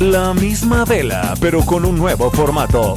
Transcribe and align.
La 0.00 0.34
misma 0.34 0.84
vela, 0.84 1.34
pero 1.40 1.64
con 1.64 1.86
un 1.86 1.96
nuevo 1.96 2.30
formato. 2.30 2.96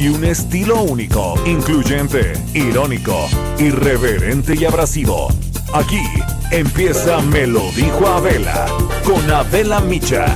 Y 0.00 0.08
un 0.08 0.24
estilo 0.24 0.82
único, 0.82 1.34
incluyente, 1.46 2.32
irónico, 2.54 3.28
irreverente 3.58 4.56
y 4.56 4.64
abrasivo. 4.64 5.28
Aquí 5.72 6.02
empieza 6.50 7.20
Me 7.20 7.46
lo 7.46 7.70
dijo 7.72 8.04
Abela, 8.06 8.66
con 9.04 9.30
Abela 9.30 9.80
Micha. 9.80 10.26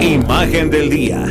Imagen 0.00 0.68
del 0.68 0.90
día. 0.90 1.24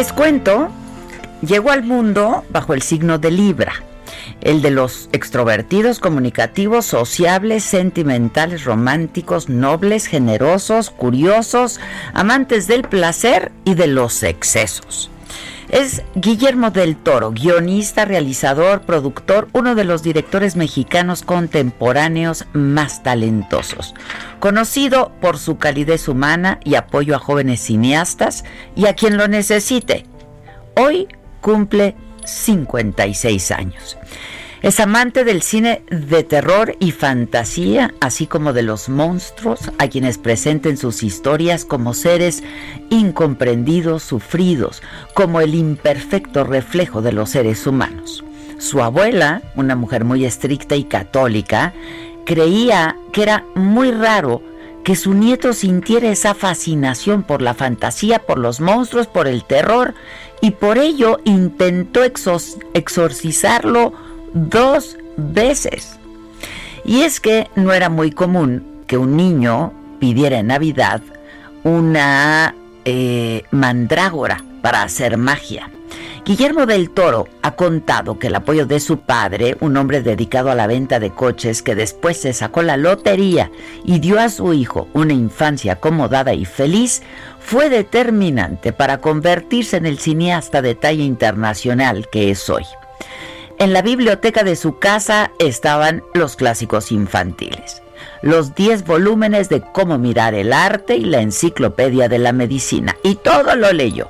Les 0.00 0.14
cuento, 0.14 0.70
llegó 1.42 1.72
al 1.72 1.82
mundo 1.82 2.42
bajo 2.48 2.72
el 2.72 2.80
signo 2.80 3.18
de 3.18 3.30
Libra, 3.30 3.74
el 4.40 4.62
de 4.62 4.70
los 4.70 5.10
extrovertidos, 5.12 5.98
comunicativos, 5.98 6.86
sociables, 6.86 7.64
sentimentales, 7.64 8.64
románticos, 8.64 9.50
nobles, 9.50 10.06
generosos, 10.06 10.88
curiosos, 10.88 11.80
amantes 12.14 12.66
del 12.66 12.84
placer 12.84 13.52
y 13.66 13.74
de 13.74 13.88
los 13.88 14.22
excesos. 14.22 15.09
Es 15.68 16.02
Guillermo 16.14 16.70
del 16.70 16.96
Toro, 16.96 17.30
guionista, 17.30 18.04
realizador, 18.04 18.82
productor, 18.82 19.48
uno 19.52 19.74
de 19.74 19.84
los 19.84 20.02
directores 20.02 20.56
mexicanos 20.56 21.22
contemporáneos 21.22 22.46
más 22.52 23.02
talentosos. 23.02 23.94
Conocido 24.40 25.12
por 25.20 25.38
su 25.38 25.58
calidez 25.58 26.08
humana 26.08 26.58
y 26.64 26.74
apoyo 26.74 27.14
a 27.14 27.20
jóvenes 27.20 27.60
cineastas 27.60 28.44
y 28.74 28.86
a 28.86 28.94
quien 28.94 29.16
lo 29.16 29.28
necesite. 29.28 30.06
Hoy 30.76 31.06
cumple 31.40 31.94
56 32.24 33.50
años. 33.52 33.96
Es 34.62 34.78
amante 34.78 35.24
del 35.24 35.40
cine 35.40 35.82
de 35.90 36.22
terror 36.22 36.76
y 36.80 36.90
fantasía, 36.90 37.94
así 37.98 38.26
como 38.26 38.52
de 38.52 38.62
los 38.62 38.90
monstruos, 38.90 39.70
a 39.78 39.88
quienes 39.88 40.18
presenten 40.18 40.76
sus 40.76 41.02
historias 41.02 41.64
como 41.64 41.94
seres 41.94 42.42
incomprendidos, 42.90 44.02
sufridos, 44.02 44.82
como 45.14 45.40
el 45.40 45.54
imperfecto 45.54 46.44
reflejo 46.44 47.00
de 47.00 47.12
los 47.12 47.30
seres 47.30 47.66
humanos. 47.66 48.22
Su 48.58 48.82
abuela, 48.82 49.40
una 49.56 49.76
mujer 49.76 50.04
muy 50.04 50.26
estricta 50.26 50.76
y 50.76 50.84
católica, 50.84 51.72
creía 52.26 52.98
que 53.14 53.22
era 53.22 53.46
muy 53.54 53.92
raro 53.92 54.42
que 54.84 54.94
su 54.94 55.14
nieto 55.14 55.54
sintiera 55.54 56.10
esa 56.10 56.34
fascinación 56.34 57.22
por 57.22 57.40
la 57.40 57.54
fantasía, 57.54 58.18
por 58.18 58.38
los 58.38 58.60
monstruos, 58.60 59.06
por 59.06 59.26
el 59.26 59.42
terror, 59.44 59.94
y 60.42 60.50
por 60.50 60.76
ello 60.76 61.18
intentó 61.24 62.02
exorcizarlo 62.04 64.09
dos 64.34 64.96
veces. 65.16 65.98
Y 66.84 67.02
es 67.02 67.20
que 67.20 67.48
no 67.56 67.72
era 67.72 67.88
muy 67.88 68.10
común 68.10 68.64
que 68.86 68.96
un 68.96 69.16
niño 69.16 69.72
pidiera 69.98 70.38
en 70.38 70.48
Navidad 70.48 71.02
una 71.62 72.54
eh, 72.84 73.42
mandrágora 73.50 74.42
para 74.62 74.82
hacer 74.82 75.16
magia. 75.16 75.70
Guillermo 76.24 76.66
del 76.66 76.90
Toro 76.90 77.28
ha 77.42 77.56
contado 77.56 78.18
que 78.18 78.28
el 78.28 78.34
apoyo 78.34 78.66
de 78.66 78.78
su 78.78 78.98
padre, 78.98 79.56
un 79.60 79.76
hombre 79.76 80.02
dedicado 80.02 80.50
a 80.50 80.54
la 80.54 80.66
venta 80.66 81.00
de 81.00 81.10
coches 81.10 81.62
que 81.62 81.74
después 81.74 82.18
se 82.18 82.32
sacó 82.32 82.62
la 82.62 82.76
lotería 82.76 83.50
y 83.84 84.00
dio 84.00 84.20
a 84.20 84.28
su 84.28 84.52
hijo 84.52 84.86
una 84.92 85.14
infancia 85.14 85.72
acomodada 85.74 86.34
y 86.34 86.44
feliz, 86.44 87.02
fue 87.40 87.70
determinante 87.70 88.72
para 88.72 88.98
convertirse 88.98 89.78
en 89.78 89.86
el 89.86 89.98
cineasta 89.98 90.62
de 90.62 90.74
talla 90.74 91.04
internacional 91.04 92.08
que 92.10 92.30
es 92.30 92.48
hoy. 92.50 92.64
En 93.60 93.74
la 93.74 93.82
biblioteca 93.82 94.42
de 94.42 94.56
su 94.56 94.78
casa 94.78 95.32
estaban 95.38 96.02
los 96.14 96.34
clásicos 96.34 96.90
infantiles, 96.90 97.82
los 98.22 98.54
10 98.54 98.86
volúmenes 98.86 99.50
de 99.50 99.60
cómo 99.60 99.98
mirar 99.98 100.32
el 100.32 100.54
arte 100.54 100.96
y 100.96 101.04
la 101.04 101.20
enciclopedia 101.20 102.08
de 102.08 102.18
la 102.18 102.32
medicina, 102.32 102.96
y 103.02 103.16
todo 103.16 103.56
lo 103.56 103.70
leyó. 103.74 104.08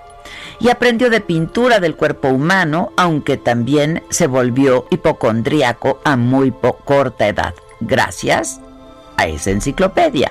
Y 0.61 0.69
aprendió 0.69 1.11
de 1.11 1.21
pintura 1.21 1.81
del 1.81 1.97
cuerpo 1.97 2.29
humano, 2.29 2.93
aunque 2.97 3.39
también 3.39 4.05
se 4.09 4.29
volvió 4.29 4.87
hipocondríaco 4.89 6.01
a 6.05 6.17
muy 6.17 6.55
corta 6.85 7.27
edad, 7.27 7.55
gracias 7.81 8.61
a 9.17 9.27
esa 9.27 9.51
enciclopedia. 9.51 10.31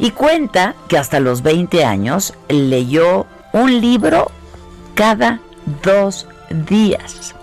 Y 0.00 0.10
cuenta 0.10 0.74
que 0.88 0.98
hasta 0.98 1.20
los 1.20 1.42
20 1.42 1.84
años 1.84 2.34
leyó 2.48 3.26
un 3.52 3.80
libro 3.80 4.32
cada 4.96 5.38
dos 5.84 6.26
días. 6.66 7.36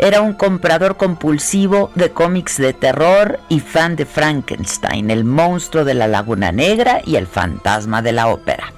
Era 0.00 0.20
un 0.20 0.32
comprador 0.32 0.96
compulsivo 0.96 1.90
de 1.96 2.10
cómics 2.10 2.56
de 2.56 2.72
terror 2.72 3.40
y 3.48 3.58
fan 3.58 3.96
de 3.96 4.06
Frankenstein, 4.06 5.10
el 5.10 5.24
monstruo 5.24 5.84
de 5.84 5.94
la 5.94 6.06
Laguna 6.06 6.52
Negra 6.52 7.00
y 7.04 7.16
el 7.16 7.26
fantasma 7.26 8.00
de 8.00 8.12
la 8.12 8.28
ópera. 8.28 8.72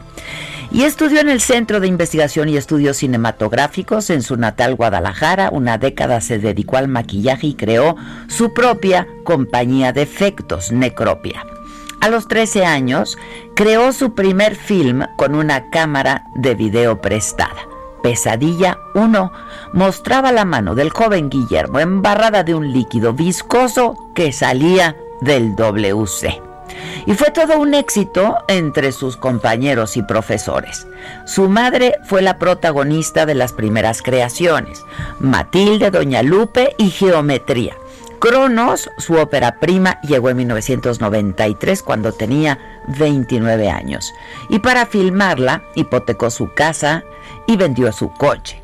Y 0.72 0.84
estudió 0.84 1.20
en 1.20 1.28
el 1.28 1.42
Centro 1.42 1.78
de 1.78 1.88
Investigación 1.88 2.48
y 2.48 2.56
Estudios 2.56 2.96
Cinematográficos 2.98 4.08
en 4.08 4.22
su 4.22 4.38
natal 4.38 4.76
Guadalajara. 4.76 5.50
Una 5.52 5.76
década 5.76 6.22
se 6.22 6.38
dedicó 6.38 6.78
al 6.78 6.88
maquillaje 6.88 7.48
y 7.48 7.54
creó 7.54 7.96
su 8.28 8.54
propia 8.54 9.06
compañía 9.24 9.92
de 9.92 10.02
efectos, 10.02 10.72
Necropia. 10.72 11.44
A 12.00 12.08
los 12.08 12.28
13 12.28 12.64
años, 12.64 13.18
creó 13.54 13.92
su 13.92 14.14
primer 14.14 14.56
film 14.56 15.04
con 15.18 15.34
una 15.34 15.68
cámara 15.68 16.24
de 16.34 16.54
video 16.54 17.02
prestada. 17.02 17.69
Pesadilla 18.02 18.78
1 18.94 19.32
mostraba 19.72 20.32
la 20.32 20.44
mano 20.44 20.74
del 20.74 20.90
joven 20.90 21.30
Guillermo 21.30 21.78
embarrada 21.80 22.42
de 22.42 22.54
un 22.54 22.72
líquido 22.72 23.12
viscoso 23.12 23.96
que 24.14 24.32
salía 24.32 24.96
del 25.20 25.54
WC. 25.56 26.42
Y 27.06 27.14
fue 27.14 27.30
todo 27.30 27.58
un 27.58 27.74
éxito 27.74 28.36
entre 28.48 28.92
sus 28.92 29.16
compañeros 29.16 29.96
y 29.96 30.02
profesores. 30.02 30.86
Su 31.26 31.48
madre 31.48 31.96
fue 32.04 32.22
la 32.22 32.38
protagonista 32.38 33.26
de 33.26 33.34
las 33.34 33.52
primeras 33.52 34.02
creaciones, 34.02 34.84
Matilde, 35.18 35.90
Doña 35.90 36.22
Lupe 36.22 36.74
y 36.78 36.90
Geometría. 36.90 37.76
Cronos, 38.20 38.90
su 38.98 39.14
ópera 39.14 39.58
prima, 39.58 39.98
llegó 40.02 40.28
en 40.28 40.36
1993 40.36 41.82
cuando 41.82 42.12
tenía 42.12 42.58
29 42.98 43.70
años. 43.70 44.12
Y 44.50 44.58
para 44.58 44.84
filmarla, 44.84 45.62
hipotecó 45.74 46.30
su 46.30 46.52
casa 46.52 47.02
y 47.46 47.56
vendió 47.56 47.90
su 47.92 48.12
coche. 48.12 48.62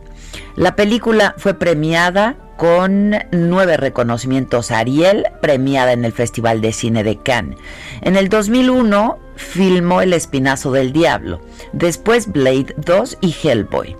La 0.56 0.76
película 0.76 1.34
fue 1.38 1.54
premiada 1.54 2.36
con 2.58 3.14
nueve 3.32 3.76
reconocimientos 3.78 4.70
Ariel, 4.70 5.24
premiada 5.40 5.92
en 5.92 6.04
el 6.04 6.12
Festival 6.12 6.60
de 6.60 6.72
Cine 6.72 7.02
de 7.02 7.16
Cannes. 7.16 7.58
En 8.02 8.16
el 8.16 8.28
2001 8.28 9.18
filmó 9.36 10.02
El 10.02 10.12
Espinazo 10.12 10.72
del 10.72 10.92
Diablo, 10.92 11.40
después 11.72 12.32
Blade 12.32 12.74
2 12.78 13.18
y 13.20 13.34
Hellboy. 13.42 13.96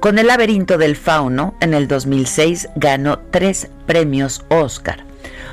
Con 0.00 0.18
El 0.18 0.28
laberinto 0.28 0.78
del 0.78 0.96
fauno, 0.96 1.54
en 1.60 1.74
el 1.74 1.88
2006 1.88 2.68
ganó 2.76 3.18
tres 3.30 3.68
premios 3.86 4.44
Oscar. 4.48 5.04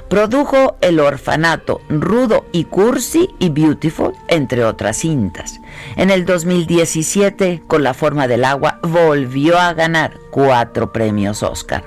Produjo 0.09 0.77
El 0.81 1.00
Orfanato, 1.00 1.81
Rudo 1.89 2.45
y 2.51 2.65
Cursi 2.65 3.30
y 3.39 3.50
Beautiful, 3.50 4.13
entre 4.27 4.63
otras 4.63 4.97
cintas. 4.97 5.59
En 5.95 6.12
el 6.12 6.25
2017, 6.25 7.63
con 7.65 7.83
La 7.83 7.95
forma 7.95 8.27
del 8.27 8.45
agua, 8.45 8.79
volvió 8.83 9.57
a 9.57 9.74
ganar 9.74 10.19
cuatro 10.29 10.91
premios 10.91 11.41
Oscar. 11.41 11.83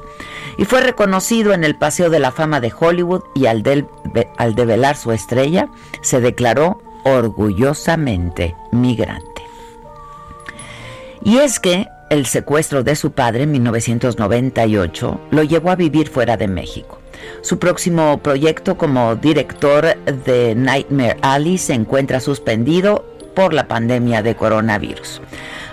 Y 0.58 0.64
fue 0.64 0.80
reconocido 0.80 1.52
en 1.52 1.62
el 1.62 1.76
Paseo 1.76 2.10
de 2.10 2.18
la 2.18 2.32
Fama 2.32 2.60
de 2.60 2.72
Hollywood 2.76 3.22
y 3.34 3.46
al, 3.46 3.62
al 4.38 4.54
develar 4.54 4.96
su 4.96 5.12
estrella, 5.12 5.68
se 6.00 6.20
declaró 6.20 6.82
orgullosamente 7.06 8.56
migrante. 8.72 9.42
Y 11.22 11.38
es 11.38 11.60
que 11.60 11.88
el 12.10 12.26
secuestro 12.26 12.82
de 12.84 12.94
su 12.96 13.12
padre 13.12 13.44
en 13.44 13.52
1998 13.52 15.20
lo 15.30 15.42
llevó 15.42 15.70
a 15.70 15.76
vivir 15.76 16.08
fuera 16.08 16.36
de 16.36 16.48
México. 16.48 17.00
Su 17.42 17.58
próximo 17.58 18.18
proyecto 18.18 18.76
como 18.76 19.16
director 19.16 19.96
de 20.04 20.54
Nightmare 20.54 21.16
Alley 21.22 21.58
se 21.58 21.74
encuentra 21.74 22.20
suspendido 22.20 23.04
por 23.34 23.52
la 23.52 23.68
pandemia 23.68 24.22
de 24.22 24.34
coronavirus. 24.34 25.20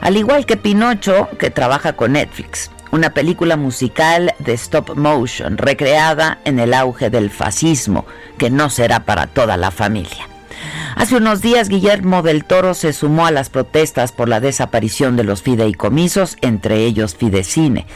Al 0.01 0.17
igual 0.17 0.45
que 0.45 0.57
Pinocho, 0.57 1.29
que 1.39 1.49
trabaja 1.49 1.93
con 1.93 2.13
Netflix, 2.13 2.69
una 2.91 3.11
película 3.11 3.57
musical 3.57 4.33
de 4.39 4.53
stop 4.53 4.95
motion 4.95 5.57
recreada 5.57 6.39
en 6.45 6.59
el 6.59 6.73
auge 6.73 7.09
del 7.09 7.29
fascismo, 7.31 8.05
que 8.37 8.49
no 8.49 8.69
será 8.69 9.05
para 9.05 9.27
toda 9.27 9.57
la 9.57 9.71
familia. 9.71 10.32
Hace 10.95 11.17
unos 11.17 11.41
días 11.41 11.69
Guillermo 11.69 12.21
del 12.21 12.45
Toro 12.45 12.73
se 12.73 12.93
sumó 12.93 13.25
a 13.25 13.31
las 13.31 13.49
protestas 13.49 14.11
por 14.11 14.29
la 14.29 14.39
desaparición 14.39 15.15
de 15.15 15.23
los 15.23 15.41
fideicomisos, 15.41 16.37
entre 16.41 16.85
ellos 16.85 17.15
Fidecine, 17.15 17.87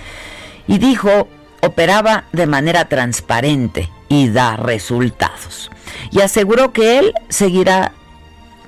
y 0.67 0.77
dijo 0.77 1.27
operaba 1.61 2.25
de 2.33 2.47
manera 2.47 2.85
transparente 2.85 3.89
y 4.09 4.29
da 4.29 4.57
resultados. 4.57 5.71
Y 6.11 6.21
aseguró 6.21 6.71
que 6.71 6.99
él 6.99 7.13
seguirá 7.29 7.93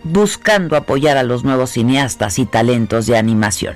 buscando 0.04 0.75
apoyar 0.75 1.18
a 1.18 1.24
los 1.24 1.44
nuevos 1.44 1.72
cineastas 1.72 2.40
y 2.40 2.45
talentos 2.45 3.06
de 3.06 3.18
animación. 3.18 3.75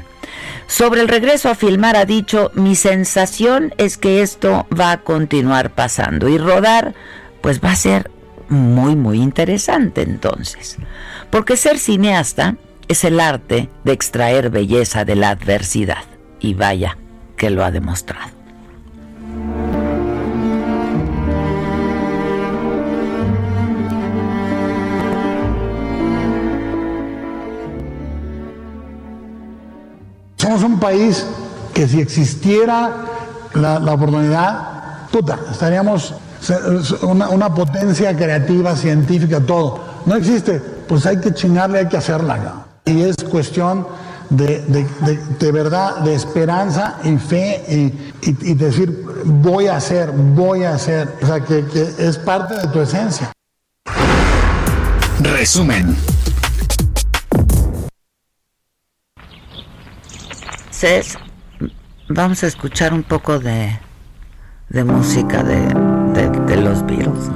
Sobre 0.68 1.02
el 1.02 1.08
regreso 1.08 1.50
a 1.50 1.56
filmar 1.56 1.96
ha 1.96 2.06
dicho, 2.06 2.52
mi 2.56 2.76
sensación 2.76 3.74
es 3.78 3.98
que 3.98 4.22
esto 4.22 4.66
va 4.78 4.92
a 4.92 5.02
continuar 5.02 5.72
pasando 5.72 6.30
y 6.30 6.38
rodar 6.38 6.94
pues 7.42 7.60
va 7.60 7.72
a 7.72 7.76
ser 7.76 8.10
muy 8.50 8.96
muy 8.96 9.22
interesante 9.22 10.02
entonces. 10.02 10.78
Porque 11.30 11.58
ser 11.58 11.80
cineasta 11.80 12.56
es 12.88 13.04
el 13.04 13.20
arte 13.20 13.70
de 13.84 13.92
extraer 13.92 14.50
belleza 14.50 15.06
de 15.06 15.16
la 15.16 15.30
adversidad 15.30 16.04
y 16.40 16.54
vaya 16.54 16.98
que 17.38 17.50
lo 17.50 17.64
ha 17.64 17.72
demostrado. 17.72 18.32
Somos 30.38 30.64
un 30.64 30.78
país 30.78 31.26
que 31.74 31.88
si 31.88 32.02
existiera 32.02 33.06
la, 33.54 33.94
oportunidad, 33.94 35.08
puta, 35.10 35.40
estaríamos 35.50 36.14
una, 37.02 37.54
potencia 37.54 38.16
creativa, 38.16 38.76
científica, 38.76 39.40
todo. 39.40 39.80
No 40.06 40.16
existe, 40.16 40.60
pues 40.88 41.06
hay 41.06 41.20
que 41.20 41.34
chingarle, 41.34 41.80
hay 41.80 41.88
que 41.88 41.98
hacerla. 41.98 42.66
Y 42.86 43.02
es 43.02 43.16
cuestión 43.24 43.88
de, 44.30 45.52
verdad, 45.52 45.98
de 45.98 46.16
esperanza 46.16 46.98
y 47.04 47.18
fe 47.18 47.64
y, 48.22 48.54
decir, 48.56 49.06
voy 49.26 49.68
a 49.68 49.78
hacer, 49.78 50.12
voy 50.12 50.64
a 50.64 50.76
hacer. 50.76 51.10
O 51.22 51.26
sea, 51.26 51.40
que 51.42 51.64
es 51.98 52.18
parte 52.18 52.56
de 52.56 52.68
tu 52.68 52.82
esencia. 52.82 53.32
Resumen. 55.20 55.96
vamos 62.10 62.44
a 62.44 62.48
escuchar 62.48 62.94
un 62.94 63.04
poco 63.04 63.40
de, 63.40 63.80
de 64.70 64.84
música 64.84 65.42
de, 65.42 65.93
de, 66.48 66.62
los 66.62 66.86
Beatles. 66.86 67.30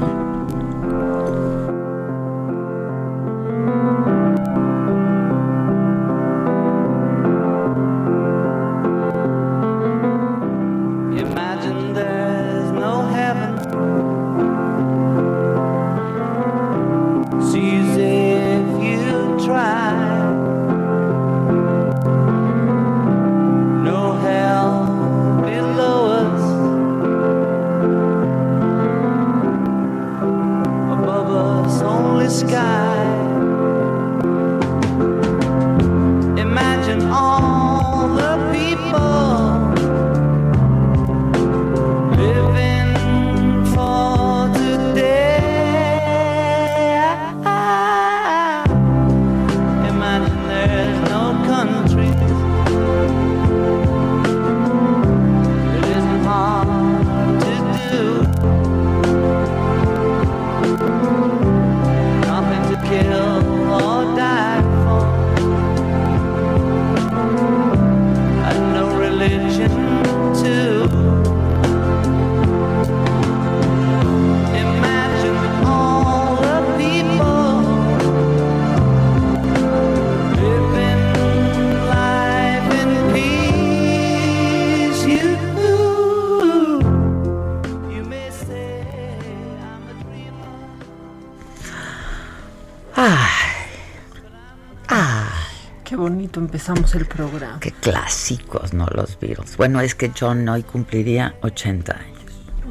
Clásicos, 98.27 98.73
¿no? 98.73 98.87
Los 98.93 99.17
Beatles. 99.19 99.55
Bueno, 99.57 99.81
es 99.81 99.95
que 99.95 100.11
John 100.17 100.47
hoy 100.49 100.63
cumpliría 100.63 101.35
80 101.41 101.93
años. 101.93 102.17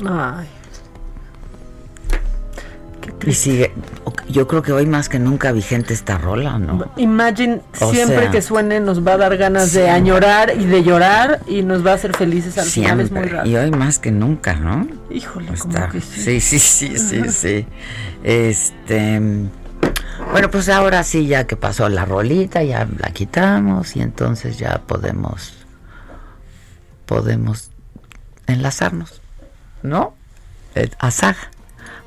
Ay. 0.06 0.46
y 3.24 3.32
sigue, 3.32 3.72
yo 4.28 4.46
creo 4.46 4.62
que 4.62 4.72
hoy 4.72 4.84
más 4.84 5.08
que 5.08 5.18
nunca 5.18 5.52
vigente 5.52 5.94
esta 5.94 6.18
rola, 6.18 6.58
¿no? 6.58 6.90
Imagine 6.96 7.60
siempre 7.72 8.30
que 8.30 8.42
suene 8.42 8.80
nos 8.80 9.06
va 9.06 9.14
a 9.14 9.16
dar 9.16 9.36
ganas 9.36 9.72
de 9.72 9.88
añorar 9.88 10.52
y 10.58 10.66
de 10.66 10.82
llorar 10.82 11.40
y 11.46 11.62
nos 11.62 11.84
va 11.84 11.92
a 11.92 11.94
hacer 11.94 12.14
felices 12.14 12.58
al 12.58 12.66
final, 12.66 13.00
es 13.00 13.10
muy 13.10 13.22
raro. 13.22 13.48
Y 13.48 13.56
hoy 13.56 13.70
más 13.70 13.98
que 13.98 14.10
nunca, 14.10 14.54
¿no? 14.54 14.86
Híjole, 15.10 15.52
como 15.58 15.88
que 15.88 16.00
sí. 16.00 16.40
Sí, 16.40 16.40
sí, 16.40 16.58
sí, 16.58 16.98
sí, 16.98 17.22
sí. 17.30 17.66
Este 18.22 19.20
bueno, 20.36 20.50
pues 20.50 20.68
ahora 20.68 21.02
sí, 21.02 21.26
ya 21.26 21.46
que 21.46 21.56
pasó 21.56 21.88
la 21.88 22.04
rolita, 22.04 22.62
ya 22.62 22.86
la 22.98 23.10
quitamos 23.10 23.96
y 23.96 24.02
entonces 24.02 24.58
ya 24.58 24.82
podemos, 24.86 25.54
podemos 27.06 27.70
enlazarnos, 28.46 29.22
¿no? 29.82 30.14
Eh, 30.74 30.90
a 30.98 31.10
Saga, 31.10 31.50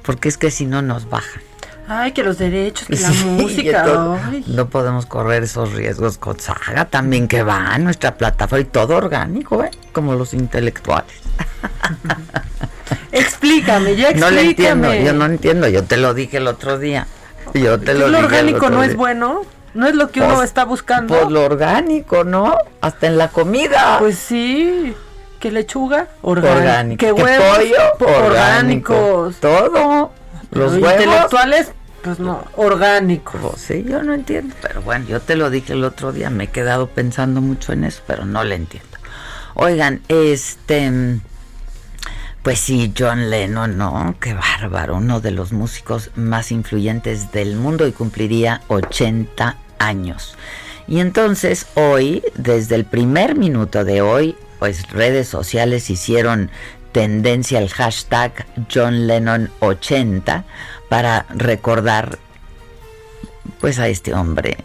porque 0.04 0.30
es 0.30 0.38
que 0.38 0.52
si 0.52 0.68
no 0.68 0.84
nos 0.84 1.10
bajan. 1.10 1.42
Ay, 1.88 2.12
que 2.12 2.22
los 2.22 2.38
derechos, 2.38 2.88
que 2.88 2.98
la 3.00 3.10
música. 3.10 3.84
no 4.46 4.70
podemos 4.70 5.08
correr 5.08 5.42
esos 5.42 5.74
riesgos 5.74 6.20
con 6.20 6.40
Saga 6.40 6.86
también 6.86 7.28
que 7.28 7.42
va 7.42 7.74
a 7.74 7.80
nuestra 7.80 8.16
plataforma 8.16 8.62
y 8.62 8.66
todo 8.66 8.96
orgánico, 8.96 9.64
¿eh? 9.64 9.72
Como 9.92 10.14
los 10.14 10.36
intelectuales. 10.36 11.16
explícame, 13.12 13.96
ya 13.96 14.10
explícame. 14.10 14.20
No 14.20 14.30
le 14.30 14.42
entiendo, 14.50 14.94
yo 14.94 15.14
no 15.14 15.26
entiendo, 15.26 15.68
yo 15.68 15.84
te 15.84 15.98
lo 15.98 16.14
dije 16.14 16.38
el 16.38 16.46
otro 16.46 16.78
día. 16.78 17.08
Yo 17.54 17.80
te 17.80 17.94
lo, 17.94 18.08
lo 18.08 18.20
orgánico 18.20 18.70
no 18.70 18.84
es 18.84 18.96
bueno. 18.96 19.42
No 19.74 19.88
es 19.88 19.96
lo 19.96 20.10
que 20.10 20.22
uno 20.22 20.36
pues, 20.36 20.48
está 20.48 20.66
buscando. 20.66 21.16
Pues 21.16 21.30
lo 21.30 21.46
orgánico, 21.46 22.24
¿no? 22.24 22.58
Hasta 22.82 23.08
en 23.08 23.18
la 23.18 23.28
comida. 23.28 23.98
Pues 24.00 24.18
sí. 24.18 24.96
¿Qué 25.40 25.52
lechuga? 25.52 26.08
Orgánico. 26.22 27.00
¿Qué 27.00 27.12
huevos? 27.12 27.58
pollo? 27.98 28.18
Orgánicos. 28.26 29.36
Todo. 29.38 30.12
Los 30.52 30.74
huevos. 30.74 30.92
Intelectuales, 30.92 31.72
pues 32.04 32.20
no, 32.20 32.44
orgánicos. 32.56 33.40
Pues 33.42 33.62
sí, 33.62 33.86
yo 33.88 34.04
no 34.04 34.14
entiendo. 34.14 34.56
Pero 34.62 34.82
bueno, 34.82 35.06
yo 35.08 35.20
te 35.20 35.36
lo 35.36 35.50
dije 35.50 35.74
el 35.74 35.84
otro 35.84 36.12
día. 36.12 36.30
Me 36.30 36.46
he 36.46 36.48
quedado 36.48 36.88
pensando 36.88 37.40
mucho 37.40 37.72
en 37.72 37.84
eso, 37.84 38.02
pero 38.08 38.26
no 38.26 38.44
le 38.44 38.56
entiendo. 38.56 38.90
Oigan, 39.54 40.02
este. 40.08 41.20
Pues 42.44 42.60
sí, 42.60 42.94
John 42.98 43.30
Lennon, 43.30 43.78
¿no? 43.78 44.16
Qué 44.22 44.34
bárbaro, 44.34 44.96
uno 44.96 45.20
de 45.20 45.32
los 45.32 45.52
músicos 45.52 46.12
más 46.16 46.52
influyentes 46.52 47.34
del 47.34 47.58
mundo 47.58 47.86
y 47.86 47.92
cumpliría 47.92 48.62
80 48.70 49.58
años. 49.78 50.38
Y 50.88 51.02
entonces 51.02 51.68
hoy, 51.76 52.24
desde 52.36 52.76
el 52.76 52.86
primer 52.86 53.36
minuto 53.36 53.84
de 53.84 54.02
hoy, 54.02 54.38
pues 54.58 54.90
redes 54.90 55.28
sociales 55.28 55.90
hicieron 55.90 56.50
tendencia 56.94 57.60
al 57.60 57.70
hashtag 57.70 58.46
John 58.74 59.06
Lennon 59.06 59.52
80 59.60 60.46
para 60.88 61.26
recordar 61.30 62.20
pues 63.60 63.80
a 63.80 63.90
este 63.90 64.14
hombre 64.14 64.58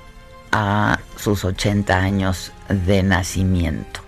a 0.52 1.00
sus 1.16 1.44
80 1.44 1.96
años 1.96 2.52
de 2.68 3.02
nacimiento. 3.02 4.03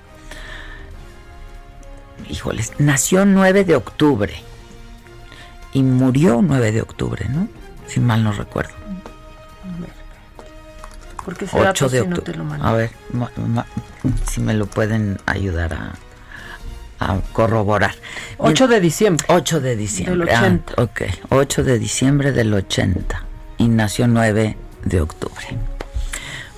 Híjoles, 2.29 2.73
nació 2.79 3.25
9 3.25 3.65
de 3.65 3.77
octubre 3.77 4.35
y 5.73 5.83
murió 5.83 6.41
9 6.43 6.73
de 6.73 6.83
octubre, 6.83 7.27
¿no? 7.29 7.49
Si 7.87 8.01
mal 8.01 8.25
no 8.25 8.33
recuerdo. 8.33 8.75
Porque 11.25 11.47
8 11.51 11.89
de 11.89 12.01
octubre. 12.01 12.39
a 12.63 12.73
ver, 12.73 12.91
si 14.31 14.41
me 14.41 14.55
lo 14.55 14.67
pueden 14.67 15.19
ayudar 15.27 15.75
a, 16.99 17.19
corroborar. 17.33 17.95
8 18.39 18.69
de 18.69 18.81
diciembre. 18.81 19.27
8 19.29 19.61
de 19.61 19.77
diciembre. 19.77 20.17
Del 20.17 20.23
80. 20.23 20.75
Ah, 20.77 20.83
ok, 20.83 21.03
8 21.29 21.65
de 21.65 21.79
diciembre 21.79 22.33
del 22.33 22.55
80 22.55 23.25
y 23.59 23.69
nació 23.69 24.07
9 24.09 24.57
de 24.85 25.01
octubre. 25.01 25.47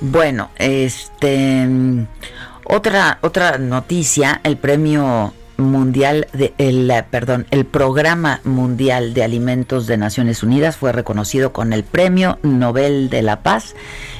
Bueno, 0.01 0.51
este 0.57 1.67
otra 2.65 3.19
otra 3.23 3.59
noticia, 3.59 4.41
el 4.45 4.59
premio 4.59 5.33
mundial 5.59 6.29
de 6.33 6.55
el 6.57 6.91
perdón, 7.11 7.47
el 7.51 7.67
Programa 7.67 8.41
Mundial 8.45 9.13
de 9.13 9.25
Alimentos 9.25 9.87
de 9.87 9.99
Naciones 9.99 10.43
Unidas 10.43 10.77
fue 10.77 10.93
reconocido 10.93 11.53
con 11.53 11.73
el 11.73 11.85
Premio 11.85 12.39
Nobel 12.43 13.11
de 13.11 13.23
la 13.23 13.43
Paz. 13.43 13.75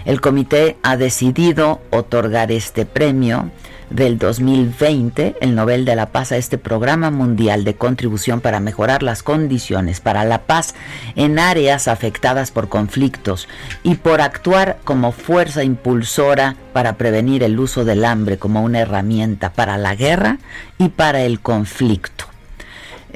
El 0.05 0.21
comité 0.21 0.77
ha 0.83 0.97
decidido 0.97 1.81
otorgar 1.91 2.53
este 2.53 2.85
premio 2.85 3.51
del 3.91 4.19
2020, 4.19 5.37
el 5.41 5.55
Nobel 5.55 5.85
de 5.85 5.97
la 5.97 6.07
Paz, 6.07 6.33
a 6.33 6.37
este 6.37 6.59
programa 6.59 7.11
mundial 7.11 7.65
de 7.65 7.75
contribución 7.75 8.41
para 8.41 8.61
mejorar 8.61 9.03
las 9.03 9.23
condiciones 9.23 10.01
para 10.01 10.25
la 10.25 10.43
paz 10.43 10.75
en 11.17 11.39
áreas 11.39 11.89
afectadas 11.89 12.51
por 12.51 12.69
conflictos 12.69 13.49
y 13.83 13.97
por 13.97 14.21
actuar 14.21 14.79
como 14.85 15.13
fuerza 15.13 15.65
impulsora 15.65 16.57
para 16.73 16.95
prevenir 16.95 17.43
el 17.43 17.59
uso 17.59 17.85
del 17.85 18.05
hambre 18.05 18.39
como 18.39 18.63
una 18.63 18.81
herramienta 18.81 19.53
para 19.53 19.79
la 19.79 19.95
guerra 19.95 20.39
y 20.79 20.91
para 20.91 21.23
el 21.23 21.41
conflicto. 21.41 22.27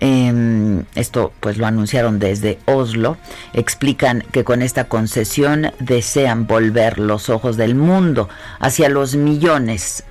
Em, 0.04 0.84
esto 0.96 1.32
pues 1.38 1.58
lo 1.58 1.66
anunciaron 1.66 2.18
desde 2.18 2.58
Oslo, 2.64 3.18
explican 3.52 4.24
que 4.32 4.42
con 4.42 4.60
esta 4.60 4.88
concesión 4.88 5.70
desean 5.78 6.48
volver 6.48 6.98
los 6.98 7.28
ojos 7.28 7.56
del 7.56 7.76
mundo 7.76 8.28
hacia 8.58 8.88
los 8.88 9.14
millones 9.14 10.02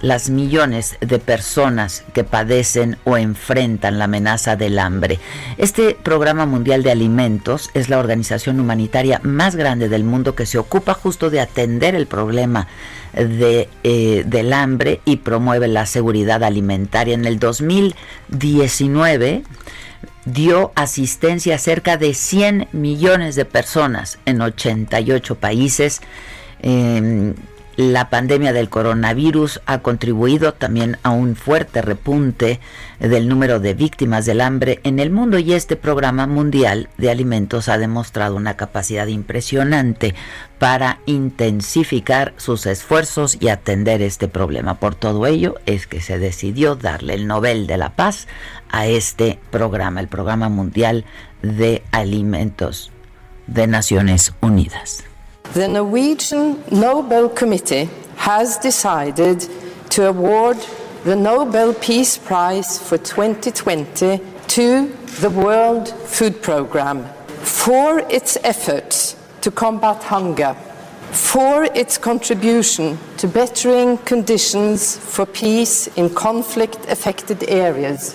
las 0.00 0.30
millones 0.30 0.96
de 1.00 1.18
personas 1.18 2.04
que 2.14 2.24
padecen 2.24 2.96
o 3.04 3.16
enfrentan 3.16 3.98
la 3.98 4.04
amenaza 4.04 4.56
del 4.56 4.78
hambre. 4.78 5.18
Este 5.58 5.96
Programa 6.00 6.46
Mundial 6.46 6.82
de 6.82 6.90
Alimentos 6.90 7.70
es 7.74 7.88
la 7.88 7.98
organización 7.98 8.60
humanitaria 8.60 9.20
más 9.22 9.56
grande 9.56 9.88
del 9.88 10.04
mundo 10.04 10.34
que 10.34 10.46
se 10.46 10.58
ocupa 10.58 10.94
justo 10.94 11.30
de 11.30 11.40
atender 11.40 11.94
el 11.94 12.06
problema 12.06 12.68
eh, 13.12 14.22
del 14.24 14.52
hambre 14.52 15.00
y 15.04 15.16
promueve 15.16 15.66
la 15.68 15.86
seguridad 15.86 16.44
alimentaria. 16.44 17.14
En 17.14 17.24
el 17.24 17.40
2019 17.40 19.42
dio 20.24 20.72
asistencia 20.76 21.56
a 21.56 21.58
cerca 21.58 21.96
de 21.96 22.14
100 22.14 22.68
millones 22.72 23.34
de 23.34 23.44
personas 23.44 24.20
en 24.26 24.40
88 24.40 25.34
países. 25.34 26.00
Em, 26.62 27.34
la 27.80 28.10
pandemia 28.10 28.52
del 28.52 28.68
coronavirus 28.68 29.60
ha 29.64 29.78
contribuido 29.78 30.52
también 30.52 30.98
a 31.02 31.10
un 31.10 31.34
fuerte 31.34 31.80
repunte 31.82 32.60
del 32.98 33.28
número 33.28 33.58
de 33.58 33.74
víctimas 33.74 34.26
del 34.26 34.42
hambre 34.42 34.80
en 34.84 34.98
el 34.98 35.10
mundo 35.10 35.38
y 35.38 35.54
este 35.54 35.76
programa 35.76 36.26
mundial 36.26 36.90
de 36.98 37.10
alimentos 37.10 37.68
ha 37.68 37.78
demostrado 37.78 38.36
una 38.36 38.56
capacidad 38.56 39.06
impresionante 39.06 40.14
para 40.58 41.00
intensificar 41.06 42.34
sus 42.36 42.66
esfuerzos 42.66 43.38
y 43.40 43.48
atender 43.48 44.02
este 44.02 44.28
problema. 44.28 44.74
Por 44.78 44.94
todo 44.94 45.26
ello 45.26 45.54
es 45.64 45.86
que 45.86 46.00
se 46.00 46.18
decidió 46.18 46.76
darle 46.76 47.14
el 47.14 47.26
Nobel 47.26 47.66
de 47.66 47.78
la 47.78 47.96
Paz 47.96 48.28
a 48.70 48.86
este 48.86 49.38
programa, 49.50 50.00
el 50.00 50.08
Programa 50.08 50.48
Mundial 50.48 51.04
de 51.42 51.82
Alimentos 51.90 52.92
de 53.46 53.66
Naciones 53.66 54.34
Unidas. 54.40 55.09
The 55.52 55.66
Norwegian 55.66 56.62
Nobel 56.70 57.28
Committee 57.28 57.90
has 58.14 58.56
decided 58.56 59.48
to 59.88 60.06
award 60.06 60.56
the 61.02 61.16
Nobel 61.16 61.74
Peace 61.74 62.16
Prize 62.16 62.78
for 62.78 62.96
2020 62.96 64.20
to 64.46 64.86
the 65.18 65.30
World 65.30 65.88
Food 65.88 66.40
Programme 66.40 67.04
for 67.42 67.98
its 68.08 68.38
efforts 68.44 69.16
to 69.40 69.50
combat 69.50 70.04
hunger, 70.04 70.54
for 71.10 71.64
its 71.64 71.98
contribution 71.98 72.96
to 73.16 73.26
bettering 73.26 73.98
conditions 73.98 74.96
for 74.96 75.26
peace 75.26 75.88
in 75.96 76.14
conflict 76.14 76.86
affected 76.88 77.42
areas, 77.48 78.14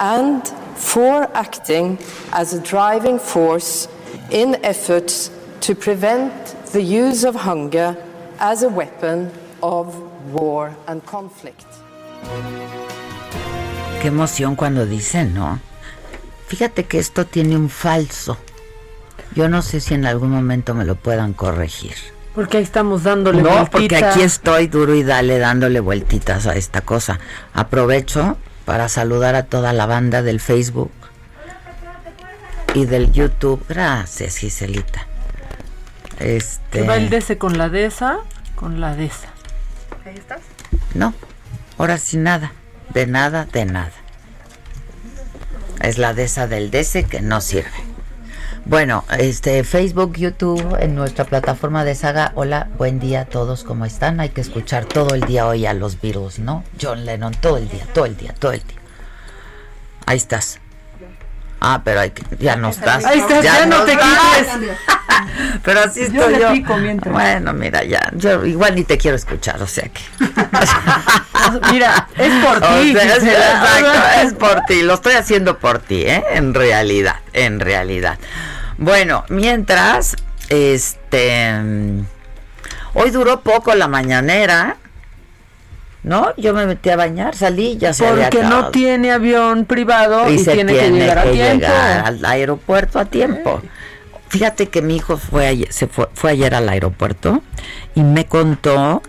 and 0.00 0.48
for 0.76 1.24
acting 1.36 1.98
as 2.32 2.54
a 2.54 2.60
driving 2.62 3.18
force 3.18 3.86
in 4.30 4.54
efforts 4.64 5.30
to 5.60 5.74
prevent 5.74 6.32
the 6.72 6.82
use 6.82 7.26
of 7.26 7.34
hunger 7.34 7.96
as 8.38 8.62
a 8.62 8.68
weapon 8.68 9.30
of 9.62 9.94
war 10.32 10.74
and 10.86 11.04
conflict. 11.04 11.66
Qué 14.00 14.08
emoción 14.08 14.54
cuando 14.54 14.86
dicen, 14.86 15.34
¿no? 15.34 15.60
Fíjate 16.46 16.84
que 16.84 16.98
esto 16.98 17.26
tiene 17.26 17.56
un 17.56 17.68
falso. 17.68 18.38
Yo 19.34 19.48
no 19.48 19.60
sé 19.62 19.80
si 19.80 19.94
en 19.94 20.06
algún 20.06 20.30
momento 20.30 20.74
me 20.74 20.84
lo 20.84 20.94
puedan 20.94 21.32
corregir. 21.32 21.94
Porque 22.34 22.58
ahí 22.58 22.62
estamos 22.62 23.02
dándole 23.02 23.42
no, 23.42 23.68
porque 23.70 23.96
aquí 23.96 24.22
estoy 24.22 24.68
duro 24.68 24.94
y 24.94 25.02
dale 25.02 25.38
dándole 25.38 25.80
vueltitas 25.80 26.46
a 26.46 26.54
esta 26.54 26.82
cosa. 26.82 27.18
Aprovecho 27.52 28.36
para 28.64 28.88
saludar 28.88 29.34
a 29.34 29.46
toda 29.46 29.72
la 29.72 29.86
banda 29.86 30.22
del 30.22 30.38
Facebook 30.38 30.92
y 32.74 32.84
del 32.84 33.12
YouTube. 33.12 33.64
Gracias, 33.68 34.36
Giselita. 34.36 35.07
Este... 36.18 36.82
va 36.82 36.96
el 36.96 37.10
DC 37.10 37.38
con 37.38 37.58
la 37.58 37.68
DESA, 37.68 38.18
con 38.54 38.80
la 38.80 38.94
DESA. 38.94 39.28
¿Ahí 40.04 40.14
estás? 40.16 40.40
No, 40.94 41.14
ahora 41.76 41.98
sí 41.98 42.16
nada, 42.16 42.52
de 42.92 43.06
nada, 43.06 43.44
de 43.44 43.64
nada. 43.64 43.92
Es 45.80 45.98
la 45.98 46.14
DESA 46.14 46.48
del 46.48 46.70
DC 46.70 47.04
que 47.04 47.20
no 47.20 47.40
sirve. 47.40 47.70
Bueno, 48.64 49.04
este 49.16 49.64
Facebook, 49.64 50.16
YouTube, 50.16 50.76
en 50.80 50.94
nuestra 50.94 51.24
plataforma 51.24 51.84
de 51.84 51.94
saga. 51.94 52.32
Hola, 52.34 52.68
buen 52.76 52.98
día 52.98 53.22
a 53.22 53.24
todos, 53.24 53.64
¿cómo 53.64 53.86
están? 53.86 54.20
Hay 54.20 54.28
que 54.30 54.42
escuchar 54.42 54.84
todo 54.84 55.14
el 55.14 55.22
día 55.22 55.46
hoy 55.46 55.64
a 55.64 55.72
los 55.72 56.00
virus, 56.00 56.38
¿no? 56.38 56.64
John 56.80 57.06
Lennon, 57.06 57.32
todo 57.32 57.56
el 57.56 57.68
día, 57.68 57.86
todo 57.94 58.04
el 58.04 58.16
día, 58.16 58.34
todo 58.34 58.52
el 58.52 58.60
día. 58.60 58.76
Ahí 60.04 60.18
estás. 60.18 60.60
Ah, 61.60 61.80
pero 61.84 62.00
hay 62.00 62.10
que, 62.10 62.24
ya 62.38 62.54
no 62.56 62.68
estás. 62.68 63.04
Ahí 63.04 63.18
estás, 63.18 63.42
ya, 63.42 63.66
no, 63.66 63.84
te 63.84 63.92
quites. 63.92 64.76
pero 65.64 65.80
así 65.80 66.02
estoy 66.02 66.38
yo. 66.38 67.10
bueno, 67.10 67.52
mira, 67.52 67.82
ya, 67.82 68.10
yo 68.14 68.44
igual 68.44 68.76
ni 68.76 68.84
te 68.84 68.96
quiero 68.96 69.16
escuchar, 69.16 69.60
o 69.60 69.66
sea 69.66 69.88
que. 69.88 70.00
mira, 71.72 72.08
es 72.16 72.44
por 72.44 72.60
ti. 72.60 72.96
es, 72.96 73.24
exacto, 73.24 73.92
es 74.22 74.34
por 74.34 74.60
ti, 74.66 74.82
lo 74.82 74.94
estoy 74.94 75.14
haciendo 75.14 75.58
por 75.58 75.80
ti, 75.80 76.02
¿eh? 76.02 76.22
En 76.32 76.54
realidad, 76.54 77.16
en 77.32 77.58
realidad. 77.58 78.18
Bueno, 78.76 79.24
mientras, 79.28 80.14
este, 80.50 81.54
hoy 82.94 83.10
duró 83.10 83.40
poco 83.40 83.74
la 83.74 83.88
mañanera. 83.88 84.76
¿No? 86.08 86.34
Yo 86.36 86.54
me 86.54 86.66
metí 86.66 86.88
a 86.88 86.96
bañar, 86.96 87.36
salí, 87.36 87.76
ya 87.76 87.92
se 87.92 88.04
Porque 88.04 88.42
no 88.42 88.70
tiene 88.70 89.12
avión 89.12 89.66
privado 89.66 90.30
y, 90.30 90.42
tiene, 90.42 90.72
que 90.72 90.90
llegar 90.90 91.18
a 91.18 91.30
tiempo. 91.30 91.66
al 91.66 92.24
aeropuerto 92.24 92.98
a 92.98 93.04
tiempo. 93.04 93.60
Fíjate 94.28 94.68
que 94.68 94.80
mi 94.80 94.96
hijo 94.96 95.18
fue 95.18 95.46
ayer, 95.46 95.70
se 95.70 95.86
fue, 95.86 96.08
fue 96.14 96.30
ayer 96.32 96.54
al 96.54 96.68
aeropuerto 96.68 97.42
y 97.94 98.02
me 98.02 98.24
contó 98.24 99.02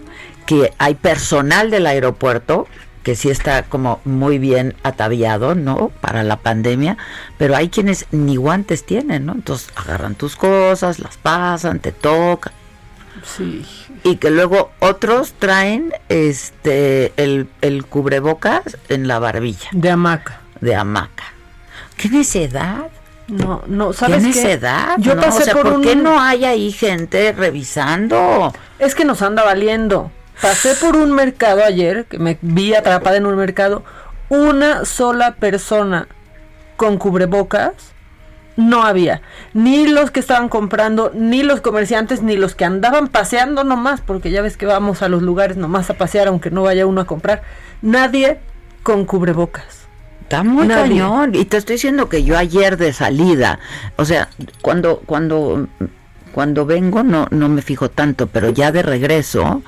que 0.45 0.73
hay 0.77 0.95
personal 0.95 1.71
del 1.71 1.87
aeropuerto 1.87 2.67
que 3.03 3.15
sí 3.15 3.29
está 3.29 3.63
como 3.63 4.01
muy 4.03 4.37
bien 4.37 4.75
ataviado, 4.83 5.55
¿no? 5.55 5.91
Para 6.01 6.23
la 6.23 6.35
pandemia, 6.35 6.97
pero 7.37 7.55
hay 7.55 7.69
quienes 7.69 8.07
ni 8.11 8.35
guantes 8.35 8.85
tienen, 8.85 9.25
¿no? 9.25 9.33
Entonces 9.33 9.69
agarran 9.75 10.15
tus 10.15 10.35
cosas, 10.35 10.99
las 10.99 11.15
pasan, 11.15 11.79
te 11.79 11.93
tocan. 11.93 12.51
Sí. 13.23 13.65
Y 14.03 14.17
que 14.17 14.29
luego 14.29 14.71
otros 14.79 15.33
traen 15.33 15.93
este 16.09 17.13
el, 17.17 17.47
el 17.61 17.85
cubrebocas 17.85 18.77
en 18.87 19.07
la 19.07 19.19
barbilla. 19.19 19.69
De 19.71 19.89
hamaca. 19.89 20.41
De 20.61 20.75
hamaca. 20.75 21.25
¿Qué 21.97 22.09
necedad? 22.09 22.87
No, 23.27 23.61
no, 23.67 23.93
¿sabes 23.93 24.23
¿Qué 24.23 24.31
qué? 24.31 24.41
necedad? 24.41 24.95
Yo 24.97 25.15
no? 25.15 25.21
pasé 25.21 25.41
o 25.41 25.45
sea, 25.45 25.53
por, 25.53 25.63
¿por 25.63 25.73
un... 25.73 25.81
qué 25.81 25.95
no 25.95 26.19
hay 26.19 26.45
ahí 26.45 26.71
gente 26.71 27.31
revisando? 27.31 28.53
Es 28.79 28.95
que 28.95 29.05
nos 29.05 29.21
anda 29.21 29.43
valiendo. 29.43 30.11
Pasé 30.41 30.73
por 30.75 30.95
un 30.95 31.11
mercado 31.11 31.63
ayer, 31.63 32.05
que 32.05 32.17
me 32.17 32.37
vi 32.41 32.73
atrapada 32.73 33.17
en 33.17 33.25
un 33.25 33.35
mercado, 33.35 33.83
una 34.29 34.85
sola 34.85 35.35
persona 35.35 36.07
con 36.77 36.97
cubrebocas 36.97 37.73
no 38.59 38.83
había. 38.83 39.21
Ni 39.53 39.87
los 39.87 40.11
que 40.11 40.19
estaban 40.19 40.49
comprando, 40.49 41.11
ni 41.15 41.43
los 41.43 41.61
comerciantes, 41.61 42.21
ni 42.21 42.35
los 42.35 42.55
que 42.55 42.65
andaban 42.65 43.07
paseando 43.07 43.63
nomás, 43.63 44.01
porque 44.01 44.31
ya 44.31 44.41
ves 44.41 44.57
que 44.57 44.65
vamos 44.65 45.01
a 45.01 45.09
los 45.09 45.21
lugares 45.21 45.57
nomás 45.57 45.89
a 45.89 45.93
pasear, 45.95 46.27
aunque 46.27 46.51
no 46.51 46.63
vaya 46.63 46.85
uno 46.85 47.01
a 47.01 47.05
comprar. 47.05 47.41
Nadie 47.81 48.39
con 48.83 49.05
cubrebocas. 49.05 49.87
Está 50.23 50.43
muy 50.43 50.67
Nadie. 50.67 50.99
cañón. 50.99 51.33
Y 51.35 51.45
te 51.45 51.57
estoy 51.57 51.75
diciendo 51.75 52.09
que 52.09 52.23
yo 52.23 52.37
ayer 52.37 52.77
de 52.77 52.93
salida, 52.93 53.59
o 53.95 54.05
sea, 54.05 54.29
cuando, 54.61 54.99
cuando, 55.05 55.67
cuando 56.33 56.65
vengo 56.65 57.01
no, 57.01 57.27
no 57.31 57.49
me 57.49 57.61
fijo 57.61 57.89
tanto, 57.89 58.27
pero 58.27 58.49
ya 58.49 58.71
de 58.71 58.83
regreso, 58.83 59.63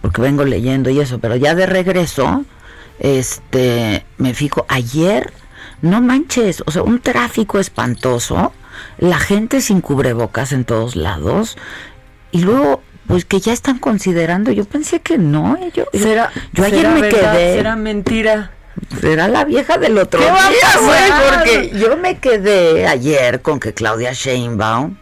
porque 0.00 0.22
vengo 0.22 0.44
leyendo 0.44 0.88
y 0.90 1.00
eso, 1.00 1.18
pero 1.18 1.36
ya 1.36 1.54
de 1.54 1.66
regreso, 1.66 2.44
este, 3.00 4.06
me 4.16 4.32
fijo, 4.32 4.64
ayer, 4.68 5.32
no 5.82 6.00
manches, 6.00 6.62
o 6.66 6.70
sea, 6.70 6.82
un 6.82 7.00
tráfico 7.00 7.58
espantoso, 7.58 8.52
la 8.98 9.18
gente 9.18 9.60
sin 9.60 9.80
cubrebocas 9.80 10.52
en 10.52 10.64
todos 10.64 10.96
lados, 10.96 11.56
y 12.30 12.42
luego 12.42 12.82
pues 13.06 13.24
que 13.24 13.40
ya 13.40 13.52
están 13.52 13.78
considerando, 13.78 14.52
yo 14.52 14.66
pensé 14.66 15.00
que 15.00 15.16
no, 15.16 15.56
yo, 15.72 15.86
Será, 15.92 16.30
yo 16.52 16.64
ayer 16.64 16.80
será 16.80 16.94
me 16.94 17.00
verdad, 17.00 17.32
quedé 17.32 17.54
Será 17.54 17.76
mentira. 17.76 18.50
Será 19.00 19.26
la 19.26 19.44
vieja 19.44 19.76
del 19.76 19.98
otro 19.98 20.20
¿Qué 20.20 20.26
día, 20.26 20.78
güey, 20.80 21.30
porque 21.30 21.78
yo 21.78 21.96
me 21.96 22.18
quedé 22.18 22.86
ayer 22.86 23.42
con 23.42 23.58
que 23.58 23.74
Claudia 23.74 24.12
Sheinbaum 24.12 24.96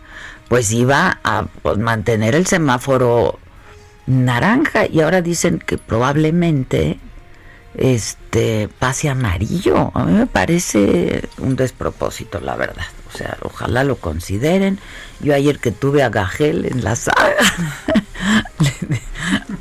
pues 0.48 0.70
iba 0.72 1.18
a 1.24 1.46
pues, 1.62 1.76
mantener 1.76 2.34
el 2.34 2.46
semáforo 2.46 3.38
naranja 4.06 4.86
y 4.86 5.00
ahora 5.00 5.20
dicen 5.20 5.58
que 5.58 5.76
probablemente 5.76 6.98
este 7.76 8.68
pase 8.78 9.08
amarillo. 9.08 9.90
A 9.94 10.04
mí 10.04 10.12
me 10.12 10.26
parece 10.26 11.28
un 11.38 11.56
despropósito, 11.56 12.40
la 12.40 12.56
verdad. 12.56 12.86
O 13.12 13.16
sea, 13.16 13.36
ojalá 13.42 13.84
lo 13.84 13.96
consideren. 13.96 14.78
Yo 15.20 15.34
ayer 15.34 15.58
que 15.58 15.70
tuve 15.70 16.02
a 16.02 16.10
Gagel 16.10 16.66
en 16.66 16.84
la 16.84 16.96
saga, 16.96 17.36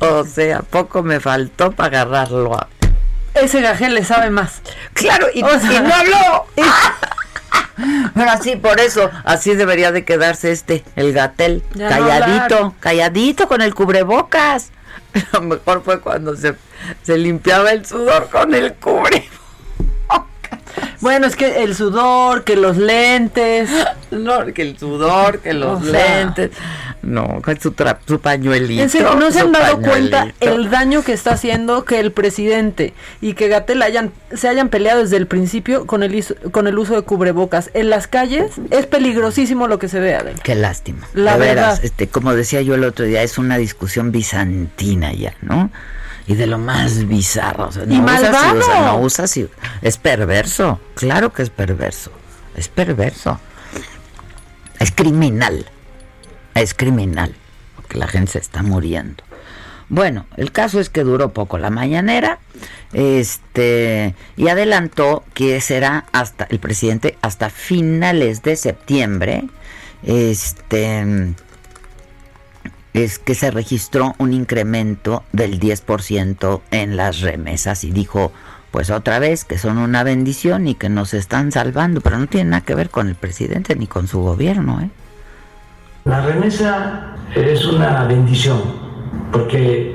o 0.00 0.24
sea, 0.24 0.62
poco 0.62 1.02
me 1.02 1.20
faltó 1.20 1.72
para 1.72 2.02
agarrarlo 2.02 2.54
a, 2.54 2.68
Ese 3.34 3.62
gajel 3.62 3.94
le 3.94 4.04
sabe 4.04 4.30
más. 4.30 4.60
Claro, 4.92 5.26
y, 5.32 5.42
O 5.42 5.60
sea, 5.60 5.72
y 5.72 5.80
no 5.80 5.94
habló. 5.94 6.46
Pero 8.14 8.30
así, 8.30 8.56
por 8.56 8.80
eso, 8.80 9.10
así 9.24 9.54
debería 9.54 9.92
de 9.92 10.04
quedarse 10.04 10.50
este, 10.50 10.82
el 10.96 11.12
gatel, 11.12 11.62
no 11.74 11.88
calladito, 11.88 12.74
calladito 12.80 13.48
con 13.48 13.60
el 13.60 13.74
cubrebocas. 13.74 14.70
Lo 15.32 15.40
mejor 15.42 15.82
fue 15.82 16.00
cuando 16.00 16.36
se, 16.36 16.54
se 17.02 17.18
limpiaba 17.18 17.72
el 17.72 17.84
sudor 17.86 18.28
con 18.30 18.54
el 18.54 18.74
cubre. 18.74 19.28
Bueno, 21.00 21.26
es 21.26 21.36
que 21.36 21.62
el 21.62 21.74
sudor, 21.74 22.44
que 22.44 22.56
los 22.56 22.76
lentes. 22.76 23.70
No, 24.12 24.46
que 24.54 24.62
el 24.62 24.78
sudor, 24.78 25.40
que 25.40 25.52
los 25.52 25.82
O 25.82 25.84
sea. 25.90 26.18
lentes. 26.20 26.50
No, 27.02 27.40
con 27.42 27.60
su, 27.60 27.72
tra- 27.72 27.98
su 28.06 28.20
pañuelito. 28.20 28.80
En 28.82 28.88
serio, 28.88 29.14
no 29.16 29.30
se 29.32 29.40
han 29.40 29.50
dado 29.52 29.80
cuenta 29.80 30.32
el 30.40 30.70
daño 30.70 31.02
que 31.02 31.12
está 31.12 31.32
haciendo 31.32 31.84
que 31.84 31.98
el 32.00 32.12
presidente 32.12 32.94
y 33.20 33.34
que 33.34 33.48
Gatel 33.48 33.82
hayan, 33.82 34.12
se 34.32 34.48
hayan 34.48 34.68
peleado 34.68 35.02
desde 35.02 35.16
el 35.16 35.26
principio 35.26 35.86
con 35.86 36.02
el, 36.04 36.24
con 36.52 36.68
el 36.68 36.78
uso 36.78 36.94
de 36.94 37.02
cubrebocas. 37.02 37.70
En 37.74 37.90
las 37.90 38.06
calles 38.06 38.52
es 38.70 38.86
peligrosísimo 38.86 39.66
lo 39.66 39.78
que 39.80 39.88
se 39.88 39.98
ve, 40.00 40.14
Adel. 40.14 40.36
Qué 40.42 40.54
lástima. 40.54 41.06
La 41.12 41.34
de 41.34 41.40
veras, 41.40 41.56
verdad. 41.80 41.84
este, 41.84 42.06
como 42.08 42.32
decía 42.34 42.62
yo 42.62 42.74
el 42.76 42.84
otro 42.84 43.04
día, 43.04 43.22
es 43.24 43.38
una 43.38 43.56
discusión 43.58 44.12
bizantina 44.12 45.12
ya, 45.12 45.34
¿no? 45.42 45.70
Y 46.26 46.34
de 46.34 46.46
lo 46.46 46.58
más 46.58 47.06
bizarro. 47.06 47.68
o 47.68 47.72
sea, 47.72 47.86
no 47.86 47.94
Y 47.94 47.98
usas 48.00 48.22
malvado. 48.22 48.58
usa, 48.58 48.80
no 48.82 48.98
usas 48.98 49.36
y- 49.36 49.48
Es 49.82 49.96
perverso. 49.98 50.80
Claro 50.94 51.32
que 51.32 51.42
es 51.42 51.50
perverso. 51.50 52.10
Es 52.56 52.68
perverso. 52.68 53.38
Es 54.80 54.90
criminal. 54.92 55.66
Es 56.54 56.74
criminal. 56.74 57.34
Porque 57.76 57.98
la 57.98 58.08
gente 58.08 58.32
se 58.32 58.38
está 58.38 58.62
muriendo. 58.62 59.22
Bueno, 59.88 60.26
el 60.36 60.50
caso 60.50 60.80
es 60.80 60.90
que 60.90 61.04
duró 61.04 61.32
poco 61.32 61.58
la 61.58 61.70
mañanera, 61.70 62.40
este, 62.92 64.16
y 64.36 64.48
adelantó 64.48 65.22
que 65.32 65.60
será 65.60 66.06
hasta 66.10 66.44
el 66.50 66.58
presidente 66.58 67.16
hasta 67.22 67.50
finales 67.50 68.42
de 68.42 68.56
septiembre, 68.56 69.44
este, 70.02 71.34
es 72.96 73.18
que 73.18 73.34
se 73.34 73.50
registró 73.50 74.14
un 74.18 74.32
incremento 74.32 75.22
del 75.32 75.60
10% 75.60 76.62
en 76.70 76.96
las 76.96 77.20
remesas 77.20 77.84
y 77.84 77.90
dijo, 77.90 78.32
pues 78.70 78.90
otra 78.90 79.18
vez 79.18 79.44
que 79.44 79.58
son 79.58 79.76
una 79.76 80.02
bendición 80.02 80.66
y 80.66 80.74
que 80.74 80.88
nos 80.88 81.12
están 81.12 81.52
salvando, 81.52 82.00
pero 82.00 82.18
no 82.18 82.26
tiene 82.26 82.50
nada 82.50 82.64
que 82.64 82.74
ver 82.74 82.88
con 82.88 83.08
el 83.08 83.14
presidente 83.14 83.76
ni 83.76 83.86
con 83.86 84.08
su 84.08 84.20
gobierno, 84.20 84.80
¿eh? 84.80 84.90
La 86.04 86.24
remesa 86.24 87.16
es 87.34 87.66
una 87.66 88.04
bendición 88.04 88.62
porque 89.30 89.94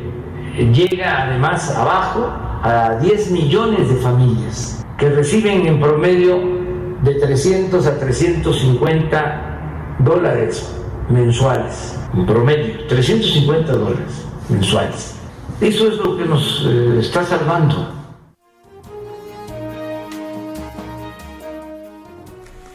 llega 0.74 1.24
además 1.24 1.72
abajo 1.72 2.32
a 2.64 2.98
10 3.02 3.32
millones 3.32 3.90
de 3.90 3.96
familias 3.96 4.86
que 4.98 5.10
reciben 5.10 5.66
en 5.66 5.80
promedio 5.80 6.40
de 7.02 7.16
300 7.16 7.88
a 7.88 7.98
350 7.98 9.96
dólares 10.00 10.70
mensuales, 11.10 11.96
en 12.14 12.26
promedio, 12.26 12.88
350 12.88 13.72
dólares 13.74 14.26
mensuales. 14.50 15.16
Eso 15.60 15.88
es 15.88 15.98
lo 15.98 16.18
que 16.18 16.26
nos 16.26 16.66
eh, 16.68 16.98
está 17.00 17.26
salvando. 17.26 18.01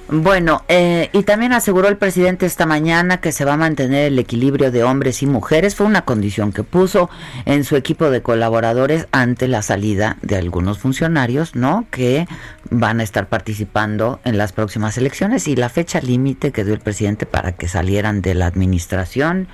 Bueno, 0.08 0.62
eh, 0.68 1.10
y 1.12 1.24
también 1.24 1.52
aseguró 1.52 1.88
el 1.88 1.96
presidente 1.96 2.46
esta 2.46 2.64
mañana 2.64 3.20
que 3.20 3.32
se 3.32 3.44
va 3.44 3.54
a 3.54 3.56
mantener 3.56 4.06
el 4.06 4.18
equilibrio 4.20 4.70
de 4.70 4.84
hombres 4.84 5.20
y 5.22 5.26
mujeres. 5.26 5.74
Fue 5.74 5.84
una 5.84 6.02
condición 6.02 6.52
que 6.52 6.62
puso 6.62 7.10
en 7.44 7.64
su 7.64 7.74
equipo 7.74 8.08
de 8.08 8.22
colaboradores 8.22 9.08
ante 9.10 9.48
la 9.48 9.62
salida 9.62 10.16
de 10.22 10.36
algunos 10.36 10.78
funcionarios, 10.78 11.56
¿no? 11.56 11.86
Que 11.90 12.28
van 12.70 13.00
a 13.00 13.02
estar 13.02 13.28
participando 13.28 14.20
en 14.24 14.38
las 14.38 14.52
próximas 14.52 14.96
elecciones 14.96 15.48
y 15.48 15.56
la 15.56 15.70
fecha 15.70 16.00
límite 16.00 16.52
que 16.52 16.64
dio 16.64 16.74
el 16.74 16.80
presidente 16.80 17.26
para 17.26 17.52
que 17.52 17.66
salieran 17.66 18.22
de 18.22 18.34
la 18.34 18.46
administración 18.46 19.48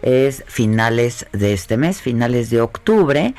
es 0.00 0.42
finales 0.46 1.26
de 1.32 1.52
este 1.52 1.76
mes, 1.76 2.00
finales 2.00 2.48
de 2.48 2.62
octubre. 2.62 3.34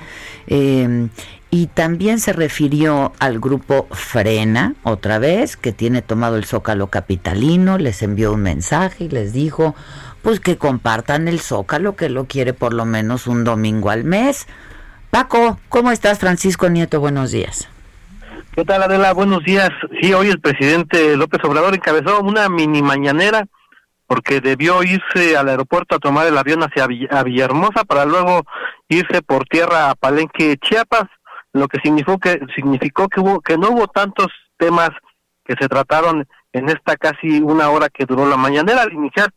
Eh, 0.45 1.07
y 1.51 1.67
también 1.67 2.19
se 2.19 2.33
refirió 2.33 3.13
al 3.19 3.39
grupo 3.39 3.87
Frena, 3.91 4.75
otra 4.83 5.17
vez, 5.17 5.57
que 5.57 5.71
tiene 5.71 6.01
tomado 6.01 6.37
el 6.37 6.45
Zócalo 6.45 6.87
Capitalino, 6.87 7.77
les 7.77 8.03
envió 8.03 8.33
un 8.33 8.43
mensaje 8.43 9.05
y 9.05 9.09
les 9.09 9.33
dijo, 9.33 9.75
pues 10.21 10.39
que 10.39 10.57
compartan 10.57 11.27
el 11.27 11.39
Zócalo, 11.39 11.95
que 11.95 12.09
lo 12.09 12.25
quiere 12.25 12.53
por 12.53 12.73
lo 12.73 12.85
menos 12.85 13.25
un 13.25 13.43
domingo 13.43 13.89
al 13.89 14.03
mes. 14.03 14.47
Paco, 15.09 15.57
¿cómo 15.69 15.91
estás, 15.91 16.19
Francisco 16.19 16.69
Nieto? 16.69 16.99
Buenos 16.99 17.31
días. 17.31 17.67
¿Qué 18.53 18.63
tal, 18.63 18.83
Adela? 18.83 19.13
Buenos 19.13 19.43
días. 19.43 19.71
Sí, 20.01 20.13
hoy 20.13 20.29
el 20.29 20.39
presidente 20.39 21.15
López 21.17 21.39
Obrador 21.43 21.73
encabezó 21.73 22.19
una 22.21 22.47
mini 22.47 22.83
mañanera 22.83 23.47
porque 24.05 24.41
debió 24.41 24.81
irse 24.83 25.37
al 25.37 25.49
aeropuerto 25.49 25.95
a 25.95 25.99
tomar 25.99 26.27
el 26.27 26.37
avión 26.37 26.61
hacia 26.63 26.87
Villahermosa 26.87 27.85
para 27.85 28.05
luego 28.05 28.43
irse 28.87 29.21
por 29.21 29.45
tierra 29.45 29.91
a 29.91 29.95
Palenque, 29.95 30.57
Chiapas, 30.57 31.03
lo 31.53 31.67
que 31.67 31.79
significó 31.81 32.19
que 32.19 32.39
significó 32.55 33.07
que 33.07 33.19
hubo 33.19 33.41
que 33.41 33.57
no 33.57 33.69
hubo 33.69 33.87
tantos 33.87 34.27
temas 34.57 34.89
que 35.45 35.55
se 35.59 35.67
trataron 35.67 36.27
en 36.53 36.69
esta 36.69 36.95
casi 36.95 37.41
una 37.41 37.69
hora 37.69 37.89
que 37.89 38.05
duró 38.05 38.27
la 38.27 38.37
mañanera. 38.37 38.83
Al 38.83 38.93
iniciar 38.93 39.33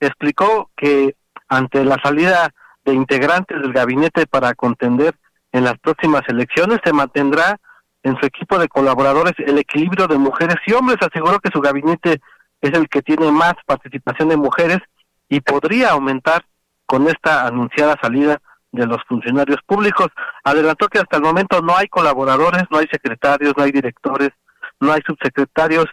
explicó 0.00 0.70
que 0.76 1.16
ante 1.48 1.84
la 1.84 1.96
salida 2.02 2.50
de 2.84 2.94
integrantes 2.94 3.60
del 3.60 3.72
gabinete 3.72 4.26
para 4.26 4.54
contender 4.54 5.14
en 5.52 5.64
las 5.64 5.78
próximas 5.78 6.22
elecciones 6.28 6.78
se 6.84 6.92
mantendrá 6.92 7.58
en 8.02 8.16
su 8.18 8.26
equipo 8.26 8.58
de 8.58 8.68
colaboradores 8.68 9.34
el 9.38 9.58
equilibrio 9.58 10.06
de 10.06 10.18
mujeres 10.18 10.56
y 10.66 10.72
hombres. 10.72 10.98
Aseguró 11.00 11.40
que 11.40 11.50
su 11.52 11.60
gabinete 11.60 12.20
es 12.60 12.72
el 12.72 12.88
que 12.88 13.02
tiene 13.02 13.30
más 13.32 13.54
participación 13.66 14.28
de 14.28 14.36
mujeres 14.36 14.78
y 15.28 15.40
podría 15.40 15.90
aumentar 15.90 16.44
con 16.86 17.08
esta 17.08 17.46
anunciada 17.46 17.96
salida 18.00 18.40
de 18.72 18.86
los 18.86 18.98
funcionarios 19.08 19.58
públicos. 19.66 20.08
Adelantó 20.44 20.88
que 20.88 20.98
hasta 20.98 21.16
el 21.16 21.22
momento 21.22 21.60
no 21.60 21.76
hay 21.76 21.88
colaboradores, 21.88 22.64
no 22.70 22.78
hay 22.78 22.86
secretarios, 22.90 23.54
no 23.56 23.64
hay 23.64 23.72
directores, 23.72 24.30
no 24.80 24.92
hay 24.92 25.00
subsecretarios 25.06 25.86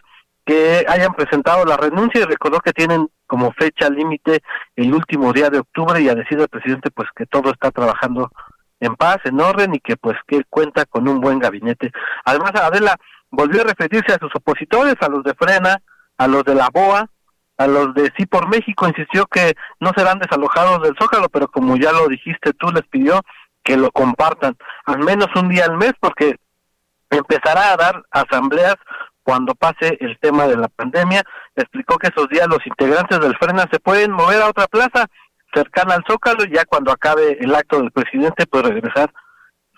que 0.44 0.84
hayan 0.88 1.12
presentado 1.14 1.64
la 1.64 1.76
renuncia 1.76 2.20
y 2.20 2.24
recordó 2.24 2.60
que 2.60 2.72
tienen 2.72 3.08
como 3.26 3.52
fecha 3.52 3.90
límite 3.90 4.42
el 4.76 4.94
último 4.94 5.32
día 5.32 5.50
de 5.50 5.58
octubre 5.58 6.00
y 6.00 6.08
a 6.08 6.14
decir 6.14 6.38
el 6.38 6.48
presidente 6.48 6.90
pues 6.92 7.08
que 7.16 7.26
todo 7.26 7.50
está 7.50 7.72
trabajando 7.72 8.30
en 8.78 8.94
paz, 8.94 9.18
en 9.24 9.40
orden 9.40 9.74
y 9.74 9.80
que 9.80 9.96
pues 9.96 10.16
que 10.26 10.44
cuenta 10.48 10.84
con 10.84 11.08
un 11.08 11.20
buen 11.20 11.40
gabinete. 11.40 11.90
Además 12.24 12.52
Adela 12.54 12.96
volvió 13.30 13.62
a 13.62 13.64
referirse 13.64 14.12
a 14.12 14.18
sus 14.18 14.34
opositores, 14.36 14.94
a 15.00 15.08
los 15.08 15.24
de 15.24 15.34
Frena, 15.34 15.82
a 16.16 16.28
los 16.28 16.44
de 16.44 16.54
la 16.54 16.68
BOA, 16.72 17.08
a 17.58 17.66
los 17.66 17.94
de 17.94 18.12
Sí 18.16 18.26
por 18.26 18.48
México, 18.48 18.86
insistió 18.86 19.26
que 19.26 19.54
no 19.80 19.90
serán 19.96 20.18
desalojados 20.18 20.82
del 20.82 20.96
Zócalo, 21.00 21.28
pero 21.28 21.48
como 21.48 21.76
ya 21.76 21.92
lo 21.92 22.06
dijiste 22.08 22.52
tú, 22.52 22.70
les 22.70 22.86
pidió 22.86 23.20
que 23.62 23.76
lo 23.76 23.90
compartan 23.90 24.56
al 24.84 25.00
menos 25.00 25.28
un 25.34 25.48
día 25.48 25.64
al 25.64 25.76
mes 25.76 25.92
porque 26.00 26.36
empezará 27.10 27.72
a 27.72 27.76
dar 27.76 28.02
asambleas 28.10 28.76
cuando 29.22 29.54
pase 29.54 29.98
el 30.00 30.18
tema 30.20 30.46
de 30.46 30.56
la 30.56 30.68
pandemia. 30.68 31.22
Explicó 31.56 31.98
que 31.98 32.08
esos 32.08 32.28
días 32.28 32.46
los 32.48 32.64
integrantes 32.64 33.18
del 33.18 33.36
Frena 33.36 33.66
se 33.70 33.80
pueden 33.80 34.12
mover 34.12 34.40
a 34.42 34.48
otra 34.48 34.66
plaza 34.66 35.06
cercana 35.52 35.94
al 35.94 36.04
Zócalo 36.08 36.44
y 36.44 36.54
ya 36.54 36.64
cuando 36.64 36.92
acabe 36.92 37.38
el 37.40 37.54
acto 37.54 37.78
del 37.78 37.90
presidente 37.90 38.46
pues 38.46 38.64
regresar 38.64 39.12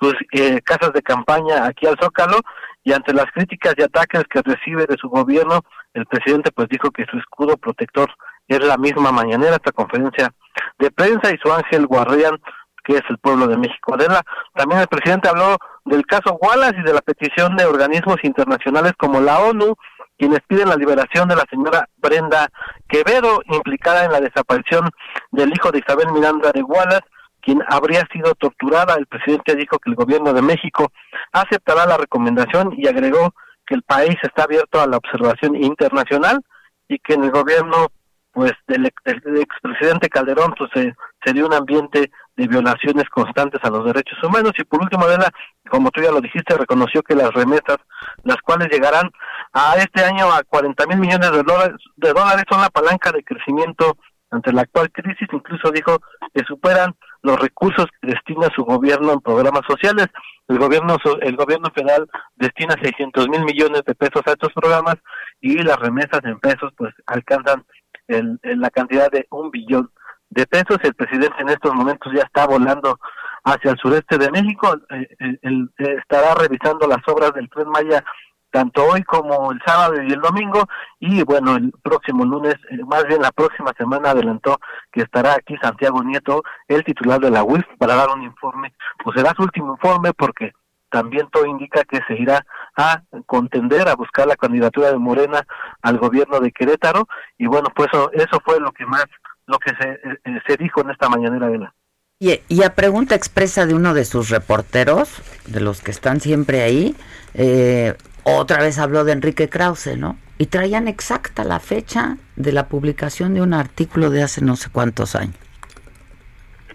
sus 0.01 0.15
eh, 0.33 0.61
casas 0.63 0.93
de 0.93 1.03
campaña 1.03 1.67
aquí 1.67 1.87
al 1.87 1.99
Zócalo 2.01 2.41
y 2.89 2.93
ante 2.95 3.13
las 3.13 3.27
críticas 3.35 3.75
y 3.77 3.83
ataques 3.83 4.23
que 4.31 4.41
recibe 4.41 4.87
de 4.87 4.97
su 4.97 5.11
gobierno, 5.11 5.61
el 5.93 6.07
presidente 6.07 6.51
pues 6.53 6.69
dijo 6.71 6.91
que 6.91 7.05
su 7.05 7.19
escudo 7.19 7.59
protector 7.59 8.09
es 8.47 8.65
la 8.65 8.79
misma 8.79 9.13
mañanera, 9.13 9.57
esta 9.57 9.73
conferencia 9.73 10.33
de 10.79 10.91
prensa 10.91 11.31
y 11.31 11.37
su 11.37 11.53
ángel 11.53 11.87
guardián 11.87 12.39
que 12.85 12.95
es 12.95 13.03
el 13.11 13.19
pueblo 13.19 13.47
de 13.47 13.59
México. 13.59 13.93
Adela, 13.93 14.23
también 14.55 14.81
el 14.81 14.87
presidente 14.87 15.29
habló 15.29 15.59
del 15.85 16.07
caso 16.07 16.39
Wallace 16.41 16.79
y 16.81 16.83
de 16.83 16.95
la 16.95 17.03
petición 17.03 17.55
de 17.57 17.67
organismos 17.67 18.17
internacionales 18.23 18.93
como 18.97 19.21
la 19.21 19.39
ONU, 19.41 19.75
quienes 20.17 20.41
piden 20.49 20.71
la 20.71 20.77
liberación 20.77 21.29
de 21.29 21.37
la 21.37 21.45
señora 21.51 21.87
Brenda 21.99 22.49
Quevedo, 22.89 23.43
implicada 23.51 24.07
en 24.07 24.13
la 24.13 24.21
desaparición 24.21 24.89
del 25.31 25.53
hijo 25.53 25.71
de 25.71 25.81
Isabel 25.81 26.11
Miranda 26.15 26.53
de 26.53 26.63
Wallace, 26.63 27.05
quien 27.49 27.63
habría 27.67 28.07
sido 28.13 28.35
torturada. 28.35 28.95
El 28.99 29.07
presidente 29.07 29.57
dijo 29.57 29.79
que 29.79 29.89
el 29.89 29.97
gobierno 29.97 30.35
de 30.35 30.43
México 30.43 30.93
aceptará 31.33 31.87
la 31.87 31.97
recomendación 31.97 32.75
y 32.77 32.87
agregó 32.87 33.33
que 33.67 33.75
el 33.75 33.83
país 33.83 34.17
está 34.23 34.43
abierto 34.43 34.79
a 34.79 34.87
la 34.87 34.99
observación 34.99 35.57
internacional 35.57 36.45
y 36.89 36.99
que 36.99 37.15
en 37.15 37.25
el 37.25 37.31
gobierno 37.31 37.87
pues 38.33 38.53
del, 38.67 38.85
expresidente 38.85 40.11
Calderón 40.11 40.55
pues 40.59 40.71
se, 40.75 41.33
dio 41.33 41.47
un 41.47 41.55
ambiente 41.55 42.11
de 42.37 42.47
violaciones 42.47 43.09
constantes 43.09 43.61
a 43.65 43.71
los 43.71 43.85
derechos 43.87 44.23
humanos 44.23 44.53
y 44.59 44.65
por 44.65 44.83
último 44.83 45.05
Adela, 45.05 45.31
como 45.71 45.91
tú 45.91 46.03
ya 46.03 46.13
lo 46.13 46.21
dijiste 46.21 46.55
reconoció 46.55 47.03
que 47.03 47.17
las 47.17 47.33
remesas 47.33 47.79
las 48.25 48.37
cuales 48.43 48.69
llegarán 48.71 49.11
a 49.55 49.75
este 49.77 50.05
año 50.05 50.31
a 50.31 50.43
40 50.45 50.87
mil 50.87 50.99
millones 50.99 51.33
de 51.33 51.43
dólares, 51.43 51.77
de 51.97 52.13
dólares 52.13 52.45
son 52.49 52.61
la 52.61 52.69
palanca 52.69 53.11
de 53.11 53.25
crecimiento 53.25 53.97
ante 54.31 54.53
la 54.53 54.63
actual 54.63 54.91
crisis 54.93 55.29
incluso 55.33 55.71
dijo 55.71 55.99
que 56.35 56.45
superan 56.45 56.95
los 57.23 57.39
recursos 57.41 57.87
que 58.01 58.09
destina 58.09 58.49
su 58.55 58.65
gobierno 58.65 59.13
en 59.13 59.21
programas 59.21 59.63
sociales. 59.67 60.07
El 60.49 60.59
gobierno 60.59 60.97
el 61.21 61.37
gobierno 61.37 61.71
federal 61.75 62.09
destina 62.37 62.75
600 62.81 63.29
mil 63.29 63.45
millones 63.45 63.83
de 63.85 63.95
pesos 63.95 64.23
a 64.27 64.33
estos 64.33 64.53
programas 64.53 64.97
y 65.41 65.59
las 65.63 65.79
remesas 65.79 66.21
en 66.25 66.39
pesos 66.41 66.73
pues 66.77 66.95
alcanzan 67.07 67.65
el, 68.07 68.39
la 68.43 68.71
cantidad 68.71 69.11
de 69.11 69.27
un 69.31 69.51
billón 69.51 69.91
de 70.31 70.47
pesos. 70.47 70.79
El 70.83 70.95
presidente 70.95 71.41
en 71.41 71.49
estos 71.49 71.75
momentos 71.75 72.13
ya 72.15 72.23
está 72.23 72.47
volando 72.47 72.99
hacia 73.45 73.73
el 73.73 73.79
sureste 73.79 74.19
de 74.19 74.31
México. 74.31 74.75
Eh, 74.91 75.09
eh, 75.21 75.39
él 75.43 75.71
estará 75.77 76.35
revisando 76.35 76.87
las 76.87 77.07
obras 77.07 77.33
del 77.35 77.49
Tren 77.51 77.69
Maya 77.69 78.05
tanto 78.51 78.85
hoy 78.85 79.03
como 79.03 79.53
el 79.53 79.61
sábado 79.65 80.03
y 80.03 80.13
el 80.13 80.21
domingo. 80.21 80.65
Y 81.01 81.23
bueno 81.23 81.57
el 81.57 81.73
próximo 81.83 82.25
lunes 82.25 82.55
eh, 82.71 82.79
más 82.87 83.05
bien 83.07 83.23
la 83.23 83.33
próxima 83.33 83.73
semana 83.77 84.11
adelantó 84.11 84.59
que 84.93 85.03
estará 85.03 85.35
aquí 85.35 85.57
Santiago 85.61 86.03
Nieto 86.03 86.43
el 86.67 86.85
titular 86.85 87.21
de 87.21 87.31
la 87.31 87.45
UIF 87.45 87.65
para 87.79 87.95
dar 87.95 88.11
un 88.11 88.23
informe. 88.23 88.75
Pues 89.03 89.17
será 89.17 89.33
su 89.37 89.43
último 89.43 89.75
informe 89.75 90.13
porque 90.13 90.53
también 90.91 91.29
todo 91.31 91.45
indica 91.45 91.85
que 91.85 92.01
se 92.07 92.15
irá 92.15 92.45
a 92.77 93.03
contender 93.27 93.89
a 93.89 93.97
buscar 93.97 94.27
la 94.27 94.37
candidatura 94.37 94.91
de 94.91 94.99
Morena 94.99 95.47
al 95.83 95.99
gobierno 95.99 96.41
de 96.41 96.53
Querétaro. 96.53 97.07
Y 97.37 97.47
bueno 97.47 97.69
pues 97.75 97.89
eso, 97.93 98.11
eso 98.13 98.41
fue 98.45 98.61
lo 98.61 98.73
que 98.73 98.87
más 98.87 99.07
lo 99.47 99.59
que 99.59 99.71
se, 99.81 99.89
eh, 99.89 100.19
eh, 100.25 100.41
se 100.47 100.57
dijo 100.57 100.83
en 100.83 100.91
esta 100.91 101.09
mañanera 101.09 101.49
de 101.49 101.59
la 101.59 101.75
y, 102.21 102.41
y, 102.49 102.65
a 102.65 102.75
pregunta 102.75 103.15
expresa 103.15 103.65
de 103.65 103.75
uno 103.75 103.95
de 103.95 104.05
sus 104.05 104.29
reporteros, 104.29 105.23
de 105.47 105.61
los 105.61 105.81
que 105.81 105.93
están 105.93 106.21
siempre 106.21 106.63
ahí, 106.63 106.97
eh, 107.35 107.95
otra 108.37 108.63
vez 108.63 108.79
habló 108.79 109.05
de 109.05 109.13
Enrique 109.13 109.49
Krause, 109.49 109.97
¿no? 109.97 110.19
Y 110.39 110.47
traían 110.47 110.89
exacta 110.89 111.45
la 111.45 111.61
fecha 111.61 112.17
de 112.37 112.53
la 112.53 112.69
publicación 112.69 113.35
de 113.35 113.43
un 113.43 113.55
artículo 113.55 114.11
de 114.11 114.23
hace 114.23 114.45
no 114.45 114.57
sé 114.57 114.71
cuántos 114.71 115.15
años. 115.15 115.35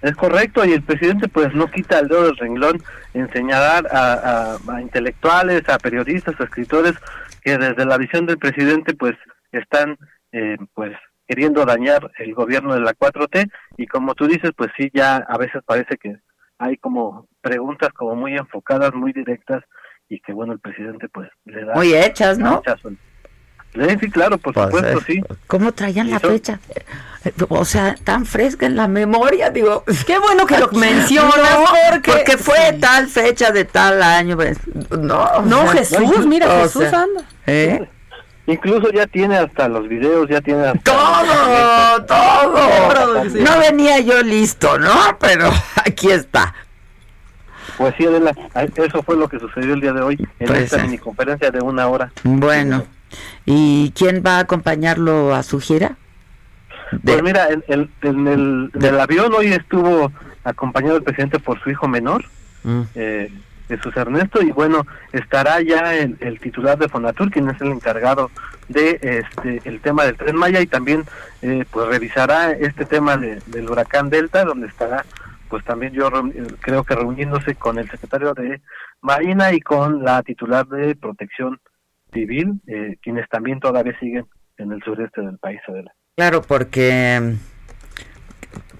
Es 0.01 0.15
correcto, 0.17 0.65
y 0.65 0.73
el 0.73 0.83
presidente 0.83 1.29
pues 1.29 1.53
no 1.53 1.67
quita 1.67 1.99
el 1.99 2.09
dedo 2.09 2.25
del 2.25 2.35
renglón 2.35 2.83
en 3.13 3.31
señalar 3.31 3.87
a, 3.89 4.57
intelectuales, 4.81 5.67
a 5.69 5.77
periodistas, 5.77 6.37
a 6.39 6.43
escritores 6.43 6.93
que 7.41 7.57
desde 7.57 7.85
la 7.85 7.97
visión 7.97 8.25
del 8.25 8.37
presidente 8.37 8.93
pues 8.95 9.13
están 9.53 9.97
eh, 10.33 10.57
pues 10.73 10.91
queriendo 11.25 11.63
dañar 11.63 12.11
el 12.17 12.33
gobierno 12.33 12.73
de 12.73 12.81
la 12.81 12.93
4T 12.93 13.49
y 13.77 13.87
como 13.87 14.13
tú 14.13 14.27
dices 14.27 14.51
pues 14.57 14.71
sí 14.75 14.91
ya 14.93 15.15
a 15.15 15.37
veces 15.37 15.63
parece 15.65 15.95
que 15.95 16.17
hay 16.57 16.75
como 16.77 17.27
preguntas 17.41 17.89
como 17.93 18.15
muy 18.15 18.35
enfocadas, 18.35 18.93
muy 18.93 19.13
directas 19.13 19.63
y 20.09 20.19
que 20.19 20.33
bueno, 20.33 20.53
el 20.53 20.59
presidente 20.59 21.09
pues 21.09 21.29
le 21.45 21.65
da... 21.65 21.73
Muy 21.75 21.93
hechas, 21.93 22.37
¿no? 22.37 22.61
Sí, 23.99 24.11
claro, 24.11 24.37
por 24.37 24.53
pues, 24.53 24.65
supuesto, 24.67 25.01
sí. 25.07 25.21
¿Cómo 25.47 25.71
traían 25.71 26.11
la 26.11 26.19
fecha? 26.19 26.59
O 27.49 27.65
sea, 27.65 27.95
tan 28.03 28.25
fresca 28.25 28.65
en 28.65 28.75
la 28.75 28.87
memoria, 28.87 29.49
digo. 29.49 29.83
Qué 30.05 30.19
bueno 30.19 30.45
que 30.45 30.59
lo 30.59 30.67
mencionas, 30.71 31.57
porque, 32.05 32.37
fue 32.37 32.77
tal 32.79 33.07
fecha 33.07 33.51
de 33.51 33.65
tal 33.65 34.03
año. 34.03 34.35
Pues, 34.35 34.59
no, 34.91 35.41
no 35.41 35.67
Jesús, 35.69 36.25
mira, 36.27 36.47
Jesús 36.61 36.85
anda. 36.93 37.23
¿eh? 37.47 37.87
Incluso 38.45 38.91
ya 38.91 39.07
tiene 39.07 39.37
hasta 39.37 39.69
los 39.69 39.87
videos, 39.87 40.27
ya 40.29 40.41
tiene 40.41 40.67
hasta... 40.67 40.81
Todo, 40.83 42.05
todo. 42.05 43.23
No 43.39 43.59
venía 43.59 43.99
yo 44.01 44.21
listo, 44.21 44.77
¿no? 44.77 45.17
Pero 45.19 45.49
aquí 45.85 46.11
está. 46.11 46.53
Pues 47.77 47.95
sí, 47.97 48.05
Adela, 48.05 48.33
eso 48.75 49.03
fue 49.03 49.17
lo 49.17 49.27
que 49.27 49.39
sucedió 49.39 49.73
el 49.73 49.81
día 49.81 49.93
de 49.93 50.01
hoy 50.01 50.27
en 50.39 50.47
pues, 50.47 50.63
esta 50.63 50.83
mini 50.83 50.97
conferencia 50.97 51.51
de 51.51 51.59
una 51.59 51.87
hora. 51.87 52.11
Bueno, 52.23 52.85
¿y 53.45 53.91
quién 53.91 54.23
va 54.25 54.37
a 54.37 54.39
acompañarlo 54.39 55.33
a 55.33 55.43
su 55.43 55.59
gira? 55.59 55.97
Pues 57.03 57.23
mira, 57.23 57.47
en, 57.49 58.69
el, 58.81 58.99
avión 58.99 59.33
hoy 59.33 59.47
estuvo 59.47 60.11
acompañado 60.43 60.97
el 60.97 61.03
presidente 61.03 61.39
por 61.39 61.59
su 61.61 61.71
hijo 61.71 61.87
menor, 61.87 62.25
mm. 62.63 62.81
eh, 62.95 63.31
Jesús 63.67 63.95
Ernesto, 63.95 64.41
y 64.41 64.51
bueno, 64.51 64.85
estará 65.11 65.61
ya 65.61 65.95
el, 65.95 66.17
el, 66.19 66.39
titular 66.39 66.77
de 66.77 66.89
Fonatur, 66.89 67.31
quien 67.31 67.49
es 67.49 67.59
el 67.61 67.69
encargado 67.69 68.29
de 68.67 68.99
este 69.01 69.61
el 69.65 69.79
tema 69.79 70.05
del 70.05 70.15
Tren 70.15 70.35
Maya, 70.35 70.61
y 70.61 70.67
también 70.67 71.05
eh, 71.41 71.65
pues 71.71 71.87
revisará 71.87 72.51
este 72.51 72.85
tema 72.85 73.17
del 73.17 73.69
huracán 73.69 74.09
Delta, 74.09 74.43
donde 74.43 74.67
estará 74.67 75.05
pues 75.53 75.65
también 75.65 75.93
yo 75.93 76.09
creo 76.61 76.83
que 76.83 76.95
reuniéndose 76.95 77.53
con 77.53 77.77
el 77.77 77.87
secretario 77.87 78.33
de 78.33 78.59
Marina 79.01 79.53
y 79.53 79.59
con 79.59 80.03
la 80.03 80.23
titular 80.23 80.65
de 80.65 80.95
Protección 80.95 81.59
Civil, 82.11 82.59
eh, 82.65 82.97
quienes 83.03 83.29
también 83.29 83.59
todavía 83.59 83.95
siguen 83.99 84.25
en 84.57 84.71
el 84.71 84.81
sureste 84.81 85.21
del 85.21 85.37
país, 85.37 85.59
Adela. 85.67 85.93
Claro, 86.15 86.41
porque 86.41 87.35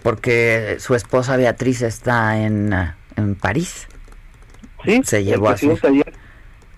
porque 0.01 0.77
su 0.79 0.95
esposa 0.95 1.37
Beatriz 1.37 1.83
está 1.83 2.39
en, 2.43 2.73
en 3.17 3.35
París. 3.35 3.87
Sí, 4.83 5.01
se 5.03 5.23
llevó 5.23 5.49
a 5.49 5.53
ayer, 5.53 6.13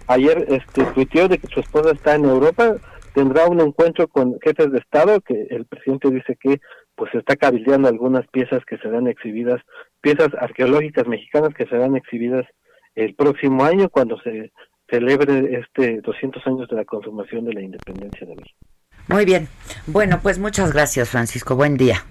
ayer 0.08 0.46
este, 0.50 0.84
tuiteó 0.88 1.30
de 1.30 1.38
que 1.38 1.48
su 1.48 1.62
esposa 1.62 1.92
está 1.92 2.16
en 2.16 2.26
Europa, 2.26 2.76
tendrá 3.14 3.48
un 3.48 3.62
encuentro 3.62 4.10
con 4.10 4.38
jefes 4.42 4.74
de 4.74 4.80
Estado, 4.80 5.22
que 5.22 5.48
el 5.52 5.64
presidente 5.64 6.12
dice 6.12 6.38
que 6.38 6.60
pues 6.96 7.12
se 7.12 7.20
está 7.20 7.36
cabildeando 7.36 7.88
algunas 7.88 8.26
piezas 8.28 8.64
que 8.66 8.78
serán 8.78 9.08
exhibidas, 9.08 9.62
piezas 10.06 10.30
arqueológicas 10.40 11.08
mexicanas 11.08 11.52
que 11.56 11.66
serán 11.66 11.96
exhibidas 11.96 12.46
el 12.94 13.16
próximo 13.16 13.66
año 13.66 13.90
cuando 13.90 14.22
se 14.22 14.52
celebre 14.88 15.60
este 15.60 16.00
200 16.02 16.46
años 16.46 16.70
de 16.70 16.76
la 16.76 16.86
consumación 16.86 17.44
de 17.46 17.54
la 17.54 17.62
independencia 17.64 18.28
de 18.28 18.36
México. 18.36 18.60
Muy 19.08 19.26
bien. 19.26 19.48
Bueno, 19.88 20.20
pues 20.22 20.38
muchas 20.38 20.72
gracias, 20.74 21.10
Francisco. 21.10 21.56
Buen 21.56 21.76
día. 21.76 22.04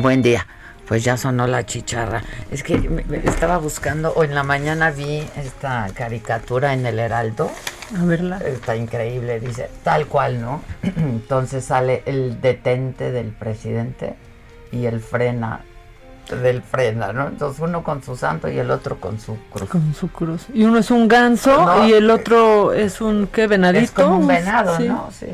Buen 0.00 0.22
día. 0.22 0.46
Pues 0.86 1.04
ya 1.04 1.18
sonó 1.18 1.46
la 1.46 1.66
chicharra. 1.66 2.22
Es 2.50 2.62
que 2.62 2.80
estaba 3.24 3.58
buscando, 3.58 4.14
o 4.14 4.24
en 4.24 4.34
la 4.34 4.42
mañana 4.42 4.90
vi 4.90 5.18
esta 5.36 5.86
caricatura 5.94 6.72
en 6.72 6.86
el 6.86 6.98
Heraldo 6.98 7.50
a 7.94 8.06
verla. 8.06 8.38
Está 8.38 8.74
increíble, 8.74 9.38
dice, 9.38 9.68
tal 9.84 10.06
cual, 10.06 10.40
¿no? 10.40 10.62
Entonces 10.82 11.66
sale 11.66 12.02
el 12.06 12.40
detente 12.40 13.12
del 13.12 13.32
presidente 13.32 14.14
y 14.72 14.86
el 14.86 15.00
frena 15.00 15.60
del 16.36 16.62
frena, 16.62 17.12
¿no? 17.12 17.28
Entonces 17.28 17.60
uno 17.60 17.82
con 17.82 18.02
su 18.02 18.16
santo 18.16 18.48
y 18.48 18.58
el 18.58 18.70
otro 18.70 18.98
con 19.00 19.18
su 19.20 19.36
cruz. 19.50 19.68
Con 19.68 19.94
su 19.94 20.08
cruz. 20.08 20.46
Y 20.52 20.64
uno 20.64 20.78
es 20.78 20.90
un 20.90 21.08
ganso 21.08 21.64
No, 21.64 21.86
y 21.88 21.92
el 21.92 22.10
otro 22.10 22.72
es 22.72 23.00
un, 23.00 23.26
¿qué? 23.32 23.46
Venadito. 23.46 23.84
Es 23.84 23.90
como 23.90 24.18
un 24.18 24.26
venado, 24.26 24.76
Sí. 24.76 24.88
¿no? 24.88 25.08
Sí. 25.18 25.26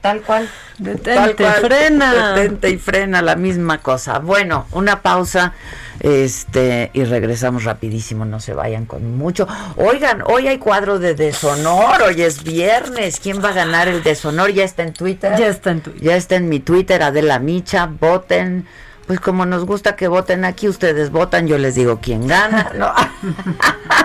Tal 0.00 0.20
cual. 0.20 0.46
Detente, 0.76 1.14
Tal 1.14 1.36
cual. 1.36 1.54
frena. 1.62 2.32
Detente 2.34 2.70
y 2.70 2.76
frena, 2.76 3.22
la 3.22 3.36
misma 3.36 3.78
cosa. 3.78 4.18
Bueno, 4.18 4.66
una 4.72 5.00
pausa 5.00 5.54
este 6.00 6.90
y 6.92 7.04
regresamos 7.04 7.64
rapidísimo, 7.64 8.26
no 8.26 8.38
se 8.38 8.52
vayan 8.52 8.84
con 8.84 9.16
mucho. 9.16 9.48
Oigan, 9.76 10.22
hoy 10.26 10.48
hay 10.48 10.58
cuadro 10.58 10.98
de 10.98 11.14
deshonor, 11.14 12.02
hoy 12.02 12.20
es 12.20 12.42
viernes. 12.44 13.18
¿Quién 13.18 13.42
va 13.42 13.50
a 13.50 13.52
ganar 13.52 13.88
el 13.88 14.02
deshonor? 14.02 14.52
Ya 14.52 14.64
está 14.64 14.82
en 14.82 14.92
Twitter. 14.92 15.36
Ya 15.38 15.46
está 15.46 15.70
en 15.70 15.80
Twitter. 15.80 16.02
Ya 16.02 16.16
está 16.16 16.36
en 16.36 16.50
mi 16.50 16.60
Twitter, 16.60 17.02
Adela 17.02 17.38
Micha, 17.38 17.86
voten. 17.86 18.66
Pues 19.06 19.20
como 19.20 19.44
nos 19.46 19.64
gusta 19.66 19.96
que 19.96 20.08
voten 20.08 20.44
aquí, 20.44 20.68
ustedes 20.68 21.10
votan, 21.10 21.46
yo 21.46 21.58
les 21.58 21.74
digo 21.74 21.98
quién 22.00 22.26
gana. 22.26 22.70
No. 22.78 22.92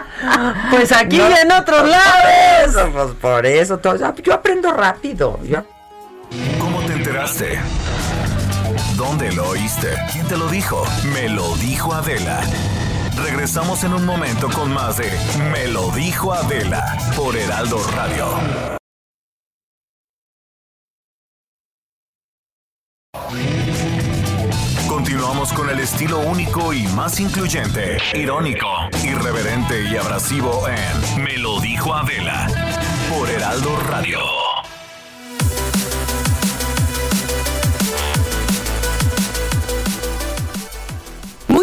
Pues 0.70 0.92
aquí 0.92 1.18
No, 1.18 1.30
y 1.30 1.34
en 1.34 1.50
otros 1.54 1.80
pues 1.80 1.92
lados. 1.92 2.14
Por 2.22 2.70
eso, 2.70 2.92
pues 2.92 3.16
por 3.22 3.46
eso. 3.46 3.78
todo- 3.78 4.14
yo 4.22 4.34
aprendo 4.34 4.74
rápido. 4.74 5.40
Yo 5.44 5.64
¿Cómo 6.60 6.82
te 6.82 6.92
enteraste? 6.94 7.58
¿Dónde 8.98 9.32
lo 9.32 9.48
oíste? 9.48 9.88
¿Quién 10.12 10.28
te 10.28 10.36
lo 10.36 10.48
dijo? 10.50 10.84
Me 11.14 11.30
lo 11.30 11.56
dijo 11.56 11.94
Adela. 11.94 12.42
Regresamos 13.24 13.86
en 13.86 13.94
un 13.94 14.06
momento 14.06 14.50
con 14.50 14.74
más 14.74 14.98
de 14.98 15.10
Me 15.54 15.68
lo 15.70 15.90
dijo 15.92 16.34
Adela 16.34 16.98
por 17.16 17.38
Heraldo 17.38 17.82
Radio. 17.96 18.26
Continuamos 25.00 25.54
con 25.54 25.70
el 25.70 25.80
estilo 25.80 26.20
único 26.20 26.74
y 26.74 26.86
más 26.88 27.22
incluyente, 27.22 28.00
irónico, 28.14 28.68
irreverente 29.02 29.86
y 29.90 29.96
abrasivo 29.96 30.68
en 30.68 31.24
Me 31.24 31.38
lo 31.38 31.62
dijo 31.62 31.94
Adela 31.94 32.48
por 33.10 33.30
Heraldo 33.30 33.78
Radio. 33.90 34.49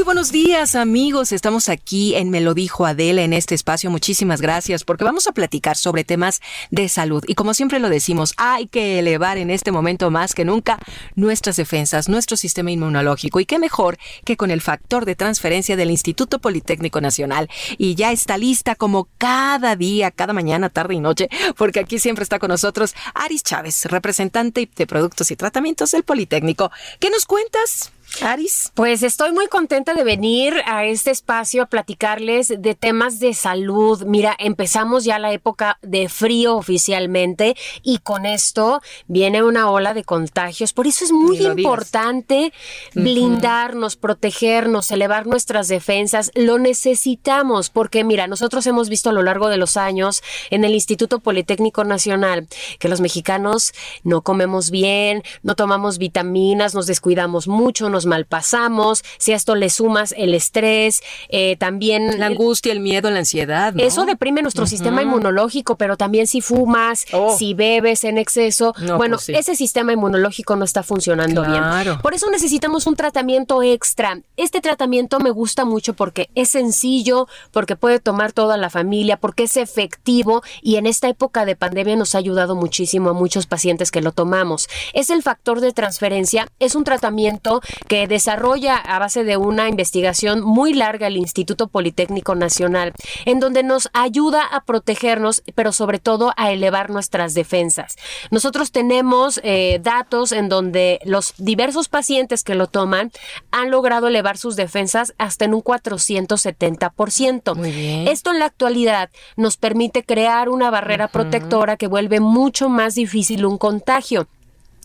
Buenos 0.06 0.30
días 0.30 0.76
amigos, 0.76 1.32
estamos 1.32 1.68
aquí 1.68 2.14
en 2.14 2.30
Me 2.30 2.40
lo 2.40 2.54
dijo 2.54 2.86
Adela 2.86 3.22
en 3.22 3.32
este 3.32 3.56
espacio, 3.56 3.90
muchísimas 3.90 4.40
gracias 4.40 4.84
porque 4.84 5.02
vamos 5.02 5.26
a 5.26 5.32
platicar 5.32 5.76
sobre 5.76 6.04
temas 6.04 6.40
de 6.70 6.88
salud. 6.88 7.24
Y 7.26 7.34
como 7.34 7.54
siempre 7.54 7.80
lo 7.80 7.88
decimos, 7.88 8.32
hay 8.36 8.68
que 8.68 9.00
elevar 9.00 9.36
en 9.36 9.50
este 9.50 9.72
momento 9.72 10.12
más 10.12 10.32
que 10.32 10.44
nunca 10.44 10.78
nuestras 11.16 11.56
defensas, 11.56 12.08
nuestro 12.08 12.36
sistema 12.36 12.70
inmunológico. 12.70 13.40
Y 13.40 13.46
qué 13.46 13.58
mejor 13.58 13.98
que 14.24 14.36
con 14.36 14.52
el 14.52 14.60
factor 14.60 15.06
de 15.06 15.16
transferencia 15.16 15.74
del 15.74 15.90
Instituto 15.90 16.38
Politécnico 16.38 17.00
Nacional. 17.00 17.50
Y 17.76 17.96
ya 17.96 18.12
está 18.12 18.38
lista 18.38 18.76
como 18.76 19.08
cada 19.18 19.74
día, 19.74 20.12
cada 20.12 20.32
mañana, 20.32 20.68
tarde 20.68 20.94
y 20.94 21.00
noche, 21.00 21.28
porque 21.56 21.80
aquí 21.80 21.98
siempre 21.98 22.22
está 22.22 22.38
con 22.38 22.50
nosotros 22.50 22.94
Aris 23.12 23.42
Chávez, 23.42 23.86
representante 23.86 24.70
de 24.72 24.86
productos 24.86 25.32
y 25.32 25.36
tratamientos 25.36 25.90
del 25.90 26.04
Politécnico. 26.04 26.70
¿Qué 27.00 27.10
nos 27.10 27.26
cuentas? 27.26 27.90
Aris. 28.22 28.72
Pues 28.74 29.02
estoy 29.02 29.32
muy 29.32 29.48
contenta 29.48 29.94
de 29.94 30.04
venir 30.04 30.54
a 30.66 30.84
este 30.84 31.10
espacio 31.10 31.62
a 31.62 31.66
platicarles 31.66 32.54
de 32.58 32.74
temas 32.74 33.18
de 33.18 33.34
salud. 33.34 34.04
Mira, 34.04 34.34
empezamos 34.38 35.04
ya 35.04 35.18
la 35.18 35.32
época 35.32 35.78
de 35.82 36.08
frío 36.08 36.56
oficialmente 36.56 37.56
y 37.82 37.98
con 37.98 38.26
esto 38.26 38.80
viene 39.06 39.42
una 39.42 39.70
ola 39.70 39.94
de 39.94 40.04
contagios. 40.04 40.72
Por 40.72 40.86
eso 40.86 41.04
es 41.04 41.12
muy 41.12 41.44
importante 41.44 42.52
blindarnos, 42.94 43.96
protegernos, 43.96 44.90
elevar 44.90 45.26
nuestras 45.26 45.68
defensas. 45.68 46.30
Lo 46.34 46.58
necesitamos 46.58 47.70
porque 47.70 48.04
mira, 48.04 48.26
nosotros 48.26 48.66
hemos 48.66 48.88
visto 48.88 49.10
a 49.10 49.12
lo 49.12 49.22
largo 49.22 49.48
de 49.48 49.56
los 49.56 49.76
años 49.76 50.22
en 50.50 50.64
el 50.64 50.74
Instituto 50.74 51.20
Politécnico 51.20 51.84
Nacional 51.84 52.48
que 52.78 52.88
los 52.88 53.00
mexicanos 53.00 53.72
no 54.02 54.22
comemos 54.22 54.70
bien, 54.70 55.22
no 55.42 55.54
tomamos 55.54 55.98
vitaminas, 55.98 56.74
nos 56.74 56.86
descuidamos 56.86 57.48
mucho, 57.48 57.90
nos 57.90 58.05
malpasamos. 58.06 59.04
Si 59.18 59.32
a 59.32 59.36
esto 59.36 59.54
le 59.54 59.70
sumas 59.70 60.14
el 60.16 60.34
estrés, 60.34 61.02
eh, 61.28 61.56
también 61.58 62.18
La 62.18 62.26
angustia, 62.26 62.72
el 62.72 62.80
miedo, 62.80 63.10
la 63.10 63.18
ansiedad. 63.20 63.72
¿no? 63.74 63.82
eso 63.82 64.04
deprime 64.06 64.42
nuestro 64.42 64.66
sistema 64.66 65.02
inmunológico, 65.02 65.76
pero 65.76 65.96
también 65.96 66.26
si 66.26 66.40
fumas, 66.40 67.04
Oh. 67.12 67.36
si 67.36 67.54
bebes 67.54 68.04
en 68.04 68.18
exceso, 68.18 68.74
No, 68.80 68.96
bueno, 68.96 69.16
pues 69.16 69.26
sí. 69.26 69.32
ese 69.34 69.56
sistema 69.56 69.92
inmunológico 69.92 70.56
no 70.56 70.64
está 70.64 70.82
funcionando 70.82 71.42
Claro. 71.44 71.90
bien. 71.92 72.02
Por 72.02 72.14
eso 72.14 72.30
necesitamos 72.30 72.86
un 72.86 72.96
tratamiento 72.96 73.62
extra. 73.62 74.20
Este 74.36 74.60
tratamiento 74.60 75.18
me 75.20 75.30
gusta 75.30 75.64
mucho 75.64 75.94
porque 75.94 76.28
es 76.34 76.50
sencillo, 76.50 77.26
porque 77.52 77.76
puede 77.76 78.00
tomar 78.00 78.32
toda 78.32 78.56
la 78.56 78.70
familia, 78.70 79.16
porque 79.18 79.44
es 79.44 79.56
efectivo 79.56 80.42
y 80.62 80.76
en 80.76 80.86
esta 80.86 81.08
época 81.08 81.44
de 81.44 81.56
pandemia 81.56 81.96
nos 81.96 82.14
ha 82.14 82.18
ayudado 82.18 82.54
muchísimo 82.54 83.10
a 83.10 83.12
muchos 83.12 83.46
pacientes 83.46 83.90
que 83.90 84.00
lo 84.02 84.12
tomamos. 84.12 84.68
Es 84.92 85.10
el 85.10 85.22
factor 85.22 85.60
de 85.60 85.72
transferencia, 85.72 86.48
es 86.58 86.74
un 86.74 86.84
tratamiento 86.84 87.60
que 87.88 87.95
desarrolla 88.08 88.76
a 88.76 88.98
base 88.98 89.24
de 89.24 89.36
una 89.36 89.68
investigación 89.68 90.42
muy 90.42 90.74
larga 90.74 91.06
el 91.06 91.16
Instituto 91.16 91.68
Politécnico 91.68 92.34
Nacional, 92.34 92.92
en 93.24 93.40
donde 93.40 93.62
nos 93.62 93.88
ayuda 93.92 94.42
a 94.44 94.64
protegernos, 94.64 95.42
pero 95.54 95.72
sobre 95.72 95.98
todo 95.98 96.32
a 96.36 96.52
elevar 96.52 96.90
nuestras 96.90 97.34
defensas. 97.34 97.96
Nosotros 98.30 98.72
tenemos 98.72 99.40
eh, 99.42 99.80
datos 99.82 100.32
en 100.32 100.48
donde 100.48 101.00
los 101.04 101.34
diversos 101.38 101.88
pacientes 101.88 102.44
que 102.44 102.54
lo 102.54 102.66
toman 102.66 103.10
han 103.50 103.70
logrado 103.70 104.08
elevar 104.08 104.36
sus 104.36 104.56
defensas 104.56 105.14
hasta 105.18 105.44
en 105.44 105.54
un 105.54 105.62
470%. 105.62 107.54
Muy 107.54 107.70
bien. 107.70 108.08
Esto 108.08 108.32
en 108.32 108.38
la 108.38 108.46
actualidad 108.46 109.10
nos 109.36 109.56
permite 109.56 110.04
crear 110.04 110.48
una 110.48 110.70
barrera 110.70 111.08
protectora 111.08 111.76
que 111.76 111.86
vuelve 111.86 112.20
mucho 112.20 112.68
más 112.68 112.94
difícil 112.94 113.46
un 113.46 113.58
contagio. 113.58 114.28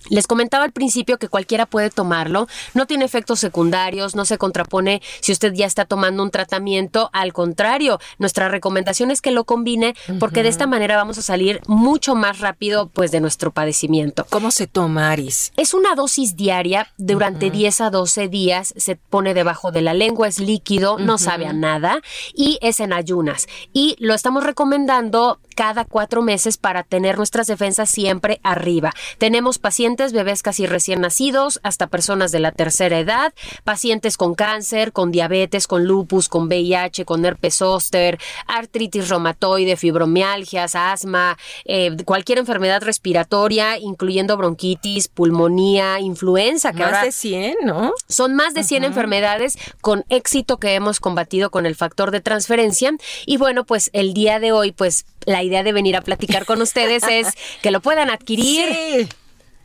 Les 0.10 0.28
comentaba 0.28 0.64
al 0.64 0.72
principio 0.72 1.18
que 1.18 1.28
cualquiera 1.28 1.66
puede 1.66 1.90
tomarlo, 1.90 2.48
no 2.74 2.88
tiene 2.88 3.06
efectos 3.06 3.40
secundarios, 3.40 4.16
no 4.16 4.26
se 4.26 4.38
contrapone 4.38 5.02
si 5.20 5.32
usted 5.32 5.54
ya 5.54 5.66
está 5.66 5.86
tomando 5.86 6.24
un 6.24 6.32
tratamiento, 6.32 7.10
al 7.14 7.34
contrario, 7.34 8.00
nuestra 8.18 8.50
recomendación 8.50 9.12
es 9.12 9.22
que 9.22 9.32
lo 9.32 9.44
combine 9.44 9.96
porque 10.20 10.44
de 10.44 10.50
esta 10.50 10.68
manera 10.68 10.96
vamos 10.96 11.18
a 11.18 11.22
salir 11.22 11.62
mucho 11.68 12.16
más 12.16 12.40
rápido 12.40 12.88
pues 12.88 13.12
de 13.12 13.22
nuestro 13.22 13.52
padecimiento. 13.52 14.26
¿Cómo 14.30 14.52
se 14.52 14.68
toma, 14.68 15.12
Aris? 15.12 15.52
Es 15.58 15.74
una 15.74 15.96
dosis 15.96 16.36
diaria, 16.36 16.88
durante 16.98 17.50
10 17.52 17.82
a 17.82 17.90
12 17.90 18.28
días 18.28 18.74
se 18.78 18.96
pone 18.96 19.34
debajo 19.34 19.72
de 19.72 19.82
la 19.82 19.94
lengua, 19.94 20.28
es 20.28 20.40
líquido, 20.40 20.98
no 20.98 21.18
sabe 21.18 21.46
a 21.46 21.54
nada 21.54 22.02
y 22.34 22.58
es 22.62 22.80
en 22.80 22.94
ayunas. 22.94 23.48
Y 23.74 23.96
lo 24.00 24.14
estamos 24.14 24.44
recomendando 24.44 25.40
cada 25.62 25.86
cuatro 25.86 26.24
meses 26.24 26.58
para 26.58 26.82
tener 26.82 27.17
nuestras 27.17 27.45
defensas 27.45 27.88
siempre 27.88 28.39
arriba. 28.41 28.93
Tenemos 29.19 29.60
pacientes, 29.60 30.12
bebés 30.12 30.41
casi 30.41 30.65
recién 30.65 31.02
nacidos, 31.02 31.60
hasta 31.62 31.86
personas 31.86 32.32
de 32.32 32.39
la 32.39 32.52
tercera 32.52 32.97
edad, 32.97 33.32
pacientes 33.63 34.17
con 34.17 34.34
cáncer, 34.34 34.91
con 34.91 35.12
diabetes, 35.12 35.67
con 35.67 35.86
lupus, 35.86 36.30
con 36.30 36.47
VIH, 36.47 37.06
con 37.06 37.24
herpes 37.24 37.58
zóster, 37.58 38.17
artritis 38.47 39.10
reumatoide, 39.10 39.78
fibromialgias, 39.78 40.74
asma, 40.74 41.38
eh, 41.65 41.95
cualquier 42.06 42.39
enfermedad 42.39 42.82
respiratoria, 42.82 43.78
incluyendo 43.78 44.38
bronquitis, 44.38 45.10
pulmonía, 45.10 46.00
influenza, 46.00 46.71
que 46.71 46.80
Más 46.80 46.88
ahora 46.88 47.04
de 47.04 47.12
100, 47.12 47.58
¿no? 47.65 47.93
son 48.08 48.34
más 48.34 48.56
de 48.56 48.63
100 48.63 48.84
enfermedades 48.84 49.60
con 49.80 50.06
éxito 50.10 50.58
que 50.58 50.74
hemos 50.74 51.00
combatido 51.00 51.52
con 51.52 51.67
el 51.67 51.76
factor 51.76 52.10
de 52.10 52.19
transferencia. 52.19 52.91
Y 53.28 53.38
bueno, 53.38 53.63
pues 53.63 53.91
el 53.93 54.15
día 54.15 54.39
de 54.39 54.54
hoy, 54.54 54.71
pues 54.71 55.06
la 55.25 55.43
idea 55.43 55.63
de 55.63 55.73
venir 55.73 55.95
a 55.95 56.01
platicar 56.01 56.45
con 56.45 56.62
ustedes 56.62 57.03
es 57.10 57.27
que 57.62 57.71
lo 57.71 57.81
puedan 57.81 58.10
adquirir. 58.10 58.67
Sí. 58.73 59.10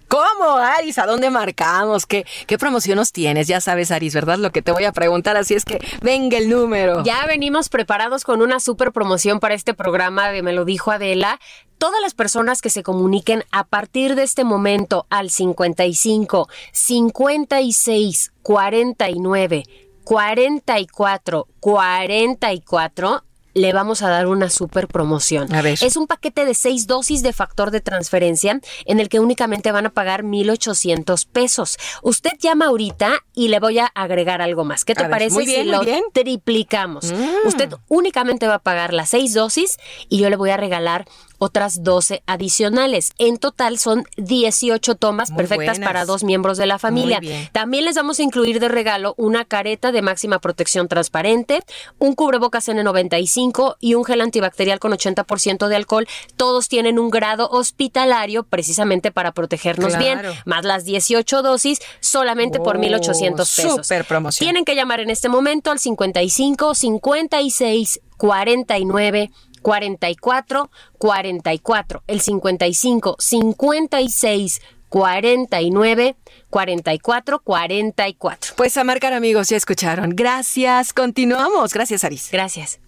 ¿Cómo, 0.09 0.57
Aris? 0.57 0.99
¿A 0.99 1.07
dónde 1.07 1.31
marcamos? 1.31 2.07
¿Qué, 2.07 2.25
¿Qué 2.47 2.59
promoción 2.59 2.97
nos 2.97 3.11
tienes? 3.13 3.49
Ya 3.49 3.61
sabes, 3.61 3.91
Aris, 3.91 4.15
¿verdad? 4.15 4.39
Lo 4.39 4.53
que 4.53 4.63
te 4.63 4.71
voy 4.71 4.85
a 4.85 4.93
preguntar, 4.93 5.37
así 5.37 5.55
es 5.55 5.65
que 5.65 5.81
venga 6.01 6.39
el 6.39 6.49
número. 6.49 7.03
Ya 7.03 7.27
venimos 7.27 7.69
preparados 7.69 8.23
con 8.23 8.41
una 8.41 8.61
super 8.61 8.93
promoción 8.93 9.41
para 9.41 9.55
este 9.55 9.75
programa 9.75 10.31
de 10.31 10.43
Me 10.43 10.53
lo 10.53 10.65
dijo 10.65 10.93
Adela. 10.93 11.41
Todas 11.79 12.01
las 12.01 12.15
personas 12.15 12.63
que 12.63 12.71
se 12.71 12.85
comuniquen 12.85 13.45
a 13.51 13.65
partir 13.65 14.15
de 14.15 14.23
este 14.23 14.45
momento 14.45 15.07
al 15.11 15.31
55 15.31 16.49
56 16.73 18.33
49 18.43 19.65
44 20.05 21.49
44 21.59 23.26
le 23.57 23.73
vamos 23.73 24.03
a 24.03 24.11
dar 24.11 24.27
una 24.27 24.51
super 24.51 24.87
promoción. 24.87 25.53
A 25.55 25.63
ver. 25.63 25.79
Es 25.81 25.97
un 25.97 26.07
paquete 26.07 26.45
de 26.45 26.53
seis 26.53 26.87
dosis 26.87 27.23
de 27.23 27.33
factor 27.33 27.71
de 27.71 27.81
transferencia 27.81 28.61
en 28.85 29.01
el 29.01 29.09
que 29.09 29.19
únicamente 29.19 29.73
van 29.73 29.87
a 29.87 29.91
pagar 29.91 30.25
1,800 30.25 31.25
pesos. 31.25 31.79
Usted 32.03 32.33
llama 32.39 32.67
ahorita 32.67 33.25
y 33.35 33.49
le 33.49 33.59
voy 33.59 33.79
a 33.79 33.87
agregar 33.87 34.43
algo 34.43 34.65
más. 34.65 34.85
¿Qué 34.85 34.95
te 34.95 35.05
A 35.05 35.09
parece 35.09 35.35
muy 35.35 35.47
bien, 35.47 35.65
si 35.65 35.71
lo 35.71 35.81
bien. 35.81 36.03
triplicamos? 36.13 37.11
Mm. 37.11 37.49
Usted 37.49 37.73
únicamente 37.89 38.47
va 38.47 38.57
a 38.57 38.59
pagar 38.63 38.93
las 38.93 39.09
seis 39.09 39.33
dosis 39.33 39.79
y 40.11 40.19
yo 40.19 40.29
le 40.29 40.37
voy 40.37 40.51
a 40.51 40.59
regalar 40.59 41.07
otras 41.39 41.83
12 41.83 42.23
adicionales. 42.27 43.13
En 43.19 43.39
total 43.39 43.79
son 43.79 44.05
18 44.17 44.95
tomas 44.95 45.31
Muy 45.31 45.39
perfectas 45.39 45.79
buenas. 45.79 45.89
para 45.89 46.05
dos 46.05 46.25
miembros 46.25 46.59
de 46.59 46.67
la 46.67 46.79
familia. 46.79 47.21
También 47.53 47.85
les 47.85 47.97
vamos 47.97 48.19
a 48.19 48.23
incluir 48.23 48.61
de 48.61 48.69
regalo 48.69 49.15
una 49.19 49.45
careta 49.45 49.93
de 49.93 50.03
máxima 50.03 50.39
protección 50.39 50.89
transparente, 50.89 51.63
un 51.99 52.15
cubrebocas 52.15 52.69
N95 52.69 53.77
y 53.81 53.95
un 53.95 54.05
gel 54.05 54.21
antibacterial 54.21 54.79
con 54.79 54.93
80% 54.93 55.69
de 55.69 55.77
alcohol. 55.77 56.07
Todos 56.37 56.69
tienen 56.69 56.99
un 56.99 57.11
grado 57.11 57.49
hospitalario 57.51 58.43
precisamente 58.45 59.11
para 59.11 59.33
protegernos 59.33 59.97
bien, 59.99 60.21
más 60.45 60.65
las 60.65 60.85
18 60.85 61.43
dosis 61.43 61.79
solamente 62.01 62.59
por 62.59 62.77
Oh, 62.77 62.79
1,800 62.79 63.57
pesos. 63.57 63.77
súper 63.87 64.05
promoción. 64.05 64.45
Tienen 64.47 64.65
que 64.65 64.75
llamar 64.75 65.01
en 65.01 65.11
este 65.11 65.29
momento 65.29 65.71
al 65.71 65.79
55 65.79 66.75
56 66.75 68.01
49 68.17 69.31
44 69.67 70.71
44. 70.97 72.03
El 72.07 72.21
55 72.21 73.17
56 73.19 74.63
49 74.89 76.17
44 76.49 77.41
44. 77.41 78.55
Pues 78.57 78.77
a 78.77 78.85
marcar 78.85 79.13
amigos, 79.13 79.49
ya 79.49 79.57
escucharon. 79.57 80.11
Gracias. 80.11 80.93
Continuamos. 80.93 81.75
Gracias, 81.75 82.05
Aris. 82.05 82.29
Gracias. 82.31 82.79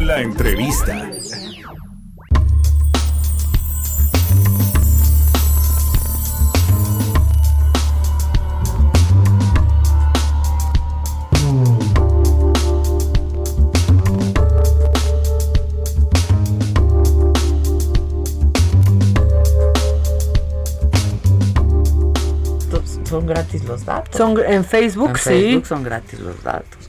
La 0.00 0.20
entrevista. 0.22 1.08
Son 23.14 23.26
gratis 23.26 23.64
los 23.64 23.84
datos. 23.84 24.16
Son 24.16 24.36
en 24.46 24.64
Facebook, 24.64 25.10
En 25.10 25.16
sí. 25.16 25.22
Facebook 25.30 25.66
son 25.66 25.82
gratis 25.84 26.18
los 26.20 26.42
datos. 26.42 26.88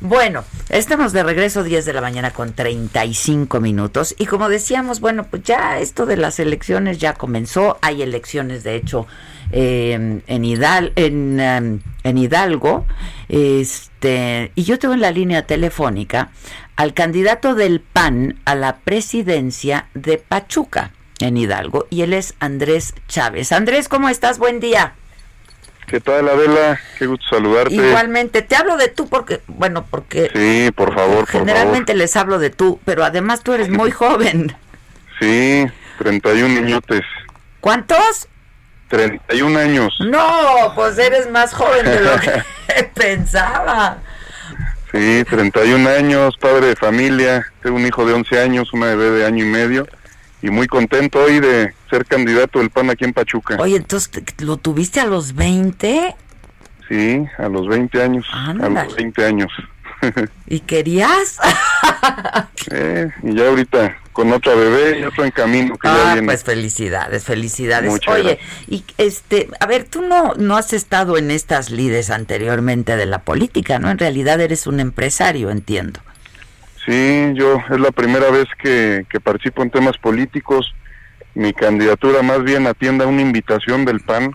Bueno, 0.00 0.44
estamos 0.68 1.12
de 1.12 1.22
regreso 1.22 1.62
10 1.62 1.84
de 1.84 1.92
la 1.92 2.00
mañana 2.00 2.32
con 2.32 2.52
35 2.54 3.60
minutos 3.60 4.14
y 4.18 4.26
como 4.26 4.48
decíamos, 4.48 4.98
bueno, 4.98 5.24
pues 5.30 5.44
ya 5.44 5.78
esto 5.78 6.06
de 6.06 6.16
las 6.16 6.40
elecciones 6.40 6.98
ya 6.98 7.14
comenzó, 7.14 7.78
hay 7.82 8.02
elecciones 8.02 8.64
de 8.64 8.74
hecho 8.74 9.06
eh, 9.52 10.20
en, 10.26 10.42
Hidal- 10.42 10.90
en, 10.96 11.38
em, 11.38 11.80
en 12.02 12.18
Hidalgo, 12.18 12.84
este, 13.28 14.50
y 14.56 14.64
yo 14.64 14.78
tengo 14.78 14.94
en 14.94 15.00
la 15.02 15.10
línea 15.12 15.46
telefónica 15.46 16.30
al 16.76 16.94
candidato 16.94 17.54
del 17.54 17.80
PAN 17.80 18.40
a 18.44 18.54
la 18.56 18.78
presidencia 18.78 19.86
de 19.94 20.18
Pachuca 20.18 20.90
en 21.20 21.36
Hidalgo 21.36 21.86
y 21.90 22.02
él 22.02 22.12
es 22.12 22.34
Andrés 22.40 22.94
Chávez. 23.06 23.52
Andrés, 23.52 23.88
¿cómo 23.88 24.08
estás? 24.08 24.38
Buen 24.38 24.58
día. 24.58 24.94
¿Qué 25.86 26.00
tal, 26.00 26.28
Adela? 26.28 26.80
Qué 26.98 27.06
gusto 27.06 27.24
saludarte. 27.30 27.74
Igualmente, 27.74 28.42
te 28.42 28.56
hablo 28.56 28.76
de 28.76 28.88
tú 28.88 29.08
porque, 29.08 29.42
bueno, 29.46 29.84
porque 29.90 30.30
Sí, 30.34 30.70
por 30.72 30.94
favor, 30.94 31.26
por 31.26 31.28
generalmente 31.28 31.94
les 31.94 32.16
hablo 32.16 32.38
de 32.38 32.50
tú, 32.50 32.80
pero 32.84 33.04
además 33.04 33.42
tú 33.42 33.52
eres 33.52 33.68
muy 33.68 33.90
joven. 33.92 34.48
favor. 34.50 34.62
Sí, 35.20 35.66
31 35.98 36.60
niñotes. 36.60 37.02
¿Cuántos? 37.60 38.28
31 38.88 39.58
años. 39.58 39.94
No, 40.08 40.72
pues 40.74 40.98
eres 40.98 41.30
más 41.30 41.52
joven 41.54 41.84
de 41.84 42.00
lo 42.00 42.18
que 42.20 42.84
pensaba. 42.94 43.98
Sí, 44.92 45.24
31 45.28 45.88
años, 45.88 46.36
padre 46.38 46.68
de 46.68 46.76
familia. 46.76 47.46
Tengo 47.62 47.76
un 47.76 47.86
hijo 47.86 48.04
de 48.04 48.12
11 48.14 48.40
años, 48.40 48.72
una 48.72 48.86
bebé 48.86 49.10
de 49.10 49.26
año 49.26 49.44
y 49.44 49.48
medio. 49.48 49.86
Y 50.42 50.50
muy 50.50 50.66
contento 50.66 51.20
hoy 51.22 51.40
de 51.40 51.72
ser 51.92 52.06
candidato 52.06 52.58
del 52.58 52.70
PAN 52.70 52.88
aquí 52.88 53.04
en 53.04 53.12
Pachuca. 53.12 53.56
Oye, 53.58 53.76
entonces, 53.76 54.10
¿te- 54.10 54.44
¿lo 54.44 54.56
tuviste 54.56 54.98
a 55.00 55.04
los 55.06 55.34
20? 55.34 56.14
Sí, 56.88 57.24
a 57.38 57.48
los 57.48 57.68
20 57.68 58.02
años. 58.02 58.26
Ándale. 58.32 58.80
A 58.80 58.84
los 58.84 58.96
20 58.96 59.26
años. 59.26 59.52
¿Y 60.46 60.60
querías? 60.60 61.38
Eh, 62.70 63.10
y 63.24 63.34
ya 63.34 63.48
ahorita 63.48 63.96
con 64.12 64.32
otra 64.32 64.54
bebé 64.54 65.00
y 65.00 65.04
otro 65.04 65.24
en 65.24 65.32
camino 65.32 65.76
que 65.76 65.88
ya 65.88 66.10
Ah, 66.10 66.12
viene. 66.12 66.26
pues 66.26 66.44
felicidades, 66.44 67.24
felicidades. 67.24 67.90
Muchas 67.90 68.14
Oye, 68.14 68.22
gracias. 68.38 68.68
y 68.68 68.84
este, 68.98 69.48
a 69.58 69.66
ver, 69.66 69.84
tú 69.84 70.00
no, 70.02 70.34
no 70.36 70.56
has 70.56 70.72
estado 70.72 71.18
en 71.18 71.32
estas 71.32 71.70
lides 71.70 72.08
anteriormente 72.10 72.96
de 72.96 73.06
la 73.06 73.18
política, 73.22 73.80
¿no? 73.80 73.90
En 73.90 73.98
realidad 73.98 74.40
eres 74.40 74.68
un 74.68 74.78
empresario, 74.78 75.50
entiendo. 75.50 76.00
Sí, 76.86 77.32
yo 77.34 77.60
es 77.68 77.80
la 77.80 77.90
primera 77.90 78.30
vez 78.30 78.46
que, 78.62 79.06
que 79.10 79.18
participo 79.18 79.62
en 79.64 79.70
temas 79.70 79.98
políticos. 79.98 80.72
Mi 81.34 81.52
candidatura 81.52 82.22
más 82.22 82.42
bien 82.42 82.66
atiende 82.66 83.04
a 83.04 83.08
una 83.08 83.22
invitación 83.22 83.84
del 83.84 84.00
PAN. 84.00 84.34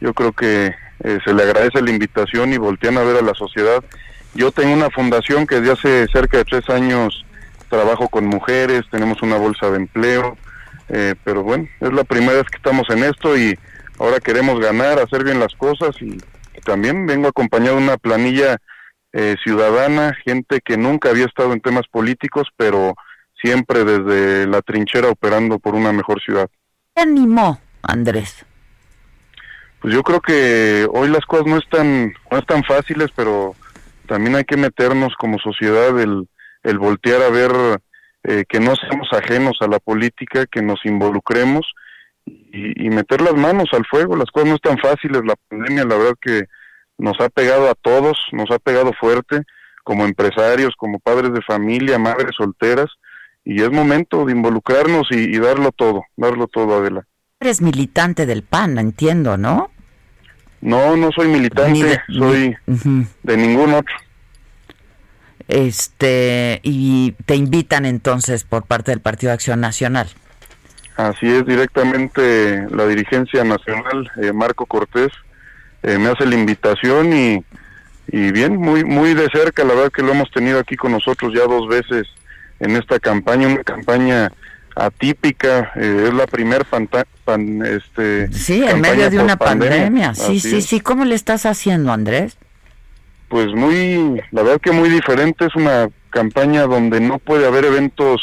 Yo 0.00 0.12
creo 0.14 0.32
que 0.32 0.74
eh, 1.04 1.18
se 1.24 1.32
le 1.32 1.42
agradece 1.42 1.82
la 1.82 1.90
invitación 1.90 2.52
y 2.52 2.58
voltean 2.58 2.98
a 2.98 3.02
ver 3.02 3.16
a 3.16 3.22
la 3.22 3.34
sociedad. 3.34 3.82
Yo 4.34 4.52
tengo 4.52 4.74
una 4.74 4.90
fundación 4.90 5.46
que 5.46 5.60
desde 5.60 5.72
hace 5.72 6.06
cerca 6.12 6.38
de 6.38 6.44
tres 6.44 6.68
años 6.68 7.24
trabajo 7.68 8.08
con 8.08 8.26
mujeres, 8.26 8.82
tenemos 8.90 9.22
una 9.22 9.36
bolsa 9.36 9.70
de 9.70 9.76
empleo, 9.76 10.36
eh, 10.88 11.14
pero 11.24 11.42
bueno, 11.42 11.68
es 11.80 11.92
la 11.92 12.04
primera 12.04 12.34
vez 12.34 12.46
que 12.50 12.56
estamos 12.56 12.88
en 12.90 13.04
esto 13.04 13.36
y 13.36 13.58
ahora 13.98 14.20
queremos 14.20 14.58
ganar, 14.60 14.98
hacer 14.98 15.24
bien 15.24 15.38
las 15.38 15.54
cosas 15.54 16.00
y, 16.00 16.14
y 16.14 16.60
también 16.64 17.06
vengo 17.06 17.28
acompañado 17.28 17.76
de 17.76 17.82
una 17.82 17.98
planilla 17.98 18.58
eh, 19.12 19.36
ciudadana, 19.42 20.14
gente 20.24 20.60
que 20.62 20.76
nunca 20.76 21.10
había 21.10 21.26
estado 21.26 21.52
en 21.52 21.60
temas 21.60 21.86
políticos, 21.90 22.48
pero 22.56 22.94
siempre 23.42 23.84
desde 23.84 24.46
la 24.46 24.62
trinchera 24.62 25.08
operando 25.08 25.58
por 25.58 25.74
una 25.74 25.92
mejor 25.92 26.20
ciudad. 26.20 26.48
¿Qué 26.94 27.02
animó, 27.02 27.60
Andrés? 27.82 28.44
Pues 29.80 29.94
yo 29.94 30.02
creo 30.02 30.20
que 30.20 30.88
hoy 30.92 31.08
las 31.08 31.24
cosas 31.24 31.46
no 31.46 31.58
están, 31.58 32.12
no 32.30 32.38
están 32.38 32.64
fáciles, 32.64 33.08
pero 33.14 33.54
también 34.06 34.34
hay 34.34 34.44
que 34.44 34.56
meternos 34.56 35.14
como 35.18 35.38
sociedad 35.38 35.98
el, 36.00 36.28
el 36.64 36.78
voltear 36.78 37.22
a 37.22 37.30
ver 37.30 37.52
eh, 38.24 38.44
que 38.48 38.58
no 38.58 38.74
seamos 38.74 39.08
ajenos 39.12 39.56
a 39.60 39.68
la 39.68 39.78
política, 39.78 40.46
que 40.46 40.62
nos 40.62 40.84
involucremos 40.84 41.64
y, 42.26 42.86
y 42.86 42.90
meter 42.90 43.20
las 43.20 43.34
manos 43.34 43.68
al 43.72 43.86
fuego. 43.86 44.16
Las 44.16 44.30
cosas 44.32 44.48
no 44.48 44.54
están 44.56 44.78
fáciles, 44.78 45.22
la 45.24 45.36
pandemia 45.48 45.84
la 45.84 45.96
verdad 45.96 46.14
que 46.20 46.46
nos 46.98 47.20
ha 47.20 47.28
pegado 47.28 47.70
a 47.70 47.74
todos, 47.74 48.18
nos 48.32 48.50
ha 48.50 48.58
pegado 48.58 48.92
fuerte 48.98 49.42
como 49.84 50.04
empresarios, 50.04 50.74
como 50.76 50.98
padres 50.98 51.32
de 51.32 51.40
familia, 51.42 51.98
madres 51.98 52.32
solteras, 52.36 52.90
y 53.44 53.62
es 53.62 53.70
momento 53.70 54.24
de 54.24 54.32
involucrarnos 54.32 55.06
y, 55.10 55.34
y 55.34 55.38
darlo 55.38 55.72
todo, 55.72 56.04
darlo 56.16 56.46
todo, 56.48 56.78
Adela. 56.78 57.06
Eres 57.40 57.60
militante 57.62 58.26
del 58.26 58.42
PAN, 58.42 58.78
entiendo, 58.78 59.36
¿no? 59.36 59.70
No, 60.60 60.96
no 60.96 61.10
soy 61.12 61.28
militante, 61.28 61.84
de- 61.84 62.00
soy 62.18 62.56
de 63.22 63.36
ningún 63.36 63.74
otro. 63.74 63.94
Este, 65.46 66.60
y 66.62 67.12
te 67.24 67.34
invitan 67.36 67.86
entonces 67.86 68.44
por 68.44 68.64
parte 68.66 68.90
del 68.90 69.00
Partido 69.00 69.30
de 69.30 69.34
Acción 69.34 69.60
Nacional. 69.60 70.08
Así 70.96 71.26
es, 71.26 71.46
directamente 71.46 72.66
la 72.70 72.86
dirigencia 72.86 73.44
nacional, 73.44 74.10
eh, 74.20 74.32
Marco 74.32 74.66
Cortés, 74.66 75.12
eh, 75.84 75.96
me 75.96 76.08
hace 76.08 76.26
la 76.26 76.34
invitación 76.34 77.12
y, 77.12 77.44
y 78.08 78.32
bien, 78.32 78.56
muy 78.56 78.84
muy 78.84 79.14
de 79.14 79.28
cerca, 79.32 79.62
la 79.64 79.74
verdad 79.74 79.92
que 79.92 80.02
lo 80.02 80.10
hemos 80.12 80.28
tenido 80.32 80.58
aquí 80.58 80.74
con 80.76 80.90
nosotros 80.90 81.32
ya 81.32 81.44
dos 81.44 81.68
veces 81.68 82.08
en 82.60 82.76
esta 82.76 82.98
campaña, 82.98 83.48
una 83.48 83.64
campaña 83.64 84.32
atípica, 84.74 85.72
eh, 85.76 86.04
es 86.08 86.14
la 86.14 86.26
primer 86.26 86.64
pan- 86.64 86.88
este 87.66 88.32
Sí, 88.32 88.64
en 88.66 88.80
medio 88.80 89.10
de 89.10 89.18
una 89.18 89.36
pandemia. 89.36 90.14
Sí, 90.14 90.22
Así 90.22 90.40
sí, 90.40 90.56
es. 90.58 90.66
sí. 90.66 90.80
¿Cómo 90.80 91.04
le 91.04 91.14
estás 91.14 91.46
haciendo, 91.46 91.92
Andrés? 91.92 92.36
Pues 93.28 93.48
muy, 93.48 94.20
la 94.30 94.42
verdad 94.42 94.60
que 94.60 94.72
muy 94.72 94.88
diferente, 94.88 95.44
es 95.46 95.54
una 95.54 95.88
campaña 96.10 96.62
donde 96.62 97.00
no 97.00 97.18
puede 97.18 97.46
haber 97.46 97.64
eventos 97.66 98.20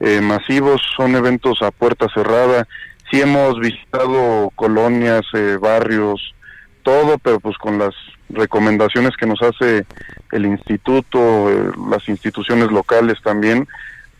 eh, 0.00 0.20
masivos, 0.20 0.80
son 0.96 1.16
eventos 1.16 1.62
a 1.62 1.70
puerta 1.70 2.06
cerrada, 2.14 2.68
sí 3.10 3.20
hemos 3.20 3.58
visitado 3.58 4.50
colonias, 4.54 5.22
eh, 5.32 5.56
barrios, 5.60 6.34
todo, 6.82 7.18
pero 7.18 7.40
pues 7.40 7.56
con 7.58 7.78
las 7.78 7.94
recomendaciones 8.28 9.16
que 9.16 9.26
nos 9.26 9.40
hace 9.42 9.84
el 10.32 10.46
instituto, 10.46 11.50
eh, 11.50 11.70
las 11.90 12.08
instituciones 12.08 12.70
locales 12.70 13.18
también, 13.22 13.68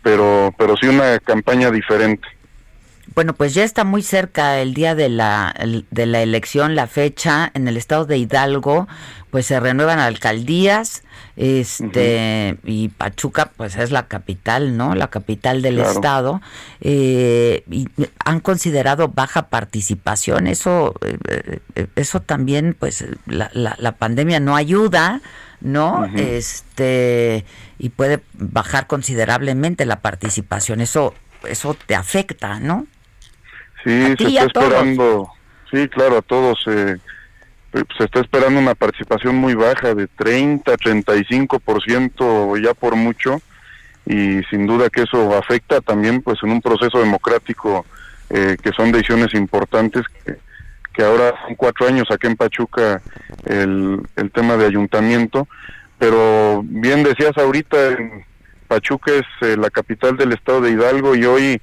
pero, 0.02 0.54
pero 0.58 0.76
sí 0.76 0.86
una 0.86 1.18
campaña 1.18 1.70
diferente. 1.70 2.26
Bueno, 3.14 3.34
pues 3.34 3.54
ya 3.54 3.64
está 3.64 3.84
muy 3.84 4.02
cerca 4.02 4.60
el 4.60 4.74
día 4.74 4.94
de 4.94 5.08
la, 5.08 5.54
de 5.90 6.06
la 6.06 6.22
elección, 6.22 6.74
la 6.74 6.86
fecha 6.86 7.50
en 7.54 7.68
el 7.68 7.76
estado 7.76 8.06
de 8.06 8.16
Hidalgo, 8.16 8.88
pues 9.34 9.46
se 9.46 9.58
renuevan 9.58 9.98
alcaldías, 9.98 11.02
este 11.34 12.56
y 12.62 12.86
Pachuca, 12.86 13.50
pues 13.56 13.74
es 13.74 13.90
la 13.90 14.06
capital, 14.06 14.76
¿no? 14.76 14.94
La 14.94 15.08
capital 15.08 15.60
del 15.60 15.74
Claro. 15.74 15.90
estado. 15.90 16.40
eh, 16.80 17.64
y 17.68 17.88
han 18.24 18.38
considerado 18.38 19.08
baja 19.08 19.48
participación. 19.48 20.46
Eso, 20.46 20.94
eh, 21.04 21.58
eh, 21.74 21.86
eso 21.96 22.20
también, 22.20 22.76
pues 22.78 23.04
la, 23.26 23.50
la, 23.54 23.74
la 23.76 23.96
pandemia 23.96 24.38
no 24.38 24.54
ayuda, 24.54 25.20
¿no? 25.60 26.06
Este 26.14 27.44
y 27.80 27.88
puede 27.88 28.22
bajar 28.34 28.86
considerablemente 28.86 29.84
la 29.84 29.98
participación. 30.00 30.80
Eso 30.80 31.12
eso 31.48 31.76
te 31.86 31.96
afecta, 31.96 32.60
¿no? 32.60 32.86
Sí, 33.82 34.14
se 34.16 34.28
está 34.28 34.44
esperando, 34.44 35.28
sí, 35.72 35.88
claro, 35.88 36.18
a 36.18 36.22
todos 36.22 36.56
eh, 36.68 36.98
se 37.96 38.04
está 38.04 38.20
esperando 38.20 38.60
una 38.60 38.74
participación 38.74 39.36
muy 39.36 39.54
baja 39.54 39.94
de 39.94 40.06
30, 40.06 40.72
35% 40.74 42.62
ya 42.62 42.74
por 42.74 42.94
mucho 42.94 43.40
y 44.06 44.42
sin 44.50 44.66
duda 44.66 44.90
que 44.90 45.02
eso 45.02 45.36
afecta 45.36 45.80
también 45.80 46.22
pues 46.22 46.38
en 46.42 46.50
un 46.50 46.60
proceso 46.60 46.98
democrático 47.00 47.84
eh, 48.30 48.56
que 48.62 48.70
son 48.72 48.92
decisiones 48.92 49.34
importantes 49.34 50.04
que, 50.08 50.36
que 50.92 51.02
ahora 51.02 51.34
son 51.44 51.56
cuatro 51.56 51.86
años 51.86 52.06
aquí 52.10 52.26
en 52.26 52.36
Pachuca 52.36 53.02
el, 53.44 54.00
el 54.16 54.30
tema 54.30 54.56
de 54.56 54.66
ayuntamiento. 54.66 55.48
Pero 55.98 56.62
bien 56.64 57.02
decías 57.02 57.36
ahorita 57.36 57.76
Pachuca 58.68 59.12
es 59.12 59.26
eh, 59.40 59.56
la 59.56 59.70
capital 59.70 60.16
del 60.16 60.32
estado 60.32 60.60
de 60.60 60.72
Hidalgo 60.72 61.16
y 61.16 61.24
hoy 61.24 61.60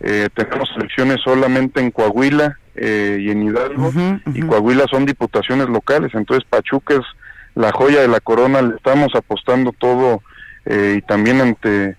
eh, 0.00 0.28
tenemos 0.34 0.70
elecciones 0.76 1.20
solamente 1.22 1.80
en 1.80 1.90
Coahuila 1.90 2.59
eh, 2.74 3.18
y 3.20 3.30
en 3.30 3.42
Hidalgo, 3.42 3.92
y 4.34 4.40
Coahuila 4.42 4.86
son 4.90 5.06
diputaciones 5.06 5.68
locales, 5.68 6.12
entonces 6.14 6.46
Pachuca 6.48 6.94
es 6.94 7.06
la 7.54 7.72
joya 7.72 8.00
de 8.00 8.08
la 8.08 8.20
corona, 8.20 8.62
le 8.62 8.76
estamos 8.76 9.14
apostando 9.14 9.72
todo 9.72 10.22
eh, 10.66 10.96
y 10.98 11.02
también 11.02 11.40
ante, 11.40 11.96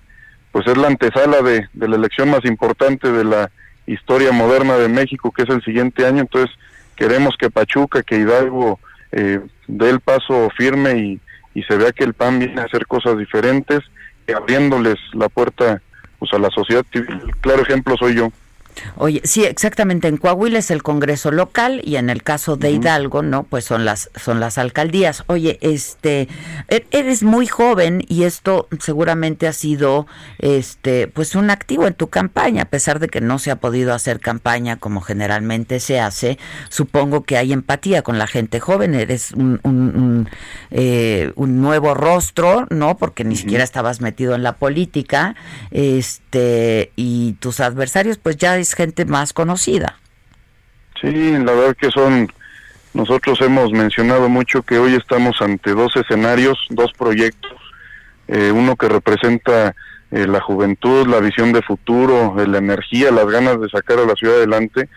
pues 0.51 0.65
es 0.67 0.77
la 0.77 0.87
antesala 0.87 1.41
de, 1.41 1.67
de 1.73 1.87
la 1.87 1.95
elección 1.95 2.29
más 2.29 2.45
importante 2.45 3.11
de 3.11 3.23
la 3.23 3.51
historia 3.85 4.31
moderna 4.31 4.77
de 4.77 4.87
México, 4.87 5.31
que 5.31 5.43
es 5.43 5.49
el 5.49 5.63
siguiente 5.63 6.05
año, 6.05 6.21
entonces 6.21 6.55
queremos 6.95 7.35
que 7.37 7.49
Pachuca, 7.49 8.03
que 8.03 8.17
Hidalgo 8.17 8.79
eh, 9.11 9.41
dé 9.67 9.89
el 9.89 9.99
paso 9.99 10.49
firme 10.57 10.97
y, 10.97 11.21
y 11.53 11.63
se 11.63 11.75
vea 11.75 11.91
que 11.91 12.03
el 12.03 12.13
PAN 12.13 12.39
viene 12.39 12.61
a 12.61 12.65
hacer 12.65 12.87
cosas 12.87 13.17
diferentes, 13.17 13.79
abriéndoles 14.33 14.95
la 15.13 15.27
puerta 15.27 15.81
pues 16.19 16.31
a 16.33 16.37
la 16.37 16.49
sociedad 16.51 16.85
civil. 16.93 17.19
Claro 17.41 17.63
ejemplo 17.63 17.95
soy 17.97 18.15
yo. 18.15 18.29
Oye, 18.97 19.21
sí, 19.23 19.43
exactamente. 19.45 20.07
En 20.07 20.17
Coahuila 20.17 20.59
es 20.59 20.71
el 20.71 20.83
Congreso 20.83 21.31
local 21.31 21.81
y 21.83 21.95
en 21.95 22.09
el 22.09 22.23
caso 22.23 22.55
de 22.55 22.71
Hidalgo, 22.71 23.21
¿no? 23.21 23.43
Pues 23.43 23.65
son 23.65 23.85
las 23.85 24.09
son 24.15 24.39
las 24.39 24.57
alcaldías. 24.57 25.23
Oye, 25.27 25.57
este, 25.61 26.27
e-, 26.69 26.85
eres 26.91 27.23
muy 27.23 27.47
joven 27.47 28.03
y 28.07 28.23
esto 28.23 28.67
seguramente 28.79 29.47
ha 29.47 29.53
sido, 29.53 30.07
este, 30.39 31.07
pues 31.07 31.35
un 31.35 31.49
activo 31.49 31.87
en 31.87 31.93
tu 31.93 32.07
campaña, 32.07 32.63
a 32.63 32.69
pesar 32.69 32.99
de 32.99 33.07
que 33.07 33.21
no 33.21 33.39
se 33.39 33.51
ha 33.51 33.57
podido 33.57 33.93
hacer 33.93 34.19
campaña 34.19 34.77
como 34.77 35.01
generalmente 35.01 35.79
se 35.79 35.99
hace. 35.99 36.37
Supongo 36.69 37.23
que 37.23 37.37
hay 37.37 37.53
empatía 37.53 38.01
con 38.01 38.17
la 38.17 38.27
gente 38.27 38.59
joven. 38.59 38.95
Eres 38.95 39.31
un, 39.31 39.59
un, 39.63 40.29
eh, 40.71 41.33
nuevo 41.35 41.93
rostro, 41.93 42.67
¿no? 42.69 42.97
Porque 42.97 43.23
ni 43.23 43.35
siquiera 43.35 43.63
estabas 43.63 44.01
metido 44.01 44.35
en 44.35 44.43
la 44.43 44.53
política, 44.53 45.35
este, 45.71 46.91
y 46.95 47.33
tus 47.33 47.59
adversarios, 47.59 48.17
pues 48.17 48.37
ya 48.37 48.55
es 48.61 48.73
gente 48.73 49.05
más 49.05 49.33
conocida. 49.33 49.97
Sí, 51.01 51.31
la 51.31 51.51
verdad 51.53 51.75
que 51.75 51.89
son, 51.89 52.31
nosotros 52.93 53.41
hemos 53.41 53.71
mencionado 53.71 54.29
mucho 54.29 54.61
que 54.61 54.77
hoy 54.77 54.93
estamos 54.93 55.41
ante 55.41 55.71
dos 55.71 55.95
escenarios, 55.95 56.57
dos 56.69 56.91
proyectos, 56.93 57.59
eh, 58.27 58.51
uno 58.51 58.75
que 58.75 58.87
representa 58.87 59.75
eh, 60.11 60.27
la 60.27 60.39
juventud, 60.39 61.07
la 61.07 61.19
visión 61.19 61.53
de 61.53 61.61
futuro, 61.61 62.35
eh, 62.39 62.47
la 62.47 62.59
energía, 62.59 63.11
las 63.11 63.25
ganas 63.25 63.59
de 63.59 63.69
sacar 63.69 63.99
a 63.99 64.05
la 64.05 64.15
ciudad 64.15 64.37
adelante, 64.37 64.89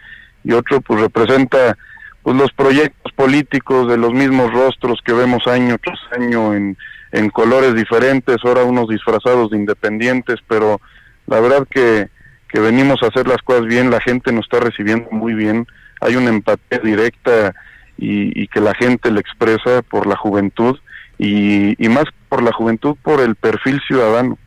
y 0.44 0.52
otro 0.52 0.80
pues 0.80 1.00
representa 1.00 1.76
pues 2.22 2.36
los 2.36 2.52
proyectos 2.52 3.12
políticos 3.12 3.88
de 3.88 3.96
los 3.96 4.12
mismos 4.12 4.52
rostros 4.52 5.00
que 5.04 5.12
vemos 5.12 5.46
año 5.46 5.76
tras 5.82 5.98
año 6.18 6.54
en, 6.54 6.76
en 7.12 7.30
colores 7.30 7.74
diferentes, 7.74 8.38
ahora 8.44 8.64
unos 8.64 8.88
disfrazados 8.88 9.50
de 9.50 9.56
independientes, 9.56 10.40
pero 10.48 10.80
la 11.26 11.40
verdad 11.40 11.66
que 11.70 12.08
que 12.54 12.60
venimos 12.60 13.02
a 13.02 13.08
hacer 13.08 13.26
las 13.26 13.42
cosas 13.42 13.66
bien, 13.66 13.90
la 13.90 14.00
gente 14.00 14.30
nos 14.30 14.44
está 14.44 14.60
recibiendo 14.60 15.10
muy 15.10 15.34
bien, 15.34 15.66
hay 16.00 16.14
una 16.14 16.30
empatía 16.30 16.78
directa 16.78 17.52
y, 17.98 18.46
que 18.46 18.60
la 18.60 18.74
gente 18.74 19.10
le 19.10 19.18
expresa 19.18 19.82
por 19.82 20.06
la 20.06 20.14
juventud 20.14 20.78
y, 21.18 21.74
más 21.88 22.04
por 22.28 22.44
la 22.44 22.52
juventud, 22.52 22.96
por 23.02 23.20
el 23.20 23.34
perfil 23.34 23.80
ciudadano, 23.84 24.38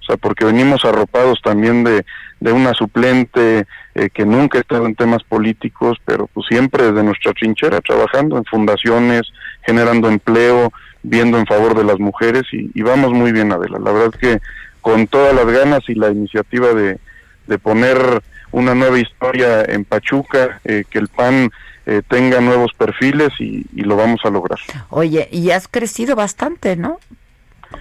o 0.00 0.04
sea, 0.04 0.16
porque 0.16 0.44
venimos 0.44 0.84
arropados 0.84 1.40
también 1.42 1.82
de, 1.82 2.06
de 2.38 2.52
una 2.52 2.72
suplente 2.72 3.66
eh, 3.96 4.10
que 4.14 4.24
nunca 4.24 4.58
ha 4.58 4.60
estado 4.60 4.86
en 4.86 4.94
temas 4.94 5.24
políticos, 5.24 5.98
pero 6.04 6.28
pues 6.28 6.46
siempre 6.46 6.84
desde 6.84 7.02
nuestra 7.02 7.32
trinchera, 7.32 7.80
trabajando 7.80 8.38
en 8.38 8.44
fundaciones, 8.44 9.22
generando 9.62 10.08
empleo, 10.08 10.72
viendo 11.02 11.36
en 11.36 11.46
favor 11.46 11.76
de 11.76 11.82
las 11.82 11.98
mujeres 11.98 12.44
y, 12.52 12.70
y 12.72 12.82
vamos 12.82 13.10
muy 13.10 13.32
bien, 13.32 13.50
Adela. 13.50 13.80
La 13.80 13.90
verdad 13.90 14.10
es 14.14 14.20
que 14.20 14.40
con 14.80 15.08
todas 15.08 15.34
las 15.34 15.46
ganas 15.46 15.80
y 15.88 15.96
la 15.96 16.10
iniciativa 16.10 16.72
de, 16.72 17.00
de 17.46 17.58
poner 17.58 18.22
una 18.52 18.74
nueva 18.74 18.98
historia 18.98 19.64
en 19.64 19.84
Pachuca, 19.84 20.60
eh, 20.64 20.84
que 20.88 20.98
el 20.98 21.08
PAN 21.08 21.50
eh, 21.84 22.02
tenga 22.08 22.40
nuevos 22.40 22.72
perfiles 22.72 23.28
y, 23.38 23.64
lo 23.74 23.96
vamos 23.96 24.20
a 24.24 24.30
lograr. 24.30 24.58
Oye, 24.90 25.28
y 25.30 25.50
has 25.50 25.68
crecido 25.68 26.16
bastante, 26.16 26.76
¿no? 26.76 26.98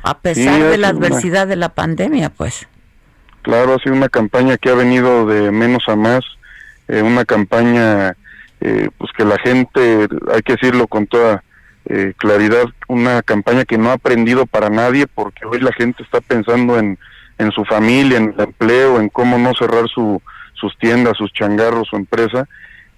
A 0.04 0.20
pesar 0.20 0.62
de 0.62 0.78
la 0.78 0.90
adversidad 0.90 1.48
de 1.48 1.56
la 1.56 1.70
pandemia, 1.70 2.30
pues. 2.30 2.68
Claro, 3.42 3.76
ha 3.76 3.80
sido 3.80 3.96
una 3.96 4.10
campaña 4.10 4.58
que 4.58 4.70
ha 4.70 4.76
venido 4.76 5.28
de 5.28 5.52
menos 5.52 5.84
a 5.88 5.96
más, 5.96 6.24
eh, 6.88 7.02
una 7.02 7.26
campaña 7.26 8.16
pues 8.98 9.12
que 9.16 9.24
la 9.24 9.38
gente, 9.38 10.08
hay 10.34 10.42
que 10.42 10.54
decirlo 10.54 10.88
con 10.88 11.06
toda 11.06 11.44
claridad, 12.18 12.66
una 12.88 13.22
campaña 13.22 13.64
que 13.64 13.78
no 13.78 13.92
ha 13.92 13.94
aprendido 13.94 14.48
para 14.48 14.72
nadie 14.72 15.06
porque 15.06 15.46
hoy 15.46 15.60
la 15.60 15.72
gente 15.72 16.02
está 16.02 16.20
pensando 16.20 16.80
en 16.80 16.98
en 17.38 17.52
su 17.52 17.66
familia, 17.66 18.18
en 18.18 18.34
el 18.36 18.42
empleo, 18.42 19.00
en 19.00 19.10
cómo 19.10 19.38
no 19.38 19.54
cerrar 19.54 19.88
su, 19.88 20.22
sus 20.54 20.78
tiendas, 20.78 21.18
sus 21.18 21.32
changarros, 21.34 21.88
su 21.90 21.96
empresa. 21.96 22.48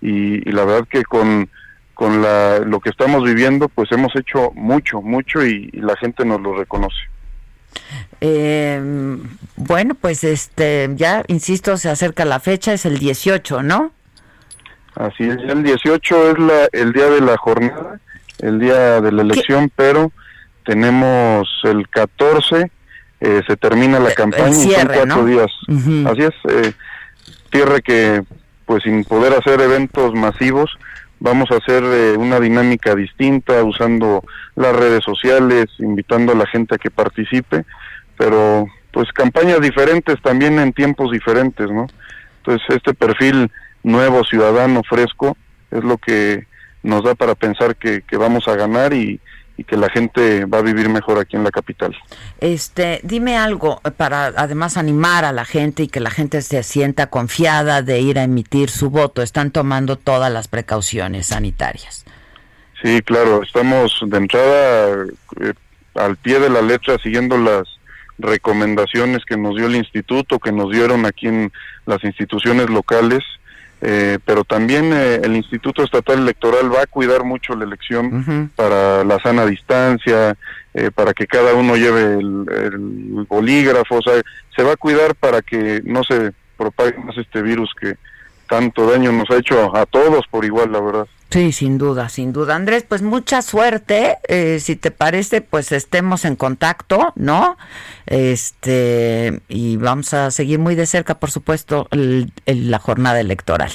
Y, 0.01 0.39
la 0.51 0.63
verdad 0.65 0.87
que 0.87 1.03
con, 1.03 1.49
con 1.93 2.21
la, 2.21 2.59
lo 2.59 2.79
que 2.79 2.89
estamos 2.89 3.23
viviendo, 3.23 3.67
pues 3.69 3.91
hemos 3.91 4.15
hecho 4.15 4.51
mucho, 4.53 5.01
mucho 5.01 5.45
y, 5.45 5.69
la 5.71 5.95
gente 5.97 6.25
nos 6.25 6.41
lo 6.41 6.55
reconoce. 6.55 6.97
Eh, 8.21 8.79
bueno, 9.55 9.95
pues 9.95 10.23
este, 10.23 10.89
ya 10.95 11.23
insisto, 11.27 11.77
se 11.77 11.89
acerca 11.89 12.25
la 12.25 12.39
fecha, 12.39 12.73
es 12.73 12.85
el 12.85 12.97
18, 12.97 13.61
¿no? 13.63 13.91
Así 14.95 15.25
es, 15.25 15.37
el 15.37 15.61
18 15.61 16.31
es 16.31 16.39
la, 16.39 16.67
el 16.71 16.91
día 16.91 17.07
de 17.07 17.21
la 17.21 17.37
jornada, 17.37 17.99
el 18.39 18.59
día 18.59 18.99
de 18.99 19.11
la 19.11 19.21
elección, 19.21 19.71
pero 19.75 20.11
tenemos 20.65 21.47
el 21.63 21.87
14 21.89 22.71
eh, 23.19 23.41
se 23.47 23.57
termina 23.57 23.99
la 23.99 24.13
campaña 24.13 24.49
y 24.49 24.71
son 24.71 24.87
cuatro 24.87 25.25
días. 25.25 25.51
Así 26.05 26.21
es, 26.21 26.33
eh, 26.49 26.73
cierre 27.51 27.81
que 27.81 28.23
pues 28.65 28.83
sin 28.83 29.05
poder 29.05 29.33
hacer 29.33 29.61
eventos 29.61 30.13
masivos, 30.13 30.77
vamos 31.19 31.49
a 31.51 31.55
hacer 31.55 31.83
eh, 31.83 32.17
una 32.17 32.39
dinámica 32.39 32.93
distinta 32.95 33.63
usando 33.63 34.23
las 34.55 34.75
redes 34.75 35.03
sociales, 35.03 35.67
invitando 35.79 36.33
a 36.33 36.35
la 36.35 36.45
gente 36.47 36.75
a 36.75 36.77
que 36.77 36.91
participe, 36.91 37.65
pero 38.17 38.67
pues 38.91 39.11
campañas 39.13 39.61
diferentes 39.61 40.21
también 40.21 40.59
en 40.59 40.73
tiempos 40.73 41.11
diferentes, 41.11 41.71
¿no? 41.71 41.87
Entonces 42.39 42.67
este 42.75 42.93
perfil 42.93 43.49
nuevo, 43.83 44.23
ciudadano, 44.25 44.83
fresco, 44.83 45.37
es 45.71 45.83
lo 45.83 45.97
que 45.97 46.45
nos 46.83 47.03
da 47.03 47.15
para 47.15 47.35
pensar 47.35 47.77
que, 47.77 48.01
que 48.01 48.17
vamos 48.17 48.47
a 48.47 48.55
ganar 48.55 48.93
y, 48.93 49.19
y 49.57 49.63
que 49.63 49.75
la 49.75 49.89
gente 49.89 50.45
va 50.45 50.59
a 50.59 50.61
vivir 50.61 50.87
mejor 50.87 51.19
aquí 51.19 51.35
en 51.35 51.43
la 51.43 51.51
capital. 51.51 51.95
Este, 52.39 52.99
dime 53.03 53.37
algo 53.37 53.81
para 53.97 54.27
además 54.27 54.77
animar 54.77 55.25
a 55.25 55.31
la 55.31 55.45
gente 55.45 55.83
y 55.83 55.87
que 55.87 55.99
la 55.99 56.11
gente 56.11 56.41
se 56.43 56.61
sienta 56.61 57.07
confiada 57.07 57.81
de 57.81 57.99
ir 57.99 58.19
a 58.19 58.23
emitir 58.23 58.69
su 58.69 58.91
voto. 58.91 59.23
Están 59.23 59.51
tomando 59.51 59.95
todas 59.95 60.31
las 60.31 60.47
precauciones 60.47 61.27
sanitarias. 61.27 62.05
Sí, 62.81 63.01
claro, 63.01 63.41
estamos 63.41 63.99
de 64.05 64.17
entrada 64.17 65.05
eh, 65.41 65.53
al 65.95 66.15
pie 66.17 66.39
de 66.39 66.49
la 66.49 66.61
letra 66.61 66.97
siguiendo 67.01 67.37
las 67.37 67.67
recomendaciones 68.19 69.25
que 69.25 69.37
nos 69.37 69.55
dio 69.55 69.65
el 69.65 69.75
instituto, 69.75 70.37
que 70.37 70.51
nos 70.51 70.71
dieron 70.71 71.05
aquí 71.05 71.27
en 71.27 71.51
las 71.87 72.03
instituciones 72.03 72.69
locales 72.69 73.23
eh, 73.79 74.17
pero 74.25 74.43
también 74.43 74.91
eh, 74.91 75.21
el 75.23 75.35
Instituto 75.35 75.83
Estatal 75.83 76.19
Electoral 76.19 76.73
va 76.73 76.81
a 76.81 76.87
cuidar 76.87 77.23
mucho 77.23 77.55
la 77.55 77.65
elección 77.65 78.51
para 78.55 79.03
la 79.03 79.19
sana 79.19 79.45
distancia, 79.45 80.35
eh, 80.73 80.89
para 80.93 81.13
que 81.13 81.27
cada 81.27 81.53
uno 81.53 81.75
lleve 81.75 82.15
el, 82.15 83.25
bolígrafo, 83.29 83.97
o 83.97 84.01
sea, 84.01 84.21
se 84.55 84.63
va 84.63 84.73
a 84.73 84.77
cuidar 84.77 85.15
para 85.15 85.41
que 85.41 85.81
no 85.85 86.03
se 86.03 86.33
propague 86.57 86.97
más 86.97 87.17
este 87.17 87.41
virus 87.41 87.71
que 87.79 87.95
tanto 88.47 88.89
daño 88.89 89.11
nos 89.11 89.29
ha 89.29 89.37
hecho 89.37 89.75
a 89.75 89.85
todos 89.85 90.25
por 90.27 90.45
igual, 90.45 90.71
la 90.71 90.81
verdad. 90.81 91.07
Sí, 91.29 91.51
sin 91.51 91.77
duda, 91.77 92.07
sin 92.07 92.31
duda. 92.31 92.55
Andrés, 92.55 92.85
pues 92.87 93.01
mucha 93.01 93.41
suerte. 93.41 94.17
Eh, 94.29 94.59
si 94.61 94.77
te 94.77 94.91
parece, 94.91 95.41
pues 95.41 95.71
estemos 95.73 96.23
en 96.23 96.37
contacto, 96.37 97.11
¿no? 97.15 97.57
Este, 98.05 99.41
y 99.49 99.75
vamos 99.75 100.13
a 100.13 100.31
seguir 100.31 100.59
muy 100.59 100.75
de 100.75 100.85
cerca, 100.85 101.19
por 101.19 101.29
supuesto, 101.29 101.89
la 101.91 102.79
jornada 102.79 103.19
electoral. 103.19 103.71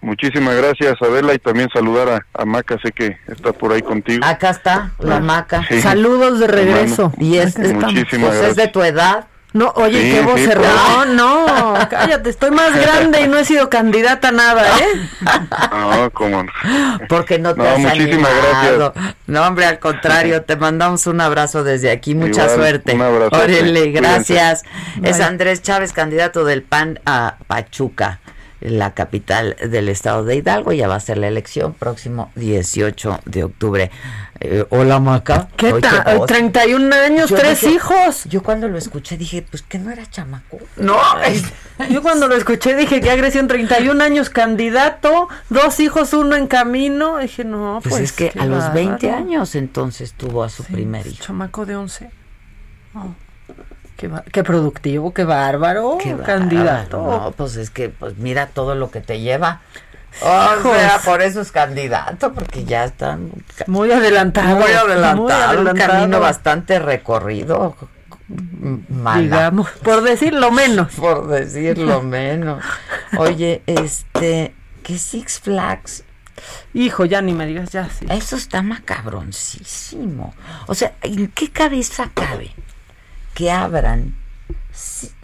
Muchísimas 0.00 0.54
gracias, 0.56 0.94
Adela, 1.02 1.34
y 1.34 1.38
también 1.38 1.68
saludar 1.72 2.24
a, 2.32 2.44
Maca, 2.44 2.78
sé 2.80 2.92
que 2.92 3.16
está 3.26 3.52
por 3.52 3.72
ahí 3.72 3.82
contigo. 3.82 4.24
Acá 4.24 4.50
está, 4.50 4.92
la 5.00 5.18
Maca. 5.18 5.64
Saludos 5.82 6.38
de 6.38 6.46
regreso. 6.46 7.12
Y 7.18 7.38
es, 7.38 7.58
Muchísimas 7.58 8.36
pues 8.36 8.50
es 8.50 8.56
de 8.56 8.68
tu 8.68 8.82
edad. 8.82 9.26
No, 9.54 9.72
oye, 9.76 10.02
Sí, 10.02 10.10
qué 10.12 10.20
voz 10.20 10.38
sí, 10.38 10.44
cerrada. 10.46 11.06
No, 11.06 11.46
no, 11.76 11.88
cállate, 11.88 12.28
estoy 12.28 12.50
más 12.50 12.74
grande 12.78 13.22
y 13.22 13.28
no 13.28 13.38
he 13.38 13.44
sido 13.46 13.70
candidata 13.70 14.28
a 14.28 14.32
nada, 14.32 14.66
¿eh? 14.78 15.08
No, 15.70 16.10
como 16.10 16.42
no. 16.42 16.52
Porque 17.08 17.38
no 17.38 17.54
te 17.54 17.62
No, 17.62 17.68
has 17.68 17.78
muchísimas 17.78 18.30
animado. 18.30 18.92
gracias. 18.92 19.14
No, 19.26 19.46
hombre, 19.46 19.64
al 19.64 19.78
contrario, 19.78 20.42
te 20.42 20.56
mandamos 20.56 21.06
un 21.06 21.20
abrazo 21.22 21.64
desde 21.64 21.90
aquí, 21.90 22.14
mucha 22.14 22.42
Igual, 22.44 22.56
suerte. 22.56 22.94
un 22.94 23.02
abrazote. 23.02 23.36
Órale, 23.36 23.90
gracias. 23.90 24.64
Cuídense. 24.64 25.10
Es 25.10 25.16
Bye. 25.18 25.26
Andrés 25.26 25.62
Chávez, 25.62 25.92
candidato 25.94 26.44
del 26.44 26.62
PAN 26.62 27.00
a 27.06 27.36
Pachuca, 27.46 28.20
la 28.60 28.92
capital 28.92 29.56
del 29.66 29.88
estado 29.88 30.24
de 30.24 30.36
Hidalgo. 30.36 30.72
Ya 30.72 30.88
va 30.88 30.96
a 30.96 31.00
ser 31.00 31.16
la 31.16 31.28
elección 31.28 31.72
próximo 31.72 32.30
18 32.34 33.20
de 33.24 33.44
octubre. 33.44 33.90
Eh, 34.40 34.64
hola, 34.70 35.00
Maca. 35.00 35.48
¿Qué 35.56 35.72
tal? 35.80 36.18
voz. 36.18 36.26
31 36.28 36.94
años, 36.94 37.28
Yo 37.30 37.36
tres 37.36 37.60
dije- 37.60 37.74
hijos. 37.74 38.24
Yo 38.26 38.42
cuando 38.44 38.68
lo 38.68 38.78
escuché 38.78 39.16
dije, 39.16 39.42
pues 39.42 39.62
que 39.62 39.78
no 39.80 39.90
era 39.90 40.08
chamaco. 40.08 40.58
No, 40.76 40.96
Yo 41.90 42.02
cuando 42.02 42.28
lo 42.28 42.36
escuché 42.36 42.76
dije 42.76 43.00
que 43.00 43.10
agresión 43.10 43.48
31 43.48 44.00
años 44.02 44.30
candidato, 44.30 45.28
dos 45.50 45.80
hijos, 45.80 46.12
uno 46.12 46.36
en 46.36 46.46
camino. 46.46 47.18
Dije, 47.18 47.42
no, 47.44 47.80
pues, 47.82 47.94
pues, 47.94 48.04
es 48.04 48.12
que 48.12 48.30
qué 48.30 48.38
a 48.40 48.44
los 48.46 48.72
20 48.72 49.06
bárbaro. 49.08 49.24
años 49.26 49.54
entonces 49.56 50.12
tuvo 50.12 50.44
a 50.44 50.48
su 50.48 50.62
primer 50.62 51.04
hijo. 51.08 51.24
Chamaco 51.24 51.66
de 51.66 51.74
11. 51.76 52.10
Oh, 52.94 53.08
qué, 53.96 54.08
qué 54.32 54.44
productivo, 54.44 55.12
qué 55.12 55.24
bárbaro, 55.24 55.98
Qué 56.00 56.16
candidato. 56.16 57.02
bárbaro. 57.02 57.24
No, 57.24 57.30
pues 57.32 57.56
es 57.56 57.70
que 57.70 57.88
pues 57.88 58.16
mira 58.18 58.46
todo 58.46 58.76
lo 58.76 58.92
que 58.92 59.00
te 59.00 59.20
lleva. 59.20 59.62
O 60.22 60.62
sea, 60.62 60.98
por 61.04 61.22
eso 61.22 61.40
es 61.40 61.52
candidato, 61.52 62.32
porque 62.32 62.64
ya 62.64 62.84
están 62.84 63.30
Muy 63.66 63.92
adelantado. 63.92 64.56
muy 64.56 64.72
adelantado, 64.72 65.16
muy 65.16 65.26
un 65.32 65.68
adelantado. 65.68 65.92
camino 65.92 66.20
bastante 66.20 66.78
recorrido. 66.78 67.76
Mala. 68.88 69.20
Digamos, 69.22 69.70
por 69.82 70.02
decir 70.02 70.34
lo 70.34 70.50
menos. 70.50 70.92
Por 70.94 71.28
decirlo 71.28 72.02
menos. 72.02 72.62
Oye, 73.16 73.62
este, 73.66 74.54
que 74.82 74.98
Six 74.98 75.40
Flags 75.40 76.04
Hijo, 76.72 77.04
ya 77.04 77.20
ni 77.20 77.32
me 77.32 77.46
digas, 77.46 77.70
ya 77.70 77.88
sí. 77.88 78.06
Eso 78.08 78.36
está 78.36 78.62
macabroncísimo. 78.62 80.34
O 80.66 80.74
sea, 80.74 80.94
¿en 81.02 81.28
qué 81.28 81.50
cabeza 81.50 82.10
cabe 82.14 82.54
que 83.34 83.50
abran 83.50 84.14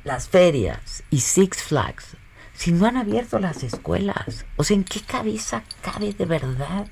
las 0.03 0.29
ferias 0.29 1.05
y 1.11 1.21
Six 1.21 1.63
Flags 1.63 2.17
si 2.57 2.73
no 2.73 2.87
han 2.87 2.97
abierto 2.97 3.39
las 3.39 3.63
escuelas? 3.63 4.45
O 4.57 4.65
sea, 4.65 4.77
¿en 4.77 4.85
qué 4.85 5.01
cabeza 5.01 5.63
cabe 5.83 6.13
de 6.13 6.25
verdad? 6.25 6.87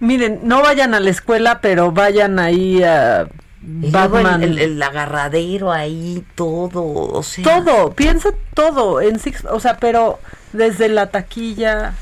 Miren, 0.00 0.40
no 0.44 0.62
vayan 0.62 0.94
a 0.94 1.00
la 1.00 1.10
escuela, 1.10 1.60
pero 1.60 1.92
vayan 1.92 2.38
ahí 2.38 2.82
a 2.82 3.22
el, 3.22 3.90
Batman. 3.90 4.42
el- 4.42 4.58
el 4.58 4.82
agarradero 4.82 5.72
ahí, 5.72 6.24
todo, 6.34 6.82
o 6.84 7.22
sea. 7.22 7.44
todo, 7.44 7.92
piensa 7.92 8.30
todo 8.54 9.00
en 9.00 9.18
Six, 9.18 9.44
o 9.50 9.60
sea, 9.60 9.78
pero 9.78 10.20
desde 10.52 10.88
la 10.88 11.08
taquilla 11.10 11.94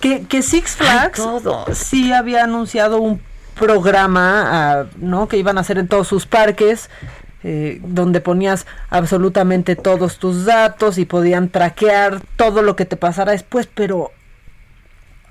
que, 0.00 0.24
que 0.26 0.42
Six 0.42 0.76
Ay, 0.80 0.86
Flags 0.86 1.16
todo. 1.18 1.66
sí 1.74 2.12
había 2.12 2.44
anunciado 2.44 2.98
un 3.00 3.20
programa, 3.54 4.44
ah, 4.80 4.86
¿no? 4.98 5.28
Que 5.28 5.36
iban 5.36 5.58
a 5.58 5.62
hacer 5.62 5.78
en 5.78 5.88
todos 5.88 6.08
sus 6.08 6.26
parques. 6.26 6.88
Eh, 7.44 7.78
donde 7.84 8.20
ponías 8.20 8.66
absolutamente 8.90 9.76
todos 9.76 10.18
tus 10.18 10.44
datos 10.46 10.96
y 10.98 11.04
podían 11.04 11.50
traquear 11.50 12.20
todo 12.36 12.62
lo 12.62 12.74
que 12.74 12.86
te 12.86 12.96
pasara 12.96 13.32
después, 13.32 13.68
pero 13.72 14.10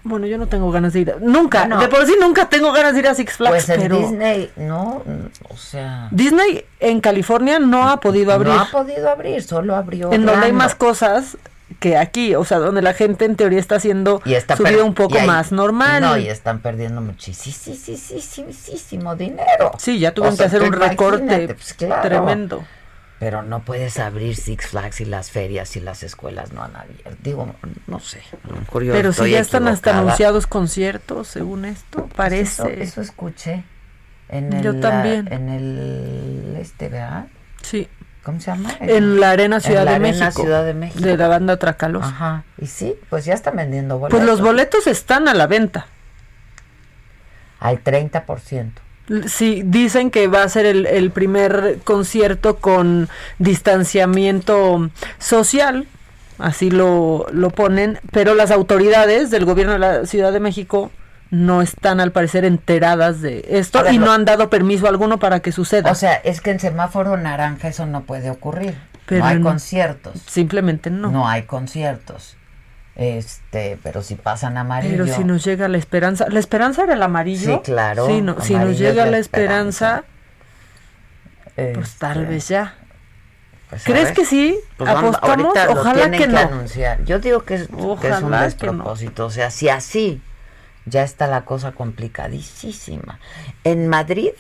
bueno, 0.05 0.28
yo 0.28 0.38
no 0.38 0.47
tengo 0.47 0.70
ganas 0.70 0.91
de 0.93 0.99
ir. 0.99 1.16
Nunca, 1.22 1.66
No. 1.66 1.80
de 1.80 1.88
por 1.88 2.05
sí 2.05 2.16
nunca 2.20 2.49
tengo 2.49 2.72
ganas 2.74 2.93
de 2.93 2.99
ir 2.99 3.07
a 3.07 3.16
Six 3.16 3.34
Flags, 3.38 3.51
Pues 3.66 3.70
en 3.70 3.82
pero 3.82 3.97
Disney, 3.99 4.51
no, 4.57 5.01
o 5.49 5.55
sea. 5.57 6.09
Disney 6.11 6.66
en 6.82 6.99
California 6.99 7.57
no 7.57 7.88
ha 7.89 7.99
podido 8.01 8.34
abrir. 8.34 8.53
No 8.53 8.61
ha 8.61 8.70
podido 8.70 9.09
abrir, 9.09 9.41
solo 9.41 9.76
abrió. 9.76 10.11
en 10.11 10.26
donde 10.26 10.45
hay 10.47 10.51
más 10.51 10.76
cosas 10.76 11.38
que 11.80 11.98
aquí, 11.98 12.36
o 12.36 12.46
sea, 12.46 12.60
donde 12.60 12.82
la 12.82 12.94
gente 12.94 13.26
en 13.26 13.36
teoría 13.36 13.60
está 13.60 13.76
haciendo 13.76 14.22
y 14.26 14.34
está 14.34 14.56
su 14.56 14.64
vida 14.64 14.84
un 14.84 14.94
poco 14.94 15.20
más 15.22 15.52
normal. 15.52 16.02
No, 16.02 16.18
y 16.18 16.28
están 16.28 16.60
perdiendo 16.60 17.02
muchísimo 17.02 19.16
dinero. 19.16 19.72
Sí, 19.78 20.00
ya 20.00 20.14
tuvieron 20.14 20.34
O 20.34 20.38
sea, 20.38 20.50
que 20.50 20.56
hacer 20.56 20.68
un 20.68 20.74
recorte 20.74 21.48
pues, 21.48 21.74
claro. 21.74 22.02
tremendo. 22.02 22.64
Pero 23.20 23.42
no 23.42 23.64
puedes 23.64 24.00
abrir 24.00 24.36
Six 24.36 24.68
Flags 24.68 25.00
y 25.00 25.06
las 25.06 25.32
ferias 25.32 25.78
y 25.78 25.80
las 25.80 26.04
escuelas 26.04 26.52
no 26.52 26.64
han 26.64 26.76
abierto. 26.76 27.12
Digo, 27.22 27.56
no 27.88 28.00
sé. 28.00 28.22
yo 28.34 28.92
Pero 28.92 29.14
si 29.14 29.32
ya 29.32 29.40
están 29.40 29.68
hasta 29.70 29.98
anunciados 29.98 30.46
conciertos, 30.46 31.30
según 31.30 31.64
esto, 31.64 32.10
parece. 32.16 32.64
Eso, 32.64 32.68
eso 32.68 33.02
escuché. 33.02 33.64
En 34.28 34.62
Yo 34.62 34.72
el, 34.72 34.82
también. 34.82 35.32
En 35.32 35.48
el 35.48 36.58
este, 36.60 36.90
¿verdad? 36.90 37.28
Sí. 37.62 37.88
¿Cómo 38.24 38.40
se 38.40 38.48
llama? 38.52 38.70
En 38.80 39.20
la 39.20 39.32
Arena 39.32 39.60
Ciudad 39.60 39.82
en 39.82 39.86
la 39.86 39.92
de 39.92 39.96
Arena 40.08 40.26
México. 40.26 40.42
Ciudad 40.44 40.64
de 40.66 40.74
México. 40.74 41.04
De 41.04 41.18
la 41.18 41.28
banda 41.28 41.58
Tracalos. 41.58 42.06
Ajá. 42.06 42.44
Y 42.58 42.68
sí, 42.68 42.96
pues 43.10 43.26
ya 43.26 43.34
están 43.34 43.58
vendiendo 43.58 43.98
boletos. 44.00 44.18
Pues 44.20 44.28
los 44.30 44.42
boletos 44.42 44.88
están 44.88 45.28
a 45.28 45.34
la 45.34 45.46
venta. 45.48 45.88
Al 47.60 47.84
30%. 47.84 48.72
L- 49.10 49.28
Sí, 49.28 49.64
dicen 49.66 50.10
que 50.12 50.28
va 50.28 50.44
a 50.44 50.50
ser 50.50 50.66
el, 50.66 50.86
el 50.86 51.12
primer 51.12 51.80
concierto 51.84 52.58
con 52.58 53.10
distanciamiento 53.40 54.90
social, 55.20 55.86
así 56.40 56.72
lo, 56.72 57.26
lo 57.32 57.50
ponen, 57.50 58.00
pero 58.12 58.34
las 58.36 58.52
autoridades 58.52 59.30
del 59.32 59.44
gobierno 59.46 59.74
de 59.74 59.80
la 59.80 60.06
Ciudad 60.06 60.32
de 60.32 60.40
México 60.40 60.92
no 61.34 61.64
están 61.64 62.00
al 62.00 62.12
parecer 62.12 62.46
enteradas 62.46 63.20
de 63.22 63.44
esto 63.50 63.82
ver, 63.84 63.94
y 63.94 63.98
lo- 63.98 64.06
no 64.06 64.12
han 64.14 64.24
dado 64.24 64.52
permiso 64.52 64.88
alguno 64.88 65.18
para 65.18 65.40
que 65.40 65.52
suceda. 65.52 65.90
O 65.92 65.96
sea, 65.96 66.14
es 66.14 66.42
que 66.42 66.52
en 66.52 66.60
semáforo 66.60 67.18
naranja 67.18 67.70
eso 67.70 67.88
no 67.88 68.04
puede 68.04 68.30
ocurrir. 68.30 68.76
Pero 69.08 69.22
no 69.22 69.26
hay 69.30 69.42
conciertos. 69.42 70.22
Simplemente 70.28 70.92
no. 70.92 71.10
No 71.12 71.28
hay 71.28 71.44
conciertos. 71.44 72.38
Este, 72.96 73.80
pero 73.82 74.04
si 74.04 74.14
pasan 74.14 74.58
amarillo. 74.58 75.04
Pero 75.06 75.16
si 75.16 75.24
nos 75.24 75.44
llega 75.44 75.68
la 75.68 75.78
esperanza, 75.80 76.28
¿la 76.30 76.40
esperanza 76.40 76.84
era 76.84 76.94
el 76.94 77.02
amarillo? 77.02 77.56
Sí, 77.56 77.62
claro, 77.64 78.06
Sí, 78.06 78.22
no- 78.22 78.40
si 78.40 78.54
nos 78.54 78.78
llega 78.78 79.06
es 79.06 79.12
la 79.12 79.18
esperanza, 79.18 80.04
pues 81.56 81.68
Este, 81.88 81.98
tal 82.00 82.26
vez 82.28 82.48
ya. 82.48 82.76
pues, 83.70 83.84
¿Crees 83.84 84.12
que 84.12 84.24
sí? 84.26 84.58
Pues 84.78 84.94
vamos, 84.94 85.16
¿Apostamos? 85.16 85.54
Ojalá 85.70 86.12
que 86.12 86.28
no. 86.28 86.38
anunciar. 86.38 87.04
Yo 87.06 87.18
digo 87.20 87.42
que 87.44 87.56
es, 87.56 87.62
que 87.68 87.74
es 87.74 87.80
un 87.82 87.90
Ojalá 87.90 88.18
que 88.20 88.22
no. 88.28 88.40
despropósito. 88.44 89.26
O 89.26 89.30
sea, 89.32 89.50
si 89.50 89.70
así 89.70 90.22
ya 90.86 91.04
está 91.04 91.28
la 91.28 91.46
cosa 91.46 91.72
complicadísima. 91.74 93.20
En 93.64 93.88
Madrid 93.88 94.32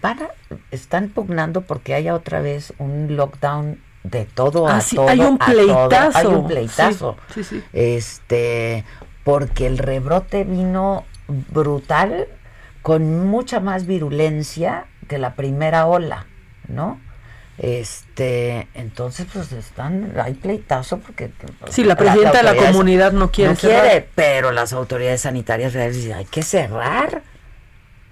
van 0.00 0.22
a- 0.22 0.56
están 0.70 1.08
pugnando 1.08 1.62
porque 1.62 1.94
haya 1.94 2.14
otra 2.14 2.40
vez 2.40 2.72
un 2.78 3.16
lockdown 3.16 3.80
de 4.04 4.24
todo 4.24 4.66
Ah, 4.66 4.78
a 4.78 4.80
sí, 4.80 4.96
todo. 4.96 5.08
hay 5.08 5.20
un 5.20 5.38
todo. 5.38 5.52
pleitazo. 5.52 6.18
Hay 6.18 6.26
un 6.26 6.46
pleitazo. 6.46 7.16
Sí, 7.34 7.44
sí. 7.44 7.62
Este, 7.72 8.84
porque 9.24 9.66
el 9.66 9.78
rebrote 9.78 10.44
vino 10.44 11.04
brutal 11.28 12.26
con 12.82 13.26
mucha 13.28 13.60
más 13.60 13.86
virulencia 13.86 14.86
que 15.08 15.18
la 15.18 15.34
primera 15.34 15.86
ola, 15.86 16.26
¿no? 16.68 17.00
Este, 17.58 18.66
entonces 18.74 19.26
pues 19.32 19.52
están, 19.52 20.14
hay 20.20 20.34
pleitazo 20.34 20.98
porque 20.98 21.28
pues, 21.28 21.74
Sí, 21.74 21.84
la 21.84 21.96
presidenta 21.96 22.38
de 22.38 22.44
la 22.44 22.56
comunidad 22.56 23.12
no 23.12 23.30
quiere 23.30 23.52
no 23.52 23.58
quiere, 23.58 24.08
pero 24.14 24.52
las 24.52 24.72
autoridades 24.72 25.20
sanitarias 25.20 25.74
reales 25.74 25.96
dicen, 25.96 26.14
hay 26.14 26.24
que 26.24 26.42
cerrar, 26.42 27.22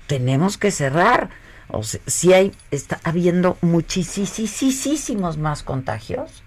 tenemos 0.07 0.59
que 0.59 0.71
cerrar. 0.71 1.31
O 1.69 1.83
sea, 1.83 2.01
sí 2.07 2.33
hay, 2.33 2.53
está 2.71 3.01
habiendo 3.03 3.57
muchísimos 3.63 5.39
más 5.39 5.63
contagios, 5.63 6.43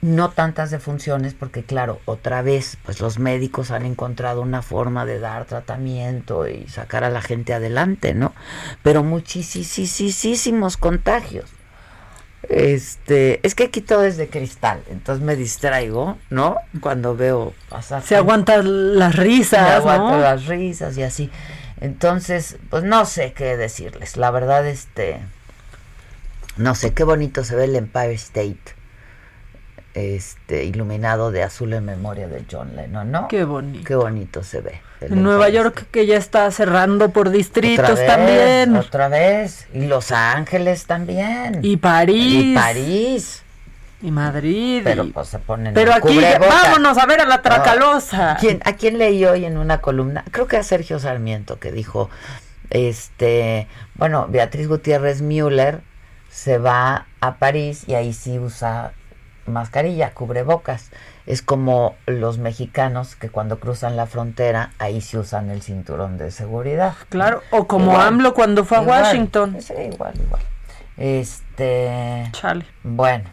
no 0.00 0.30
tantas 0.30 0.70
defunciones, 0.70 1.34
porque 1.34 1.64
claro, 1.64 2.00
otra 2.06 2.40
vez, 2.40 2.78
pues 2.84 3.00
los 3.00 3.18
médicos 3.18 3.70
han 3.70 3.84
encontrado 3.84 4.40
una 4.40 4.62
forma 4.62 5.04
de 5.04 5.18
dar 5.18 5.44
tratamiento 5.44 6.48
y 6.48 6.66
sacar 6.68 7.04
a 7.04 7.10
la 7.10 7.20
gente 7.20 7.52
adelante, 7.52 8.14
¿no? 8.14 8.32
Pero 8.82 9.02
muchísimos 9.02 10.76
contagios. 10.78 11.50
Este, 12.48 13.46
es 13.46 13.54
que 13.54 13.64
aquí 13.64 13.80
todo 13.80 14.04
es 14.04 14.16
de 14.16 14.28
cristal, 14.28 14.82
entonces 14.90 15.22
me 15.24 15.36
distraigo, 15.36 16.18
¿no? 16.30 16.56
Cuando 16.80 17.14
veo 17.14 17.52
pasar. 17.68 18.02
Se 18.02 18.16
aguantan 18.16 18.98
las 18.98 19.14
risas, 19.14 19.62
Me 19.62 19.74
aguanto 19.74 20.16
¿no? 20.16 20.20
las 20.20 20.46
risas 20.46 20.96
y 20.96 21.02
así. 21.02 21.30
Entonces, 21.80 22.56
pues 22.70 22.82
no 22.82 23.04
sé 23.04 23.32
qué 23.32 23.56
decirles. 23.56 24.16
La 24.16 24.30
verdad, 24.30 24.66
este, 24.66 25.20
no 26.56 26.74
sé 26.74 26.92
qué 26.92 27.04
bonito 27.04 27.44
se 27.44 27.56
ve 27.56 27.64
el 27.64 27.76
Empire 27.76 28.12
State, 28.14 28.74
este, 29.94 30.64
iluminado 30.64 31.30
de 31.30 31.42
azul 31.42 31.72
en 31.72 31.84
memoria 31.84 32.28
de 32.28 32.44
John 32.50 32.76
Lennon, 32.76 33.10
¿no? 33.10 33.28
Qué 33.28 33.44
bonito. 33.44 33.84
Qué 33.84 33.94
bonito 33.94 34.42
se 34.44 34.60
ve. 34.60 34.80
En 35.00 35.22
Nueva 35.22 35.48
York 35.48 35.86
que 35.90 36.06
ya 36.06 36.16
está 36.16 36.50
cerrando 36.50 37.10
por 37.10 37.30
distritos 37.30 37.90
otra 37.90 37.94
vez, 37.94 38.06
también. 38.06 38.76
Otra 38.76 39.08
vez. 39.08 39.66
Y 39.72 39.86
Los 39.86 40.12
Ángeles 40.12 40.86
también. 40.86 41.60
Y 41.62 41.76
París. 41.78 42.44
Y 42.44 42.54
París. 42.54 43.42
Y 44.02 44.10
Madrid. 44.10 44.82
Pero 44.84 45.04
y- 45.04 45.10
pues 45.10 45.28
se 45.28 45.38
ponen 45.38 45.74
Pero 45.74 45.92
aquí, 45.92 46.18
vámonos 46.38 46.96
a 46.98 47.06
ver 47.06 47.20
a 47.20 47.26
la 47.26 47.42
Tracalosa. 47.42 48.36
¿quién- 48.40 48.60
¿A 48.64 48.74
quién 48.74 48.96
leí 48.98 49.24
hoy 49.24 49.44
en 49.44 49.58
una 49.58 49.80
columna? 49.80 50.24
Creo 50.30 50.46
que 50.46 50.56
a 50.56 50.62
Sergio 50.62 50.98
Sarmiento 50.98 51.58
que 51.58 51.72
dijo, 51.72 52.08
este, 52.70 53.66
bueno, 53.94 54.26
Beatriz 54.28 54.68
Gutiérrez 54.68 55.22
Müller 55.22 55.80
se 56.30 56.58
va 56.58 57.06
a 57.20 57.34
París 57.36 57.84
y 57.86 57.94
ahí 57.94 58.12
sí 58.12 58.38
usa 58.38 58.92
mascarilla, 59.46 60.12
cubrebocas. 60.12 60.90
Es 61.26 61.42
como 61.42 61.96
los 62.06 62.38
mexicanos 62.38 63.16
que 63.16 63.28
cuando 63.28 63.60
cruzan 63.60 63.96
la 63.96 64.06
frontera, 64.06 64.72
ahí 64.78 65.00
sí 65.00 65.16
usan 65.16 65.50
el 65.50 65.62
cinturón 65.62 66.18
de 66.18 66.30
seguridad. 66.30 66.94
Claro, 67.08 67.42
o 67.50 67.66
como 67.66 67.92
Igual. 67.92 68.08
AMLO 68.08 68.34
cuando 68.34 68.64
fue 68.64 68.78
a 68.78 68.82
Igual. 68.82 69.02
Washington. 69.02 69.56
Sí, 69.60 69.74
igual, 69.92 70.14
igual. 70.20 70.42
Este. 70.96 72.28
Chale. 72.32 72.66
Bueno. 72.82 73.30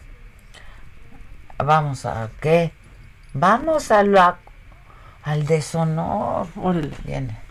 Vamos 1.58 2.06
a 2.06 2.30
qué? 2.40 2.72
Vamos 3.34 3.90
a 3.90 4.02
la 4.04 4.38
al 5.24 5.44
deshonor. 5.44 6.46
Órale. 6.56 6.90
Viene. 7.04 7.47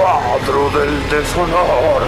Cuadro 0.00 0.70
del 0.78 1.08
deshonor. 1.10 2.02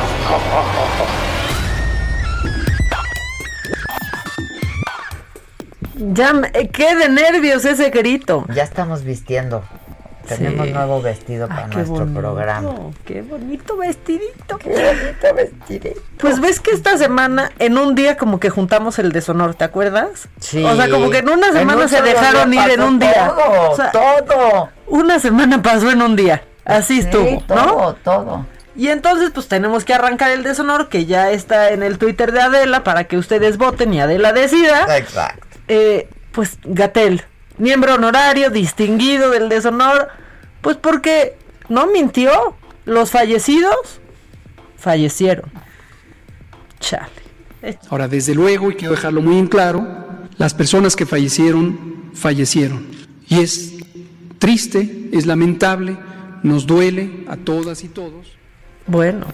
Ya, 5.94 6.32
me- 6.32 6.48
eh, 6.54 6.68
qué 6.72 6.94
de 6.96 7.08
nervios 7.08 7.64
ese 7.64 7.90
grito. 7.90 8.44
Ya 8.54 8.62
estamos 8.62 9.04
vistiendo. 9.04 9.62
Tenemos 10.26 10.66
Sí. 10.68 10.72
nuevo 10.72 11.02
vestido 11.02 11.48
para 11.48 11.64
Ay, 11.64 11.70
nuestro 11.74 11.96
bonito, 12.06 12.20
programa. 12.20 12.70
Qué 13.04 13.22
bonito 13.22 13.76
vestidito. 13.76 14.56
Qué 14.58 14.68
bonito 14.70 15.34
vestidito. 15.34 16.00
Pues 16.18 16.40
ves 16.40 16.60
que 16.60 16.70
esta 16.70 16.96
semana, 16.96 17.50
en 17.58 17.76
un 17.76 17.94
día 17.96 18.16
como 18.16 18.38
que 18.38 18.48
juntamos 18.48 18.98
el 19.00 19.10
deshonor, 19.12 19.54
¿te 19.56 19.64
acuerdas? 19.64 20.28
Sí. 20.38 20.64
O 20.64 20.76
sea, 20.76 20.88
como 20.88 21.10
que 21.10 21.18
en 21.18 21.28
una 21.28 21.48
En 21.48 21.52
semana 21.54 21.82
un 21.82 21.88
se 21.88 22.00
dejaron 22.00 22.54
ir 22.54 22.70
en 22.70 22.82
un 22.82 22.98
día. 23.00 23.32
todo, 23.36 23.70
O 23.72 23.76
sea, 23.76 23.90
todo. 23.90 24.68
Una 24.86 25.18
semana 25.18 25.60
pasó 25.60 25.90
en 25.90 26.00
un 26.02 26.14
día. 26.14 26.42
Así 26.64 26.94
Sí, 26.94 27.00
estuvo, 27.00 27.42
todo, 27.46 27.56
¿no? 27.56 27.94
todo. 28.04 28.46
Y 28.74 28.88
entonces, 28.88 29.30
pues 29.34 29.48
tenemos 29.48 29.84
que 29.84 29.92
arrancar 29.94 30.30
el 30.30 30.42
deshonor 30.42 30.88
que 30.88 31.04
ya 31.04 31.30
está 31.30 31.70
en 31.72 31.82
el 31.82 31.98
Twitter 31.98 32.32
de 32.32 32.40
Adela 32.40 32.84
para 32.84 33.04
que 33.04 33.18
ustedes 33.18 33.58
voten 33.58 33.92
y 33.92 34.00
Adela 34.00 34.32
decida. 34.32 34.96
Exacto. 34.96 35.46
Eh, 35.68 36.08
pues 36.32 36.58
Gatel, 36.64 37.22
miembro 37.58 37.94
honorario, 37.94 38.50
distinguido 38.50 39.30
del 39.30 39.48
deshonor, 39.48 40.08
pues 40.62 40.76
porque 40.76 41.36
no 41.68 41.86
mintió. 41.86 42.56
Los 42.84 43.10
fallecidos 43.12 44.00
fallecieron. 44.76 45.50
Chale. 46.80 47.06
Ahora, 47.90 48.08
desde 48.08 48.34
luego, 48.34 48.70
y 48.70 48.74
quiero 48.74 48.94
dejarlo 48.94 49.22
muy 49.22 49.38
en 49.38 49.46
claro, 49.46 49.86
las 50.36 50.52
personas 50.52 50.96
que 50.96 51.06
fallecieron, 51.06 52.10
fallecieron. 52.14 52.88
Y 53.28 53.40
es 53.40 53.74
triste, 54.40 55.10
es 55.12 55.26
lamentable, 55.26 55.96
nos 56.42 56.66
duele 56.66 57.24
a 57.28 57.36
todas 57.36 57.82
y 57.84 57.88
todos. 57.88 58.36
Bueno, 58.86 59.26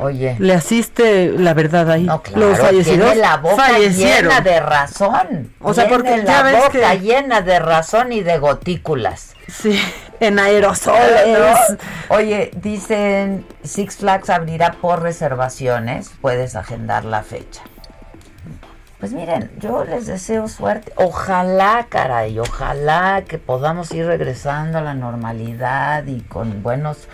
Oye. 0.00 0.36
le 0.38 0.54
asiste 0.54 1.32
la 1.36 1.54
verdad 1.54 1.90
ahí. 1.90 2.04
No, 2.04 2.22
claro, 2.22 2.48
Los 2.50 2.58
fallecidos 2.58 3.10
tiene 3.10 3.14
la 3.16 3.36
boca 3.38 3.56
fallecieron. 3.64 4.22
llena 4.30 4.40
de 4.40 4.60
razón. 4.60 5.52
O 5.60 5.74
sea, 5.74 5.88
Tiene 5.88 5.96
porque 6.02 6.16
la 6.18 6.24
ya 6.24 6.42
ves 6.42 6.56
boca 6.64 6.90
que- 6.92 7.00
llena 7.00 7.40
de 7.40 7.58
razón 7.58 8.12
y 8.12 8.22
de 8.22 8.38
gotículas. 8.38 9.34
Sí, 9.48 9.78
en 10.20 10.38
aerosoles. 10.38 11.26
¿No? 11.36 11.76
Oye, 12.16 12.52
dicen 12.62 13.44
Six 13.64 13.96
Flags 13.96 14.30
abrirá 14.30 14.72
por 14.80 15.02
reservaciones. 15.02 16.10
Puedes 16.20 16.54
agendar 16.54 17.04
la 17.04 17.22
fecha. 17.24 17.62
Pues 19.02 19.12
miren, 19.12 19.50
yo 19.58 19.82
les 19.84 20.06
deseo 20.06 20.46
suerte. 20.46 20.92
Ojalá, 20.94 21.86
caray, 21.88 22.38
ojalá 22.38 23.24
que 23.26 23.36
podamos 23.36 23.90
ir 23.90 24.06
regresando 24.06 24.78
a 24.78 24.80
la 24.80 24.94
normalidad 24.94 26.06
y 26.06 26.20
con 26.20 26.62
buenos 26.62 27.08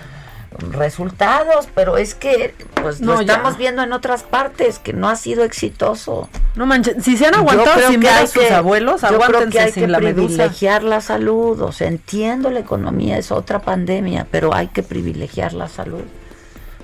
resultados, 0.70 1.66
pero 1.74 1.97
es 1.97 2.14
que 2.14 2.55
pues 2.82 3.01
lo 3.01 3.14
No, 3.14 3.22
ya. 3.22 3.32
estamos 3.34 3.57
viendo 3.57 3.82
en 3.82 3.93
otras 3.95 4.22
partes 4.22 4.78
que 4.78 4.93
no 4.93 5.09
ha 5.09 5.16
sido 5.16 5.45
exitoso. 5.45 6.28
No 6.57 6.66
manches, 6.66 7.03
si 7.03 7.16
se 7.16 7.26
han 7.26 7.34
aguantado 7.36 7.89
sin 7.89 8.01
ver 8.01 8.11
a 8.11 8.16
hay 8.18 8.26
sus 8.26 8.43
que- 8.43 8.53
abuelos, 8.55 9.01
yo 9.03 9.18
creo 9.20 9.49
que 9.49 9.61
hay 9.61 9.72
sin 9.72 9.84
que 9.84 9.89
la 9.89 9.99
medusa. 10.01 10.26
privilegiar 10.26 10.82
la 10.82 11.01
salud, 11.01 11.61
o 11.62 11.72
sea, 11.72 11.89
entiendo 11.89 12.51
la 12.51 12.61
economía, 12.61 13.16
es 13.18 13.30
otra 13.32 13.61
pandemia, 13.61 14.26
pero 14.30 14.55
hay 14.55 14.68
que 14.68 14.82
privilegiar 14.82 15.55
la 15.55 15.68
salud. 15.68 16.03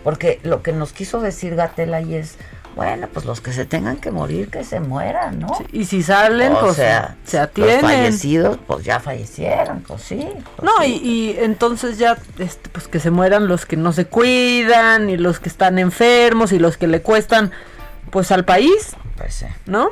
Porque 0.03 0.41
lo 0.45 0.63
que 0.63 0.73
nos 0.73 0.93
quiso 0.93 1.21
decir 1.21 1.57
Gatel 1.57 1.95
ahí 1.95 2.15
es, 2.15 2.37
bueno, 2.75 3.09
pues 3.13 3.25
los 3.25 3.41
que 3.41 3.53
se 3.53 3.65
tengan 3.67 3.97
que 3.97 4.11
morir, 4.11 4.49
que 4.51 4.65
se 4.65 4.81
mueran, 4.81 5.39
¿no? 5.41 5.49
Y 5.73 5.85
si 5.85 6.03
salen, 6.03 6.53
o 6.53 6.61
pues 6.61 6.77
sea, 6.77 7.17
se 7.25 7.39
los 7.39 7.47
atienden. 7.49 7.81
fallecidos, 7.81 8.59
pues 8.67 8.85
ya 8.85 9.01
fallecieron, 9.01 9.81
pues 9.87 10.03
sí. 10.03 10.29
pues 10.57 10.65
No, 10.65 10.73
sí. 10.83 11.01
y, 11.03 11.09
y 11.09 11.37
entonces 11.41 11.99
ya, 11.99 12.17
este, 12.39 12.69
pues 12.71 12.89
que 12.89 13.01
se 13.01 13.11
mueran 13.11 13.47
los 13.47 13.67
que 13.67 13.77
no 13.77 13.93
se 13.93 14.07
cuidan, 14.07 15.11
y 15.11 15.17
los 15.17 15.41
que 15.41 15.49
están 15.49 15.79
enfermos, 15.79 16.53
y 16.53 16.59
los 16.59 16.77
que 16.77 16.87
le 16.87 17.01
cuestan, 17.03 17.53
pues 18.11 18.33
al 18.33 18.45
país, 18.45 18.97
Pues 19.17 19.35
sí. 19.35 19.47
¿no? 19.67 19.91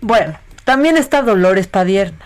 Bueno, 0.00 0.38
también 0.64 0.96
está 0.96 1.22
Dolores 1.22 1.66
Padierna. 1.66 2.18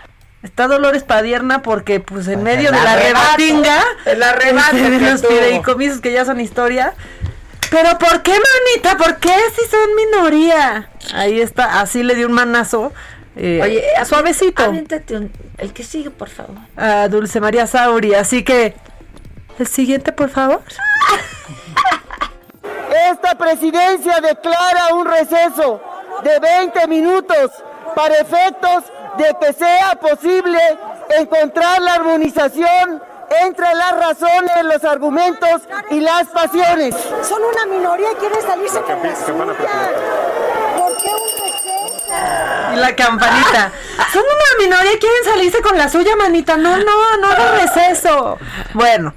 Está 0.43 0.67
Dolores 0.67 1.03
Padierna 1.03 1.61
porque, 1.63 1.99
pues, 1.99 2.27
en 2.27 2.43
medio 2.43 2.69
el 2.69 2.75
de 2.75 2.83
la 2.83 2.95
rebatinga, 2.95 3.83
el 4.05 4.21
arrebato 4.21 4.77
este, 4.77 4.89
de 4.91 5.11
los 5.11 5.25
fideicomisos 5.25 5.99
que 5.99 6.11
ya 6.13 6.25
son 6.25 6.39
historia. 6.39 6.93
Pero 7.69 7.97
¿por 7.97 8.21
qué, 8.21 8.31
manita? 8.31 8.97
¿Por 8.97 9.17
qué 9.17 9.33
si 9.55 9.67
son 9.69 9.95
minoría? 9.95 10.89
Ahí 11.13 11.41
está, 11.41 11.81
así 11.81 12.03
le 12.03 12.15
dio 12.15 12.27
un 12.27 12.33
manazo. 12.33 12.93
eh, 13.35 13.59
Oye, 13.63 13.83
suavecito. 14.05 14.63
Aviéntate 14.63 15.15
un- 15.15 15.31
el 15.57 15.73
que 15.73 15.83
sigue, 15.83 16.09
por 16.09 16.29
favor. 16.29 16.55
a 16.75 17.07
Dulce 17.07 17.39
María 17.39 17.67
Sauri. 17.67 18.13
Así 18.15 18.43
que, 18.43 18.73
el 19.59 19.67
siguiente, 19.67 20.11
por 20.11 20.29
favor. 20.29 20.61
Esta 23.11 23.37
presidencia 23.37 24.19
declara 24.21 24.93
un 24.93 25.05
receso 25.05 25.81
de 26.23 26.39
20 26.39 26.87
minutos 26.87 27.51
para 27.95 28.15
efectos 28.15 28.83
de 29.17 29.35
que 29.39 29.53
sea 29.53 29.91
posible 29.99 30.59
encontrar 31.17 31.81
la 31.81 31.93
armonización 31.95 33.01
entre 33.29 33.73
las 33.75 33.97
razones, 33.97 34.63
los 34.63 34.83
argumentos 34.83 35.61
y 35.91 35.99
las 35.99 36.27
pasiones. 36.27 36.95
Son 37.23 37.41
una 37.43 37.65
minoría 37.65 38.11
y 38.11 38.15
quieren 38.15 38.41
salirse 38.41 38.81
con 38.81 39.03
la 39.03 39.15
suya. 39.15 39.57
¿Por 40.77 40.97
qué 40.97 41.09
un? 41.09 41.47
Y 42.73 42.75
la 42.77 42.95
campanita. 42.95 43.71
Son 44.11 44.21
una 44.21 44.65
minoría 44.65 44.93
y 44.93 44.99
quieren 44.99 45.23
salirse 45.25 45.61
con 45.61 45.77
la 45.77 45.89
suya, 45.89 46.15
manita. 46.15 46.57
No, 46.57 46.77
no, 46.77 47.17
no 47.17 47.27
hagas 47.27 47.61
receso. 47.61 48.37
Bueno, 48.73 49.13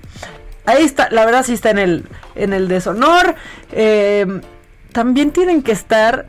ahí 0.66 0.84
está. 0.84 1.08
La 1.10 1.24
verdad 1.24 1.44
sí 1.44 1.54
está 1.54 1.70
en 1.70 1.78
el, 1.78 2.08
en 2.34 2.52
el 2.52 2.68
deshonor. 2.68 3.34
Eh, 3.72 4.40
también 4.92 5.30
tienen 5.32 5.62
que 5.62 5.72
estar 5.72 6.26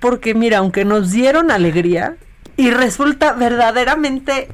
porque, 0.00 0.34
mira, 0.34 0.58
aunque 0.58 0.84
nos 0.84 1.10
dieron 1.10 1.50
alegría 1.50 2.16
y 2.56 2.70
resulta 2.70 3.32
verdaderamente 3.32 4.48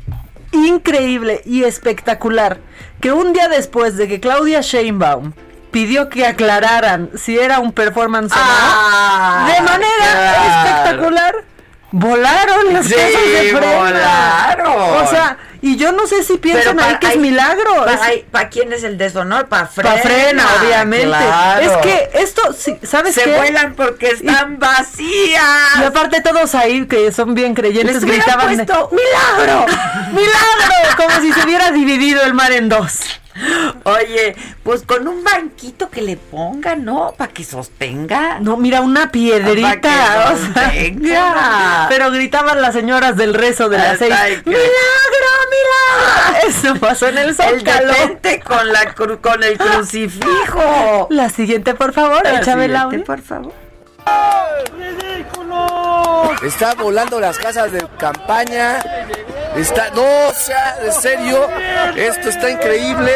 increíble 0.54 1.42
y 1.44 1.64
espectacular 1.64 2.58
que 3.00 3.12
un 3.12 3.32
día 3.32 3.48
después 3.48 3.96
de 3.96 4.08
que 4.08 4.20
Claudia 4.20 4.60
Sheinbaum 4.62 5.32
pidió 5.70 6.08
que 6.08 6.26
aclararan 6.26 7.10
si 7.16 7.38
era 7.38 7.58
un 7.58 7.72
performance 7.72 8.32
o 8.32 8.36
no, 8.36 9.46
de 9.52 9.60
manera 9.60 9.96
claro. 9.98 10.68
espectacular 10.68 11.34
volaron 11.90 12.72
las 12.72 12.86
Sí, 12.86 12.94
casas 12.94 13.12
de 13.12 13.56
frena. 13.56 13.76
volaron. 13.76 15.04
O 15.04 15.06
sea, 15.08 15.36
y 15.66 15.76
yo 15.76 15.92
no 15.92 16.06
sé 16.06 16.22
si 16.24 16.36
piensan 16.36 16.78
ahí 16.78 16.84
para- 16.86 16.98
que 17.00 17.06
es 17.08 17.16
milagro. 17.16 17.84
¿Para, 17.86 18.12
Es- 18.12 18.24
¿para 18.30 18.48
quién 18.50 18.72
es 18.72 18.84
el 18.84 18.98
deshonor? 18.98 19.46
Para 19.48 19.66
frena. 19.66 19.94
Pa' 19.94 19.98
frena, 20.02 20.46
obviamente. 20.60 21.06
claro. 21.06 21.60
Es 21.62 21.76
que 21.78 22.10
esto, 22.14 22.42
sí, 22.56 22.78
¿sabes 22.82 23.14
Se 23.14 23.24
qué? 23.24 23.36
vuelan 23.36 23.74
porque 23.74 24.08
están 24.10 24.58
vacías. 24.58 25.42
Y 25.80 25.84
aparte 25.84 26.20
todos 26.20 26.54
ahí 26.54 26.86
que 26.86 27.12
son 27.12 27.34
bien 27.34 27.54
creyentes 27.54 27.96
Les 27.96 28.04
gritaban 28.04 28.54
puesto- 28.54 28.90
¡Milagro! 28.92 29.66
¡Milagro! 30.12 30.96
Como 30.96 31.20
si 31.20 31.32
se 31.32 31.44
hubiera 31.44 31.70
dividido 31.70 32.22
el 32.22 32.34
mar 32.34 32.52
en 32.52 32.68
dos. 32.68 32.98
Oye, 33.84 34.36
pues 34.62 34.82
con 34.82 35.08
un 35.08 35.24
banquito 35.24 35.90
que 35.90 36.02
le 36.02 36.16
pongan, 36.16 36.84
¿no? 36.84 37.12
Para 37.16 37.32
que 37.32 37.44
sostenga. 37.44 38.38
No, 38.40 38.56
mira, 38.56 38.80
una 38.80 39.10
piedrita. 39.10 39.80
Pa' 39.80 40.34
que 40.34 40.38
sostenga. 40.44 41.86
pero 41.88 42.10
gritaban 42.10 42.62
las 42.62 42.74
señoras 42.74 43.16
del 43.16 43.34
rezo 43.34 43.68
de 43.68 43.78
las 43.78 43.98
seis. 43.98 44.14
Que- 44.14 44.50
¡Milagro, 44.50 45.32
milagro! 45.50 46.46
Eso 46.48 46.74
pasó 46.76 47.08
en 47.08 47.18
el 47.18 47.28
El 47.30 47.34
Zócalo. 47.34 47.92
detente 47.92 48.40
con, 48.40 48.68
la 48.72 48.94
cru- 48.94 49.20
con 49.20 49.42
el 49.42 49.58
crucifijo. 49.58 51.06
La 51.10 51.28
siguiente, 51.30 51.74
por 51.74 51.92
favor, 51.92 52.22
La 52.24 52.38
échame 52.40 52.66
el 52.66 52.70
siguiente, 52.72 52.76
audio. 52.78 53.04
por 53.04 53.20
favor. 53.22 53.63
Está 56.44 56.74
volando 56.74 57.20
las 57.20 57.38
casas 57.38 57.72
de 57.72 57.86
campaña. 57.98 58.78
Está, 59.56 59.88
no, 59.90 60.02
o 60.02 60.32
sea, 60.32 60.76
de 60.82 60.92
serio, 60.92 61.48
esto 61.96 62.28
está 62.28 62.50
increíble. 62.50 63.12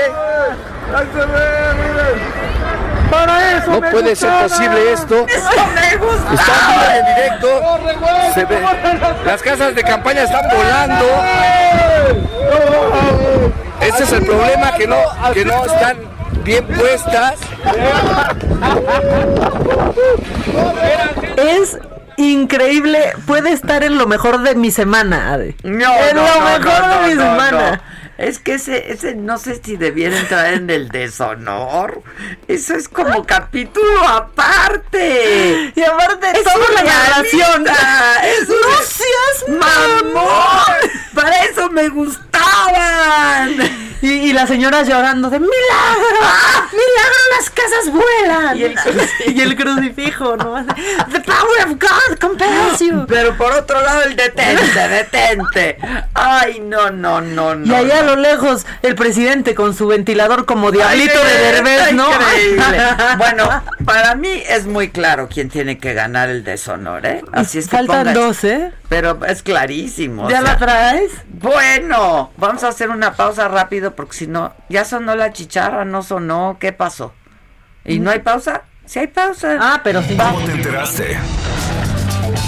No 3.67 3.81
puede 3.91 4.17
ser 4.17 4.31
posible 4.43 4.93
esto. 4.93 5.27
Está 5.29 6.99
en 6.99 7.07
directo. 7.15 7.79
Se 8.35 8.45
ve- 8.45 8.63
las 9.25 9.43
casas 9.43 9.75
de 9.75 9.83
campaña 9.83 10.23
están 10.23 10.43
volando. 10.49 11.07
Ese 13.81 14.05
es 14.05 14.13
el 14.13 14.25
problema, 14.25 14.73
que 14.77 14.87
no, 14.87 14.97
que 15.33 15.45
no 15.45 15.65
están 15.65 15.97
bien 16.45 16.67
puestas. 16.67 17.39
Es 21.37 21.79
increíble, 22.17 23.13
puede 23.27 23.53
estar 23.53 23.85
en 23.85 23.99
lo 23.99 24.07
mejor 24.07 24.43
de 24.43 24.55
mi 24.55 24.71
semana, 24.71 25.33
Ade. 25.35 25.55
No, 25.63 25.95
en 25.95 26.17
no, 26.17 26.23
lo 26.23 26.35
no, 26.41 26.59
mejor 26.59 26.87
no, 26.87 27.01
de 27.03 27.09
mi 27.09 27.15
no, 27.15 27.23
semana. 27.23 27.71
no. 27.73 27.99
Es 28.19 28.41
que 28.41 28.55
ese, 28.55 28.91
ese 28.91 29.15
no 29.15 29.39
sé 29.39 29.61
si 29.65 29.77
debiera 29.77 30.19
entrar 30.19 30.53
en 30.55 30.69
el 30.71 30.89
deshonor. 30.89 32.03
Eso 32.49 32.75
es 32.75 32.89
como 32.89 33.25
capítulo 33.25 34.09
aparte. 34.09 35.73
Y 35.77 35.83
aparte 35.85 36.27
Es 36.33 36.43
toda 36.43 36.69
la 36.75 36.83
narración. 36.83 37.65
Es 38.25 38.49
¡No 38.49 38.57
un 38.57 38.85
seas 38.85 39.61
mamón. 39.61 40.91
Para 41.15 41.45
eso 41.45 41.71
me 41.71 41.89
gustaban. 41.91 43.55
Y, 44.01 44.09
y 44.09 44.33
la 44.33 44.47
señora 44.47 44.83
llorando 44.83 45.29
de 45.31 45.41
milagro, 45.41 46.21
milagro 46.73 47.19
las 47.37 47.51
casas 47.51 47.93
vuelan. 47.93 48.57
Y 48.57 48.63
el 48.65 48.75
crucifijo. 48.77 49.31
Y 49.31 49.41
el 49.41 49.57
crucifijo, 49.57 50.37
¿no? 50.37 50.67
The 51.13 51.21
power 51.21 51.67
of 51.67 51.71
God 51.79 52.19
compels 52.21 52.79
you. 52.81 53.07
Pero 53.09 53.37
por 53.37 53.53
otro 53.53 53.81
lado 53.81 54.03
el 54.05 54.17
detente, 54.17 54.89
detente. 54.89 55.79
Ay, 56.15 56.61
no, 56.61 56.91
no, 56.91 57.21
no, 57.21 57.55
no. 57.55 57.67
Y 57.67 57.75
allá 57.75 58.01
a 58.01 58.03
lo 58.03 58.17
lejos, 58.17 58.67
el 58.83 58.95
presidente 58.95 59.55
con 59.55 59.75
su 59.75 59.87
ventilador 59.89 60.47
como 60.47 60.71
diablito 60.71 61.19
Ay, 61.23 61.33
de 61.33 61.39
Derbez, 61.53 61.93
¿no? 61.93 62.09
increíble. 62.13 62.79
Bueno, 63.19 63.63
para 63.85 64.15
mí 64.15 64.43
es 64.49 64.67
muy 64.67 64.91
claro 64.91 65.29
quién 65.33 65.49
tiene 65.49 65.79
que 65.79 65.93
ganar 65.95 66.29
el 66.29 66.45
deshonor, 66.45 67.05
¿eh? 67.07 67.23
Así 67.33 67.59
es 67.59 67.67
que 67.69 67.77
Faltan 67.77 68.15
dos, 68.15 68.45
¿eh? 68.45 68.73
Pero 68.89 69.19
es 69.27 69.43
clarísimo. 69.43 70.25
o 70.27 70.31
¿Ya 70.31 70.41
sea, 70.41 70.53
la 70.53 70.59
traes? 70.59 71.13
Bueno, 71.29 72.31
vamos 72.37 72.65
a 72.65 72.69
hacer 72.69 72.91
una 72.91 73.15
pausa 73.15 73.49
rápido 73.49 73.88
porque 73.95 74.17
si 74.17 74.27
no, 74.27 74.55
ya 74.69 74.85
sonó 74.85 75.15
la 75.17 75.33
chicharra, 75.33 75.85
no 75.85 76.03
sonó, 76.03 76.57
¿qué 76.61 76.73
pasó? 76.73 77.13
¿Y 77.85 77.99
no 78.01 78.11
hay 78.11 78.21
pausa? 78.21 78.63
Sí 78.85 78.99
hay 78.99 79.07
pausa. 79.09 79.59
Ah, 79.61 79.81
pero 79.85 80.03
sí. 80.03 80.17
¿Cómo 80.17 80.41
te 80.45 80.53
enteraste? 80.53 81.19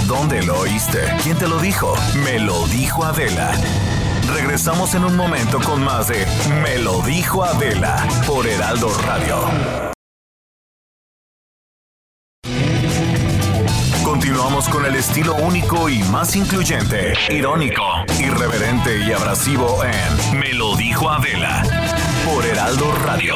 ¿Dónde 0.06 0.42
lo 0.42 0.60
oíste? 0.60 0.98
¿Quién 1.22 1.36
te 1.38 1.48
lo 1.48 1.58
dijo? 1.58 1.94
Me 2.24 2.38
lo 2.38 2.66
dijo 2.68 3.04
Adela. 3.04 3.52
Regresamos 4.34 4.94
en 4.94 5.04
un 5.04 5.16
momento 5.16 5.60
con 5.60 5.82
más 5.82 6.08
de 6.08 6.26
Me 6.62 6.78
lo 6.78 7.00
dijo 7.02 7.44
Adela 7.44 8.06
por 8.26 8.46
Heraldo 8.46 8.88
Radio. 9.06 9.90
Continuamos 14.40 14.70
con 14.70 14.86
el 14.86 14.94
estilo 14.94 15.34
único 15.34 15.90
y 15.90 16.02
más 16.04 16.34
incluyente, 16.34 17.12
irónico, 17.28 17.82
irreverente 18.18 19.04
y 19.04 19.12
abrasivo 19.12 19.82
en 19.84 20.40
Me 20.40 20.54
lo 20.54 20.74
dijo 20.76 21.10
Adela 21.10 21.62
por 22.24 22.46
Heraldo 22.46 22.90
Radio. 23.04 23.34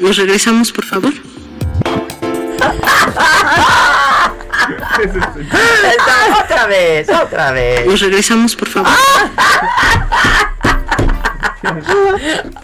Nos 0.00 0.16
regresamos, 0.16 0.72
por 0.72 0.86
favor. 0.86 1.12
Otra 6.44 6.66
vez, 6.66 7.08
otra 7.08 7.52
vez. 7.52 7.86
Nos 7.86 8.00
regresamos, 8.00 8.56
por 8.56 8.68
favor. 8.68 8.90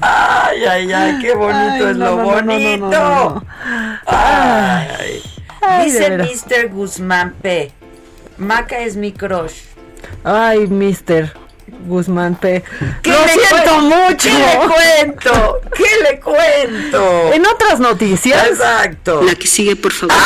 Ay, 0.01 0.65
ay, 0.65 0.93
ay, 0.93 1.19
qué 1.21 1.35
bonito 1.35 1.85
Ay, 1.85 1.91
es 1.91 1.97
no, 1.97 2.07
lo 2.07 2.17
no, 2.17 2.23
no, 2.23 2.25
no, 2.25 2.43
no, 2.43 2.43
bonito. 2.43 2.87
no, 2.87 2.91
no. 3.35 3.45
Ay. 4.07 5.23
Ay, 5.61 5.91
de 5.91 6.19
Dice. 6.19 6.47
Mr. 6.47 6.69
Guzmán 6.69 7.35
P. 7.43 7.73
Maca 8.39 8.79
es 8.79 8.97
mi 8.97 9.13
crush. 9.13 9.55
Ay, 10.23 10.67
mister 10.67 11.33
Guzmán 11.87 12.35
P. 12.37 12.63
¿Qué 13.03 13.11
Lo 13.11 13.25
le 13.27 13.33
siento 13.33 13.79
mucho. 13.81 14.17
¿Qué 14.29 14.33
le 14.33 14.59
cuento? 14.69 15.61
¿Qué 15.77 15.85
le 16.03 16.21
cuento? 16.21 17.33
En 17.33 17.47
otras 17.47 17.81
noticias. 17.81 18.47
Exacto. 18.49 19.23
La 19.23 19.35
que 19.35 19.47
sigue, 19.47 19.77
por 19.77 19.93
favor. 19.93 20.15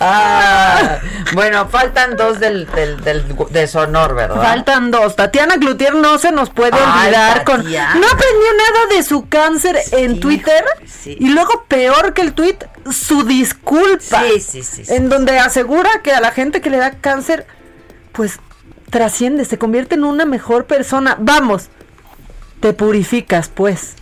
Ah, 0.00 0.98
bueno, 1.34 1.68
faltan 1.68 2.16
dos 2.16 2.40
del, 2.40 2.66
del, 2.72 3.02
del 3.02 3.24
deshonor, 3.50 4.14
¿verdad? 4.14 4.42
Faltan 4.42 4.90
dos. 4.90 5.14
Tatiana 5.14 5.56
Cloutier 5.58 5.94
no 5.94 6.18
se 6.18 6.32
nos 6.32 6.50
puede 6.50 6.72
Ay, 6.82 7.08
olvidar 7.08 7.44
con. 7.44 7.62
No 7.62 7.70
aprendió 7.70 8.48
nada 8.56 8.86
de 8.96 9.02
su 9.02 9.28
cáncer 9.28 9.78
en 9.92 10.20
Twitter. 10.20 10.64
Y 11.04 11.28
luego, 11.28 11.64
peor 11.68 12.14
que 12.14 12.22
el 12.22 12.32
tweet, 12.32 12.56
su 12.90 13.24
disculpa. 13.24 14.22
Sí, 14.32 14.40
sí, 14.40 14.62
sí, 14.62 14.84
sí. 14.84 14.94
En 14.94 15.08
donde 15.08 15.38
asegura 15.38 15.90
que 16.02 16.12
a 16.12 16.20
la 16.20 16.32
gente 16.32 16.60
que 16.60 16.70
le 16.70 16.78
da 16.78 16.92
cáncer, 16.92 17.46
pues 18.12 18.40
trasciende, 18.90 19.44
se 19.44 19.58
convierte 19.58 19.94
en 19.94 20.04
una 20.04 20.24
mejor 20.24 20.64
persona. 20.64 21.16
Vamos, 21.20 21.68
te 22.60 22.72
purificas, 22.72 23.48
pues. 23.48 23.94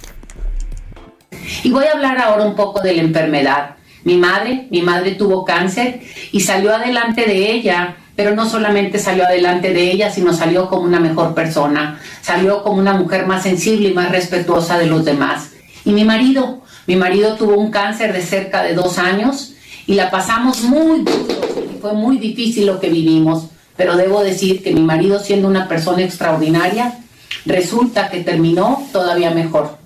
Y 1.62 1.70
voy 1.70 1.84
a 1.86 1.92
hablar 1.92 2.18
ahora 2.18 2.44
un 2.44 2.56
poco 2.56 2.80
de 2.80 2.94
la 2.94 3.02
enfermedad. 3.02 3.74
Mi 4.04 4.16
madre, 4.16 4.66
mi 4.70 4.82
madre 4.82 5.12
tuvo 5.12 5.44
cáncer 5.44 6.00
y 6.32 6.40
salió 6.40 6.74
adelante 6.74 7.26
de 7.26 7.52
ella, 7.52 7.96
pero 8.16 8.34
no 8.34 8.48
solamente 8.48 8.98
salió 8.98 9.24
adelante 9.24 9.72
de 9.72 9.90
ella, 9.90 10.10
sino 10.10 10.32
salió 10.32 10.68
como 10.68 10.82
una 10.82 11.00
mejor 11.00 11.34
persona, 11.34 12.00
salió 12.22 12.62
como 12.62 12.78
una 12.78 12.94
mujer 12.94 13.26
más 13.26 13.42
sensible 13.42 13.88
y 13.88 13.94
más 13.94 14.10
respetuosa 14.10 14.78
de 14.78 14.86
los 14.86 15.04
demás. 15.04 15.50
Y 15.84 15.92
mi 15.92 16.04
marido, 16.04 16.62
mi 16.86 16.96
marido 16.96 17.34
tuvo 17.34 17.56
un 17.56 17.70
cáncer 17.70 18.12
de 18.12 18.22
cerca 18.22 18.62
de 18.62 18.74
dos 18.74 18.98
años 18.98 19.54
y 19.86 19.94
la 19.94 20.10
pasamos 20.10 20.62
muy 20.62 21.02
duro 21.02 21.66
y 21.72 21.80
fue 21.80 21.92
muy 21.92 22.18
difícil 22.18 22.66
lo 22.66 22.80
que 22.80 22.88
vivimos, 22.88 23.46
pero 23.76 23.96
debo 23.96 24.22
decir 24.22 24.62
que 24.62 24.72
mi 24.72 24.82
marido 24.82 25.20
siendo 25.20 25.48
una 25.48 25.68
persona 25.68 26.02
extraordinaria, 26.02 26.98
resulta 27.46 28.08
que 28.08 28.20
terminó 28.20 28.86
todavía 28.92 29.30
mejor 29.30 29.78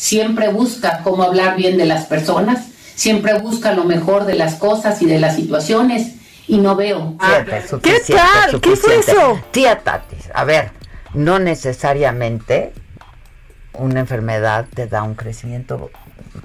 siempre 0.00 0.48
busca 0.48 1.02
cómo 1.04 1.24
hablar 1.24 1.56
bien 1.56 1.76
de 1.76 1.84
las 1.84 2.06
personas, 2.06 2.68
siempre 3.00 3.38
busca 3.38 3.72
lo 3.72 3.84
mejor 3.84 4.26
de 4.26 4.34
las 4.34 4.56
cosas 4.56 5.00
y 5.00 5.06
de 5.06 5.18
las 5.18 5.34
situaciones 5.34 6.16
y 6.46 6.58
no 6.58 6.76
veo. 6.76 7.16
Suficiente, 7.18 7.66
suficiente, 7.66 8.12
tal? 8.12 8.60
¿Qué 8.60 8.76
fue 8.76 8.98
eso? 8.98 9.40
Tía 9.52 9.78
Tati, 9.78 10.16
a 10.34 10.44
ver, 10.44 10.72
no 11.14 11.38
necesariamente 11.38 12.74
una 13.72 14.00
enfermedad 14.00 14.66
te 14.74 14.86
da 14.86 15.02
un 15.02 15.14
crecimiento 15.14 15.90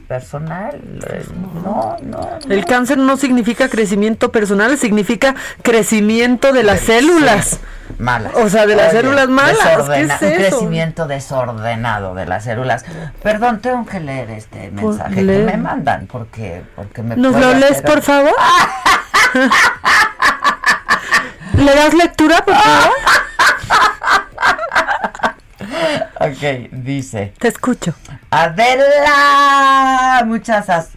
personal. 0.08 0.80
eh, 1.10 1.26
No, 1.64 1.98
no. 2.02 2.30
El 2.50 2.66
cáncer 2.66 2.98
no 2.98 3.18
significa 3.18 3.70
crecimiento 3.70 4.32
personal, 4.32 4.78
significa 4.78 5.36
crecimiento 5.62 6.52
de 6.54 6.64
las 6.64 6.82
células. 6.82 7.60
Malas. 8.00 8.34
O 8.36 8.50
sea, 8.50 8.66
de 8.66 8.76
las 8.76 8.90
Oye, 8.92 9.02
células 9.02 9.28
malas. 9.30 9.58
¿Qué 9.88 10.02
es 10.02 10.10
Un 10.10 10.28
eso? 10.28 10.36
crecimiento 10.36 11.08
desordenado 11.08 12.16
de 12.16 12.26
las 12.26 12.44
células. 12.44 12.84
Perdón, 13.22 13.60
tengo 13.62 13.86
que 13.86 14.00
leer 14.00 14.32
este 14.32 14.72
mensaje 14.72 15.16
que 15.16 15.22
me 15.24 15.58
mandan 15.58 16.08
porque, 16.08 16.64
porque 16.76 17.04
me 17.04 17.16
¿Nos 17.16 17.36
lo 17.36 17.54
lees, 17.54 17.82
por 17.84 18.02
favor? 18.02 18.34
¿Le 21.58 21.76
das 21.76 21.94
lectura, 21.94 22.44
por 22.44 22.56
favor? 22.56 22.94
Ok, 26.20 26.72
dice. 26.72 27.34
Te 27.40 27.50
escucho. 27.50 27.94
Adela, 28.30 30.24
muchas 30.26 30.90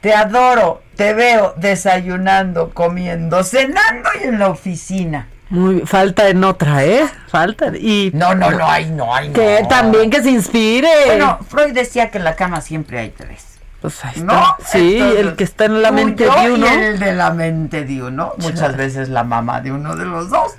Te 0.00 0.14
adoro, 0.14 0.82
te 0.96 1.14
veo 1.14 1.54
desayunando, 1.56 2.70
comiendo, 2.72 3.42
cenando 3.42 4.08
y 4.22 4.28
en 4.28 4.38
la 4.38 4.48
oficina. 4.48 5.26
Muy 5.48 5.80
falta 5.80 6.28
en 6.28 6.42
otra, 6.42 6.84
¿eh? 6.84 7.08
Falta 7.28 7.68
y 7.76 8.10
No, 8.14 8.34
no, 8.34 8.50
no 8.50 8.68
hay, 8.68 8.90
no 8.90 9.14
hay. 9.14 9.30
que 9.30 9.60
no. 9.62 9.68
también 9.68 10.10
que 10.10 10.22
se 10.22 10.30
inspire. 10.30 10.88
Bueno, 11.06 11.38
Freud 11.48 11.72
decía 11.72 12.10
que 12.10 12.18
en 12.18 12.24
la 12.24 12.34
cama 12.34 12.60
siempre 12.60 12.98
hay 12.98 13.10
tres. 13.10 13.58
pues 13.80 14.04
ahí 14.04 14.20
¿No? 14.22 14.56
Sí, 14.64 14.96
Entonces, 14.96 15.20
el 15.20 15.36
que 15.36 15.44
está 15.44 15.66
en 15.66 15.82
la 15.82 15.92
mente 15.92 16.24
de 16.24 16.50
uno. 16.50 16.66
Y 16.66 16.68
el 16.68 16.98
de 16.98 17.12
la 17.14 17.30
mente 17.30 17.84
de 17.84 18.02
uno. 18.02 18.32
Muchas 18.38 18.76
veces 18.76 19.08
la 19.08 19.22
mamá 19.22 19.60
de 19.60 19.70
uno 19.70 19.94
de 19.94 20.04
los 20.04 20.30
dos. 20.30 20.52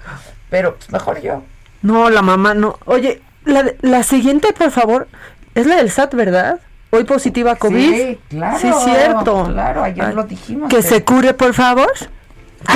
Pero 0.49 0.75
pues, 0.75 0.89
mejor 0.89 1.21
yo. 1.21 1.43
No, 1.81 2.09
la 2.09 2.21
mamá 2.21 2.53
no. 2.53 2.79
Oye, 2.85 3.21
la, 3.47 3.65
la 3.81 4.03
siguiente, 4.03 4.53
por 4.53 4.71
favor, 4.71 5.07
es 5.55 5.65
la 5.65 5.77
del 5.77 5.89
SAT, 5.91 6.13
¿verdad? 6.13 6.59
Hoy 6.91 7.03
positiva 7.03 7.55
COVID. 7.55 7.93
Sí, 7.95 8.19
claro. 8.29 8.57
Sí, 8.59 8.71
cierto. 8.85 9.45
Claro, 9.51 9.83
ayer 9.83 10.05
Ay, 10.05 10.13
lo 10.15 10.23
dijimos. 10.23 10.69
Que 10.69 10.77
pero- 10.77 10.87
se 10.87 11.03
cure, 11.03 11.33
por 11.33 11.53
favor. 11.53 11.91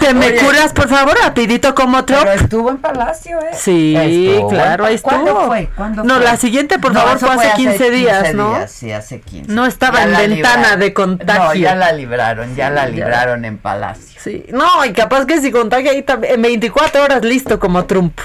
¿Te 0.00 0.14
me 0.14 0.34
curas, 0.36 0.72
por 0.72 0.88
favor, 0.88 1.16
rapidito 1.22 1.74
como 1.74 2.04
Trump? 2.04 2.22
Pero 2.24 2.40
estuvo 2.40 2.70
en 2.70 2.78
Palacio, 2.78 3.38
¿eh? 3.40 3.50
Sí, 3.54 3.94
Estuvo. 3.96 4.48
claro, 4.48 4.84
ahí 4.86 4.94
estuvo. 4.96 5.10
¿Cuándo 5.22 5.46
fue? 5.46 5.68
¿Cuándo 5.76 6.04
no, 6.04 6.14
fue? 6.16 6.24
la 6.24 6.36
siguiente, 6.36 6.78
por 6.78 6.92
No, 6.92 7.00
favor, 7.00 7.18
fue 7.18 7.30
hace 7.46 7.52
15 7.56 7.90
días, 7.90 8.34
¿no? 8.34 8.50
días, 8.56 8.70
sí, 8.72 8.90
hace 8.92 9.20
15. 9.20 9.52
No 9.52 9.66
estaba 9.66 9.98
Ya 9.98 10.04
en 10.04 10.12
la 10.12 10.18
ventana 10.20 10.56
libraron. 10.56 10.80
de 10.80 10.92
contagio. 10.94 11.44
No, 11.44 11.54
ya 11.54 11.74
la 11.74 11.92
libraron, 11.92 12.56
ya 12.56 12.70
la 12.70 12.86
Sí, 12.86 12.90
ya. 12.90 12.94
libraron 12.96 13.44
en 13.44 13.58
Palacio. 13.58 14.20
Sí, 14.22 14.44
no, 14.52 14.84
y 14.84 14.92
capaz 14.92 15.24
que 15.26 15.40
si 15.40 15.50
contagia 15.52 15.92
ahí 15.92 16.02
también, 16.02 16.34
en 16.34 16.42
24 16.42 17.02
horas 17.04 17.22
listo 17.24 17.58
como 17.58 17.84
Trump. 17.84 18.18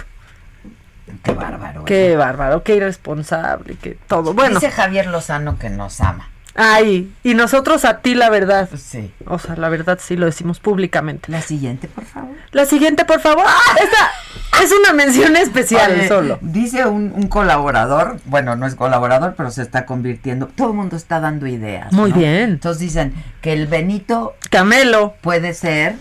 Qué 1.25 1.33
bárbaro. 1.33 1.83
Qué 1.85 2.15
bárbaro, 2.15 2.63
qué 2.63 2.75
irresponsable, 2.77 3.75
qué 3.81 3.97
todo. 4.07 4.33
Bueno, 4.33 4.59
Dice 4.59 4.71
Javier 4.71 5.07
Lozano 5.07 5.57
que 5.59 5.69
nos 5.69 5.99
ama. 6.01 6.29
ay, 6.55 7.11
y 7.23 7.33
nosotros 7.33 7.83
a 7.83 7.99
ti 7.99 8.15
la 8.15 8.29
verdad. 8.29 8.69
Sí. 8.77 9.11
O 9.27 9.39
sea, 9.39 9.55
la 9.57 9.67
verdad 9.69 9.99
sí 10.01 10.15
lo 10.15 10.25
decimos 10.27 10.59
públicamente. 10.61 11.31
La 11.31 11.41
siguiente, 11.41 11.87
por 11.89 12.05
favor. 12.05 12.35
La 12.51 12.65
siguiente, 12.65 13.03
por 13.03 13.19
favor. 13.19 13.45
Esta 13.81 14.63
es 14.63 14.71
una 14.71 14.93
mención 14.93 15.35
especial 15.35 15.91
Oye, 15.91 16.07
solo. 16.07 16.37
Dice 16.41 16.85
un, 16.85 17.11
un 17.13 17.27
colaborador, 17.27 18.19
bueno, 18.25 18.55
no 18.55 18.65
es 18.67 18.75
colaborador, 18.75 19.33
pero 19.35 19.51
se 19.51 19.63
está 19.63 19.85
convirtiendo. 19.85 20.47
Todo 20.47 20.69
el 20.69 20.75
mundo 20.75 20.95
está 20.95 21.19
dando 21.19 21.45
ideas. 21.47 21.91
Muy 21.91 22.11
¿no? 22.11 22.17
bien. 22.17 22.51
Entonces 22.51 22.79
dicen 22.79 23.13
que 23.41 23.51
el 23.51 23.67
Benito 23.67 24.35
Camelo. 24.49 25.15
puede 25.21 25.53
ser. 25.53 25.95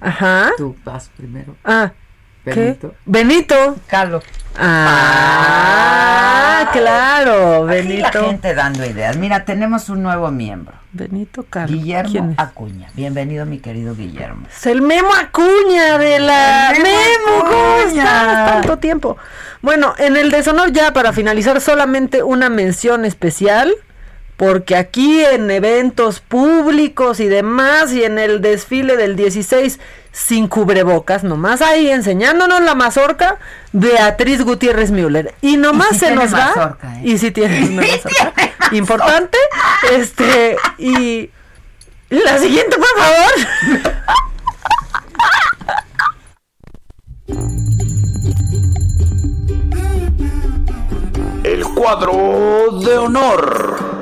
Ajá. 0.00 0.52
Tú 0.56 0.74
vas 0.84 1.10
primero. 1.16 1.54
Ah. 1.64 1.92
Benito. 2.44 2.90
¿Qué? 2.90 2.96
Benito. 3.06 3.76
Calo. 3.86 4.22
Ah, 5.42 6.68
claro, 6.72 7.68
Aquí 7.68 7.74
Benito. 7.88 8.20
la 8.20 8.28
gente 8.28 8.54
dando 8.54 8.84
ideas. 8.84 9.16
Mira, 9.16 9.44
tenemos 9.44 9.88
un 9.88 10.02
nuevo 10.02 10.30
miembro. 10.30 10.74
Benito 10.92 11.44
Carlos. 11.48 11.78
Guillermo. 11.78 12.34
Acuña. 12.36 12.88
Bienvenido, 12.94 13.46
mi 13.46 13.58
querido 13.58 13.94
Guillermo. 13.94 14.46
Es 14.50 14.66
el 14.66 14.82
Memo 14.82 15.10
Acuña 15.14 15.98
de 15.98 16.18
la 16.18 16.70
El 16.72 16.82
Memo 16.82 16.98
Memo. 17.38 17.44
¿Cómo 17.48 17.80
Acuña. 17.80 18.46
Tanto 18.46 18.78
tiempo. 18.78 19.16
Bueno, 19.62 19.94
en 19.98 20.16
el 20.16 20.30
deshonor 20.30 20.72
ya 20.72 20.92
para 20.92 21.12
finalizar 21.12 21.60
solamente 21.60 22.22
una 22.22 22.48
mención 22.48 23.04
especial 23.04 23.72
porque 24.40 24.74
aquí 24.74 25.22
en 25.22 25.50
eventos 25.50 26.20
públicos 26.20 27.20
y 27.20 27.28
demás 27.28 27.92
y 27.92 28.04
en 28.04 28.18
el 28.18 28.40
desfile 28.40 28.96
del 28.96 29.14
16 29.14 29.78
sin 30.12 30.48
cubrebocas, 30.48 31.24
nomás 31.24 31.60
ahí 31.60 31.90
enseñándonos 31.90 32.62
la 32.62 32.74
mazorca, 32.74 33.36
Beatriz 33.72 34.42
Gutiérrez 34.42 34.92
Müller. 34.92 35.34
Y 35.42 35.58
nomás 35.58 35.92
Y 35.92 35.98
se 35.98 36.14
nos 36.14 36.32
va. 36.32 36.54
mazorca, 36.56 36.94
¿eh? 36.96 37.02
Y 37.04 37.18
si 37.18 37.32
tiene 37.32 37.68
una 37.68 37.82
mazorca. 37.82 38.50
Importante. 38.72 39.36
Este, 39.92 40.56
y 40.78 41.28
la 42.08 42.38
siguiente, 42.38 42.78
por 42.78 42.88
favor. 42.96 44.40
El 51.44 51.62
cuadro 51.74 52.78
de 52.82 52.96
honor. 52.96 53.99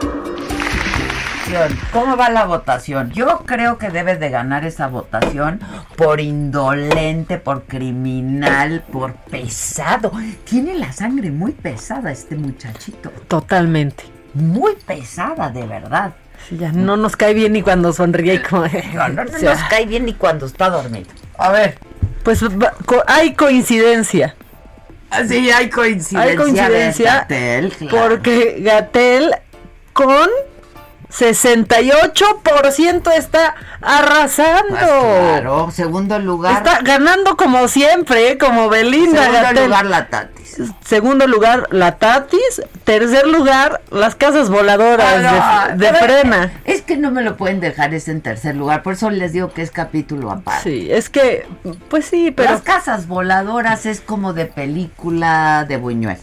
¿Cómo 1.92 2.16
va 2.16 2.28
la 2.30 2.44
votación? 2.44 3.10
Yo 3.12 3.44
creo 3.46 3.78
que 3.78 3.90
debe 3.90 4.16
de 4.16 4.28
ganar 4.30 4.64
esa 4.64 4.86
votación 4.88 5.60
por 5.96 6.20
indolente, 6.20 7.38
por 7.38 7.64
criminal, 7.64 8.84
por 8.92 9.14
pesado. 9.14 10.12
Tiene 10.44 10.74
la 10.74 10.92
sangre 10.92 11.30
muy 11.30 11.52
pesada 11.52 12.10
este 12.10 12.36
muchachito. 12.36 13.10
Totalmente. 13.28 14.04
Muy 14.34 14.74
pesada, 14.86 15.50
de 15.50 15.66
verdad. 15.66 16.12
Sí, 16.48 16.56
ya 16.58 16.70
no 16.70 16.96
nos 16.96 17.16
cae 17.16 17.34
bien 17.34 17.52
ni 17.52 17.62
cuando 17.62 17.92
sonríe 17.92 18.34
y 18.34 18.38
como... 18.42 18.66
No, 18.94 19.08
no, 19.08 19.24
nos 19.42 19.58
cae 19.70 19.86
bien 19.86 20.04
ni 20.04 20.14
cuando 20.14 20.46
está 20.46 20.70
dormido. 20.70 21.08
A 21.38 21.50
ver. 21.50 21.78
Pues 22.22 22.40
co- 22.84 23.02
hay 23.06 23.34
coincidencia. 23.34 24.34
Sí, 25.26 25.50
hay 25.50 25.70
coincidencia. 25.70 26.20
Hay 26.20 26.36
coincidencia 26.36 27.26
claro. 27.26 27.68
porque 27.90 28.58
Gatel 28.60 29.34
con 29.94 30.28
68% 31.10 33.12
está 33.16 33.54
arrasando. 33.80 34.68
Pues 34.68 34.80
claro, 34.80 35.70
segundo 35.70 36.18
lugar. 36.18 36.58
Está 36.58 36.80
ganando 36.82 37.36
como 37.36 37.68
siempre, 37.68 38.32
¿eh? 38.32 38.38
como 38.38 38.68
Belinda 38.68 39.24
segundo 39.24 39.64
lugar 39.64 39.86
la 39.86 40.08
Tatis. 40.08 40.58
Segundo 40.84 41.26
lugar, 41.26 41.68
la 41.70 41.98
Tatis. 41.98 42.62
Tercer 42.84 43.26
lugar, 43.26 43.80
las 43.90 44.14
casas 44.14 44.50
voladoras 44.50 45.24
Ah, 45.24 45.74
de, 45.76 45.88
pero 45.88 45.98
frena. 45.98 46.52
Es 46.64 46.82
que 46.82 46.96
no 46.96 47.10
me 47.10 47.22
lo 47.22 47.36
pueden 47.36 47.60
dejar 47.60 47.94
ese 47.94 48.10
en 48.10 48.22
tercer 48.22 48.56
lugar, 48.56 48.82
por 48.82 48.94
eso 48.94 49.10
les 49.10 49.32
digo 49.32 49.52
que 49.52 49.62
es 49.62 49.70
capítulo 49.70 50.30
aparte. 50.30 50.62
Sí, 50.62 50.90
es 50.90 51.10
que, 51.10 51.46
pues 51.88 52.06
sí, 52.06 52.30
pero... 52.30 52.50
Las 52.50 52.62
casas 52.62 53.06
voladoras 53.06 53.86
es 53.86 54.00
como 54.00 54.32
de 54.32 54.46
película 54.46 55.64
de 55.68 55.76
Buñuel. 55.76 56.18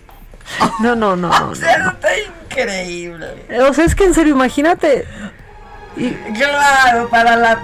No, 0.82 0.96
no, 0.96 1.16
no. 1.16 1.28
no, 1.30 1.50
O 1.52 1.56
sea, 1.56 1.76
está 1.94 2.10
increíble. 2.18 3.46
O 3.68 3.74
sea, 3.74 3.86
es 3.86 3.96
que 3.96 4.06
en 4.06 4.14
serio, 4.14 4.34
imagínate. 4.36 5.06
y- 5.98 6.12
Claro, 6.38 7.10
para 7.10 7.36
la 7.36 7.60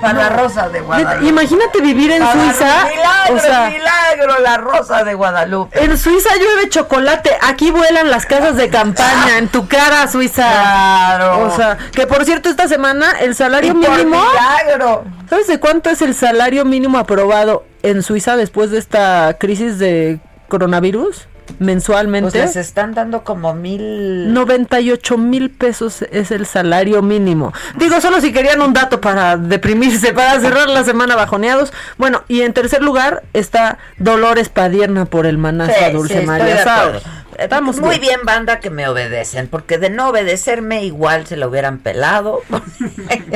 para 0.00 0.28
No. 0.28 0.36
Rosa 0.42 0.68
de 0.68 0.80
Guadalupe. 0.82 1.26
imagínate 1.26 1.80
vivir 1.80 2.10
en 2.12 2.22
Para 2.22 2.32
Suiza. 2.34 2.84
Milagro, 2.84 3.34
o 3.34 3.38
sea, 3.38 3.70
milagro, 3.70 4.40
la 4.42 4.58
Rosa 4.58 5.04
de 5.04 5.14
Guadalupe. 5.14 5.82
en 5.82 5.96
Suiza 5.96 6.36
llueve 6.36 6.68
chocolate. 6.68 7.30
Aquí 7.40 7.70
vuelan 7.70 8.10
las 8.10 8.26
casas 8.26 8.56
de 8.56 8.68
campaña. 8.68 9.38
En 9.38 9.48
tu 9.48 9.66
cara, 9.68 10.06
Suiza. 10.06 10.46
Claro. 10.50 11.46
O 11.46 11.56
sea, 11.56 11.78
que 11.92 12.06
por 12.06 12.26
cierto, 12.26 12.50
esta 12.50 12.68
semana 12.68 13.12
el 13.20 13.34
salario 13.34 13.70
Y 13.70 13.74
por 13.86 13.90
mínimo. 13.96 14.20
milagro. 14.22 15.04
¿Sabes 15.30 15.46
de 15.46 15.58
cuánto 15.58 15.88
es 15.88 16.02
el 16.02 16.14
salario 16.14 16.66
mínimo 16.66 16.98
aprobado 16.98 17.64
en 17.82 18.02
Suiza 18.02 18.36
después 18.36 18.70
de 18.70 18.78
esta 18.78 19.34
crisis 19.40 19.78
de 19.78 20.20
coronavirus? 20.48 21.26
Mensualmente. 21.58 22.30
Pues 22.30 22.56
les 22.56 22.56
están 22.56 22.94
dando 22.94 23.24
como 23.24 23.54
mil. 23.54 24.32
98 24.32 25.18
mil 25.18 25.50
pesos 25.50 26.02
es 26.10 26.30
el 26.30 26.46
salario 26.46 27.02
mínimo. 27.02 27.52
Digo, 27.76 28.00
solo 28.00 28.20
si 28.20 28.32
querían 28.32 28.60
un 28.60 28.72
dato 28.72 29.00
para 29.00 29.36
deprimirse, 29.36 30.12
para 30.12 30.40
cerrar 30.40 30.68
la 30.68 30.84
semana 30.84 31.16
bajoneados. 31.16 31.72
Bueno, 31.98 32.22
y 32.28 32.42
en 32.42 32.52
tercer 32.52 32.82
lugar 32.82 33.22
está 33.32 33.78
Dolores 33.98 34.48
Padierna 34.48 35.04
por 35.04 35.26
el 35.26 35.38
manazo 35.38 35.72
Sí, 35.78 35.84
a 35.84 35.90
Dulce 35.90 36.20
sí, 36.20 36.26
María 36.26 36.62
acuerdo. 36.62 37.00
Estamos 37.38 37.80
Muy 37.80 37.98
bien, 37.98 38.20
banda, 38.24 38.60
que 38.60 38.70
me 38.70 38.88
obedecen, 38.88 39.48
porque 39.48 39.78
de 39.78 39.90
no 39.90 40.08
obedecerme 40.08 40.84
igual 40.84 41.26
se 41.26 41.36
lo 41.36 41.48
hubieran 41.48 41.78
pelado. 41.78 42.42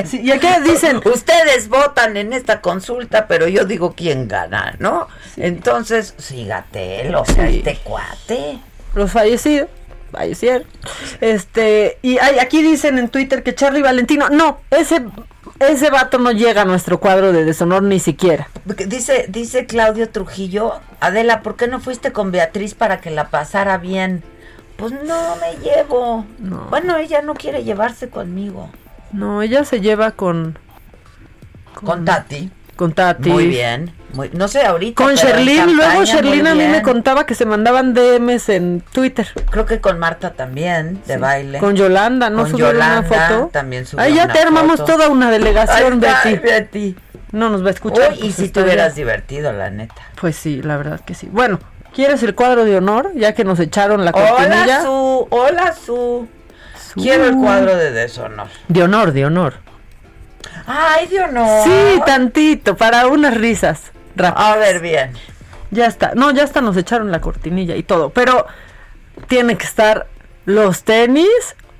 Sí, 0.05 0.21
y 0.21 0.31
aquí 0.31 0.47
dicen, 0.63 1.01
Ustedes 1.05 1.69
votan 1.69 2.17
en 2.17 2.33
esta 2.33 2.61
consulta, 2.61 3.27
pero 3.27 3.47
yo 3.47 3.65
digo 3.65 3.93
quién 3.95 4.27
gana, 4.27 4.75
¿no? 4.79 5.07
Entonces, 5.37 6.15
sí, 6.17 6.45
Gatel, 6.45 7.13
o 7.15 7.25
sea, 7.25 7.47
este 7.47 7.77
cuate. 7.83 8.59
los 8.95 9.11
fallecidos, 9.11 9.69
fallecieron. 10.11 10.63
Este, 11.19 11.97
y 12.01 12.17
hay, 12.17 12.39
aquí 12.39 12.61
dicen 12.61 12.97
en 12.97 13.09
Twitter 13.09 13.43
que 13.43 13.55
Charlie 13.55 13.81
Valentino, 13.81 14.29
no, 14.29 14.59
ese 14.69 15.03
ese 15.59 15.89
vato 15.91 16.17
no 16.17 16.31
llega 16.31 16.63
a 16.63 16.65
nuestro 16.65 16.99
cuadro 16.99 17.31
de 17.31 17.45
deshonor 17.45 17.83
ni 17.83 17.99
siquiera. 17.99 18.49
Dice, 18.87 19.27
dice 19.29 19.65
Claudio 19.65 20.09
Trujillo, 20.09 20.79
Adela, 20.99 21.41
¿por 21.41 21.55
qué 21.55 21.67
no 21.67 21.79
fuiste 21.79 22.11
con 22.11 22.31
Beatriz 22.31 22.73
para 22.73 22.99
que 22.99 23.11
la 23.11 23.29
pasara 23.29 23.77
bien? 23.77 24.23
Pues 24.77 24.91
no 24.91 25.35
me 25.35 25.63
llevo. 25.63 26.25
Bueno, 26.69 26.97
ella 26.97 27.21
no 27.21 27.35
quiere 27.35 27.63
llevarse 27.63 28.09
conmigo. 28.09 28.69
No, 29.11 29.41
ella 29.41 29.63
se 29.63 29.81
lleva 29.81 30.11
con 30.11 30.57
Con 31.75 32.05
Tati. 32.05 32.49
Con 32.81 32.93
Tati. 32.93 33.29
Muy 33.29 33.45
bien. 33.45 33.93
Muy, 34.13 34.31
no 34.33 34.47
sé, 34.47 34.65
ahorita. 34.65 35.03
Con 35.03 35.13
Sherlyn, 35.13 35.75
luego 35.77 36.03
Sherlyn 36.03 36.47
a 36.47 36.55
mí 36.55 36.65
me 36.65 36.81
contaba 36.81 37.27
que 37.27 37.35
se 37.35 37.45
mandaban 37.45 37.93
DMs 37.93 38.49
en 38.49 38.81
Twitter. 38.91 39.27
Creo 39.51 39.67
que 39.67 39.79
con 39.79 39.99
Marta 39.99 40.31
también, 40.31 40.99
de 41.05 41.17
baile. 41.17 41.59
Con 41.59 41.75
Yolanda, 41.75 42.31
¿no? 42.31 42.41
Con 42.41 42.49
subieron 42.49 42.77
una 42.77 43.03
foto. 43.03 43.49
también 43.53 43.85
subió 43.85 44.03
Ahí 44.03 44.15
ya 44.15 44.23
una 44.23 44.33
te 44.33 44.39
armamos 44.39 44.77
foto. 44.79 44.93
toda 44.93 45.09
una 45.09 45.29
delegación, 45.29 46.03
está, 46.03 46.23
Betty. 46.23 46.39
Betty. 46.39 46.95
No 47.33 47.51
nos 47.51 47.63
va 47.63 47.67
a 47.67 47.69
escuchar. 47.69 48.13
Uy, 48.13 48.17
y 48.17 48.21
pues 48.21 48.35
si 48.35 48.45
está 48.45 48.61
te 48.61 48.65
hubieras 48.65 48.95
divertido, 48.95 49.53
la 49.53 49.69
neta. 49.69 50.01
Pues 50.19 50.35
sí, 50.35 50.63
la 50.63 50.75
verdad 50.77 51.01
que 51.01 51.13
sí. 51.13 51.29
Bueno, 51.31 51.59
¿quieres 51.93 52.23
el 52.23 52.33
cuadro 52.33 52.65
de 52.65 52.77
honor? 52.77 53.11
Ya 53.13 53.35
que 53.35 53.43
nos 53.43 53.59
echaron 53.59 54.03
la 54.05 54.11
cortinilla. 54.11 54.79
Hola, 54.79 54.81
Su. 54.81 55.27
Hola, 55.29 55.75
Su. 55.85 56.27
Quiero 56.95 57.25
el 57.25 57.35
cuadro 57.35 57.75
de 57.75 57.91
deshonor. 57.91 58.47
De 58.69 58.81
honor, 58.81 59.11
de 59.11 59.27
honor. 59.27 59.70
Ay, 60.67 61.07
de 61.07 61.21
honor. 61.21 61.63
Sí, 61.63 62.01
tantito, 62.05 62.75
para 62.77 63.07
unas 63.07 63.35
risas. 63.35 63.81
rápidas. 64.15 64.47
A 64.47 64.55
ver, 64.57 64.79
bien. 64.81 65.13
Ya 65.71 65.85
está. 65.85 66.11
No, 66.15 66.31
ya 66.31 66.43
hasta 66.43 66.61
nos 66.61 66.75
echaron 66.77 67.11
la 67.11 67.21
cortinilla 67.21 67.75
y 67.75 67.83
todo. 67.83 68.09
Pero 68.09 68.45
tiene 69.27 69.57
que 69.57 69.65
estar 69.65 70.07
los 70.45 70.83
tenis. 70.83 71.27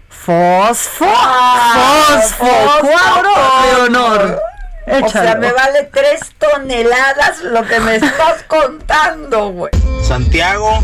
Fosfo. 0.09 1.05
Ah, 1.07 2.07
fosfo. 2.07 2.45
fosfo. 2.45 2.79
Cuadro 2.87 3.29
de 3.65 3.81
honor. 3.83 4.41
O 4.87 5.09
sea, 5.09 5.23
Échalo. 5.23 5.39
me 5.41 5.51
vale 5.53 5.89
tres 5.93 6.21
toneladas 6.37 7.41
lo 7.43 7.63
que 7.65 7.79
me 7.79 7.95
estás 7.97 8.43
contando, 8.47 9.49
güey. 9.49 9.71
Santiago, 10.03 10.79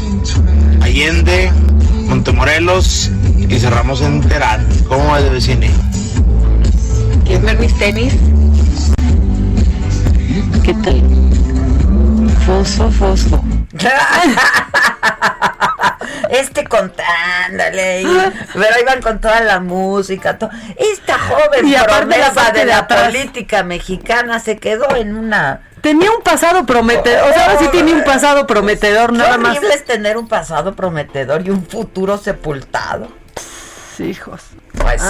Allende, 0.82 1.52
Montemorelos 2.06 3.10
y 3.38 3.60
cerramos 3.60 4.02
en 4.02 4.22
Terán. 4.28 4.66
¿Cómo 4.88 5.16
es, 5.18 5.30
vecine? 5.32 5.72
¿Quieres 7.40 7.44
ver 7.44 7.60
mis 7.60 7.78
tenis? 7.78 8.14
¿Qué 10.64 10.74
tal? 10.84 11.02
Fosfo, 12.46 12.90
fosfo. 12.92 13.44
Este 16.30 16.66
contándole, 16.66 18.02
y- 18.02 18.34
pero 18.54 18.76
iban 18.82 19.02
con 19.02 19.22
toda 19.22 19.40
la 19.42 19.60
música. 19.62 20.38
Esta 20.78 21.18
joven 21.20 21.68
Y 21.68 21.76
aparte 21.76 22.18
la 22.18 22.34
parte 22.34 22.60
de 22.60 22.66
de 22.66 22.72
la 22.72 22.80
atrás. 22.80 23.06
política 23.06 23.64
mexicana 23.64 24.40
se 24.40 24.58
quedó 24.58 24.96
en 24.96 25.16
una. 25.16 25.62
Tenía 25.82 26.12
un 26.12 26.22
pasado 26.24 26.66
prometedor, 26.66 27.30
o 27.30 27.34
sea, 27.34 27.46
ahora 27.46 27.60
sí 27.60 27.68
tiene 27.72 27.94
un 27.94 28.04
pasado 28.04 28.46
prometedor, 28.48 29.12
Qué 29.12 29.18
nada 29.20 29.38
más. 29.38 29.58
es 29.64 29.86
tener 29.86 30.18
un 30.18 30.28
pasado 30.28 30.76
prometedor 30.76 31.46
y 31.46 31.50
un 31.52 31.64
futuro 31.66 32.18
sepultado. 32.18 33.08
Hijos. 34.00 34.42
Pues 34.74 35.02
sí, 35.02 35.08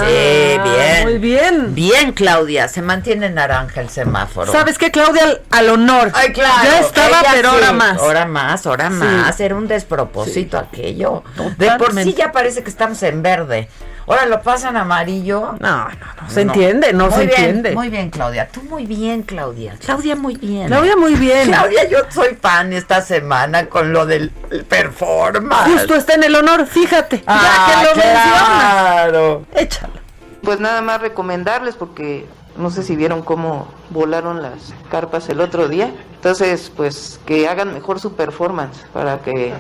Ah, 0.60 0.64
bien. 0.64 1.04
muy 1.04 1.18
bien. 1.18 1.76
Bien, 1.76 2.12
Claudia, 2.14 2.68
se 2.68 2.82
mantiene 2.82 3.30
naranja 3.30 3.82
el 3.82 3.90
semáforo. 3.90 4.52
¿Sabes 4.52 4.78
qué, 4.78 4.92
Claudia? 4.92 5.24
Al, 5.24 5.42
al 5.52 5.70
honor. 5.70 6.12
Ay, 6.14 6.32
claro. 6.32 6.64
Ya 6.64 6.80
estaba, 6.80 7.22
pero 7.34 7.50
sí. 7.50 7.56
ahora 7.56 7.72
más. 7.74 8.00
Ahora 8.00 8.26
más, 8.26 8.66
ahora 8.66 8.88
Sí. 8.90 8.96
más. 8.96 9.40
Era 9.40 9.56
un 9.56 9.68
despropósito 9.68 10.58
aquello. 10.58 11.24
De 11.58 11.68
por 11.72 11.78
sí 11.78 11.78
Totalmente. 11.88 12.14
ya 12.14 12.32
parece 12.32 12.64
que 12.64 12.70
estamos 12.70 13.02
en 13.04 13.22
verde. 13.22 13.68
Ahora 14.08 14.26
lo 14.26 14.41
pasan 14.41 14.78
amarillo. 14.78 15.55
No, 15.60 15.89
no, 15.89 15.89
no. 15.89 16.30
Se 16.30 16.41
entiende, 16.41 16.93
no 16.93 17.08
Muy 17.08 17.14
se 17.14 17.26
bien, 17.26 17.39
entiende. 17.39 17.72
Muy 17.74 17.89
bien, 17.89 18.10
Claudia. 18.10 18.47
Tú 18.47 18.64
muy 18.64 18.86
bien, 18.86 19.24
Claudia. 19.24 19.76
Claudia, 19.84 20.16
muy 20.16 20.38
bien. 20.38 20.68
Claudia, 20.68 20.95
muy 20.95 21.16
bien. 21.16 21.47
Claudia, 21.47 21.89
yo 21.89 21.99
soy 22.10 22.36
fan 22.36 22.72
esta 22.72 23.01
semana 23.01 23.68
con 23.68 23.91
lo 23.91 24.05
del 24.05 24.30
performance. 24.70 25.74
Justo 25.74 25.95
está 25.95 26.14
en 26.14 26.24
el 26.24 26.36
honor, 26.36 26.66
fíjate. 26.66 27.22
Ah, 27.28 27.66
ya 27.68 27.82
que 27.82 27.88
lo 27.88 27.93
claro. 28.01 29.45
mencionas. 29.53 29.64
Échalo. 29.64 29.93
Pues 30.41 30.62
nada 30.62 30.82
más 30.82 31.01
recomendarles 31.01 31.76
porque 31.76 32.26
no 32.58 32.70
sé 32.72 32.84
si 32.84 32.95
vieron 32.95 33.22
cómo 33.22 33.68
volaron 33.89 34.41
las 34.41 34.74
carpas 34.89 35.28
el 35.28 35.41
otro 35.41 35.68
día. 35.68 35.91
Entonces, 36.16 36.72
pues 36.76 37.20
que 37.26 37.47
hagan 37.47 37.74
mejor 37.74 37.99
su 37.99 38.16
performance 38.16 38.86
para 38.93 39.20
que 39.20 39.49
eh, 39.49 39.53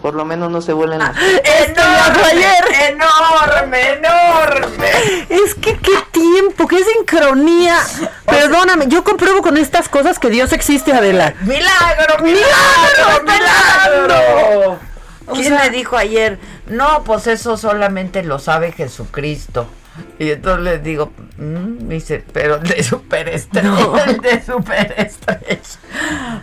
por 0.00 0.14
lo 0.14 0.24
menos 0.24 0.50
no 0.50 0.60
se 0.60 0.72
vuelen 0.72 1.00
las 1.00 1.16
¡Enorme! 1.16 2.46
¡Enorme! 2.88 3.92
¡Enorme! 3.92 4.90
Es 5.28 5.54
que 5.54 5.76
qué 5.78 5.92
tiempo, 6.10 6.66
qué 6.66 6.78
sincronía. 6.82 7.78
Perdóname, 8.26 8.86
yo 8.88 9.04
compruebo 9.04 9.42
con 9.42 9.56
estas 9.56 9.88
cosas 9.88 10.18
que 10.18 10.30
Dios 10.30 10.52
existe, 10.52 10.92
Adela. 10.92 11.34
¡Milagro, 11.42 12.22
milagro, 12.22 13.24
milagro! 13.24 14.78
¿Quién 15.34 15.54
me 15.54 15.70
dijo 15.70 15.96
ayer? 15.96 16.38
No, 16.68 17.02
pues 17.04 17.26
eso 17.26 17.56
solamente 17.56 18.22
lo 18.22 18.38
sabe 18.38 18.72
Jesucristo. 18.72 19.68
Y 20.18 20.30
entonces 20.30 20.64
les 20.64 20.82
digo, 20.82 21.12
mm, 21.38 21.86
me 21.86 21.94
dice, 21.94 22.24
pero 22.32 22.58
de 22.58 22.82
superestrella, 22.82 24.16
de 24.22 24.42
superestrella. 24.42 25.62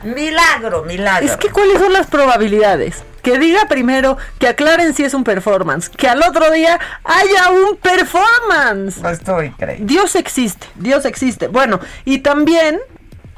Milagro, 0.04 0.84
milagro. 0.84 1.26
Es 1.26 1.38
que 1.38 1.50
cuáles 1.50 1.80
son 1.80 1.94
las 1.94 2.08
probabilidades. 2.08 3.04
Que 3.26 3.40
diga 3.40 3.66
primero, 3.68 4.18
que 4.38 4.48
aclaren 4.48 4.94
si 4.94 5.04
es 5.04 5.16
un 5.16 5.24
performance, 5.24 5.90
que 5.90 6.08
al 6.08 6.22
otro 6.22 6.52
día 6.52 6.80
haya 7.04 7.50
un 7.50 7.76
performance. 7.78 9.02
No 9.02 9.10
estoy 9.10 9.50
creyendo. 9.50 9.92
Dios 9.92 10.16
existe, 10.16 10.68
Dios 10.76 11.06
existe. 11.06 11.48
Bueno, 11.48 11.80
y 12.06 12.20
también 12.20 12.80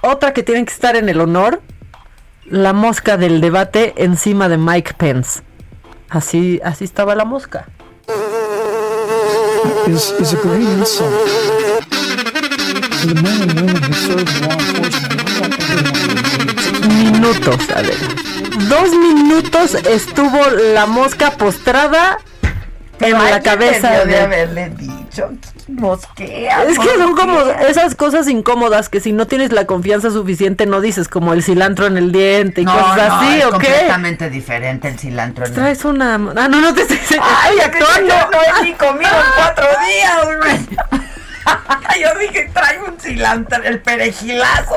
otra 0.02 0.34
que 0.34 0.44
tiene 0.44 0.66
que 0.66 0.74
estar 0.74 0.98
en 0.98 1.08
el 1.08 1.22
honor, 1.22 1.62
la 2.44 2.74
mosca 2.74 3.16
del 3.16 3.40
debate 3.40 3.94
encima 3.96 4.50
de 4.50 4.58
Mike 4.58 4.96
Pence. 4.98 5.42
Así, 6.10 6.60
así 6.66 6.84
estaba 6.84 7.16
la 7.16 7.24
mosca. 7.24 7.68
is, 9.88 10.12
is 10.20 10.34
a 10.34 10.42
great 10.42 10.68
insult 10.68 11.10
to 13.00 13.08
the 13.08 13.22
men 13.22 13.50
and 13.50 13.62
women 13.62 13.84
who 13.84 13.94
serve 13.94 14.28
in 14.28 14.48
law 14.48 14.60
enforcement. 14.60 16.17
Minutos, 17.28 17.70
a 17.76 17.82
ver. 17.82 17.98
Dos 18.70 18.92
minutos 18.92 19.76
estuvo 19.76 20.40
la 20.74 20.86
mosca 20.86 21.32
postrada 21.32 22.18
en 23.00 23.12
la 23.14 23.42
cabeza 23.42 24.06
de 24.06 24.20
haberle 24.20 24.70
dicho, 24.70 25.30
mosquea. 25.68 26.64
Es 26.64 26.80
que 26.80 26.88
son 26.98 27.16
como 27.16 27.40
esas 27.68 27.96
cosas 27.96 28.28
incómodas 28.30 28.88
que 28.90 29.00
si 29.02 29.12
no 29.12 29.28
tienes 29.28 29.52
la 29.52 29.66
confianza 29.66 30.10
suficiente 30.10 30.66
no 30.66 30.80
dices, 30.82 31.08
como 31.10 31.34
el 31.34 31.44
cilantro 31.44 31.86
en 31.86 31.98
el 31.98 32.12
diente 32.12 32.62
y 32.62 32.66
No, 32.66 32.72
cosas 32.74 33.10
no, 33.10 33.16
así, 33.20 33.40
es 33.40 33.46
¿o 33.46 33.50
qué? 33.58 33.68
completamente 33.68 34.30
diferente 34.30 34.88
el 34.88 34.98
cilantro. 34.98 35.46
en 35.46 35.52
el- 35.52 35.56
Traes 35.56 35.84
una... 35.86 36.16
Ah, 36.16 36.48
no, 36.48 36.62
no 36.62 36.74
te 36.74 36.82
estoy 36.84 36.98
Ay, 37.22 37.60
actuando. 37.60 38.16
No 38.32 38.38
he 38.62 38.64
ni 38.64 38.74
comido 38.74 39.10
en 39.12 39.26
cuatro 39.36 39.68
días. 39.86 40.60
Yo 42.02 42.20
dije, 42.20 42.50
trae 42.54 42.80
un 42.84 43.00
cilantro, 43.00 43.64
el 43.64 43.80
perejilazo. 43.80 44.76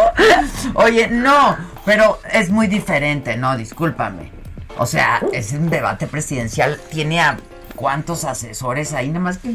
Oye, 0.75 1.09
no, 1.09 1.57
pero 1.91 2.20
es 2.32 2.51
muy 2.51 2.68
diferente, 2.68 3.36
no, 3.36 3.57
discúlpame. 3.57 4.30
O 4.78 4.86
sea, 4.86 5.20
es 5.32 5.51
un 5.51 5.70
debate 5.70 6.07
presidencial, 6.07 6.78
tiene 6.88 7.20
a 7.20 7.36
cuántos 7.74 8.24
asesores 8.24 8.93
ahí, 8.93 9.09
nada 9.09 9.18
más 9.18 9.38
que 9.38 9.51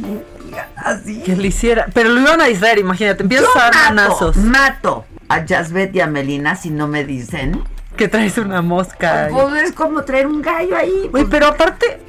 así. 0.76 1.22
Que 1.22 1.38
le 1.38 1.48
hiciera... 1.48 1.88
Pero 1.94 2.10
lo 2.10 2.20
iban 2.20 2.42
a 2.42 2.48
distraer, 2.48 2.80
imagínate, 2.80 3.24
empiezas 3.24 3.48
Yo 3.56 3.62
a 3.62 3.72
dar 3.72 3.94
mato, 3.94 4.34
mato 4.36 5.06
a 5.30 5.48
Jasbet 5.48 5.96
y 5.96 6.02
a 6.02 6.08
Melina 6.08 6.58
si 6.58 6.72
no 6.72 6.90
me 6.90 7.06
dicen. 7.06 7.64
Que 7.96 8.10
traes 8.10 8.38
una 8.38 8.62
mosca. 8.62 9.28
ahí. 9.28 9.32
Pues 9.32 9.70
es 9.70 9.72
como 9.72 10.04
traer 10.04 10.28
un 10.28 10.42
gallo 10.42 10.76
ahí. 10.76 11.10
Uy, 11.14 11.28
pero 11.32 11.48
aparte, 11.48 12.02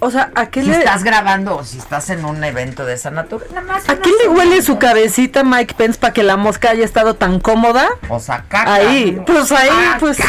o 0.00 0.10
sea, 0.10 0.30
¿a 0.34 0.46
qué 0.46 0.62
Si 0.62 0.68
le... 0.68 0.78
estás 0.78 1.02
grabando 1.04 1.56
o 1.56 1.64
si 1.64 1.78
estás 1.78 2.08
en 2.10 2.24
un 2.24 2.42
evento 2.44 2.84
de 2.84 2.94
esa 2.94 3.10
naturaleza. 3.10 3.92
¿A 3.92 3.96
qué 3.96 4.10
le 4.22 4.28
huele 4.28 4.62
su 4.62 4.78
cabecita 4.78 5.44
Mike 5.44 5.74
Pence 5.76 5.98
para 5.98 6.12
que 6.12 6.22
la 6.22 6.36
mosca 6.36 6.70
haya 6.70 6.84
estado 6.84 7.14
tan 7.14 7.40
cómoda? 7.40 7.88
O 8.08 8.20
sea, 8.20 8.44
caca. 8.48 8.74
Ahí, 8.74 9.20
pues 9.26 9.50
ahí, 9.52 9.68
Ah, 9.70 9.96
pues 9.98 10.16
caca. 10.16 10.28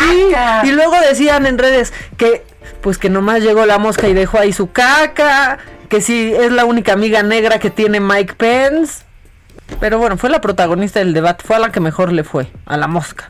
sí. 0.64 0.70
Y 0.70 0.72
luego 0.72 0.96
decían 1.08 1.46
en 1.46 1.58
redes 1.58 1.94
que, 2.18 2.44
pues 2.82 2.98
que 2.98 3.10
nomás 3.10 3.42
llegó 3.42 3.66
la 3.66 3.78
mosca 3.78 4.08
y 4.08 4.14
dejó 4.14 4.40
ahí 4.40 4.54
su 4.54 4.72
caca, 4.72 5.58
que 5.90 6.02
sí 6.02 6.34
es 6.38 6.52
la 6.52 6.66
única 6.66 6.94
amiga 6.94 7.24
negra 7.24 7.60
que 7.60 7.70
tiene 7.70 8.00
Mike 8.00 8.34
Pence. 8.36 9.04
Pero 9.80 10.00
bueno, 10.00 10.18
fue 10.18 10.30
la 10.30 10.42
protagonista 10.42 11.00
del 11.00 11.14
debate, 11.14 11.44
fue 11.46 11.56
a 11.56 11.60
la 11.60 11.72
que 11.72 11.80
mejor 11.80 12.12
le 12.12 12.24
fue, 12.24 12.52
a 12.66 12.76
la 12.78 12.88
mosca. 12.88 13.30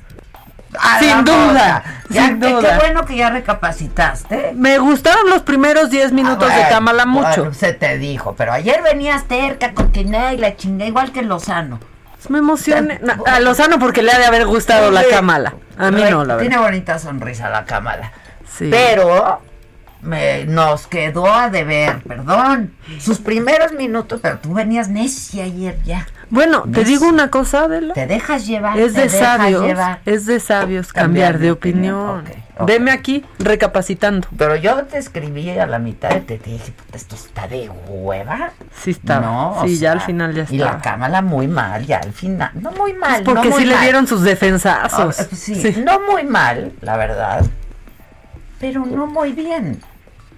Sin 0.99 1.23
duda. 1.25 1.83
Ya, 2.09 2.27
sin 2.27 2.39
qué- 2.39 2.47
duda. 2.49 2.69
Qué 2.79 2.85
bueno 2.85 3.05
que 3.05 3.15
ya 3.17 3.29
recapacitaste. 3.29 4.51
Me 4.55 4.77
gustaron 4.77 5.29
los 5.29 5.41
primeros 5.41 5.89
10 5.89 6.11
minutos 6.11 6.49
Ah, 6.51 6.55
de 6.57 6.67
Kamala 6.69 7.05
mucho. 7.05 7.41
bueno, 7.43 7.53
se 7.53 7.73
te 7.73 7.97
dijo, 7.97 8.35
pero 8.35 8.53
ayer 8.53 8.81
venías 8.83 9.25
terca, 9.25 9.73
continué 9.73 10.33
y 10.35 10.37
la 10.37 10.55
chingué 10.55 10.87
igual 10.87 11.11
que 11.11 11.21
Lozano. 11.21 11.79
Me 12.27 12.39
emocioné. 12.39 12.99
No, 13.01 13.13
a 13.25 13.39
Lozano 13.39 13.79
porque 13.79 14.01
le 14.03 14.11
ha 14.11 14.19
de 14.19 14.25
haber 14.25 14.45
gustado 14.45 14.91
la 14.91 15.03
Kamala. 15.09 15.53
A 15.77 15.89
mí 15.89 16.01
Re- 16.03 16.11
no, 16.11 16.25
la 16.25 16.37
Tiene 16.37 16.55
verdad. 16.57 16.69
bonita 16.71 16.99
sonrisa 16.99 17.49
la 17.49 17.63
Kamala. 17.65 18.11
Sí. 18.57 18.67
Pero 18.69 19.41
me, 20.01 20.43
nos 20.45 20.85
quedó 20.87 21.31
a 21.33 21.49
deber, 21.49 22.01
perdón, 22.03 22.73
sus 22.99 23.19
primeros 23.19 23.71
minutos, 23.71 24.19
pero 24.21 24.37
tú 24.39 24.53
venías 24.53 24.89
necia 24.89 25.45
ayer 25.45 25.77
ya. 25.85 26.05
Bueno, 26.29 26.63
te 26.71 26.83
digo 26.83 27.07
una 27.07 27.29
cosa, 27.29 27.63
Adela. 27.63 27.93
Te 27.93 28.05
dejas 28.05 28.45
llevar. 28.45 28.77
Es 28.79 28.93
de 28.93 29.09
sabios, 29.09 29.65
llevar. 29.65 29.99
es 30.05 30.25
de 30.25 30.39
sabios 30.39 30.93
Cambiar 30.93 31.33
cambiar, 31.33 31.39
de 31.39 31.51
opinión, 31.51 32.19
opinión. 32.19 32.43
Veme 32.67 32.91
aquí 32.91 33.25
recapacitando. 33.39 34.27
Pero 34.37 34.55
yo 34.55 34.83
te 34.83 34.97
escribí 34.97 35.49
a 35.57 35.65
la 35.65 35.79
mitad 35.79 36.15
y 36.15 36.19
te 36.21 36.37
dije, 36.37 36.73
esto 36.93 37.15
está 37.15 37.47
de 37.47 37.69
hueva. 37.87 38.51
Sí 38.73 38.91
estaba. 38.91 39.21
No, 39.25 39.61
sí, 39.65 39.75
ya 39.77 39.79
sea, 39.79 39.91
al 39.93 40.01
final 40.01 40.33
ya 40.35 40.45
Y 40.49 40.57
la 40.57 40.79
cámara 40.79 41.21
muy 41.21 41.47
mal, 41.47 41.85
ya 41.85 41.97
al 41.97 42.11
final. 42.13 42.51
No 42.53 42.71
muy 42.73 42.93
mal. 42.93 43.23
Porque 43.23 43.49
no 43.49 43.55
muy 43.55 43.63
sí 43.63 43.67
le 43.69 43.77
dieron 43.79 44.05
sus 44.07 44.21
defensazos. 44.23 45.19
Ah, 45.19 45.25
pues 45.29 45.39
sí, 45.41 45.83
no 45.83 45.99
muy 46.01 46.23
mal, 46.23 46.73
la 46.81 46.97
verdad. 46.97 47.45
Pero 48.59 48.85
no 48.85 49.07
muy 49.07 49.31
bien. 49.31 49.81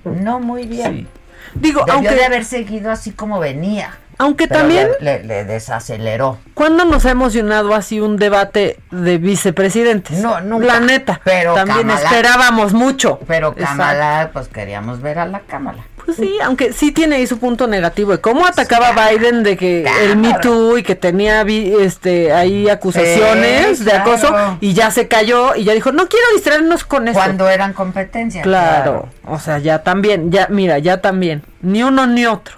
No 0.06 0.40
muy 0.40 0.68
bien. 0.68 1.08
Digo, 1.56 1.80
Debió 1.82 1.94
aunque- 1.96 2.16
de 2.16 2.26
haber 2.26 2.46
seguido 2.46 2.92
así 2.92 3.12
como 3.12 3.40
venía. 3.40 3.98
Aunque 4.22 4.48
Pero 4.48 4.60
también, 4.60 4.88
Le, 5.00 5.20
le- 5.20 5.24
le 5.26 5.46
desaceleró. 5.46 6.38
¿cuándo 6.54 6.86
nos 6.86 7.06
ha 7.08 7.12
emocionado 7.12 7.74
así 7.74 8.00
un 8.00 8.18
debate 8.18 8.78
de 8.92 9.18
vicepresidentes? 9.18 10.20
No, 10.20 10.40
nunca. 10.42 10.66
La 10.68 10.80
neta. 10.80 11.22
Pero 11.24 11.56
también 11.56 11.88
Kamala- 11.88 12.04
esperábamos 12.04 12.74
mucho. 12.74 13.20
Pero 13.28 13.48
Exacto. 13.50 13.66
Kamala, 13.78 14.30
pues 14.32 14.48
queríamos 14.48 15.02
ver 15.02 15.18
a 15.18 15.26
la 15.26 15.40
Kamala. 15.40 15.84
Pues 16.06 16.18
sí, 16.18 16.36
aunque 16.44 16.74
sí 16.74 16.92
tiene 16.92 17.16
ahí 17.18 17.28
su 17.28 17.38
punto 17.40 17.68
negativo 17.68 18.12
de 18.12 18.20
cómo 18.22 18.46
atacaba 18.48 18.90
a 18.90 19.10
Biden 19.12 19.44
de 19.44 19.56
que 19.58 19.86
el 20.04 20.18
Me 20.18 20.34
Too 20.42 20.80
y 20.80 20.84
que 20.84 20.96
tenía 20.96 21.42
este 21.44 22.34
ahí 22.34 22.70
acusaciones 22.70 23.78
Sí, 23.80 23.84
de 23.84 23.92
acoso 23.94 24.28
claro. 24.30 24.58
y 24.62 24.74
ya 24.74 24.90
se 24.92 25.08
cayó 25.08 25.56
y 25.56 25.64
ya 25.64 25.74
dijo, 25.74 25.92
no 25.92 26.08
quiero 26.10 26.26
distraernos 26.34 26.84
con 26.86 27.08
esto. 27.08 27.20
Cuando 27.20 27.50
eran 27.50 27.74
competencia. 27.74 28.42
Claro, 28.42 29.10
o 29.28 29.38
sea, 29.40 29.60
ya 29.60 29.84
también, 29.84 30.32
ya, 30.32 30.48
mira, 30.50 30.80
ya 30.80 31.02
también, 31.02 31.44
ni 31.62 31.84
uno 31.84 32.08
ni 32.08 32.26
otro, 32.26 32.56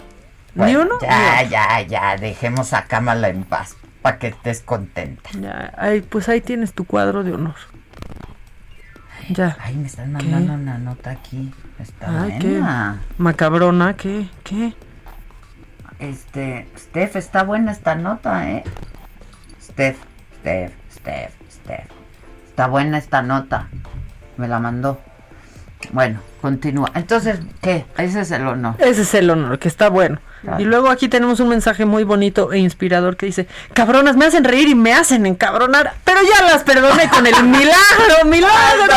ni 0.55 0.75
uno. 0.75 0.99
Ya, 1.01 1.43
ni 1.43 1.49
ya, 1.49 1.81
ya, 1.81 2.17
dejemos 2.17 2.73
a 2.73 2.85
Kamala 2.85 3.29
en 3.29 3.43
paz, 3.43 3.75
para 4.01 4.19
que 4.19 4.27
estés 4.27 4.61
contenta. 4.61 5.29
Ya, 5.39 5.73
ay, 5.77 6.01
pues 6.01 6.29
ahí 6.29 6.41
tienes 6.41 6.73
tu 6.73 6.85
cuadro 6.85 7.23
de 7.23 7.33
honor. 7.33 7.55
Ya. 9.29 9.57
Ay, 9.61 9.75
me 9.75 9.87
están 9.87 10.11
mandando 10.11 10.53
una 10.53 10.77
nota 10.77 11.11
aquí. 11.11 11.53
Está 11.79 12.23
Ay, 12.23 12.37
qué 12.39 12.51
buena. 12.51 13.01
macabrona, 13.17 13.95
¿qué? 13.95 14.27
¿Qué? 14.43 14.73
Este, 15.99 16.67
Steph, 16.77 17.15
está 17.15 17.43
buena 17.43 17.71
esta 17.71 17.95
nota, 17.95 18.49
¿eh? 18.51 18.63
Steph, 19.61 19.97
Steph, 20.39 20.73
Steph, 20.91 21.41
Esther. 21.47 21.87
Está 22.47 22.67
buena 22.67 22.97
esta 22.97 23.21
nota. 23.21 23.69
Me 24.37 24.47
la 24.47 24.59
mandó. 24.59 24.99
Bueno, 25.91 26.19
continúa. 26.41 26.91
Entonces, 26.95 27.39
¿qué? 27.61 27.85
Ese 27.97 28.21
es 28.21 28.31
el 28.31 28.47
honor. 28.47 28.75
Ese 28.79 29.01
es 29.03 29.13
el 29.13 29.29
honor, 29.29 29.59
que 29.59 29.67
está 29.67 29.89
bueno. 29.89 30.19
Claro. 30.41 30.59
Y 30.61 30.65
luego 30.65 30.89
aquí 30.89 31.07
tenemos 31.07 31.39
un 31.39 31.47
mensaje 31.49 31.85
muy 31.85 32.03
bonito 32.03 32.51
e 32.51 32.57
inspirador 32.59 33.15
que 33.15 33.25
dice, 33.27 33.47
cabronas, 33.73 34.17
me 34.17 34.25
hacen 34.25 34.43
reír 34.43 34.67
y 34.67 34.75
me 34.75 34.93
hacen 34.93 35.25
encabronar, 35.25 35.93
pero 36.03 36.19
ya 36.21 36.43
las 36.45 36.63
perdoné 36.63 37.09
con 37.09 37.25
el 37.25 37.43
milagro, 37.43 37.75
Está 38.09 38.25
milagro. 38.25 38.93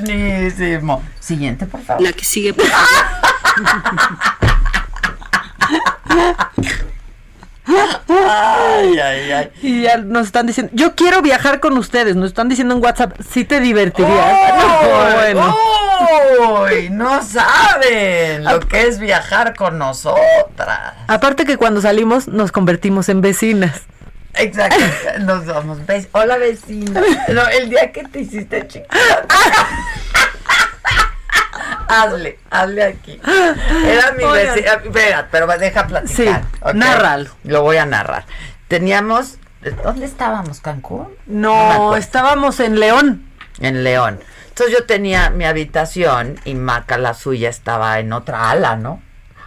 buenísimo. 0.00 1.02
Siguiente, 1.20 1.66
por 1.66 1.80
favor. 1.82 2.02
La 2.02 2.12
que 2.12 2.24
sigue. 2.24 2.52
por 2.54 2.64
Ay, 8.08 8.98
ay, 8.98 9.32
ay. 9.32 9.50
Y 9.62 9.82
ya 9.82 9.98
nos 9.98 10.26
están 10.26 10.46
diciendo, 10.46 10.72
yo 10.74 10.94
quiero 10.94 11.22
viajar 11.22 11.60
con 11.60 11.76
ustedes, 11.76 12.16
nos 12.16 12.28
están 12.28 12.48
diciendo 12.48 12.74
en 12.74 12.82
WhatsApp, 12.82 13.12
si 13.30 13.44
te 13.44 13.60
divertirías. 13.60 14.54
No, 14.56 15.14
bueno. 15.14 15.56
No 16.90 17.22
saben 17.22 18.44
lo 18.44 18.60
que 18.60 18.86
es 18.86 18.98
viajar 18.98 19.54
con 19.54 19.78
nosotras. 19.78 20.94
Aparte 21.06 21.44
que 21.44 21.56
cuando 21.56 21.80
salimos 21.80 22.28
nos 22.28 22.52
convertimos 22.52 23.08
en 23.08 23.20
vecinas. 23.20 23.82
Exacto. 24.34 24.78
Nos 25.20 25.46
vamos. 25.46 25.78
Hola, 26.12 26.38
vecina. 26.38 27.02
No, 27.28 27.46
el 27.48 27.70
día 27.70 27.92
que 27.92 28.04
te 28.04 28.20
hiciste 28.20 28.66
chica. 28.68 28.86
hazle, 31.88 32.38
hazle 32.50 32.82
aquí. 32.84 33.20
Era 33.86 34.12
mi 34.12 34.24
vecina. 34.24 34.72
Espera, 34.74 35.28
pero 35.30 35.46
deja 35.58 35.86
platicar. 35.86 36.16
Sí, 36.16 36.28
¿ok? 36.60 36.74
nárralo. 36.74 37.30
Lo 37.44 37.62
voy 37.62 37.76
a 37.78 37.86
narrar. 37.86 38.24
Teníamos. 38.68 39.38
¿Dónde 39.82 40.06
estábamos? 40.06 40.60
¿Cancún? 40.60 41.08
No, 41.26 41.96
estábamos 41.96 42.60
en 42.60 42.78
León. 42.78 43.28
En 43.60 43.82
León. 43.82 44.20
Entonces 44.50 44.76
yo 44.76 44.86
tenía 44.86 45.30
mi 45.30 45.44
habitación 45.44 46.38
y 46.44 46.54
Maca, 46.54 46.98
la 46.98 47.14
suya, 47.14 47.48
estaba 47.48 47.98
en 47.98 48.12
otra 48.12 48.50
ala, 48.50 48.76
¿no? 48.76 49.02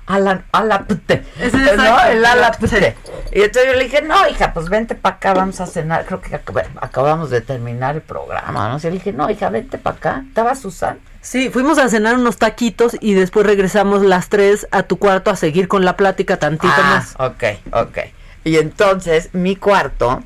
Ala, 0.08 0.44
ala, 0.52 0.84
pute. 0.84 1.24
Es 1.40 1.54
¿No? 1.54 1.62
El 2.04 2.26
ala, 2.26 2.36
la 2.36 2.52
pute. 2.52 2.98
Y 3.32 3.42
entonces 3.44 3.72
yo 3.72 3.78
le 3.78 3.86
dije, 3.86 4.02
no, 4.02 4.28
hija, 4.28 4.52
pues 4.54 4.68
vente 4.68 4.96
para 4.96 5.16
acá, 5.16 5.34
vamos 5.34 5.62
a 5.62 5.68
cenar. 5.68 6.06
Creo 6.06 6.20
que 6.20 6.32
acab- 6.44 6.68
acabamos 6.82 7.30
de 7.30 7.40
terminar 7.40 7.96
el 7.96 8.02
programa, 8.02 8.68
¿no? 8.70 8.76
O 8.76 8.80
sea, 8.80 8.90
le 8.90 8.98
dije, 8.98 9.14
no, 9.14 9.30
hija, 9.30 9.50
vente 9.50 9.78
para 9.78 9.96
acá. 9.96 10.24
¿Estaba 10.28 10.56
Susan? 10.56 11.00
Sí, 11.22 11.50
fuimos 11.50 11.78
a 11.78 11.88
cenar 11.88 12.16
unos 12.16 12.38
taquitos 12.38 12.98
y 13.00 13.14
después 13.14 13.46
regresamos 13.46 14.02
las 14.02 14.30
tres 14.30 14.68
a 14.72 14.84
tu 14.84 14.98
cuarto 14.98 15.30
a 15.30 15.36
seguir 15.36 15.68
con 15.68 15.86
la 15.86 15.96
plática 15.96 16.38
tantito 16.38 16.74
ah, 16.76 16.82
más. 16.82 17.16
ok, 17.20 17.44
ok. 17.74 17.98
Y 18.44 18.58
entonces 18.58 19.30
mi 19.34 19.56
cuarto 19.56 20.24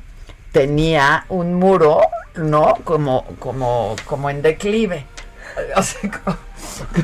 tenía 0.52 1.26
un 1.28 1.54
muro, 1.54 2.00
¿no? 2.36 2.76
Como, 2.84 3.26
como, 3.38 3.94
como 4.06 4.30
en 4.30 4.42
declive. 4.42 5.06
O 5.74 5.82
sea, 5.82 6.10
como, 6.10 6.36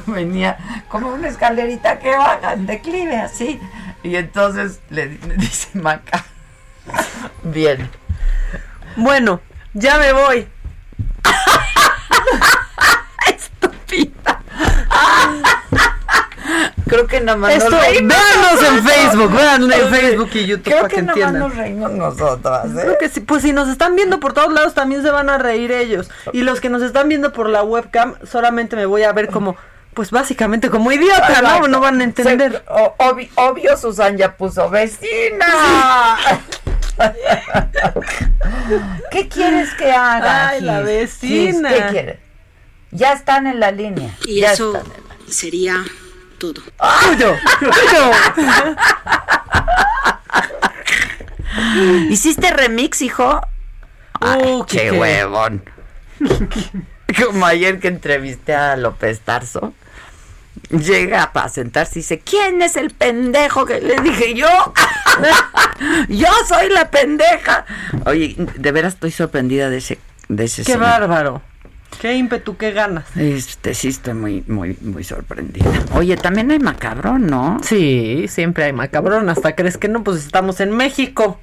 como 0.04 0.16
venía 0.16 0.84
como 0.90 1.08
una 1.08 1.28
escalerita 1.28 1.98
que 1.98 2.10
baja 2.10 2.52
en 2.52 2.66
declive, 2.66 3.16
así. 3.16 3.58
Y 4.02 4.16
entonces 4.16 4.80
le, 4.90 5.06
le 5.06 5.36
dice 5.36 5.70
Maca, 5.78 6.26
bien. 7.42 7.88
Bueno, 8.96 9.40
ya 9.72 9.96
me 9.96 10.12
voy. 10.12 10.48
Creo 16.88 17.06
que 17.06 17.20
nada 17.20 17.38
más 17.38 17.54
Esto, 17.54 17.70
nos 17.70 17.80
reímos 17.80 18.08
véanos 18.14 18.62
en. 18.62 18.82
Facebook, 18.86 19.32
véanos 19.34 19.72
en 19.72 19.88
Facebook 19.88 20.30
y 20.34 20.46
YouTube 20.46 20.64
Creo 20.64 20.76
para 20.78 20.88
que, 20.88 20.96
que 20.96 21.02
nada 21.02 21.18
más 21.24 21.32
nos 21.32 21.56
reímos 21.56 21.90
nosotras, 21.92 22.66
¿eh? 22.66 22.80
Creo 22.82 22.98
que 22.98 23.08
sí, 23.08 23.20
pues 23.20 23.42
si 23.42 23.52
nos 23.52 23.68
están 23.68 23.96
viendo 23.96 24.20
por 24.20 24.34
todos 24.34 24.52
lados 24.52 24.74
también 24.74 25.02
se 25.02 25.10
van 25.10 25.30
a 25.30 25.38
reír 25.38 25.72
ellos. 25.72 26.10
Y 26.32 26.42
los 26.42 26.60
que 26.60 26.68
nos 26.68 26.82
están 26.82 27.08
viendo 27.08 27.32
por 27.32 27.48
la 27.48 27.62
webcam 27.62 28.14
solamente 28.30 28.76
me 28.76 28.84
voy 28.84 29.04
a 29.04 29.12
ver 29.12 29.28
como, 29.30 29.56
pues 29.94 30.10
básicamente 30.10 30.68
como 30.68 30.92
idiota, 30.92 31.28
¿no? 31.28 31.34
Exacto. 31.48 31.68
No 31.68 31.80
van 31.80 32.00
a 32.00 32.04
entender. 32.04 32.52
Se- 32.52 32.62
o- 32.68 32.94
obvi- 32.98 33.30
obvio, 33.36 33.76
Susan 33.78 34.16
ya 34.18 34.36
puso 34.36 34.68
vecina. 34.68 35.46
¿Qué 39.10 39.28
quieres 39.28 39.72
que 39.74 39.90
haga? 39.92 40.48
Ay, 40.48 40.60
la 40.60 40.80
vecina. 40.80 41.70
Gis, 41.70 41.78
¿Qué 41.78 41.86
quieres? 41.90 42.16
Ya 42.92 43.12
están 43.14 43.46
en 43.46 43.58
la 43.60 43.70
línea. 43.72 44.14
Y 44.26 44.40
ya 44.40 44.52
eso 44.52 44.76
están. 44.76 44.92
sería 45.28 45.82
todo. 46.38 46.62
Tuyo, 46.62 47.36
tuyo. 47.58 48.10
¿Hiciste 52.10 52.50
remix, 52.50 53.02
hijo? 53.02 53.40
Ay, 54.20 54.42
Uh, 54.44 54.64
qué 54.66 54.78
qué- 54.90 54.92
huevón. 54.92 55.62
Como 57.24 57.44
ayer 57.46 57.78
que 57.80 57.88
entrevisté 57.88 58.54
a 58.54 58.76
López 58.76 59.20
Tarso. 59.20 59.74
Llega 60.70 61.32
para 61.32 61.48
sentarse 61.48 61.98
y 61.98 62.02
dice, 62.02 62.20
¿quién 62.20 62.62
es 62.62 62.76
el 62.76 62.90
pendejo? 62.90 63.66
Que 63.66 63.80
le 63.80 64.00
dije 64.00 64.34
yo. 64.34 64.48
yo 66.08 66.28
soy 66.48 66.68
la 66.70 66.90
pendeja. 66.90 67.64
Oye, 68.06 68.34
de 68.38 68.72
veras 68.72 68.94
estoy 68.94 69.10
sorprendida 69.10 69.68
de 69.70 69.78
ese, 69.78 69.98
de 70.28 70.44
ese 70.44 70.62
Qué 70.64 70.72
señor. 70.72 70.80
bárbaro. 70.88 71.42
Qué 72.00 72.14
ímpetu, 72.14 72.56
qué 72.56 72.72
ganas. 72.72 73.04
Este 73.16 73.74
sí 73.74 73.88
estoy 73.88 74.14
muy, 74.14 74.44
muy, 74.48 74.76
muy 74.80 75.04
sorprendida. 75.04 75.70
Oye, 75.94 76.16
también 76.16 76.50
hay 76.50 76.58
macabrón, 76.58 77.26
¿no? 77.26 77.60
Sí, 77.62 78.26
siempre 78.28 78.64
hay 78.64 78.72
macabrón. 78.72 79.28
Hasta 79.28 79.54
crees 79.54 79.76
que 79.76 79.88
no, 79.88 80.02
pues 80.02 80.24
estamos 80.24 80.60
en 80.60 80.76
México. 80.76 81.40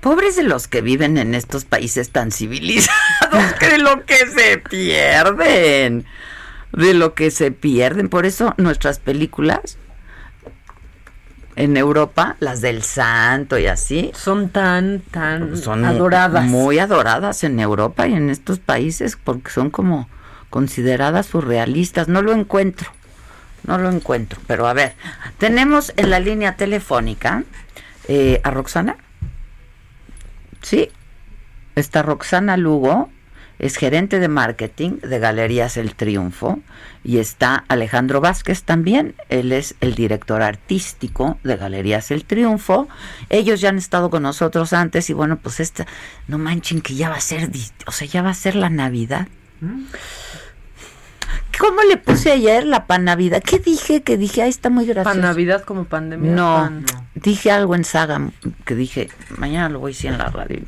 Pobres 0.00 0.36
de 0.36 0.42
los 0.42 0.68
que 0.68 0.80
viven 0.80 1.16
en 1.18 1.34
estos 1.34 1.64
países 1.64 2.10
tan 2.10 2.32
civilizados, 2.32 3.52
que 3.58 3.68
de 3.70 3.78
lo 3.78 4.04
que 4.04 4.16
se 4.26 4.58
pierden, 4.58 6.04
de 6.72 6.94
lo 6.94 7.14
que 7.14 7.30
se 7.30 7.52
pierden. 7.52 8.08
Por 8.08 8.26
eso 8.26 8.54
nuestras 8.58 8.98
películas 8.98 9.78
en 11.56 11.76
Europa, 11.76 12.36
las 12.40 12.60
del 12.60 12.82
Santo 12.82 13.58
y 13.58 13.66
así, 13.66 14.10
Son 14.14 14.48
tan, 14.48 15.00
tan 15.00 15.56
son 15.56 15.84
adoradas. 15.84 16.44
muy 16.44 16.78
adoradas 16.78 17.44
en 17.44 17.60
Europa 17.60 18.06
y 18.06 18.14
en 18.14 18.30
estos 18.30 18.58
países 18.58 19.16
porque 19.22 19.50
son 19.50 19.70
como 19.70 20.08
consideradas 20.50 21.26
surrealistas. 21.26 22.08
No 22.08 22.22
lo 22.22 22.32
encuentro, 22.32 22.90
no 23.66 23.78
lo 23.78 23.90
encuentro. 23.90 24.40
Pero 24.46 24.66
a 24.66 24.72
ver, 24.72 24.94
tenemos 25.38 25.92
en 25.96 26.10
la 26.10 26.20
línea 26.20 26.56
telefónica 26.56 27.44
eh, 28.08 28.40
a 28.44 28.50
Roxana. 28.50 28.96
Sí, 30.62 30.90
está 31.74 32.02
Roxana 32.02 32.56
Lugo, 32.56 33.10
es 33.58 33.76
gerente 33.76 34.18
de 34.18 34.28
marketing 34.28 34.98
de 35.02 35.18
Galerías 35.18 35.76
El 35.76 35.94
Triunfo 35.94 36.60
y 37.04 37.18
está 37.18 37.64
Alejandro 37.68 38.20
Vázquez 38.20 38.62
también, 38.64 39.14
él 39.28 39.52
es 39.52 39.74
el 39.80 39.94
director 39.94 40.42
artístico 40.42 41.38
de 41.44 41.56
Galerías 41.56 42.10
El 42.10 42.24
Triunfo. 42.24 42.88
Ellos 43.28 43.60
ya 43.60 43.68
han 43.70 43.78
estado 43.78 44.10
con 44.10 44.22
nosotros 44.22 44.72
antes 44.72 45.10
y 45.10 45.12
bueno, 45.12 45.36
pues 45.36 45.60
esta, 45.60 45.86
no 46.28 46.38
manchen 46.38 46.80
que 46.80 46.94
ya 46.94 47.08
va 47.08 47.16
a 47.16 47.20
ser, 47.20 47.50
o 47.86 47.92
sea, 47.92 48.06
ya 48.08 48.22
va 48.22 48.30
a 48.30 48.34
ser 48.34 48.54
la 48.56 48.70
Navidad. 48.70 49.28
¿Cómo 51.58 51.82
le 51.88 51.96
puse 51.96 52.32
ayer 52.32 52.64
la 52.66 52.86
panavidad? 52.86 53.42
¿Qué 53.42 53.58
dije? 53.58 54.02
Que 54.02 54.16
dije, 54.16 54.42
ahí 54.42 54.50
está 54.50 54.68
muy 54.70 54.84
gracioso. 54.86 55.14
Pan 55.14 55.20
Navidad 55.22 55.62
como 55.64 55.84
pandemia. 55.84 56.32
No, 56.32 56.54
pan- 56.54 56.84
dije 57.14 57.50
algo 57.50 57.74
en 57.76 57.84
Saga 57.84 58.20
que 58.64 58.74
dije, 58.74 59.10
mañana 59.36 59.68
lo 59.68 59.78
voy 59.78 59.92
a 59.92 59.94
decir 59.94 60.10
en 60.10 60.18
la 60.18 60.28
radio. 60.30 60.60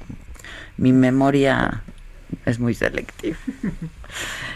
Mi 0.77 0.93
memoria 0.93 1.83
es 2.47 2.59
muy 2.59 2.75
selectiva. 2.75 3.37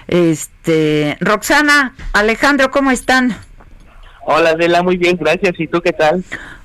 Este, 0.06 1.16
Roxana, 1.20 1.94
Alejandro, 2.12 2.70
¿cómo 2.70 2.90
están? 2.90 3.36
Hola, 4.24 4.50
Adela, 4.50 4.82
muy 4.82 4.96
bien, 4.96 5.16
gracias. 5.18 5.54
¿Y 5.58 5.66
tú 5.68 5.80
qué 5.80 5.92
tal? 5.92 6.24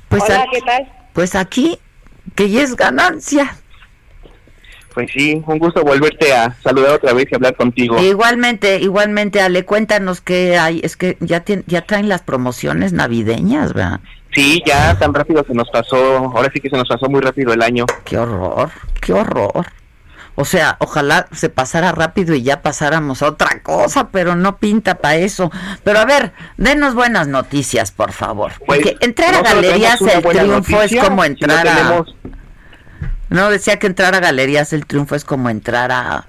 Pues 0.09 0.23
Hola, 0.23 0.41
aquí- 0.41 0.49
¿qué 0.53 0.61
tal? 0.61 0.91
Pues 1.13 1.35
aquí, 1.35 1.79
que 2.35 2.49
ya 2.49 2.61
es 2.61 2.75
ganancia. 2.75 3.55
Pues 4.93 5.09
sí, 5.11 5.41
un 5.47 5.57
gusto 5.57 5.81
volverte 5.83 6.33
a 6.33 6.55
saludar 6.61 6.91
otra 6.91 7.13
vez 7.13 7.27
y 7.31 7.35
hablar 7.35 7.55
contigo. 7.55 7.99
Igualmente, 7.99 8.79
igualmente, 8.79 9.41
Ale, 9.41 9.65
cuéntanos 9.65 10.21
qué 10.21 10.57
hay. 10.57 10.81
Es 10.83 10.95
que 10.97 11.17
ya, 11.19 11.43
ya 11.65 11.81
traen 11.81 12.09
las 12.09 12.21
promociones 12.21 12.93
navideñas, 12.93 13.73
¿verdad? 13.73 14.01
Sí, 14.33 14.61
ya 14.65 14.97
tan 14.97 15.13
rápido 15.13 15.43
se 15.47 15.53
nos 15.53 15.69
pasó, 15.69 15.97
ahora 16.35 16.49
sí 16.53 16.59
que 16.59 16.69
se 16.69 16.77
nos 16.77 16.87
pasó 16.87 17.07
muy 17.09 17.21
rápido 17.21 17.53
el 17.53 17.61
año. 17.63 17.85
Qué 18.05 18.17
horror, 18.17 18.69
qué 19.01 19.13
horror. 19.13 19.65
O 20.35 20.45
sea, 20.45 20.77
ojalá 20.79 21.27
se 21.31 21.49
pasara 21.49 21.91
rápido 21.91 22.33
y 22.33 22.41
ya 22.41 22.61
pasáramos 22.63 23.21
a 23.21 23.27
otra 23.27 23.61
cosa, 23.61 24.09
pero 24.09 24.35
no 24.35 24.57
pinta 24.57 24.95
para 24.95 25.15
eso. 25.17 25.51
Pero 25.83 25.99
a 25.99 26.05
ver, 26.05 26.31
denos 26.57 26.95
buenas 26.95 27.27
noticias, 27.27 27.91
por 27.91 28.11
favor. 28.13 28.51
Porque 28.65 28.97
entrar 28.99 29.35
a 29.35 29.39
Pues, 29.41 29.53
no 29.53 29.61
Galerías 29.61 30.01
El 30.01 30.21
Triunfo 30.23 30.71
noticia, 30.71 31.01
es 31.01 31.07
como 31.07 31.23
entrar 31.23 31.67
a... 31.67 31.75
tenemos- 31.75 32.15
No, 33.29 33.49
decía 33.51 33.77
que 33.77 33.85
entrar 33.87 34.15
a 34.15 34.19
Galerías 34.19 34.73
El 34.73 34.85
Triunfo 34.87 35.15
es 35.15 35.23
como 35.23 35.49
entrar 35.51 35.91
a 35.91 36.25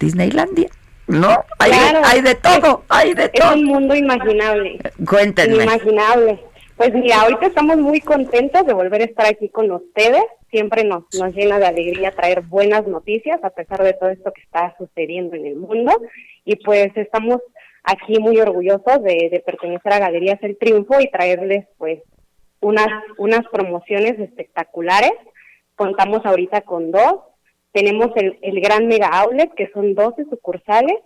Disneylandia. 0.00 0.68
¿No? 1.06 1.44
Hay, 1.58 1.70
de- 1.70 1.76
Claro. 1.76 2.00
hay 2.02 2.20
de 2.22 2.34
todo, 2.36 2.84
hay 2.88 3.12
de 3.12 3.24
Es 3.24 3.32
todo. 3.38 3.52
un 3.54 3.64
mundo 3.66 3.94
imaginable. 3.94 4.80
Cuéntenme. 5.06 5.56
Inimaginable. 5.64 6.40
Pues 6.76 6.92
mira, 6.92 7.20
ahorita 7.20 7.46
estamos 7.46 7.76
muy 7.76 8.00
contentos 8.00 8.66
de 8.66 8.72
volver 8.72 9.00
a 9.02 9.04
estar 9.04 9.26
aquí 9.26 9.48
con 9.48 9.70
ustedes. 9.70 10.24
Siempre 10.50 10.82
nos, 10.82 11.04
nos 11.18 11.32
llena 11.32 11.60
de 11.60 11.66
alegría 11.66 12.10
traer 12.10 12.42
buenas 12.42 12.84
noticias 12.88 13.42
a 13.44 13.50
pesar 13.50 13.84
de 13.84 13.92
todo 13.92 14.10
esto 14.10 14.32
que 14.32 14.42
está 14.42 14.74
sucediendo 14.76 15.36
en 15.36 15.46
el 15.46 15.54
mundo. 15.54 15.92
Y 16.44 16.56
pues 16.56 16.90
estamos 16.96 17.38
aquí 17.84 18.18
muy 18.18 18.40
orgullosos 18.40 19.02
de, 19.04 19.28
de 19.30 19.42
pertenecer 19.46 19.92
a 19.92 20.00
Galerías 20.00 20.42
El 20.42 20.58
Triunfo 20.58 21.00
y 21.00 21.10
traerles 21.10 21.64
pues 21.78 22.00
unas, 22.60 22.88
unas 23.18 23.46
promociones 23.52 24.18
espectaculares. 24.18 25.12
Contamos 25.76 26.26
ahorita 26.26 26.62
con 26.62 26.90
dos. 26.90 27.20
Tenemos 27.70 28.10
el, 28.16 28.36
el 28.42 28.60
Gran 28.60 28.88
Mega 28.88 29.08
Outlet, 29.08 29.54
que 29.54 29.70
son 29.72 29.94
12 29.94 30.24
sucursales, 30.24 30.98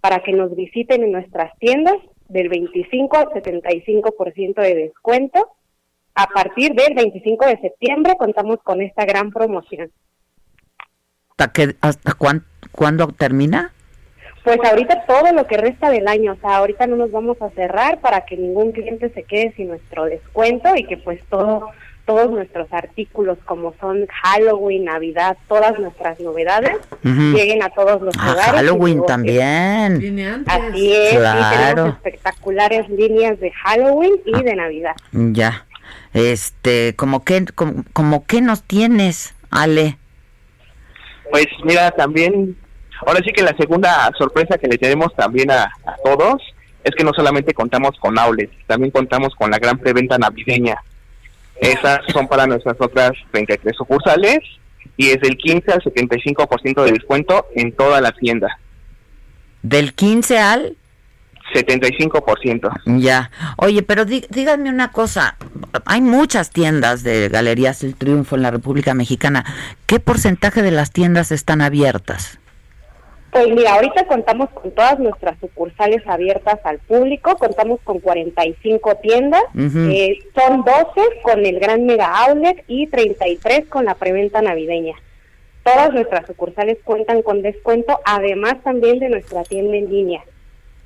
para 0.00 0.20
que 0.24 0.32
nos 0.32 0.54
visiten 0.56 1.04
en 1.04 1.12
nuestras 1.12 1.56
tiendas 1.58 1.96
del 2.30 2.48
25 2.48 3.16
al 3.16 3.26
75% 3.30 4.54
de 4.62 4.74
descuento. 4.74 5.48
A 6.14 6.26
partir 6.26 6.72
del 6.74 6.94
25 6.94 7.46
de 7.46 7.58
septiembre 7.58 8.14
contamos 8.18 8.58
con 8.62 8.80
esta 8.82 9.04
gran 9.04 9.30
promoción. 9.30 9.90
¿Hasta, 11.30 11.52
qué, 11.52 11.76
hasta 11.80 12.12
cuán- 12.14 12.44
cuándo 12.72 13.08
termina? 13.08 13.72
Pues 14.44 14.58
ahorita 14.64 15.04
todo 15.06 15.32
lo 15.32 15.46
que 15.46 15.56
resta 15.58 15.90
del 15.90 16.08
año, 16.08 16.32
o 16.32 16.36
sea, 16.36 16.56
ahorita 16.56 16.86
no 16.86 16.96
nos 16.96 17.10
vamos 17.12 17.40
a 17.42 17.50
cerrar 17.50 18.00
para 18.00 18.24
que 18.24 18.36
ningún 18.36 18.72
cliente 18.72 19.10
se 19.10 19.22
quede 19.24 19.52
sin 19.54 19.68
nuestro 19.68 20.04
descuento 20.06 20.74
y 20.76 20.84
que 20.84 20.96
pues 20.96 21.20
todo 21.28 21.68
todos 22.10 22.30
nuestros 22.32 22.66
artículos 22.72 23.38
como 23.44 23.72
son 23.80 24.04
Halloween, 24.22 24.86
Navidad, 24.86 25.36
todas 25.48 25.78
nuestras 25.78 26.18
novedades 26.18 26.76
lleguen 27.04 27.62
a 27.62 27.68
todos 27.70 28.02
los 28.02 28.12
Ah, 28.18 28.32
hogares. 28.32 28.52
y 28.52 28.56
Halloween 28.56 29.06
también. 29.06 30.44
Así 30.48 30.92
es, 30.92 31.12
y 31.12 31.16
Claro. 31.16 31.50
tenemos 31.74 31.94
espectaculares 31.94 32.88
líneas 32.88 33.38
de 33.38 33.52
Halloween 33.52 34.14
y 34.24 34.34
Ah. 34.34 34.42
de 34.42 34.56
Navidad. 34.56 34.96
Ya. 35.12 35.66
Este, 36.12 36.96
como 36.96 37.22
que, 37.24 37.44
como, 37.54 37.84
como 37.92 38.26
que 38.26 38.40
nos 38.40 38.64
tienes, 38.64 39.34
Ale. 39.52 39.96
Pues 41.30 41.46
mira, 41.64 41.92
también, 41.92 42.56
ahora 43.06 43.20
sí 43.24 43.30
que 43.32 43.42
la 43.44 43.56
segunda 43.56 44.10
sorpresa 44.18 44.58
que 44.58 44.66
le 44.66 44.78
tenemos 44.78 45.14
también 45.14 45.48
a, 45.52 45.62
a 45.86 45.94
todos 46.02 46.42
es 46.82 46.90
que 46.96 47.04
no 47.04 47.12
solamente 47.14 47.54
contamos 47.54 47.92
con 48.00 48.18
outlets, 48.18 48.52
también 48.66 48.90
contamos 48.90 49.32
con 49.36 49.50
la 49.52 49.58
gran 49.58 49.78
preventa 49.78 50.18
navideña. 50.18 50.76
Esas 51.60 52.00
son 52.12 52.26
para 52.28 52.46
nuestras 52.46 52.76
otras 52.80 53.12
33 53.32 53.76
sucursales 53.76 54.38
y 54.96 55.08
es 55.10 55.20
del 55.20 55.36
15 55.36 55.72
al 55.72 55.80
75% 55.82 56.84
de 56.84 56.92
descuento 56.92 57.46
en 57.54 57.72
toda 57.72 58.00
la 58.00 58.12
tienda. 58.12 58.58
Del 59.62 59.92
15 59.94 60.38
al 60.38 60.76
75%. 61.54 62.70
Ya. 62.98 63.30
Oye, 63.56 63.82
pero 63.82 64.04
dí- 64.04 64.26
díganme 64.30 64.70
una 64.70 64.90
cosa. 64.92 65.36
Hay 65.84 66.00
muchas 66.00 66.50
tiendas 66.50 67.02
de 67.02 67.28
Galerías 67.28 67.82
El 67.82 67.94
Triunfo 67.94 68.36
en 68.36 68.42
la 68.42 68.50
República 68.50 68.94
Mexicana. 68.94 69.44
¿Qué 69.86 70.00
porcentaje 70.00 70.62
de 70.62 70.70
las 70.70 70.92
tiendas 70.92 71.32
están 71.32 71.60
abiertas? 71.60 72.38
Pues 73.32 73.46
mira, 73.48 73.74
ahorita 73.74 74.06
contamos 74.06 74.50
con 74.50 74.72
todas 74.72 74.98
nuestras 74.98 75.38
sucursales 75.38 76.02
abiertas 76.06 76.58
al 76.64 76.78
público, 76.80 77.36
contamos 77.36 77.78
con 77.84 78.00
45 78.00 78.96
tiendas, 78.96 79.42
Ujú. 79.54 79.78
eh, 79.90 80.18
son 80.34 80.64
12 80.64 80.84
con 81.22 81.46
el 81.46 81.60
Gran 81.60 81.86
Mega 81.86 82.06
Outlet 82.26 82.64
y 82.66 82.88
33 82.88 83.66
con 83.68 83.84
la 83.84 83.94
preventa 83.94 84.42
navideña. 84.42 84.94
Todas 85.62 85.92
nuestras 85.92 86.26
sucursales 86.26 86.78
cuentan 86.82 87.22
con 87.22 87.42
descuento, 87.42 88.00
además 88.04 88.56
también 88.64 88.98
de 88.98 89.10
nuestra 89.10 89.44
tienda 89.44 89.76
en 89.76 89.90
línea. 89.90 90.24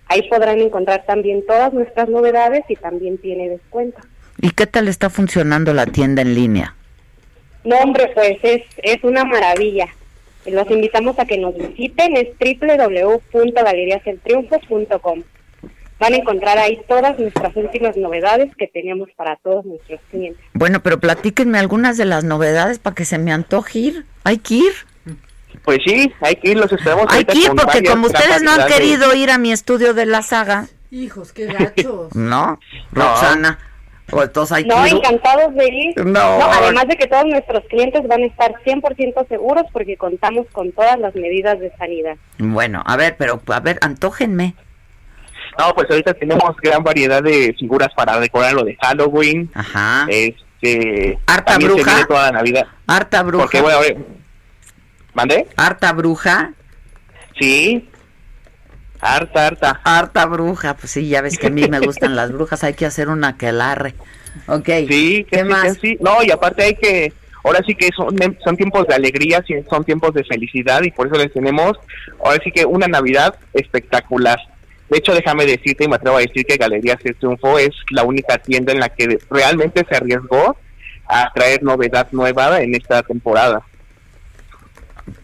Ahí 0.09 0.29
podrán 0.29 0.61
encontrar 0.61 1.05
también 1.07 1.47
todas 1.47 1.73
nuestras 1.73 2.11
novedades 2.11 2.65
y 2.69 2.77
también 2.77 3.17
tiene 3.17 3.49
descuento. 3.49 3.99
¿Y 4.39 4.51
qué 4.51 4.67
tal 4.67 4.89
está 4.89 5.09
funcionando 5.09 5.73
la 5.73 5.87
tienda 5.87 6.21
en 6.21 6.35
línea? 6.35 6.75
No, 7.63 7.77
hombre, 7.79 8.11
pues 8.15 8.37
es, 8.43 8.63
es 8.83 9.03
una 9.03 9.25
maravilla. 9.25 9.87
Los 10.47 10.71
invitamos 10.71 11.19
a 11.19 11.25
que 11.25 11.39
nos 11.39 11.55
visiten, 11.57 12.17
es 12.17 12.29
www.galeriaseltriunfo.com. 12.39 15.23
Van 16.01 16.13
a 16.13 16.17
encontrar 16.17 16.59
ahí 16.59 16.81
todas 16.89 17.17
nuestras 17.19 17.55
últimas 17.57 17.97
novedades 17.97 18.55
que 18.57 18.67
tenemos 18.67 19.09
para 19.17 19.37
todos 19.37 19.65
nuestros 19.65 20.01
clientes. 20.11 20.45
Bueno, 20.53 20.83
pero 20.83 20.99
platíquenme 20.99 21.59
algunas 21.59 21.97
de 21.97 22.05
las 22.05 22.25
novedades 22.25 22.79
para 22.81 22.95
que 22.97 23.05
se 23.05 23.17
me 23.19 23.33
antoje 23.33 23.79
ir. 23.79 24.05
Hay 24.25 24.39
que 24.39 24.55
ir. 24.55 24.73
Pues 25.65 25.79
sí, 25.87 26.13
hay 26.21 26.35
que 26.37 26.51
ir, 26.51 26.57
los 26.59 26.71
esperamos. 26.73 27.07
Hay 27.11 27.25
que 27.25 27.39
ir 27.39 27.53
porque 27.53 27.85
como 27.85 28.07
ustedes 28.09 28.43
no 28.43 28.51
han 28.51 28.67
de- 28.69 28.75
querido 28.75 29.15
ir 29.15 29.31
a 29.31 29.39
mi 29.39 29.53
estudio 29.53 29.95
de 29.95 30.05
la 30.07 30.23
saga, 30.23 30.67
Hijos, 30.91 31.33
qué 31.33 31.47
gachos. 31.47 32.15
¿no? 32.15 32.59
Roxana. 32.93 33.59
Hay 34.53 34.65
No, 34.65 34.83
que 34.85 34.91
encantados 34.91 35.55
de 35.55 35.67
ir. 35.69 36.05
No. 36.07 36.21
además 36.21 36.87
de 36.89 36.97
que 36.97 37.07
todos 37.07 37.25
nuestros 37.27 37.65
clientes 37.69 38.07
van 38.07 38.23
a 38.23 38.27
estar 38.27 38.53
100% 38.65 39.29
seguros 39.29 39.65
porque 39.73 39.97
contamos 39.97 40.47
con 40.53 40.73
todas 40.73 40.99
las 40.99 41.15
medidas 41.15 41.59
de 41.61 41.71
sanidad. 41.77 42.17
Bueno, 42.39 42.83
a 42.87 42.97
ver, 42.97 43.17
pero 43.19 43.41
a 43.47 43.61
ver, 43.61 43.79
antójenme. 43.83 44.55
No, 45.59 45.73
pues 45.75 45.89
ahorita 45.91 46.15
tenemos 46.15 46.57
gran 46.63 46.83
variedad 46.83 47.23
de 47.23 47.55
figuras 47.59 47.89
para 47.95 48.19
decorar 48.19 48.55
lo 48.55 48.65
de 48.65 48.77
Halloween. 48.83 49.51
Ajá. 49.55 50.07
Este, 50.09 51.19
Harta 51.27 51.53
también 51.53 51.71
se 51.73 51.77
bruja. 51.77 51.91
viene 51.93 52.07
toda 52.09 52.23
la 52.27 52.33
Navidad. 52.33 52.67
Harta 52.87 53.23
bruja. 53.23 53.45
Porque, 53.45 53.61
bueno, 53.61 53.79
a 53.79 53.81
ver, 53.81 53.97
¿Mandé? 55.15 55.47
Harta 55.57 55.93
bruja. 55.93 56.53
Sí. 57.39 57.89
Harta, 59.05 59.47
harta. 59.47 59.81
Harta 59.85 60.27
bruja. 60.27 60.75
Pues 60.75 60.93
sí, 60.93 61.09
ya 61.09 61.21
ves 61.21 61.39
que 61.39 61.49
a 61.49 61.51
mí 61.51 61.67
me 61.69 61.79
gustan 61.81 62.17
las 62.17 62.33
brujas. 62.33 62.65
Hay 62.65 62.73
que 62.73 62.87
hacer 62.87 63.09
una 63.09 63.29
aquelarre. 63.29 63.95
Ok. 64.47 64.67
Sí, 64.89 65.25
que 65.25 65.27
¿Qué 65.31 65.39
sí, 65.41 65.45
más? 65.45 65.63
que 65.65 65.81
sí. 65.81 65.99
No, 66.01 66.23
y 66.23 66.31
aparte 66.31 66.65
hay 66.65 66.75
que, 66.75 67.13
ahora 67.45 67.61
sí 67.67 67.75
que 67.75 67.91
son, 67.95 68.17
son 68.43 68.57
tiempos 68.57 68.87
de 68.87 68.95
alegría, 68.95 69.45
son 69.69 69.85
tiempos 69.85 70.15
de 70.15 70.25
felicidad 70.25 70.83
y 70.83 70.91
por 70.91 71.07
eso 71.07 71.17
les 71.17 71.33
tenemos, 71.33 71.79
ahora 72.25 72.41
sí 72.43 72.51
que 72.51 72.65
una 72.65 72.87
Navidad 72.87 73.35
espectacular. 73.53 74.39
De 74.89 74.99
hecho, 74.99 75.15
déjame 75.15 75.47
decirte 75.47 75.85
y 75.85 75.89
me 75.89 75.97
atrevo 75.97 76.17
a 76.17 76.21
decir 76.21 76.45
que 76.45 76.57
Galerías 76.57 76.99
El 77.05 77.17
Triunfo 77.17 77.59
es 77.59 77.73
la 77.91 78.03
única 78.05 78.39
tienda 78.39 78.73
en 78.73 78.81
la 78.81 78.89
que 78.89 79.19
realmente 79.31 79.85
se 79.89 79.97
arriesgó 79.97 80.57
a 81.07 81.31
traer 81.35 81.63
novedad 81.63 82.09
nueva 82.13 82.61
en 82.63 82.75
esta 82.75 83.03
temporada. 83.03 83.63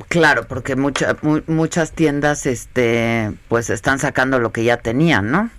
Claro, 0.09 0.47
porque 0.47 0.77
mucha- 0.77 1.17
mu- 1.23 1.43
muchas 1.47 1.93
tiendas, 1.93 2.47
este, 2.47 3.33
pues 3.49 3.71
están 3.71 3.99
sacando 3.99 4.39
lo 4.39 4.51
que 4.53 4.65
ya 4.65 4.77
tenían, 4.77 5.31
¿no? 5.31 5.51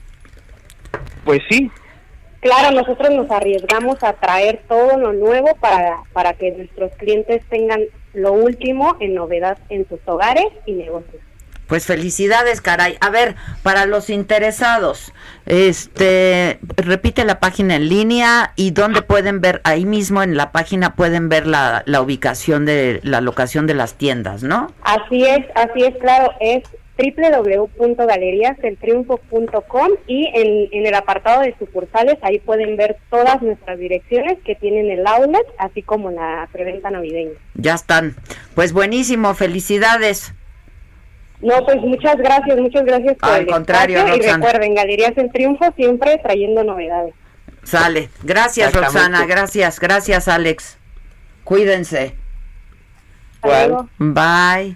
Pues 1.26 1.39
sí. 1.49 1.72
Claro, 2.41 2.72
nosotros 2.72 3.11
nos 3.11 3.30
arriesgamos 3.30 4.03
a 4.03 4.14
traer 4.14 4.61
todo 4.68 4.98
lo 4.98 5.14
nuevo 5.14 5.56
para, 5.60 5.98
para 6.11 6.34
que 6.34 6.52
nuestros 6.52 6.91
clientes 6.98 7.43
tengan 7.49 7.81
lo 8.14 8.34
último 8.34 8.98
en 8.99 9.14
novedad 9.14 9.57
en 9.69 9.88
sus 9.88 9.99
hogares 10.06 10.48
y 10.65 10.73
negocios. 10.73 11.22
Pues 11.72 11.85
felicidades, 11.85 12.60
caray. 12.60 12.98
A 12.99 13.10
ver, 13.10 13.35
para 13.64 13.85
los 13.85 14.10
interesados, 14.10 15.14
este, 15.45 16.60
repite 16.76 17.23
la 17.23 17.39
página 17.39 17.77
en 17.77 17.88
línea 17.88 18.52
y 18.57 18.72
dónde 18.72 19.02
pueden 19.02 19.39
ver, 19.39 19.61
ahí 19.64 19.85
mismo 19.85 20.22
en 20.22 20.35
la 20.35 20.52
página 20.52 20.98
pueden 20.98 21.30
ver 21.30 21.48
la, 21.48 21.84
la 21.85 22.02
ubicación 22.02 22.65
de 22.65 22.99
la 23.03 23.22
locación 23.22 23.68
de 23.68 23.76
las 23.76 23.93
tiendas, 23.93 24.43
¿no? 24.43 24.69
Así 24.81 25.23
es, 25.23 25.45
así 25.56 25.85
es, 25.85 25.95
claro, 25.95 26.34
es 26.41 26.64
www.galeriaseltriunfo.com 26.98 29.91
y 30.07 30.27
en, 30.34 30.68
en 30.73 30.88
el 30.88 30.93
apartado 30.93 31.39
de 31.39 31.56
sucursales 31.57 32.18
ahí 32.22 32.39
pueden 32.39 32.76
ver 32.76 32.98
todas 33.10 33.41
nuestras 33.41 33.80
direcciones 33.80 34.39
que 34.43 34.56
tienen 34.56 34.91
el 34.91 35.07
outlet, 35.07 35.48
así 35.57 35.84
como 35.84 36.11
la 36.11 36.49
preventa 36.52 36.91
navideña. 36.91 37.39
Ya 37.53 37.76
están. 37.76 38.18
Pues 38.56 38.73
buenísimo, 38.73 39.34
felicidades. 39.35 40.34
No, 41.41 41.65
pues 41.65 41.77
muchas 41.81 42.18
gracias, 42.18 42.57
muchas 42.59 42.85
gracias 42.85 43.18
por 43.18 43.30
Al 43.30 43.41
el 43.41 43.47
contrario, 43.47 43.97
espacio 43.99 44.23
y 44.23 44.27
recuerden, 44.31 44.76
Galerías 44.76 45.18
El 45.18 45.31
Triunfo 45.31 45.72
siempre 45.76 46.19
trayendo 46.23 46.63
novedades. 46.63 47.13
Sale. 47.63 48.09
Gracias. 48.23 48.73
Roxana. 48.73 49.26
Gracias, 49.26 49.80
gracias, 49.80 50.27
Alex. 50.27 50.77
Cuídense. 51.43 52.15
Luego. 53.43 53.89
Bye. 53.97 54.76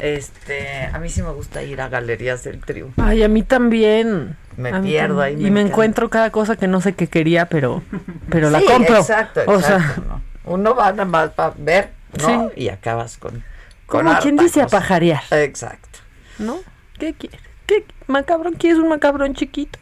Este, 0.00 0.88
a 0.92 0.98
mí 0.98 1.08
sí 1.08 1.22
me 1.22 1.30
gusta 1.30 1.62
ir 1.62 1.80
a 1.80 1.88
Galerías 1.88 2.42
del 2.44 2.60
Triunfo. 2.60 3.00
Ay, 3.02 3.22
a 3.22 3.28
mí 3.28 3.42
también. 3.42 4.36
Me 4.56 4.70
A 4.70 4.82
pierdo 4.82 5.20
también. 5.20 5.40
ahí, 5.40 5.46
Y 5.46 5.50
me 5.50 5.60
encuentro 5.60 6.10
cada 6.10 6.30
cosa 6.30 6.56
que 6.56 6.66
no 6.66 6.80
sé 6.80 6.94
qué 6.94 7.06
quería, 7.06 7.46
pero, 7.46 7.82
pero 8.30 8.50
la 8.50 8.60
Sí, 8.60 8.66
compro. 8.66 8.98
Exacto, 8.98 9.42
O 9.46 9.60
sea, 9.60 9.76
exacto, 9.76 10.02
¿no? 10.08 10.22
Uno 10.44 10.74
va 10.74 10.90
nada 10.92 11.04
más 11.06 11.30
para 11.30 11.54
ver, 11.56 11.90
¿no? 12.20 12.50
Y 12.54 12.68
acabas 12.68 13.16
con. 13.16 13.42
con 13.86 14.04
como 14.06 14.18
quien 14.20 14.36
dice 14.36 14.60
a 14.62 14.66
pajarear. 14.66 15.22
Exacto. 15.30 15.93
¿No? 16.38 16.58
¿Qué 16.98 17.14
quieres? 17.14 17.40
¿Qué 17.66 17.84
macabrón? 18.06 18.54
¿Quieres 18.54 18.78
un 18.78 18.88
macabrón 18.88 19.34
chiquito? 19.34 19.78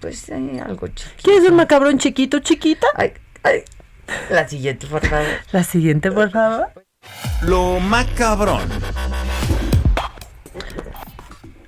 Pues 0.00 0.20
sí, 0.20 0.32
algo 0.32 0.88
chiquito. 0.88 1.22
¿Quieres 1.22 1.48
un 1.48 1.56
macabrón 1.56 1.98
chiquito, 1.98 2.38
chiquita? 2.40 2.86
Ay, 2.94 3.12
ay. 3.42 3.64
La 4.30 4.46
siguiente, 4.48 4.86
por 4.86 5.06
favor. 5.06 5.26
La 5.52 5.64
siguiente, 5.64 6.10
por 6.12 6.30
favor. 6.30 6.68
Lo 7.42 7.80
macabrón. 7.80 8.68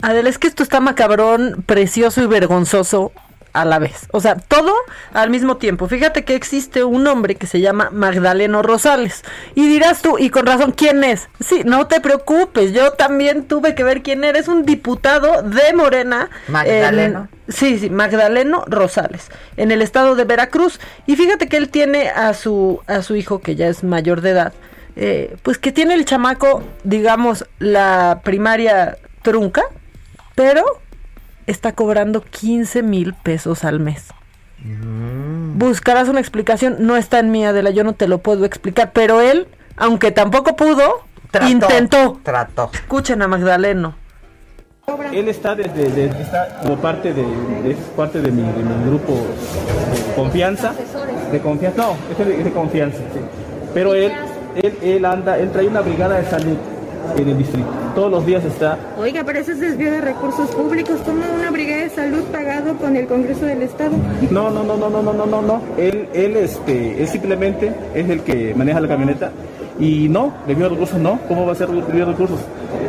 Adela, 0.02 0.28
es 0.28 0.38
que 0.38 0.46
esto 0.46 0.62
está 0.62 0.80
macabrón, 0.80 1.64
precioso 1.66 2.22
y 2.22 2.26
vergonzoso 2.26 3.12
a 3.56 3.64
la 3.64 3.78
vez. 3.78 4.06
O 4.12 4.20
sea, 4.20 4.36
todo 4.36 4.72
al 5.12 5.30
mismo 5.30 5.56
tiempo. 5.56 5.88
Fíjate 5.88 6.24
que 6.24 6.34
existe 6.34 6.84
un 6.84 7.06
hombre 7.06 7.34
que 7.34 7.46
se 7.46 7.60
llama 7.60 7.88
Magdaleno 7.90 8.62
Rosales. 8.62 9.24
Y 9.54 9.68
dirás 9.68 10.02
tú, 10.02 10.18
y 10.18 10.30
con 10.30 10.46
razón, 10.46 10.72
¿quién 10.72 11.02
es? 11.04 11.28
Sí, 11.40 11.62
no 11.64 11.86
te 11.86 12.00
preocupes, 12.00 12.72
yo 12.72 12.92
también 12.92 13.44
tuve 13.44 13.74
que 13.74 13.82
ver 13.82 14.02
quién 14.02 14.24
era. 14.24 14.38
Es 14.38 14.48
un 14.48 14.64
diputado 14.64 15.42
de 15.42 15.72
Morena. 15.74 16.28
Magdaleno. 16.48 17.28
sí, 17.48 17.78
sí, 17.78 17.88
Magdaleno 17.90 18.64
Rosales, 18.66 19.30
en 19.56 19.70
el 19.70 19.80
estado 19.80 20.14
de 20.16 20.24
Veracruz. 20.24 20.78
Y 21.06 21.16
fíjate 21.16 21.48
que 21.48 21.56
él 21.56 21.70
tiene 21.70 22.10
a 22.10 22.34
su, 22.34 22.80
a 22.86 23.02
su 23.02 23.16
hijo, 23.16 23.40
que 23.40 23.56
ya 23.56 23.68
es 23.68 23.82
mayor 23.84 24.20
de 24.20 24.30
edad, 24.30 24.52
eh, 24.96 25.36
pues 25.42 25.58
que 25.58 25.72
tiene 25.72 25.94
el 25.94 26.04
chamaco, 26.04 26.62
digamos, 26.84 27.46
la 27.58 28.20
primaria 28.22 28.98
trunca, 29.22 29.62
pero 30.34 30.64
está 31.46 31.72
cobrando 31.72 32.22
15 32.22 32.82
mil 32.82 33.14
pesos 33.14 33.64
al 33.64 33.80
mes. 33.80 34.04
Mm. 34.64 35.58
Buscarás 35.58 36.08
una 36.08 36.20
explicación, 36.20 36.76
no 36.80 36.96
está 36.96 37.18
en 37.18 37.30
mí, 37.30 37.44
Adela, 37.44 37.70
yo 37.70 37.84
no 37.84 37.92
te 37.94 38.08
lo 38.08 38.18
puedo 38.18 38.44
explicar, 38.44 38.90
pero 38.92 39.20
él, 39.20 39.46
aunque 39.76 40.10
tampoco 40.10 40.56
pudo, 40.56 41.02
Trató, 41.30 41.48
intentó. 41.50 42.20
Trató. 42.22 42.70
Escuchen 42.72 43.22
a 43.22 43.28
Magdaleno. 43.28 43.94
Él 45.12 45.28
está 45.28 45.56
desde, 45.56 45.90
de- 45.90 46.06
está 46.06 46.60
como 46.62 46.76
parte 46.76 47.12
de, 47.12 47.22
de- 47.22 47.70
es 47.72 47.76
parte 47.96 48.20
de 48.20 48.30
mi, 48.30 48.42
de 48.42 48.62
mi 48.62 48.88
grupo 48.88 49.14
de 49.14 50.14
confianza, 50.14 50.72
de 51.32 51.40
confianza, 51.40 51.82
no, 51.82 51.96
es 52.12 52.18
de, 52.26 52.38
es 52.38 52.44
de 52.44 52.52
confianza, 52.52 52.98
sí. 53.12 53.18
pero 53.74 53.94
él, 53.94 54.12
él, 54.62 54.78
él 54.82 55.04
anda, 55.04 55.38
él 55.38 55.50
trae 55.50 55.66
una 55.66 55.80
brigada 55.80 56.18
de 56.18 56.30
salud 56.30 56.56
en 57.16 57.28
el 57.28 57.38
distrito, 57.38 57.68
todos 57.94 58.10
los 58.10 58.26
días 58.26 58.44
está, 58.44 58.78
Oiga, 58.98 59.22
pero 59.24 59.38
eso 59.38 59.52
es 59.52 59.60
desvío 59.60 59.90
de 59.90 60.00
recursos 60.00 60.50
públicos. 60.50 61.00
¿Cómo 61.04 61.22
una 61.38 61.50
brigada 61.50 61.82
de 61.82 61.90
salud 61.90 62.22
pagado 62.32 62.74
con 62.76 62.96
el 62.96 63.06
Congreso 63.06 63.46
del 63.46 63.62
Estado? 63.62 63.92
no, 64.30 64.50
no, 64.50 64.64
no, 64.64 64.76
no, 64.76 64.90
no, 64.90 65.02
no, 65.02 65.12
no, 65.12 65.26
no, 65.26 65.42
no, 65.42 65.60
él, 65.76 66.08
él, 66.14 66.36
este, 66.36 67.00
él 67.00 67.08
simplemente 67.08 67.72
es 67.94 68.08
el 68.08 68.22
que 68.22 68.54
maneja 68.54 68.80
la 68.80 68.88
camioneta. 68.88 69.30
Y 69.78 70.08
no, 70.08 70.32
desvío 70.46 70.64
de 70.64 70.70
recursos 70.70 70.98
no, 70.98 71.20
¿cómo 71.28 71.44
va 71.44 71.52
a 71.52 71.54
ser 71.54 71.68
desvío 71.68 72.06
de 72.06 72.12
recursos? 72.12 72.38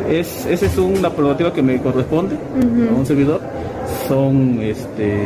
Es, 0.08 0.46
esa 0.46 0.66
es 0.66 0.78
una 0.78 1.10
prerrogativa 1.10 1.52
que 1.52 1.62
me 1.62 1.78
corresponde 1.80 2.34
a 2.34 2.94
un 2.94 3.04
servidor, 3.04 3.40
son, 4.08 4.58
este, 4.62 5.18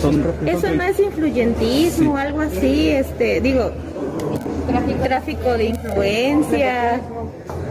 son, 0.00 0.24
Eso 0.46 0.72
no 0.74 0.82
es 0.82 0.98
influyentismo 0.98 2.16
algo 2.16 2.40
así, 2.40 2.88
este, 2.88 3.40
digo, 3.42 3.70
tráfico, 4.68 5.02
tráfico 5.04 5.52
de 5.52 5.64
influencia, 5.64 7.00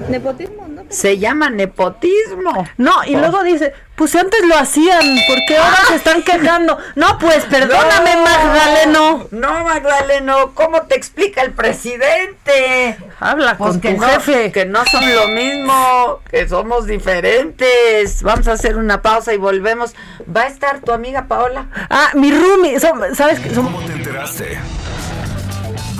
nepotismo, 0.09 0.67
¿no? 0.67 0.83
Se 0.89 1.17
llama 1.17 1.49
nepotismo. 1.49 2.67
No, 2.77 3.03
y 3.05 3.15
luego 3.15 3.43
dice, 3.43 3.73
pues 3.95 4.15
antes 4.15 4.39
lo 4.45 4.55
hacían, 4.55 5.01
¿por 5.27 5.37
qué 5.47 5.57
ahora 5.57 5.77
se 5.87 5.95
están 5.95 6.21
quejando? 6.23 6.77
No, 6.95 7.17
pues 7.17 7.43
perdóname, 7.45 8.15
No, 8.15 8.23
Magdaleno. 8.23 9.27
No, 9.31 9.63
Magdaleno, 9.63 10.51
¿cómo 10.53 10.83
te 10.83 10.95
explica 10.95 11.41
el 11.41 11.53
presidente? 11.53 12.97
Habla 13.19 13.57
Pues 13.57 13.71
con 13.71 13.81
que 13.81 13.93
tu 13.95 14.01
no, 14.01 14.07
jefe. 14.07 14.51
Que 14.51 14.65
no 14.65 14.85
son 14.85 15.03
lo 15.15 15.27
mismo, 15.29 16.19
que 16.29 16.47
somos 16.47 16.85
diferentes. 16.85 18.21
Vamos 18.21 18.47
a 18.47 18.51
hacer 18.53 18.77
una 18.77 19.01
pausa 19.01 19.33
y 19.33 19.37
volvemos. 19.37 19.95
¿Va 20.35 20.41
a 20.43 20.47
estar 20.47 20.81
tu 20.81 20.91
amiga 20.91 21.25
Paola? 21.27 21.65
Ah, 21.89 22.09
mi 22.13 22.31
roomie, 22.31 22.79
son- 22.79 23.15
¿sabes 23.15 23.39
qué? 23.39 23.53
Son- 23.55 23.65
¿Cómo 23.65 23.79
te 23.81 23.93
enteraste? 23.93 24.59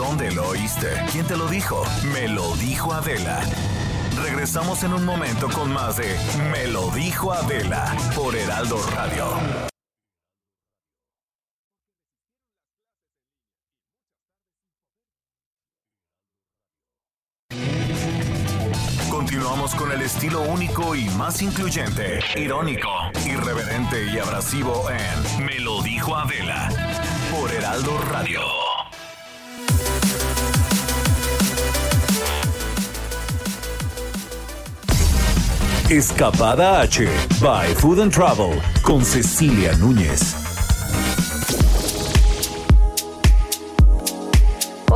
¿Dónde 0.08 0.32
lo 0.32 0.50
oíste? 0.50 0.88
¿Quién 1.12 1.26
te 1.26 1.36
lo 1.36 1.48
dijo? 1.48 1.84
Me 2.14 2.28
lo 2.28 2.56
dijo 2.58 2.94
Adela. 2.94 3.42
Regresamos 4.22 4.84
en 4.84 4.94
un 4.94 5.04
momento 5.04 5.50
con 5.50 5.74
más 5.74 5.98
de 5.98 6.16
Me 6.52 6.68
lo 6.68 6.92
dijo 6.92 7.34
Adela 7.34 7.92
por 8.16 8.36
Heraldo 8.36 8.78
Radio. 8.94 9.26
Continuamos 19.10 19.74
con 19.74 19.92
el 19.92 20.04
estilo 20.04 20.42
único 20.44 20.96
y 20.96 21.10
más 21.10 21.42
incluyente, 21.42 22.20
irónico, 22.36 22.90
irreverente 23.26 24.06
y 24.14 24.20
abrasivo 24.20 24.86
en 24.92 25.46
Me 25.46 25.60
lo 25.60 25.82
dijo 25.82 26.16
Adela 26.16 26.70
por 27.32 27.52
Heraldo 27.52 27.98
Radio. 28.12 28.65
Escapada 35.90 36.82
H 36.82 37.06
by 37.40 37.68
Food 37.76 38.00
and 38.00 38.12
Travel 38.12 38.60
con 38.82 39.06
Cecilia 39.06 39.72
Núñez. 39.74 40.45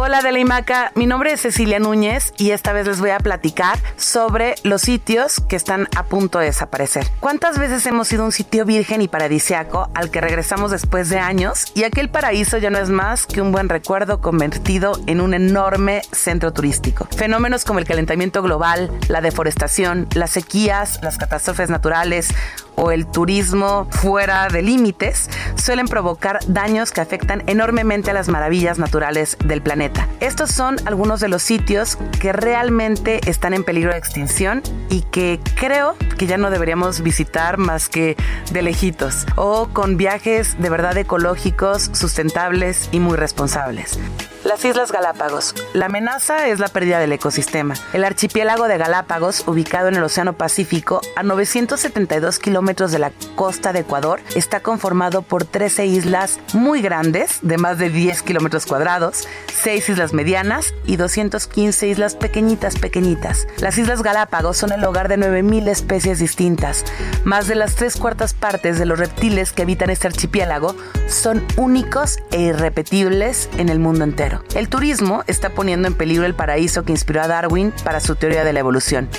Hola 0.01 0.21
de 0.21 0.31
la 0.31 0.39
IMACA, 0.39 0.93
mi 0.95 1.05
nombre 1.05 1.33
es 1.33 1.41
Cecilia 1.41 1.77
Núñez 1.77 2.31
y 2.37 2.51
esta 2.51 2.71
vez 2.71 2.87
les 2.87 3.01
voy 3.01 3.09
a 3.09 3.17
platicar 3.17 3.77
sobre 3.97 4.55
los 4.63 4.83
sitios 4.83 5.41
que 5.41 5.57
están 5.57 5.89
a 5.93 6.03
punto 6.03 6.39
de 6.39 6.45
desaparecer. 6.45 7.05
¿Cuántas 7.19 7.59
veces 7.59 7.85
hemos 7.85 8.09
ido 8.13 8.23
a 8.23 8.27
un 8.27 8.31
sitio 8.31 8.63
virgen 8.63 9.01
y 9.01 9.09
paradisiaco 9.09 9.89
al 9.93 10.09
que 10.09 10.21
regresamos 10.21 10.71
después 10.71 11.09
de 11.09 11.19
años 11.19 11.65
y 11.75 11.83
aquel 11.83 12.07
paraíso 12.07 12.57
ya 12.57 12.69
no 12.69 12.77
es 12.77 12.89
más 12.89 13.25
que 13.25 13.41
un 13.41 13.51
buen 13.51 13.67
recuerdo 13.67 14.21
convertido 14.21 14.93
en 15.05 15.19
un 15.19 15.33
enorme 15.33 16.01
centro 16.13 16.53
turístico? 16.53 17.05
Fenómenos 17.17 17.65
como 17.65 17.79
el 17.79 17.85
calentamiento 17.85 18.41
global, 18.41 18.89
la 19.09 19.19
deforestación, 19.19 20.07
las 20.15 20.29
sequías, 20.29 21.01
las 21.03 21.17
catástrofes 21.17 21.69
naturales 21.69 22.33
o 22.75 22.91
el 22.91 23.05
turismo 23.05 23.89
fuera 23.91 24.47
de 24.47 24.61
límites 24.61 25.29
suelen 25.55 25.89
provocar 25.89 26.39
daños 26.47 26.91
que 26.91 27.01
afectan 27.01 27.43
enormemente 27.47 28.11
a 28.11 28.13
las 28.13 28.29
maravillas 28.29 28.79
naturales 28.79 29.35
del 29.43 29.61
planeta. 29.61 29.88
Estos 30.19 30.51
son 30.51 30.75
algunos 30.85 31.21
de 31.21 31.29
los 31.29 31.41
sitios 31.41 31.97
que 32.19 32.33
realmente 32.33 33.21
están 33.29 33.53
en 33.53 33.63
peligro 33.63 33.91
de 33.91 33.97
extinción 33.97 34.61
y 34.89 35.01
que 35.01 35.39
creo 35.55 35.95
que 36.17 36.27
ya 36.27 36.37
no 36.37 36.49
deberíamos 36.49 37.01
visitar 37.01 37.57
más 37.57 37.87
que 37.87 38.17
de 38.51 38.61
lejitos 38.61 39.25
o 39.35 39.69
con 39.71 39.95
viajes 39.95 40.59
de 40.59 40.69
verdad 40.69 40.97
ecológicos, 40.97 41.89
sustentables 41.93 42.89
y 42.91 42.99
muy 42.99 43.17
responsables. 43.17 43.97
Las 44.49 44.65
Islas 44.65 44.91
Galápagos. 44.91 45.53
La 45.73 45.85
amenaza 45.85 46.47
es 46.47 46.57
la 46.57 46.69
pérdida 46.69 46.97
del 46.97 47.11
ecosistema. 47.11 47.75
El 47.93 48.03
archipiélago 48.03 48.67
de 48.67 48.79
Galápagos, 48.79 49.47
ubicado 49.47 49.89
en 49.89 49.95
el 49.95 50.03
Océano 50.03 50.33
Pacífico, 50.33 51.01
a 51.15 51.21
972 51.21 52.39
kilómetros 52.39 52.91
de 52.91 52.97
la 52.97 53.11
costa 53.35 53.73
de 53.73 53.81
Ecuador, 53.81 54.21
está 54.35 54.61
conformado 54.61 55.21
por 55.21 55.45
13 55.45 55.85
islas 55.85 56.39
muy 56.53 56.81
grandes, 56.81 57.37
de 57.43 57.59
más 57.59 57.77
de 57.77 57.91
10 57.91 58.23
kilómetros 58.23 58.65
cuadrados, 58.65 59.27
6 59.61 59.87
islas 59.89 60.13
medianas 60.13 60.73
y 60.83 60.95
215 60.95 61.87
islas 61.87 62.15
pequeñitas, 62.15 62.79
pequeñitas. 62.79 63.47
Las 63.59 63.77
Islas 63.77 64.01
Galápagos 64.01 64.57
son 64.57 64.71
el 64.71 64.83
hogar 64.83 65.09
de 65.09 65.19
9.000 65.19 65.67
especies 65.69 66.17
distintas. 66.17 66.85
Más 67.23 67.47
de 67.47 67.53
las 67.53 67.75
tres 67.75 67.97
cuartas 67.97 68.33
partes 68.33 68.79
de 68.79 68.87
los 68.87 68.97
reptiles 68.97 69.51
que 69.51 69.61
habitan 69.61 69.91
este 69.91 70.07
archipiélago 70.07 70.75
son 71.07 71.45
únicos 71.55 72.17
e 72.31 72.41
irrepetibles 72.41 73.47
en 73.59 73.69
el 73.69 73.77
mundo 73.77 74.05
entero. 74.05 74.38
El 74.55 74.69
turismo 74.69 75.23
está 75.27 75.51
poniendo 75.51 75.87
en 75.87 75.93
peligro 75.93 76.25
el 76.25 76.33
paraíso 76.33 76.83
que 76.83 76.91
inspiró 76.91 77.21
a 77.21 77.27
Darwin 77.27 77.73
para 77.83 77.99
su 77.99 78.15
teoría 78.15 78.43
de 78.43 78.53
la 78.53 78.59
evolución. 78.59 79.09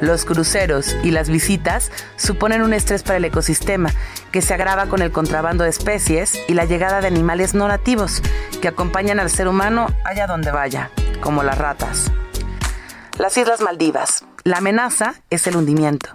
Los 0.00 0.24
cruceros 0.24 0.94
y 1.02 1.10
las 1.10 1.28
visitas 1.28 1.90
suponen 2.16 2.62
un 2.62 2.72
estrés 2.72 3.02
para 3.02 3.16
el 3.16 3.24
ecosistema 3.24 3.90
que 4.30 4.42
se 4.42 4.54
agrava 4.54 4.86
con 4.86 5.02
el 5.02 5.10
contrabando 5.10 5.64
de 5.64 5.70
especies 5.70 6.38
y 6.48 6.54
la 6.54 6.64
llegada 6.64 7.00
de 7.00 7.08
animales 7.08 7.54
no 7.54 7.66
nativos 7.68 8.22
que 8.60 8.68
acompañan 8.68 9.20
al 9.20 9.30
ser 9.30 9.48
humano 9.48 9.88
allá 10.04 10.26
donde 10.26 10.50
vaya, 10.50 10.90
como 11.20 11.42
las 11.42 11.58
ratas. 11.58 12.12
Las 13.18 13.36
Islas 13.36 13.60
Maldivas. 13.60 14.24
La 14.44 14.58
amenaza 14.58 15.14
es 15.30 15.46
el 15.46 15.56
hundimiento. 15.56 16.10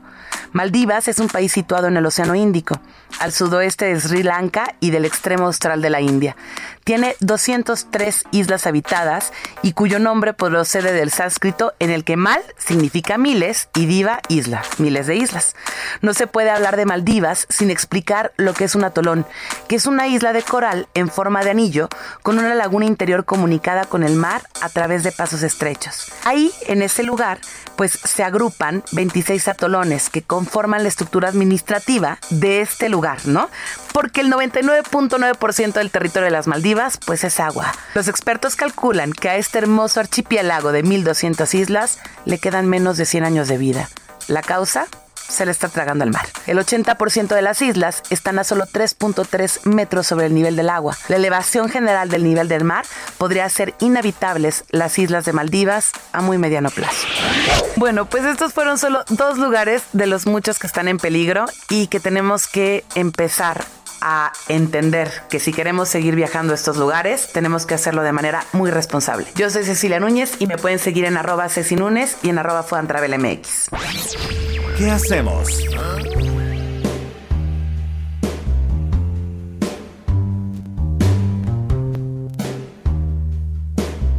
Maldivas 0.53 1.07
es 1.07 1.19
un 1.19 1.27
país 1.27 1.51
situado 1.51 1.87
en 1.87 1.97
el 1.97 2.05
Océano 2.05 2.35
Índico, 2.35 2.79
al 3.19 3.31
sudoeste 3.31 3.85
de 3.85 3.99
Sri 3.99 4.23
Lanka 4.23 4.75
y 4.79 4.91
del 4.91 5.05
extremo 5.05 5.45
austral 5.45 5.81
de 5.81 5.89
la 5.89 6.01
India. 6.01 6.35
Tiene 6.83 7.15
203 7.19 8.23
islas 8.31 8.65
habitadas 8.65 9.31
y 9.61 9.73
cuyo 9.73 9.99
nombre 9.99 10.33
procede 10.33 10.93
del 10.93 11.11
sánscrito 11.11 11.73
en 11.79 11.91
el 11.91 12.03
que 12.03 12.17
mal 12.17 12.41
significa 12.57 13.17
miles 13.17 13.69
y 13.75 13.85
diva 13.85 14.19
isla, 14.29 14.63
miles 14.77 15.07
de 15.07 15.15
islas. 15.15 15.55
No 16.01 16.13
se 16.13 16.27
puede 16.27 16.49
hablar 16.49 16.77
de 16.77 16.85
Maldivas 16.85 17.45
sin 17.49 17.69
explicar 17.69 18.33
lo 18.37 18.53
que 18.53 18.65
es 18.65 18.75
un 18.75 18.83
atolón, 18.83 19.25
que 19.67 19.75
es 19.75 19.85
una 19.85 20.07
isla 20.07 20.33
de 20.33 20.41
coral 20.41 20.87
en 20.95 21.09
forma 21.09 21.43
de 21.43 21.51
anillo 21.51 21.87
con 22.23 22.39
una 22.39 22.55
laguna 22.55 22.85
interior 22.85 23.25
comunicada 23.25 23.85
con 23.85 24.03
el 24.03 24.15
mar 24.15 24.41
a 24.61 24.69
través 24.69 25.03
de 25.03 25.11
pasos 25.11 25.43
estrechos. 25.43 26.11
Ahí, 26.25 26.51
en 26.67 26.81
ese 26.81 27.03
lugar, 27.03 27.39
pues 27.75 27.91
se 27.91 28.23
agrupan 28.23 28.83
26 28.91 29.47
atolones 29.47 30.09
conforman 30.21 30.83
la 30.83 30.89
estructura 30.89 31.29
administrativa 31.29 32.17
de 32.29 32.61
este 32.61 32.89
lugar, 32.89 33.25
¿no? 33.25 33.49
Porque 33.93 34.21
el 34.21 34.31
99.9% 34.31 35.73
del 35.73 35.91
territorio 35.91 36.25
de 36.25 36.31
las 36.31 36.47
Maldivas, 36.47 36.99
pues 37.05 37.23
es 37.23 37.39
agua. 37.39 37.71
Los 37.93 38.07
expertos 38.07 38.55
calculan 38.55 39.13
que 39.13 39.29
a 39.29 39.35
este 39.35 39.59
hermoso 39.59 39.99
archipiélago 39.99 40.71
de 40.71 40.83
1.200 40.83 41.53
islas 41.53 41.99
le 42.25 42.39
quedan 42.39 42.67
menos 42.67 42.97
de 42.97 43.05
100 43.05 43.25
años 43.25 43.47
de 43.47 43.57
vida. 43.57 43.89
¿La 44.27 44.41
causa? 44.41 44.87
Se 45.31 45.45
le 45.45 45.51
está 45.51 45.69
tragando 45.69 46.03
al 46.03 46.11
mar. 46.11 46.27
El 46.47 46.57
80% 46.57 47.33
de 47.33 47.41
las 47.41 47.61
islas 47.61 48.03
están 48.09 48.39
a 48.39 48.43
solo 48.43 48.65
3.3 48.65 49.65
metros 49.65 50.07
sobre 50.07 50.27
el 50.27 50.33
nivel 50.33 50.55
del 50.55 50.69
agua. 50.69 50.97
La 51.07 51.15
elevación 51.15 51.69
general 51.69 52.09
del 52.09 52.23
nivel 52.23 52.47
del 52.47 52.63
mar 52.63 52.85
podría 53.17 53.45
hacer 53.45 53.73
inhabitables 53.79 54.65
las 54.69 54.97
islas 54.99 55.25
de 55.25 55.33
Maldivas 55.33 55.91
a 56.11 56.21
muy 56.21 56.37
mediano 56.37 56.69
plazo. 56.69 57.07
Bueno, 57.75 58.05
pues 58.05 58.25
estos 58.25 58.53
fueron 58.53 58.77
solo 58.77 59.03
dos 59.09 59.37
lugares 59.37 59.83
de 59.93 60.07
los 60.07 60.25
muchos 60.25 60.59
que 60.59 60.67
están 60.67 60.87
en 60.87 60.97
peligro 60.97 61.45
y 61.69 61.87
que 61.87 61.99
tenemos 61.99 62.47
que 62.47 62.83
empezar 62.95 63.65
a 64.01 64.33
entender 64.47 65.11
que 65.29 65.39
si 65.39 65.53
queremos 65.53 65.87
seguir 65.87 66.15
viajando 66.15 66.53
a 66.53 66.55
estos 66.55 66.77
lugares, 66.77 67.29
tenemos 67.31 67.65
que 67.65 67.75
hacerlo 67.75 68.03
de 68.03 68.11
manera 68.11 68.43
muy 68.51 68.71
responsable. 68.71 69.27
Yo 69.35 69.49
soy 69.49 69.63
Cecilia 69.63 69.99
Núñez 69.99 70.35
y 70.39 70.47
me 70.47 70.57
pueden 70.57 70.79
seguir 70.79 71.05
en 71.05 71.17
arroba 71.17 71.47
Ceci 71.49 71.75
Núñez 71.75 72.17
y 72.23 72.29
en 72.29 72.39
arroba 72.39 72.65
MX. 72.71 73.69
¿Qué 74.77 74.89
hacemos? 74.89 75.63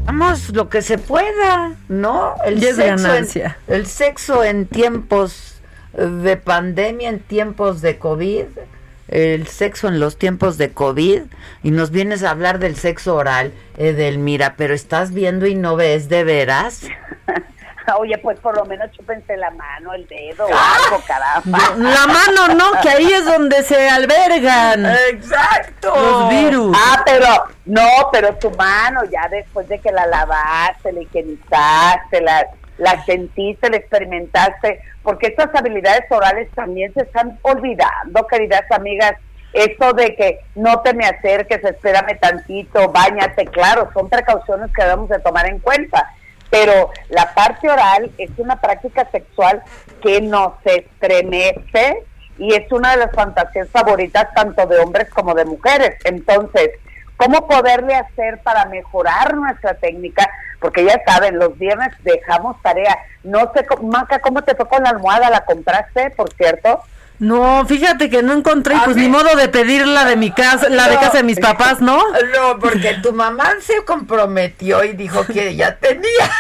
Hagamos 0.07 0.51
lo 0.51 0.69
que 0.69 0.83
se 0.83 0.99
pueda, 0.99 1.75
¿no? 1.89 2.35
Y 2.47 2.65
es 2.65 2.77
sexo 2.77 3.03
ganancia. 3.03 3.59
En, 3.67 3.75
el 3.75 3.87
sexo 3.87 4.45
en 4.45 4.67
tiempos 4.67 5.61
de 5.93 6.37
pandemia, 6.37 7.09
en 7.09 7.19
tiempos 7.19 7.81
de 7.81 7.99
COVID, 7.99 8.45
el 9.13 9.47
sexo 9.47 9.89
en 9.89 10.01
los 10.01 10.17
tiempos 10.17 10.59
de 10.59 10.73
COVID, 10.73 11.23
y 11.63 11.71
nos 11.71 11.91
vienes 11.91 12.25
a 12.25 12.31
hablar 12.31 12.59
del 12.59 12.77
sexo 12.77 13.15
oral, 13.15 13.53
Edelmira, 13.77 14.55
pero 14.57 14.75
estás 14.75 15.13
viendo 15.13 15.47
y 15.47 15.55
no 15.55 15.77
ves 15.77 16.09
de 16.09 16.25
veras. 16.25 16.83
Oye, 17.99 18.17
pues 18.19 18.39
por 18.41 18.57
lo 18.57 18.65
menos 18.65 18.91
chúpense 18.93 19.37
la 19.37 19.51
mano, 19.51 19.93
el 19.93 20.07
dedo, 20.07 20.47
algo, 20.47 21.03
caramba. 21.07 21.59
La 21.77 22.07
mano 22.07 22.55
no, 22.55 22.81
que 22.81 22.89
ahí 22.89 23.13
es 23.13 23.25
donde 23.25 23.63
se 23.65 23.91
albergan. 23.91 24.87
Exacto. 25.11 25.93
Los 25.95 26.29
virus. 26.31 26.77
Ah, 26.79 27.03
pero 27.05 27.27
no, 27.67 28.09
pero 28.13 28.35
tu 28.37 28.51
mano 28.53 29.03
ya 29.11 29.29
después 29.29 29.69
de 29.69 29.79
que 29.81 29.91
la 29.91 30.07
lavaste, 30.07 30.93
la 30.93 31.03
higienizaste, 31.03 32.21
la, 32.21 32.47
la 32.79 33.05
sentiste, 33.05 33.71
la 33.71 33.77
experimentaste, 33.77 34.81
porque 35.03 35.29
estas 35.29 35.55
habilidades 35.55 36.05
orales 36.11 36.51
también 36.55 36.93
se 36.95 37.03
están 37.03 37.39
olvidando, 37.43 38.27
queridas 38.27 38.71
amigas. 38.71 39.15
Eso 39.53 39.93
de 39.93 40.17
que 40.17 40.41
no 40.55 40.81
te 40.81 40.95
me 40.95 41.05
acerques, 41.05 41.63
espérame 41.63 42.19
tantito, 42.19 42.91
bañate, 42.91 43.45
claro, 43.47 43.91
son 43.93 44.09
precauciones 44.09 44.71
que 44.75 44.83
debemos 44.83 45.11
de 45.11 45.19
tomar 45.19 45.47
en 45.47 45.59
cuenta. 45.59 46.11
Pero 46.51 46.91
la 47.09 47.33
parte 47.35 47.69
oral 47.69 48.11
es 48.19 48.31
una 48.39 48.61
práctica 48.61 49.09
sexual 49.11 49.63
que 50.03 50.21
nos 50.21 50.55
estremece 50.65 52.05
y 52.39 52.55
es 52.55 52.71
una 52.73 52.93
de 52.93 52.99
las 52.99 53.13
fantasías 53.13 53.69
favoritas 53.71 54.29
tanto 54.35 54.67
de 54.67 54.79
hombres 54.79 55.09
como 55.11 55.35
de 55.35 55.45
mujeres. 55.45 55.97
Entonces, 56.05 56.71
¿cómo 57.25 57.47
poderle 57.47 57.95
hacer 57.95 58.41
para 58.43 58.65
mejorar 58.67 59.35
nuestra 59.37 59.75
técnica? 59.75 60.29
Porque 60.61 60.85
ya 60.85 61.01
saben, 61.07 61.39
los 61.39 61.59
viernes 61.59 61.91
dejamos 62.03 62.61
tarea. 62.63 62.97
No 63.25 63.51
sé, 63.55 63.65
cómo- 63.67 63.89
Maca, 63.91 64.21
¿cómo 64.21 64.43
te 64.43 64.55
fue 64.55 64.69
con 64.69 64.83
la 64.83 64.91
almohada? 64.91 65.31
¿La 65.31 65.45
compraste, 65.45 66.11
por 66.11 66.33
cierto? 66.35 66.83
No, 67.19 67.65
fíjate 67.67 68.11
que 68.11 68.23
no 68.23 68.33
encontré, 68.33 68.75
y 68.75 68.79
pues 68.81 68.97
ni 68.97 69.09
modo 69.09 69.37
de 69.37 69.49
pedirla 69.49 70.05
de 70.05 70.17
mi 70.17 70.33
casa, 70.33 70.69
la 70.69 70.89
de 70.89 70.97
casa 70.97 71.19
de 71.19 71.23
mis 71.23 71.39
papás, 71.39 71.81
¿no? 71.81 71.97
No, 72.35 72.59
porque 72.59 72.95
tu 72.95 73.13
mamá 73.13 73.49
se 73.61 73.85
comprometió 73.85 74.83
y 74.83 74.95
dijo 74.95 75.25
que 75.27 75.55
ya 75.55 75.77
tenía. 75.77 76.31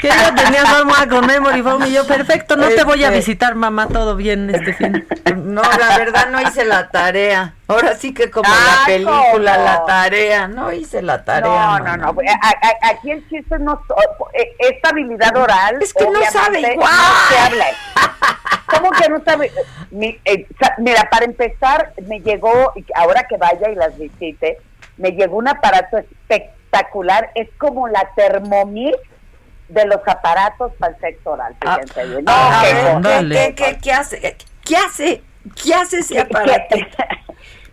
Que 0.00 0.08
ya 0.08 0.34
tenías 0.34 0.64
almohada 0.68 1.08
con 1.08 1.26
memory 1.26 1.62
foam 1.62 1.84
y 1.86 1.92
yo, 1.92 2.04
perfecto, 2.06 2.56
no 2.56 2.68
te 2.68 2.82
voy 2.82 3.04
a 3.04 3.06
Este- 3.06 3.18
visitar, 3.18 3.54
mamá, 3.54 3.86
todo 3.88 4.16
bien 4.16 4.50
este 4.50 4.72
fin. 4.74 5.06
No, 5.42 5.62
la 5.62 5.98
verdad 5.98 6.28
no 6.30 6.40
hice 6.40 6.64
la 6.64 6.88
tarea. 6.90 7.54
Ahora 7.68 7.94
sí 7.94 8.14
que 8.14 8.30
como 8.30 8.48
la 8.48 8.84
película, 8.86 9.58
la 9.58 9.84
tarea. 9.86 10.46
No 10.48 10.72
hice 10.72 11.02
la 11.02 11.24
tarea. 11.24 11.50
No, 11.50 11.78
no, 11.78 11.84
mamá. 11.84 11.96
no. 11.96 12.08
A- 12.08 12.86
a- 12.86 12.90
Aquí 12.90 13.10
el 13.10 13.28
chiste 13.28 13.58
no 13.58 13.80
eh, 14.34 14.54
esta 14.58 14.90
habilidad 14.90 15.36
oral. 15.36 15.78
Es 15.80 15.92
que 15.92 16.04
no 16.08 16.22
sabe 16.30 16.60
igual. 16.60 16.90
No 16.90 17.28
se 17.28 17.38
habla. 17.38 17.64
¿Cómo 18.66 18.90
que 18.92 19.08
no 19.08 19.22
sabe? 19.24 19.52
Mi- 19.90 20.18
eh, 20.24 20.46
mira, 20.78 21.08
para 21.10 21.24
empezar, 21.26 21.92
me 22.06 22.20
llegó, 22.20 22.72
y 22.76 22.84
ahora 22.94 23.26
que 23.28 23.36
vaya 23.36 23.68
y 23.70 23.74
las 23.74 23.96
visite, 23.98 24.58
me 24.96 25.10
llegó 25.12 25.36
un 25.36 25.48
aparato 25.48 25.98
espectacular. 25.98 27.30
Es 27.34 27.48
como 27.58 27.88
la 27.88 28.08
Thermomix 28.16 28.96
de 29.68 29.86
los 29.86 30.00
aparatos 30.06 30.72
para 30.78 30.92
el 30.94 31.00
sexo 31.00 31.30
oral. 31.30 31.54
Fíjense 31.60 32.04
bien. 32.06 32.24
No, 32.24 32.32
A 32.32 32.62
qué 32.62 32.74
ver, 32.74 32.92
cosa. 32.94 33.18
¿qué, 33.20 33.54
qué, 33.54 33.54
qué, 33.54 33.78
qué 33.80 33.92
hace? 33.92 34.36
¿Qué 34.64 34.76
hace? 34.76 35.22
¿Qué 35.62 35.74
hace 35.74 35.98
ese 35.98 36.20
aparatito? 36.20 36.96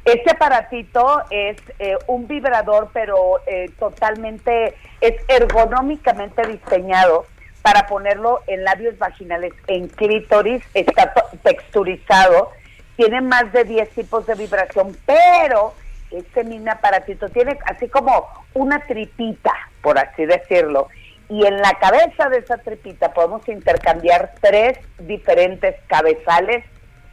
Este 0.06 0.32
aparatito 0.32 1.22
es 1.30 1.57
eh, 1.78 1.95
un 2.07 2.28
vibrador, 2.28 2.90
pero 2.94 3.41
eh, 3.45 3.70
totalmente, 3.78 4.74
es 5.02 5.14
ergonómicamente 5.28 6.48
diseñado 6.48 7.26
para 7.61 7.86
ponerlo 7.86 8.40
en 8.48 8.64
labios 8.64 8.98
vaginales, 8.98 9.53
en 9.68 9.88
clítoris, 9.90 10.64
está 10.74 11.14
to- 11.14 11.26
texturizado, 11.44 12.49
tiene 12.95 13.22
más 13.22 13.52
de 13.52 13.66
10 13.66 13.90
tipos 13.90 14.26
de 14.26 14.36
vibración, 14.36 14.98
pero 15.06 15.76
este 16.10 16.44
mini 16.44 16.70
aparatito 16.70 17.30
tiene 17.30 17.60
así 17.66 17.88
como 17.90 18.26
una 18.56 18.80
tripita, 18.88 19.53
por 19.84 19.99
así 19.99 20.26
decirlo, 20.26 20.88
y 21.30 21.45
en 21.45 21.57
la 21.61 21.73
cabeza 21.80 22.27
de 22.30 22.39
esa 22.39 22.57
tripita 22.57 23.14
podemos 23.14 23.47
intercambiar 23.47 24.34
tres 24.41 24.77
diferentes 24.99 25.76
cabezales. 25.88 26.65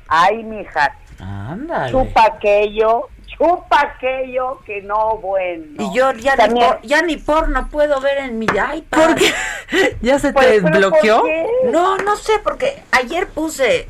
Ay, 0.09 0.43
mija, 0.45 0.97
Ándale. 1.21 1.91
chupa 1.91 2.25
aquello, 2.27 3.09
chupa 3.27 3.81
aquello 3.97 4.61
que 4.65 4.81
no 4.83 5.19
bueno. 5.19 5.65
Y 5.79 5.95
yo 5.97 6.13
ya 6.13 6.37
ni, 6.49 6.61
por- 6.61 6.81
ya 6.83 7.03
ni 7.03 7.17
porno 7.17 7.69
puedo 7.71 8.01
ver 8.01 8.19
en 8.19 8.39
mi 8.39 8.47
iPad. 8.47 8.81
¿Por 8.89 9.15
qué? 9.17 9.33
¿Ya 10.01 10.19
se 10.19 10.33
Pues, 10.33 10.47
te 10.49 10.63
¿pero 10.63 10.79
bloqueó? 10.91 11.21
por 11.21 11.27
qué? 11.29 11.47
No, 11.71 11.97
no 11.99 12.17
sé, 12.17 12.33
porque 12.43 12.83
ayer 12.93 13.27
puse... 13.29 13.89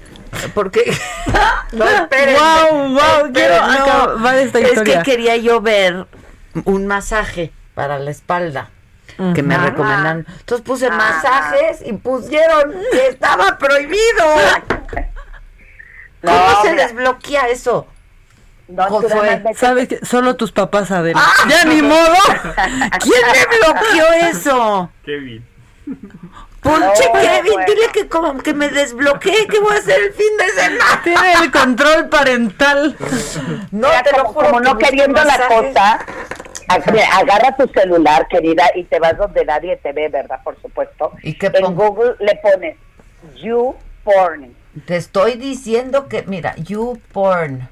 Porque... 0.54 0.82
no, 1.72 1.84
espérenme, 1.88 2.38
Wow, 2.38 2.88
wow, 2.94 3.32
quiero 3.32 3.56
no. 3.66 3.72
acabar 3.72 4.36
esta 4.38 4.58
Es 4.58 4.68
historia. 4.70 5.02
que 5.02 5.10
quería 5.10 5.36
yo 5.36 5.60
ver 5.60 6.06
un 6.64 6.86
masaje 6.86 7.52
para 7.74 7.98
la 7.98 8.10
espalda. 8.10 8.70
Que 9.34 9.42
me 9.42 9.54
Ajá. 9.54 9.66
recomendan. 9.66 10.26
Entonces 10.40 10.64
puse 10.66 10.90
masajes 10.90 11.78
y 11.84 11.92
pusieron 11.94 12.74
que 12.92 13.08
estaba 13.08 13.56
prohibido. 13.58 14.24
No, 16.22 16.32
¿Cómo 16.32 16.62
se 16.62 16.70
mira. 16.72 16.86
desbloquea 16.88 17.48
eso? 17.48 17.86
No, 18.68 18.86
¿Cómo 18.88 19.02
tú 19.02 19.08
nada 19.10 19.38
fue? 19.42 19.54
Sabes 19.54 19.86
que 19.86 20.04
solo 20.04 20.34
tus 20.34 20.50
papás 20.50 20.88
saben. 20.88 21.14
¡Ah! 21.16 21.32
Ya 21.48 21.64
ni 21.66 21.82
modo. 21.82 22.14
¿Quién 23.00 23.22
me 23.32 23.58
bloqueó 23.58 24.12
eso? 24.28 24.90
Kevin. 25.04 25.46
Ponche 26.62 27.06
No, 27.06 27.20
Kevin, 27.20 27.52
bueno. 27.52 27.64
dile 27.68 27.88
que 27.92 28.08
como 28.08 28.38
que 28.38 28.54
me 28.54 28.68
desbloquee, 28.70 29.46
que 29.46 29.60
voy 29.60 29.76
a 29.76 29.78
hacer 29.78 30.00
el 30.00 30.12
fin 30.14 30.36
de 30.36 30.48
semana. 30.60 31.00
Tiene 31.04 31.32
el 31.44 31.52
control 31.52 32.08
parental. 32.08 32.96
No, 33.70 33.86
Mira, 33.88 34.02
te 34.02 34.10
lo 34.16 34.24
como, 34.24 34.32
juro 34.32 34.46
como 34.48 34.58
que 34.62 34.68
no 34.68 34.78
queriendo 34.78 35.22
la 35.22 35.46
cosa, 35.48 35.98
mira, 36.92 37.06
agarra 37.16 37.56
tu 37.56 37.66
celular, 37.68 38.26
querida, 38.28 38.64
y 38.74 38.84
te 38.84 38.98
vas 38.98 39.16
donde 39.16 39.44
nadie 39.44 39.76
te 39.76 39.92
ve, 39.92 40.08
¿verdad? 40.08 40.40
Por 40.44 40.60
supuesto. 40.60 41.12
¿Y 41.22 41.34
qué 41.34 41.46
En? 41.46 41.74
Google 41.74 42.14
le 42.20 42.34
pones 42.36 42.76
you 43.36 43.74
porn. 44.04 44.54
Te 44.86 44.96
estoy 44.96 45.34
diciendo 45.34 46.08
que, 46.08 46.22
mira, 46.22 46.54
you 46.56 47.00
porn. 47.12 47.68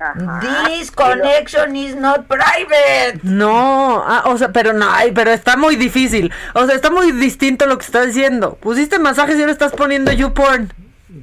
Ajá. 0.00 0.40
This 0.68 0.92
connection 0.92 1.74
is 1.74 1.96
not 1.96 2.26
private. 2.28 3.18
No, 3.24 4.04
ah, 4.06 4.22
o 4.26 4.38
sea, 4.38 4.50
pero 4.52 4.72
no, 4.72 4.86
ay, 4.88 5.10
pero 5.12 5.32
está 5.32 5.56
muy 5.56 5.74
difícil. 5.74 6.32
O 6.54 6.64
sea, 6.66 6.76
está 6.76 6.88
muy 6.90 7.10
distinto 7.12 7.66
lo 7.66 7.78
que 7.78 7.84
estás 7.84 8.06
diciendo. 8.06 8.54
Pusiste 8.60 9.00
masajes 9.00 9.36
y 9.36 9.40
ahora 9.40 9.50
estás 9.52 9.72
poniendo 9.72 10.12
YouPorn. 10.12 10.72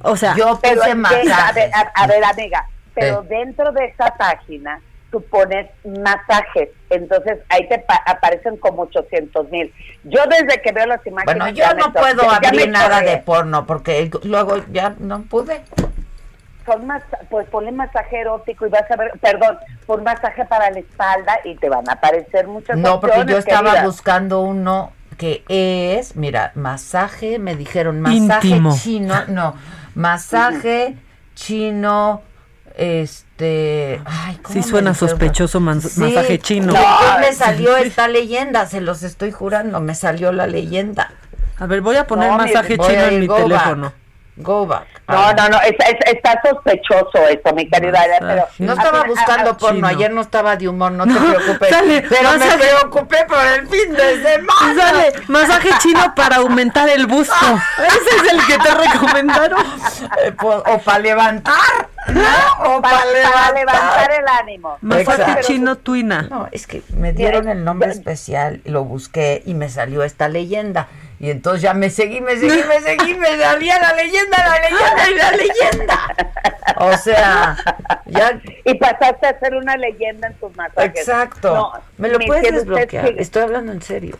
O 0.02 0.16
sea, 0.16 0.34
Yo 0.36 0.60
puse 0.60 0.74
de- 0.74 0.90
a, 0.90 0.94
masajes. 0.94 1.54
ver, 1.54 1.70
a, 1.74 1.80
a 1.94 2.06
ver, 2.06 2.22
amiga, 2.24 2.68
pero 2.94 3.22
Eh. 3.22 3.26
dentro 3.30 3.72
de 3.72 3.86
esa 3.86 4.14
página 4.18 4.78
tú 5.16 5.24
pones 5.30 5.66
masajes, 5.84 6.68
entonces 6.90 7.38
ahí 7.48 7.66
te 7.68 7.78
pa- 7.78 8.02
aparecen 8.06 8.56
como 8.58 8.82
800 8.82 9.50
mil. 9.50 9.72
Yo 10.04 10.20
desde 10.26 10.60
que 10.60 10.72
veo 10.72 10.86
las 10.86 11.04
imágenes... 11.06 11.36
Bueno, 11.42 11.48
yo 11.56 11.74
no 11.74 11.92
to- 11.92 12.00
puedo 12.00 12.22
ya 12.22 12.48
abrir 12.48 12.68
nada 12.70 13.00
de 13.00 13.16
porno 13.18 13.66
porque 13.66 14.10
luego 14.24 14.58
ya 14.72 14.94
no 14.98 15.22
pude. 15.22 15.62
Son 16.66 16.86
masa- 16.86 17.20
pues 17.30 17.46
ponle 17.48 17.72
masaje 17.72 18.20
erótico 18.20 18.66
y 18.66 18.70
vas 18.70 18.90
a 18.90 18.96
ver, 18.96 19.12
perdón, 19.20 19.56
pon 19.86 20.02
masaje 20.02 20.44
para 20.44 20.70
la 20.70 20.80
espalda 20.80 21.38
y 21.44 21.54
te 21.54 21.68
van 21.68 21.88
a 21.88 21.92
aparecer 21.92 22.46
muchas 22.46 22.76
No, 22.76 23.00
porque 23.00 23.24
yo 23.26 23.38
estaba 23.38 23.70
querida. 23.70 23.86
buscando 23.86 24.40
uno 24.40 24.92
que 25.16 25.44
es, 25.48 26.14
mira, 26.16 26.52
masaje, 26.56 27.38
me 27.38 27.54
dijeron 27.56 28.00
masaje 28.02 28.48
Íntimo. 28.48 28.76
chino, 28.76 29.14
no, 29.28 29.54
masaje 29.94 30.96
chino, 31.34 32.20
este, 32.76 33.25
ay, 33.38 34.38
¿cómo 34.42 34.52
sí 34.54 34.62
suena 34.62 34.94
sospechoso 34.94 35.60
man- 35.60 35.82
Sí. 35.82 36.00
masaje 36.00 36.38
chino. 36.38 36.72
No, 36.72 37.18
me 37.20 37.32
salió 37.32 37.76
esta 37.76 38.08
leyenda, 38.08 38.66
se 38.66 38.80
los 38.80 39.02
estoy 39.02 39.30
jurando, 39.32 39.80
me 39.80 39.94
salió 39.94 40.32
la 40.32 40.46
leyenda. 40.46 41.12
A 41.58 41.66
ver, 41.66 41.80
voy 41.80 41.96
a 41.96 42.06
poner 42.06 42.30
No, 42.30 42.38
masaje 42.38 42.78
chino 42.78 42.94
en 42.94 43.20
mi 43.20 43.26
go 43.26 43.36
teléfono. 43.36 43.82
Back, 43.84 43.94
go 44.36 44.66
back. 44.66 44.86
No, 45.08 45.32
no, 45.34 45.48
no, 45.48 45.60
es- 45.60 45.70
es- 45.78 46.14
está 46.14 46.40
sospechoso 46.44 47.28
eso, 47.28 47.54
mi 47.54 47.68
querida 47.68 48.00
pero... 48.18 48.46
No 48.58 48.72
estaba 48.72 49.00
ver, 49.02 49.08
buscando 49.10 49.50
a- 49.50 49.52
a- 49.52 49.56
porno, 49.56 49.76
chino. 49.76 49.86
ayer 49.86 50.10
no 50.10 50.20
estaba 50.20 50.56
de 50.56 50.68
humor, 50.68 50.92
no, 50.92 51.04
te 51.06 51.14
preocupes. 51.14 51.68
sale, 51.68 52.04
pero 52.08 52.32
me 52.32 52.46
preocupé 52.58 53.24
por 53.28 53.38
el 53.38 53.68
fin 53.68 53.92
de 53.92 54.22
semana. 54.22 54.74
Sale, 54.82 55.12
masaje 55.28 55.70
chino 55.78 56.12
para 56.16 56.36
aumentar 56.36 56.88
el 56.88 57.06
busto. 57.06 57.34
Ese 57.86 58.16
es 58.26 58.32
el 58.32 58.46
que 58.46 58.58
te 58.58 58.74
recomendaron. 58.74 59.64
Eh, 60.24 60.32
pues, 60.38 60.58
o 60.66 60.78
para 60.78 60.98
levantar, 60.98 61.54
¿no? 62.08 62.22
O 62.76 62.82
para, 62.82 62.98
para 62.98 63.30
para 63.32 63.52
levantar. 63.52 63.54
levantar 63.54 64.10
el 64.12 64.28
ánimo. 64.28 64.78
Masaje 64.80 65.40
chino 65.42 65.76
tuina. 65.76 66.22
No, 66.22 66.48
es 66.50 66.66
que 66.66 66.82
me 66.96 67.12
dieron 67.12 67.48
el 67.48 67.64
nombre 67.64 67.90
especial, 67.92 68.60
lo 68.64 68.84
busqué 68.84 69.42
y 69.46 69.54
me 69.54 69.68
salió 69.68 70.02
esta 70.02 70.28
leyenda. 70.28 70.88
Y 71.18 71.30
entonces 71.30 71.62
ya 71.62 71.72
me 71.72 71.88
seguí, 71.88 72.20
me 72.20 72.36
seguí, 72.36 72.62
me 72.68 72.80
seguí, 72.80 73.14
me 73.14 73.38
salía 73.38 73.80
la 73.80 73.94
leyenda, 73.94 74.36
la 74.36 74.60
leyenda 74.68 75.10
y 75.10 75.14
la 75.14 75.30
leyenda. 75.32 76.14
O 76.78 76.92
sea, 76.98 77.56
ya. 78.04 78.38
Y 78.64 78.74
pasaste 78.74 79.26
a 79.26 79.38
ser 79.38 79.54
una 79.54 79.76
leyenda 79.76 80.26
en 80.28 80.34
tus 80.34 80.54
masajes. 80.56 80.90
Exacto. 80.94 81.54
No, 81.54 81.72
¿Me 81.96 82.08
lo 82.08 82.18
puedes 82.18 82.44
usted 82.44 82.54
desbloquear? 82.56 83.14
Estoy 83.18 83.42
hablando 83.42 83.72
en 83.72 83.80
serio. 83.80 84.18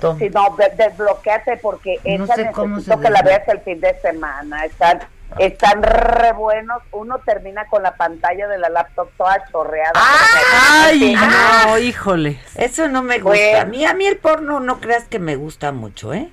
Tom. 0.00 0.18
Sí, 0.18 0.30
no, 0.30 0.56
de- 0.56 0.70
desbloqueate 0.82 1.58
porque 1.58 2.00
No 2.04 2.24
esa 2.24 2.36
necesito 2.36 3.00
que 3.00 3.10
la 3.10 3.22
veas 3.22 3.46
el 3.48 3.60
fin 3.60 3.80
de 3.80 3.94
semana. 4.00 4.64
Están, 4.64 5.00
están 5.38 5.82
re 5.82 6.32
buenos. 6.32 6.82
Uno 6.92 7.18
termina 7.18 7.66
con 7.66 7.82
la 7.82 7.94
pantalla 7.96 8.48
de 8.48 8.58
la 8.58 8.68
laptop 8.68 9.08
toda 9.16 9.44
chorreada. 9.50 9.92
Ay, 9.94 11.14
no, 11.14 11.78
híjole. 11.78 12.38
Eso 12.56 12.88
no 12.88 13.02
me 13.02 13.18
gusta. 13.18 13.38
Bueno. 13.38 13.60
A 13.60 13.64
mí, 13.64 13.84
a 13.84 13.94
mí 13.94 14.06
el 14.06 14.18
porno 14.18 14.60
no 14.60 14.80
creas 14.80 15.04
que 15.04 15.18
me 15.18 15.36
gusta 15.36 15.72
mucho, 15.72 16.12
¿eh? 16.12 16.30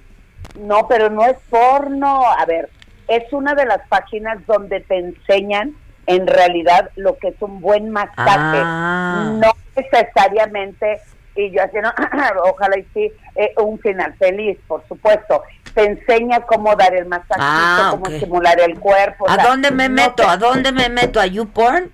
No, 0.59 0.87
pero 0.87 1.09
no 1.09 1.25
es 1.25 1.37
porno. 1.49 2.23
A 2.25 2.45
ver, 2.45 2.69
es 3.07 3.31
una 3.33 3.55
de 3.55 3.65
las 3.65 3.87
páginas 3.87 4.45
donde 4.45 4.79
te 4.81 4.97
enseñan 4.97 5.75
en 6.07 6.27
realidad 6.27 6.89
lo 6.95 7.17
que 7.17 7.29
es 7.29 7.41
un 7.41 7.61
buen 7.61 7.89
masaje. 7.89 8.59
Ah. 8.63 9.31
No 9.33 9.51
necesariamente, 9.75 10.99
y 11.35 11.51
yo 11.51 11.63
haciendo, 11.63 11.91
ojalá 12.45 12.77
y 12.77 12.85
sí, 12.93 13.11
eh, 13.35 13.53
un 13.57 13.79
final 13.79 14.13
feliz, 14.15 14.57
por 14.67 14.85
supuesto. 14.87 15.43
Te 15.73 15.85
enseña 15.85 16.41
cómo 16.41 16.75
dar 16.75 16.93
el 16.95 17.05
masajito, 17.05 17.35
Ah, 17.39 17.87
cómo 17.91 18.03
ok. 18.05 18.11
estimular 18.11 18.59
el 18.59 18.79
cuerpo. 18.79 19.25
o 19.25 19.29
¿A 19.29 19.35
sea, 19.35 19.43
dónde 19.47 19.71
me 19.71 19.87
no 19.89 19.95
meto? 19.95 20.15
te- 20.15 20.23
¿A 20.25 20.37
dónde 20.37 20.71
me 20.71 20.89
meto? 20.89 21.19
¿A 21.19 21.25
YouPorn? 21.27 21.91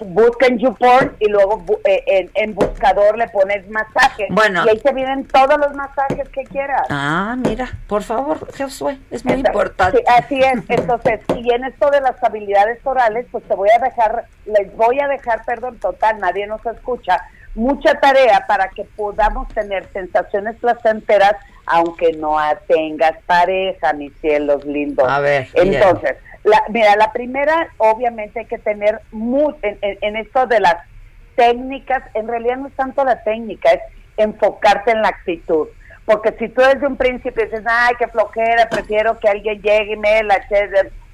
busca 0.00 0.46
en 0.46 0.58
YouPorn 0.58 1.16
y 1.20 1.28
luego 1.28 1.62
eh, 1.84 2.02
en, 2.06 2.30
en 2.34 2.54
buscador 2.54 3.18
le 3.18 3.28
pones 3.28 3.68
masaje. 3.68 4.26
Bueno. 4.30 4.64
Y 4.64 4.70
ahí 4.70 4.78
te 4.78 4.94
vienen 4.94 5.26
todos 5.26 5.58
los 5.58 5.74
masajes 5.74 6.26
que 6.30 6.44
quieras. 6.44 6.86
Ah, 6.88 7.36
mira, 7.36 7.68
por 7.86 8.02
favor, 8.02 8.38
Josué, 8.56 8.98
es 9.10 9.26
muy 9.26 9.34
importante. 9.34 9.98
sí, 9.98 10.04
así 10.08 10.40
es. 10.40 10.62
Entonces, 10.70 11.20
y 11.36 11.52
en 11.52 11.64
esto 11.64 11.90
de 11.90 12.00
las 12.00 12.14
habilidades 12.24 12.78
orales, 12.84 13.26
pues 13.30 13.44
te 13.44 13.54
voy 13.54 13.68
a 13.68 13.78
dejar, 13.78 14.24
les 14.46 14.74
voy 14.74 15.00
a 15.00 15.08
dejar, 15.08 15.44
perdón, 15.44 15.78
total, 15.78 16.18
nadie 16.18 16.46
nos 16.46 16.64
escucha, 16.64 17.20
mucha 17.54 17.94
tarea 17.94 18.44
para 18.46 18.68
que 18.68 18.84
podamos 18.84 19.48
tener 19.48 19.86
sensaciones 19.92 20.56
placenteras, 20.56 21.32
aunque 21.66 22.12
no 22.12 22.36
tengas 22.66 23.12
pareja, 23.26 23.92
mis 23.92 24.12
cielos 24.20 24.64
lindos. 24.64 25.08
A 25.08 25.20
ver, 25.20 25.48
Entonces, 25.54 26.16
la, 26.44 26.62
mira, 26.68 26.94
la 26.96 27.12
primera, 27.12 27.68
obviamente 27.78 28.40
hay 28.40 28.46
que 28.46 28.58
tener 28.58 29.00
mu- 29.12 29.54
en, 29.62 29.78
en- 29.82 29.98
en 30.00 30.16
esto 30.16 30.46
de 30.46 30.60
las 30.60 30.76
técnicas, 31.36 32.02
en 32.14 32.26
realidad 32.28 32.56
no 32.56 32.68
es 32.68 32.74
tanto 32.74 33.04
la 33.04 33.22
técnica, 33.22 33.70
es 33.72 33.80
enfocarte 34.16 34.90
en 34.92 35.02
la 35.02 35.08
actitud. 35.08 35.68
Porque 36.04 36.32
si 36.38 36.48
tú 36.48 36.62
desde 36.62 36.86
un 36.86 36.96
principio 36.96 37.44
dices, 37.44 37.62
ay, 37.66 37.94
qué 37.98 38.08
flojera, 38.08 38.68
prefiero 38.68 39.18
que 39.18 39.28
alguien 39.28 39.60
llegue 39.60 39.92
y 39.92 39.96
me 39.96 40.22
la 40.22 40.36
eche", 40.36 40.64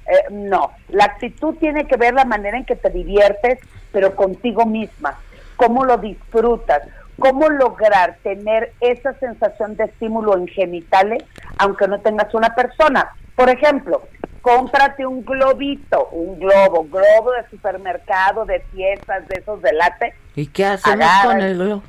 eh, 0.07 0.23
no, 0.31 0.71
la 0.89 1.05
actitud 1.05 1.55
tiene 1.55 1.85
que 1.85 1.97
ver 1.97 2.13
la 2.13 2.25
manera 2.25 2.57
en 2.57 2.65
que 2.65 2.75
te 2.75 2.89
diviertes, 2.89 3.59
pero 3.91 4.15
contigo 4.15 4.65
misma, 4.65 5.19
cómo 5.55 5.85
lo 5.85 5.97
disfrutas, 5.97 6.81
cómo 7.19 7.49
lograr 7.49 8.17
tener 8.23 8.73
esa 8.81 9.13
sensación 9.19 9.75
de 9.77 9.85
estímulo 9.85 10.37
en 10.37 10.47
genitales, 10.47 11.23
aunque 11.57 11.87
no 11.87 11.99
tengas 12.01 12.33
una 12.33 12.53
persona. 12.55 13.09
Por 13.35 13.49
ejemplo, 13.49 14.03
cómprate 14.41 15.05
un 15.05 15.23
globito, 15.25 16.07
un 16.11 16.39
globo, 16.39 16.83
globo 16.85 17.31
de 17.31 17.49
supermercado, 17.49 18.45
de 18.45 18.59
fiestas, 18.73 19.27
de 19.27 19.39
esos 19.39 19.61
de 19.61 19.73
late, 19.73 20.13
¿Y 20.35 20.47
qué 20.47 20.65
hacemos 20.65 20.99
Agarra- 21.05 21.23
con 21.31 21.41
el 21.41 21.55
globo? 21.57 21.83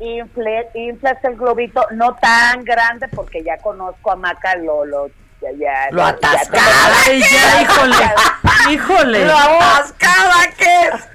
infle, 0.00 0.68
inflas 0.74 1.16
el 1.24 1.36
globito, 1.36 1.86
no 1.92 2.14
tan 2.16 2.64
grande, 2.64 3.06
porque 3.08 3.42
ya 3.44 3.56
conozco 3.58 4.10
a 4.10 4.16
Maca 4.16 4.56
Lolo. 4.56 5.08
Ya, 5.40 5.50
ya, 5.58 5.88
Lo 5.90 6.04
atascada 6.04 6.60
ya- 7.06 7.12
ya, 7.14 7.62
híjole. 7.62 7.94
Híjole. 8.70 9.24
¡Lo 9.26 9.36
atascada 9.36 10.34
que 10.56 10.64
es! 10.88 11.08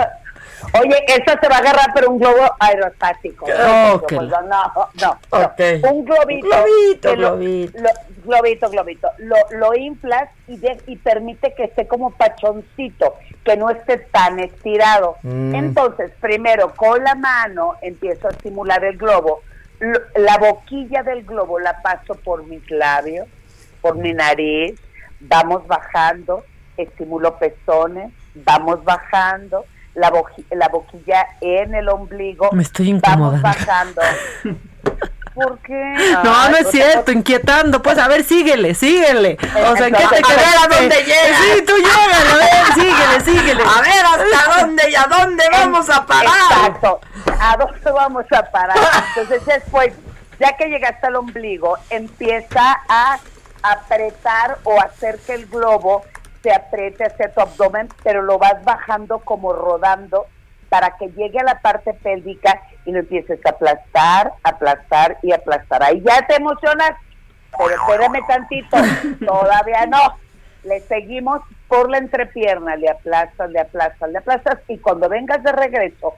Oye, 0.74 0.96
esa 1.08 1.40
se 1.40 1.48
va 1.48 1.56
a 1.56 1.60
agarrar, 1.60 1.92
pero 1.94 2.10
un 2.12 2.20
globo 2.20 2.44
aerostático. 2.60 3.46
No, 3.48 4.02
no, 4.12 4.42
no, 4.44 4.90
no. 5.02 5.20
Ok. 5.30 5.60
Un 5.92 6.06
globito. 6.06 6.48
Globito, 6.48 7.16
lo- 7.16 7.38
globito. 7.38 7.80
lo- 7.82 7.90
globito, 8.26 8.70
globito. 8.70 9.10
Lo, 9.20 9.36
lo 9.52 9.76
inflas 9.76 10.30
y, 10.48 10.58
de- 10.58 10.82
y 10.88 10.98
permite 10.98 11.54
que 11.54 11.66
esté 11.66 11.88
como 11.88 12.12
pachoncito, 12.12 13.16
que 13.44 13.56
no 13.58 13.70
esté 13.70 13.98
tan 13.98 14.40
estirado. 14.40 15.16
Mm. 15.24 15.56
Entonces, 15.56 16.12
primero 16.20 16.74
con 16.76 17.04
la 17.04 17.16
mano 17.16 17.76
empiezo 17.82 18.28
a 18.28 18.32
estimular 18.32 18.84
el 18.84 18.98
globo. 18.98 19.42
Lo- 19.80 20.00
La 20.16 20.38
boquilla 20.38 21.04
del 21.04 21.24
globo 21.24 21.60
la 21.60 21.82
paso 21.82 22.16
por 22.16 22.44
mis 22.46 22.70
labios, 22.72 23.28
por 23.82 23.96
mi 23.96 24.14
nariz, 24.14 24.80
vamos 25.20 25.66
bajando, 25.68 26.44
estimulo 26.78 27.38
pezones, 27.38 28.12
vamos 28.36 28.84
bajando, 28.84 29.66
la, 29.98 30.12
boji- 30.12 30.46
la 30.52 30.70
boquilla 30.70 31.28
en 31.42 31.76
el 31.76 31.90
ombligo, 31.90 32.50
Me 32.54 32.64
estoy 32.64 32.94
vamos 32.94 33.34
incomodando. 33.36 33.42
bajando. 33.44 34.02
¿Por 35.34 35.60
qué? 35.60 35.96
No, 36.24 36.50
no 36.50 36.58
es 36.58 36.72
cierto, 36.72 37.12
inquietando. 37.12 37.84
Pues 37.84 38.00
a 38.00 38.08
ver, 38.08 38.24
síguele, 38.24 38.74
síguele. 38.74 39.38
O 39.70 39.76
sea, 39.78 39.86
¿en 39.88 39.94
qué 39.94 40.00
te 40.00 40.06
A 40.06 40.10
ver 40.10 40.24
quedaste? 40.24 40.58
a 40.76 40.80
dónde 40.80 40.96
llegas. 41.04 41.40
Sí, 41.42 41.62
tú 41.64 41.74
llegas, 41.78 42.34
a 42.34 42.38
ver, 42.38 42.74
síguele, 42.74 43.22
síguele. 43.24 43.64
A 43.64 43.82
ver 43.82 44.06
hasta 44.34 44.62
dónde 44.62 44.90
y 44.90 44.96
a 44.96 45.04
dónde 45.04 45.44
vamos 45.52 45.90
a 45.92 46.06
parar. 46.08 46.26
Exacto. 46.52 47.02
¿A 47.40 47.56
dónde 47.58 47.92
vamos 47.92 48.26
a 48.32 48.44
parar? 48.52 48.78
Entonces 49.16 49.46
después, 49.46 49.94
ya 50.40 50.58
que 50.58 50.70
llegaste 50.70 51.06
al 51.06 51.18
ombligo, 51.18 51.78
empieza 51.92 52.76
a 52.90 53.20
apretar 53.62 54.58
o 54.64 54.80
hacer 54.82 55.20
que 55.20 55.34
el 55.34 55.46
globo 55.48 56.04
se 56.42 56.54
apriete 56.54 57.06
hacia 57.06 57.32
tu 57.32 57.42
abdomen, 57.42 57.90
pero 58.04 58.22
lo 58.22 58.38
vas 58.38 58.64
bajando 58.64 59.20
como 59.20 59.54
rodando 59.54 60.26
para 60.70 60.98
que 60.98 61.08
llegue 61.10 61.40
a 61.40 61.44
la 61.44 61.62
parte 61.62 61.94
pélvica 61.94 62.62
y 62.86 62.92
lo 62.92 63.00
empieces 63.00 63.40
a 63.46 63.50
aplastar, 63.50 64.34
aplastar 64.44 65.18
y 65.22 65.32
aplastar. 65.32 65.84
Ahí 65.84 66.02
ya 66.06 66.26
te 66.28 66.36
emocionas, 66.36 66.92
pero 67.58 67.70
espérame 67.70 68.26
tantito, 68.28 68.78
todavía 69.26 69.86
no. 69.86 70.18
Le 70.64 70.82
seguimos 70.82 71.42
por 71.68 71.90
la 71.90 71.98
entrepierna, 71.98 72.76
le 72.76 72.90
aplastas, 72.90 73.50
le 73.50 73.60
aplastas, 73.60 74.10
le 74.10 74.18
aplastas 74.18 74.60
y 74.68 74.78
cuando 74.80 75.08
vengas 75.08 75.42
de 75.44 75.52
regreso, 75.52 76.16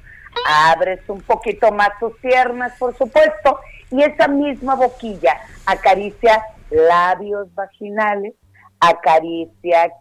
abres 0.47 1.01
un 1.07 1.21
poquito 1.21 1.71
más 1.71 1.89
tus 1.99 2.17
piernas, 2.17 2.73
por 2.79 2.95
supuesto, 2.97 3.59
y 3.91 4.01
esa 4.01 4.27
misma 4.27 4.75
boquilla 4.75 5.39
acaricia 5.65 6.41
labios 6.69 7.53
vaginales, 7.53 8.33
acaricia 8.79 9.91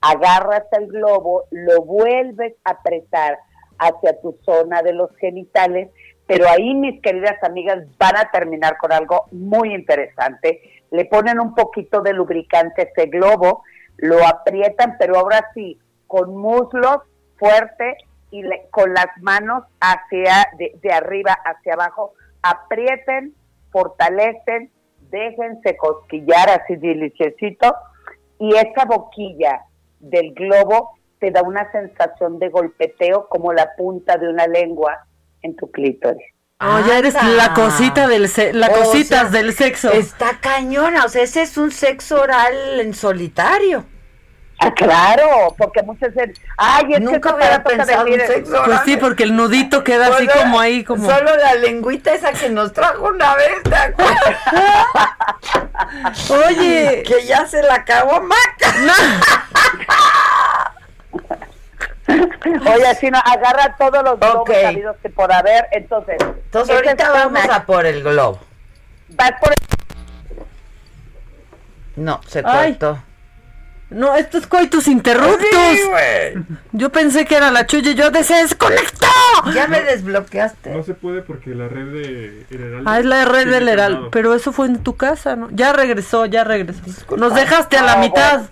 agarras 0.00 0.64
el 0.72 0.86
globo, 0.88 1.44
lo 1.50 1.82
vuelves 1.82 2.54
a 2.64 2.70
apretar 2.70 3.38
hacia 3.78 4.20
tu 4.20 4.38
zona 4.44 4.82
de 4.82 4.92
los 4.92 5.14
genitales, 5.16 5.90
pero 6.26 6.48
ahí 6.48 6.74
mis 6.74 7.00
queridas 7.02 7.42
amigas 7.42 7.78
van 7.98 8.16
a 8.16 8.30
terminar 8.30 8.76
con 8.78 8.92
algo 8.92 9.26
muy 9.32 9.74
interesante. 9.74 10.60
Le 10.90 11.04
ponen 11.06 11.40
un 11.40 11.54
poquito 11.54 12.00
de 12.02 12.12
lubricante 12.12 12.82
a 12.82 12.84
ese 12.84 13.08
globo, 13.10 13.62
lo 13.96 14.18
aprietan, 14.26 14.96
pero 14.98 15.18
ahora 15.18 15.50
sí, 15.54 15.78
con 16.06 16.36
muslos 16.36 16.98
fuerte 17.38 17.96
y 18.30 18.42
le- 18.42 18.68
con 18.70 18.92
las 18.94 19.08
manos 19.20 19.64
hacia 19.80 20.46
de, 20.58 20.72
de 20.82 20.92
arriba 20.92 21.32
hacia 21.44 21.74
abajo, 21.74 22.14
aprieten, 22.42 23.34
fortalecen, 23.70 24.70
déjense 25.10 25.76
cosquillar 25.76 26.48
así 26.50 26.76
deliciosito 26.76 27.74
y 28.40 28.54
esa 28.56 28.84
boquilla 28.86 29.60
del 30.00 30.32
globo 30.34 30.90
te 31.20 31.30
da 31.30 31.42
una 31.42 31.70
sensación 31.70 32.38
de 32.38 32.48
golpeteo 32.48 33.28
como 33.28 33.52
la 33.52 33.70
punta 33.76 34.16
de 34.16 34.28
una 34.28 34.46
lengua 34.46 35.06
en 35.42 35.54
tu 35.54 35.70
clítoris. 35.70 36.24
Oh, 36.62 36.78
ya 36.86 36.98
eres 36.98 37.14
Anda. 37.16 37.32
la 37.48 37.54
cosita 37.54 38.08
del 38.08 38.28
se- 38.28 38.52
la 38.52 38.66
O 38.68 38.72
cositas 38.72 39.30
sea, 39.30 39.40
del 39.42 39.52
sexo. 39.54 39.90
Está 39.92 40.40
cañona, 40.40 41.04
o 41.04 41.08
sea, 41.08 41.22
ese 41.22 41.42
es 41.42 41.56
un 41.56 41.70
sexo 41.70 42.20
oral 42.20 42.80
en 42.80 42.92
solitario. 42.94 43.84
Ah, 44.62 44.72
claro, 44.74 45.54
porque 45.56 45.82
muchos 45.82 46.12
dicen, 46.12 46.34
ay, 46.58 46.92
es 46.92 47.00
Nunca 47.00 47.30
que 47.30 47.34
hubiera 47.34 47.62
pensado 47.62 48.06
en 48.06 48.20
sexo 48.26 48.62
Pues 48.64 48.80
sí, 48.84 48.98
porque 48.98 49.22
el 49.22 49.34
nudito 49.34 49.82
queda 49.82 50.08
así 50.08 50.26
Solo- 50.26 50.40
como 50.42 50.60
ahí, 50.60 50.84
como. 50.84 51.08
Solo 51.08 51.34
la 51.36 51.54
lengüita 51.54 52.12
esa 52.12 52.32
que 52.32 52.50
nos 52.50 52.70
trajo 52.74 53.08
una 53.08 53.34
vez, 53.36 53.62
¿te 53.62 53.74
acuerdas? 53.74 54.36
Oye. 56.48 57.02
Que 57.06 57.24
ya 57.24 57.46
se 57.46 57.62
la 57.62 57.76
acabó 57.76 58.20
Maca. 58.20 58.74
Oye, 62.74 62.94
si 62.98 63.10
no, 63.10 63.18
agarra 63.18 63.76
todos 63.78 64.02
los 64.02 64.18
globos 64.18 64.40
Ok. 64.40 64.50
sabidos 64.62 64.96
que 65.02 65.08
por 65.10 65.32
haber, 65.32 65.66
entonces. 65.72 66.16
Entonces 66.20 66.74
ahorita 66.76 67.10
vamos 67.12 67.44
una- 67.44 67.54
a 67.56 67.64
por 67.64 67.86
el 67.86 68.02
globo. 68.02 68.40
Vas 69.10 69.32
por 69.40 69.54
No, 71.96 72.20
se 72.26 72.42
Ay. 72.44 72.76
cortó. 72.76 73.02
No, 73.90 74.14
esto 74.14 74.38
es 74.38 74.46
coitus 74.46 74.86
interruptus. 74.86 75.48
Sí, 75.50 75.80
güey. 75.88 76.44
Yo 76.72 76.90
pensé 76.90 77.26
que 77.26 77.34
era 77.36 77.50
la 77.50 77.66
chuya 77.66 77.90
y 77.90 77.94
yo 77.94 78.10
se 78.22 78.34
desconectó. 78.34 79.06
Ya 79.52 79.66
me 79.66 79.82
desbloqueaste. 79.82 80.70
No 80.70 80.82
se 80.84 80.94
puede 80.94 81.22
porque 81.22 81.50
la 81.54 81.66
red 81.68 81.92
de 81.92 82.46
el 82.50 82.60
Heraldo 82.60 82.90
Ah, 82.90 82.98
es 83.00 83.04
la 83.04 83.24
red 83.24 83.50
del 83.50 83.68
Heraldo. 83.68 84.10
Pero 84.10 84.34
eso 84.34 84.52
fue 84.52 84.66
en 84.66 84.82
tu 84.82 84.96
casa, 84.96 85.34
¿no? 85.34 85.48
Ya 85.50 85.72
regresó, 85.72 86.26
ya 86.26 86.44
regresó. 86.44 86.80
Nos 87.16 87.34
dejaste 87.34 87.76
a 87.78 87.82
la 87.82 87.96
No, 87.96 88.00
mitad. 88.02 88.42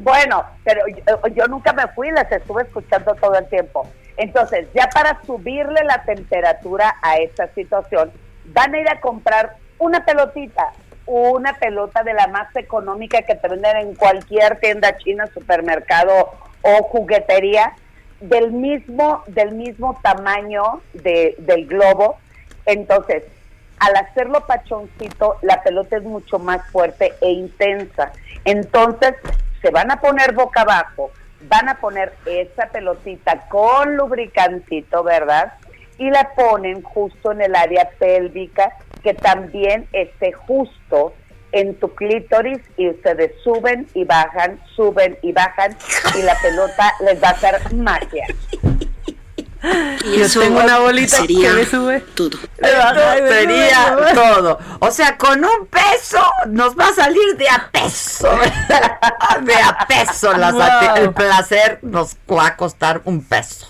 Bueno, 0.00 0.44
pero 0.64 0.80
yo, 0.88 1.28
yo 1.34 1.46
nunca 1.46 1.72
me 1.72 1.86
fui, 1.88 2.10
las 2.10 2.30
estuve 2.30 2.62
escuchando 2.62 3.14
todo 3.14 3.34
el 3.36 3.48
tiempo. 3.48 3.88
Entonces, 4.16 4.66
ya 4.74 4.88
para 4.88 5.20
subirle 5.24 5.84
la 5.84 6.02
temperatura 6.04 6.96
a 7.02 7.16
esta 7.16 7.48
situación, 7.54 8.10
van 8.46 8.74
a 8.74 8.78
ir 8.80 8.88
a 8.90 9.00
comprar 9.00 9.56
una 9.78 10.04
pelotita, 10.04 10.72
una 11.06 11.54
pelota 11.54 12.02
de 12.02 12.14
la 12.14 12.26
más 12.26 12.54
económica 12.56 13.22
que 13.22 13.34
te 13.34 13.48
venden 13.48 13.76
en 13.76 13.94
cualquier 13.94 14.58
tienda 14.58 14.96
china, 14.98 15.26
supermercado 15.32 16.32
o 16.62 16.82
juguetería, 16.82 17.74
del 18.20 18.50
mismo, 18.52 19.22
del 19.26 19.52
mismo 19.52 19.98
tamaño 20.02 20.80
de, 20.94 21.36
del 21.38 21.66
globo. 21.66 22.18
Entonces, 22.64 23.24
al 23.78 23.94
hacerlo 23.96 24.46
pachoncito, 24.46 25.36
la 25.42 25.62
pelota 25.62 25.96
es 25.98 26.02
mucho 26.02 26.38
más 26.38 26.66
fuerte 26.70 27.12
e 27.20 27.30
intensa. 27.30 28.12
Entonces, 28.44 29.14
se 29.60 29.70
van 29.70 29.90
a 29.90 30.00
poner 30.00 30.32
boca 30.32 30.62
abajo, 30.62 31.10
van 31.42 31.68
a 31.68 31.78
poner 31.78 32.14
esa 32.24 32.68
pelotita 32.68 33.48
con 33.48 33.96
lubricantito, 33.96 35.02
¿verdad? 35.02 35.52
Y 35.98 36.10
la 36.10 36.30
ponen 36.34 36.82
justo 36.82 37.32
en 37.32 37.42
el 37.42 37.54
área 37.54 37.90
pélvica, 37.98 38.72
que 39.06 39.14
también 39.14 39.86
esté 39.92 40.32
justo 40.32 41.14
en 41.52 41.78
tu 41.78 41.94
clítoris 41.94 42.58
y 42.76 42.88
ustedes 42.88 43.30
suben 43.44 43.86
y 43.94 44.02
bajan, 44.02 44.60
suben 44.74 45.16
y 45.22 45.30
bajan 45.30 45.76
y 46.18 46.22
la 46.22 46.34
pelota 46.42 46.92
les 47.04 47.22
va 47.22 47.28
a 47.28 47.30
hacer 47.30 47.72
magia. 47.72 48.26
Y 50.04 50.18
Yo 50.18 50.24
eso 50.24 50.40
tengo 50.40 50.58
una 50.58 50.80
bolita 50.80 51.18
sería 51.18 51.50
que 51.50 51.54
me 51.54 51.66
sube. 51.66 52.00
todo. 52.16 52.36
Sería 53.28 53.96
todo. 54.12 54.58
O 54.80 54.90
sea, 54.90 55.16
con 55.16 55.44
un 55.44 55.66
peso 55.66 56.24
nos 56.48 56.76
va 56.76 56.88
a 56.88 56.92
salir 56.92 57.36
de 57.36 57.48
a 57.48 57.70
peso. 57.70 58.28
de 59.42 59.54
a 59.54 59.86
peso. 59.86 60.32
Wow. 60.34 60.96
El 60.96 61.12
placer 61.12 61.78
nos 61.82 62.16
va 62.28 62.48
a 62.48 62.56
costar 62.56 63.02
un 63.04 63.22
peso. 63.22 63.68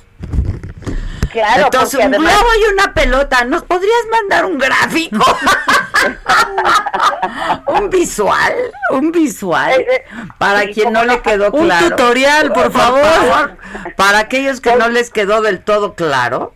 Claro, 1.37 1.65
Entonces, 1.65 2.01
un 2.01 2.07
además- 2.15 2.33
globo 2.33 2.49
y 2.59 2.73
una 2.73 2.95
pelota. 2.95 3.45
¿Nos 3.45 3.63
podrías 3.63 4.07
mandar 4.11 4.47
un 4.47 4.59
gráfico? 4.59 5.23
un 7.67 7.91
visual. 7.91 8.55
Un 8.91 9.13
visual. 9.13 9.85
Para 10.39 10.63
sí, 10.63 10.73
quien 10.75 10.93
no 10.93 11.05
le 11.05 11.21
quedó 11.21 11.51
Un 11.53 11.67
claro. 11.67 11.91
tutorial, 11.91 12.53
por 12.53 12.73
favor. 12.73 13.57
Para 13.97 14.19
aquellos 14.21 14.61
que 14.61 14.75
no 14.77 14.89
les 14.89 15.11
quedó 15.11 15.43
del 15.43 15.63
todo 15.63 15.95
claro. 15.95 16.55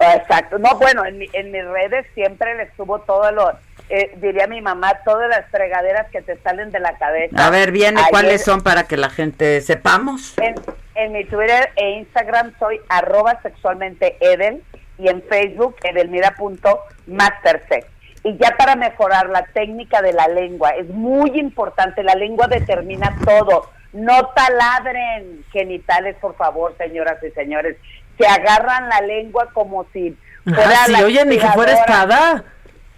Exacto. 0.00 0.58
No, 0.58 0.74
bueno, 0.76 1.04
en, 1.04 1.18
mi- 1.18 1.30
en 1.32 1.52
mis 1.52 1.64
redes 1.64 2.06
siempre 2.14 2.54
les 2.56 2.74
subo 2.76 3.00
todo 3.02 3.30
lo, 3.30 3.52
eh, 3.88 4.12
diría 4.16 4.46
mi 4.46 4.60
mamá, 4.60 4.92
todas 5.04 5.28
las 5.28 5.46
fregaderas 5.50 6.08
que 6.10 6.22
te 6.22 6.36
salen 6.38 6.70
de 6.70 6.80
la 6.80 6.96
cabeza. 6.96 7.46
A 7.46 7.50
ver, 7.50 7.70
viene 7.72 8.00
Ayer- 8.00 8.10
cuáles 8.10 8.44
son 8.44 8.62
para 8.62 8.84
que 8.84 8.96
la 8.96 9.10
gente 9.10 9.60
sepamos. 9.60 10.34
En, 10.38 10.54
en 10.94 11.12
mi 11.12 11.24
Twitter 11.24 11.70
e 11.76 11.90
Instagram 11.98 12.52
soy 12.58 12.80
arroba 12.88 13.40
sexualmente 13.42 14.16
Edel 14.20 14.62
y 14.98 15.08
en 15.08 15.22
Facebook 15.22 15.76
edelmira.mastersex. 15.82 17.86
Y 18.22 18.38
ya 18.38 18.56
para 18.56 18.74
mejorar 18.74 19.28
la 19.28 19.44
técnica 19.52 20.00
de 20.00 20.14
la 20.14 20.28
lengua, 20.28 20.70
es 20.70 20.88
muy 20.88 21.38
importante, 21.38 22.02
la 22.02 22.14
lengua 22.14 22.46
determina 22.46 23.14
todo. 23.24 23.70
No 23.92 24.28
taladren 24.34 25.44
genitales, 25.52 26.16
por 26.20 26.34
favor, 26.36 26.74
señoras 26.78 27.18
y 27.22 27.30
señores. 27.32 27.76
Se 28.18 28.26
agarran 28.26 28.88
la 28.88 29.00
lengua 29.02 29.50
como 29.52 29.84
si 29.92 30.16
fuera 30.44 30.70
Ah, 30.70 30.82
sí, 30.86 30.92
la 30.92 31.04
oye, 31.04 31.24
ni 31.26 31.38
que 31.38 31.46
fuera 31.48 31.72
espada. 31.74 32.44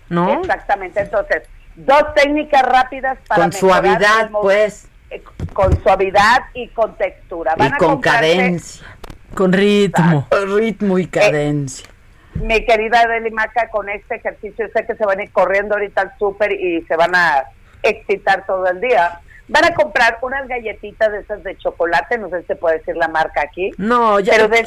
¿No? 0.08 0.40
Exactamente. 0.40 1.00
Entonces, 1.00 1.42
dos 1.74 2.02
técnicas 2.14 2.62
rápidas 2.62 3.18
para 3.28 3.42
Con 3.42 3.50
mejorar 3.50 3.82
suavidad, 3.82 4.30
pues. 4.40 4.88
eh, 5.10 5.22
Con 5.52 5.82
suavidad 5.82 6.38
y 6.54 6.68
con 6.68 6.96
textura. 6.96 7.54
Van 7.56 7.70
Y 7.70 7.74
a 7.74 7.76
con 7.76 8.00
cadencia. 8.00 8.86
Con 9.34 9.52
ritmo. 9.52 10.26
Ritmo 10.56 10.98
y 10.98 11.06
cadencia. 11.06 11.88
mi 12.34 12.64
querida 12.64 13.00
Adeli 13.00 13.30
Maca, 13.30 13.68
con 13.70 13.88
este 13.88 14.16
ejercicio 14.16 14.66
sé 14.74 14.86
que 14.86 14.94
se 14.94 15.04
van 15.04 15.18
a 15.20 15.24
ir 15.24 15.32
corriendo 15.32 15.74
ahorita 15.74 16.02
al 16.02 16.12
súper 16.18 16.52
y 16.52 16.82
se 16.82 16.96
van 16.96 17.14
a 17.14 17.44
excitar 17.82 18.44
todo 18.46 18.66
el 18.66 18.80
día. 18.80 19.20
Van 19.48 19.64
a 19.64 19.74
comprar 19.74 20.18
unas 20.22 20.48
galletitas 20.48 21.12
de 21.12 21.20
esas 21.20 21.42
de 21.44 21.56
chocolate, 21.56 22.18
no 22.18 22.28
sé 22.30 22.40
si 22.40 22.46
se 22.48 22.56
puede 22.56 22.78
decir 22.78 22.96
la 22.96 23.08
marca 23.08 23.42
aquí. 23.42 23.70
No, 23.78 24.18
ya. 24.20 24.32
Pero 24.32 24.48
de, 24.48 24.66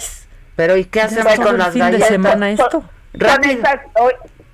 Pero 0.55 0.77
¿y 0.77 0.85
qué 0.85 1.01
hacemos 1.01 1.35
con 1.35 1.57
las 1.57 1.69
fin 1.73 1.79
de 1.85 1.91
galletas? 1.91 2.07
semana 2.07 2.49
esto. 2.51 2.69
son 2.71 2.89
Rápido. 3.13 3.53
esas 3.59 3.79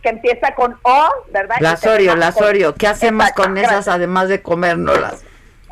que 0.05 0.09
empieza 0.09 0.53
con 0.53 0.77
O, 0.83 1.09
¿verdad? 1.31 1.55
Lasorio, 1.61 2.11
con- 2.11 2.19
Lasorio, 2.19 2.75
¿qué 2.75 2.85
hacemos 2.87 3.23
Exacto, 3.23 3.41
con 3.41 3.57
esas 3.57 3.71
gracias. 3.71 3.95
además 3.95 4.29
de 4.29 4.39
comérnoslas? 4.43 5.25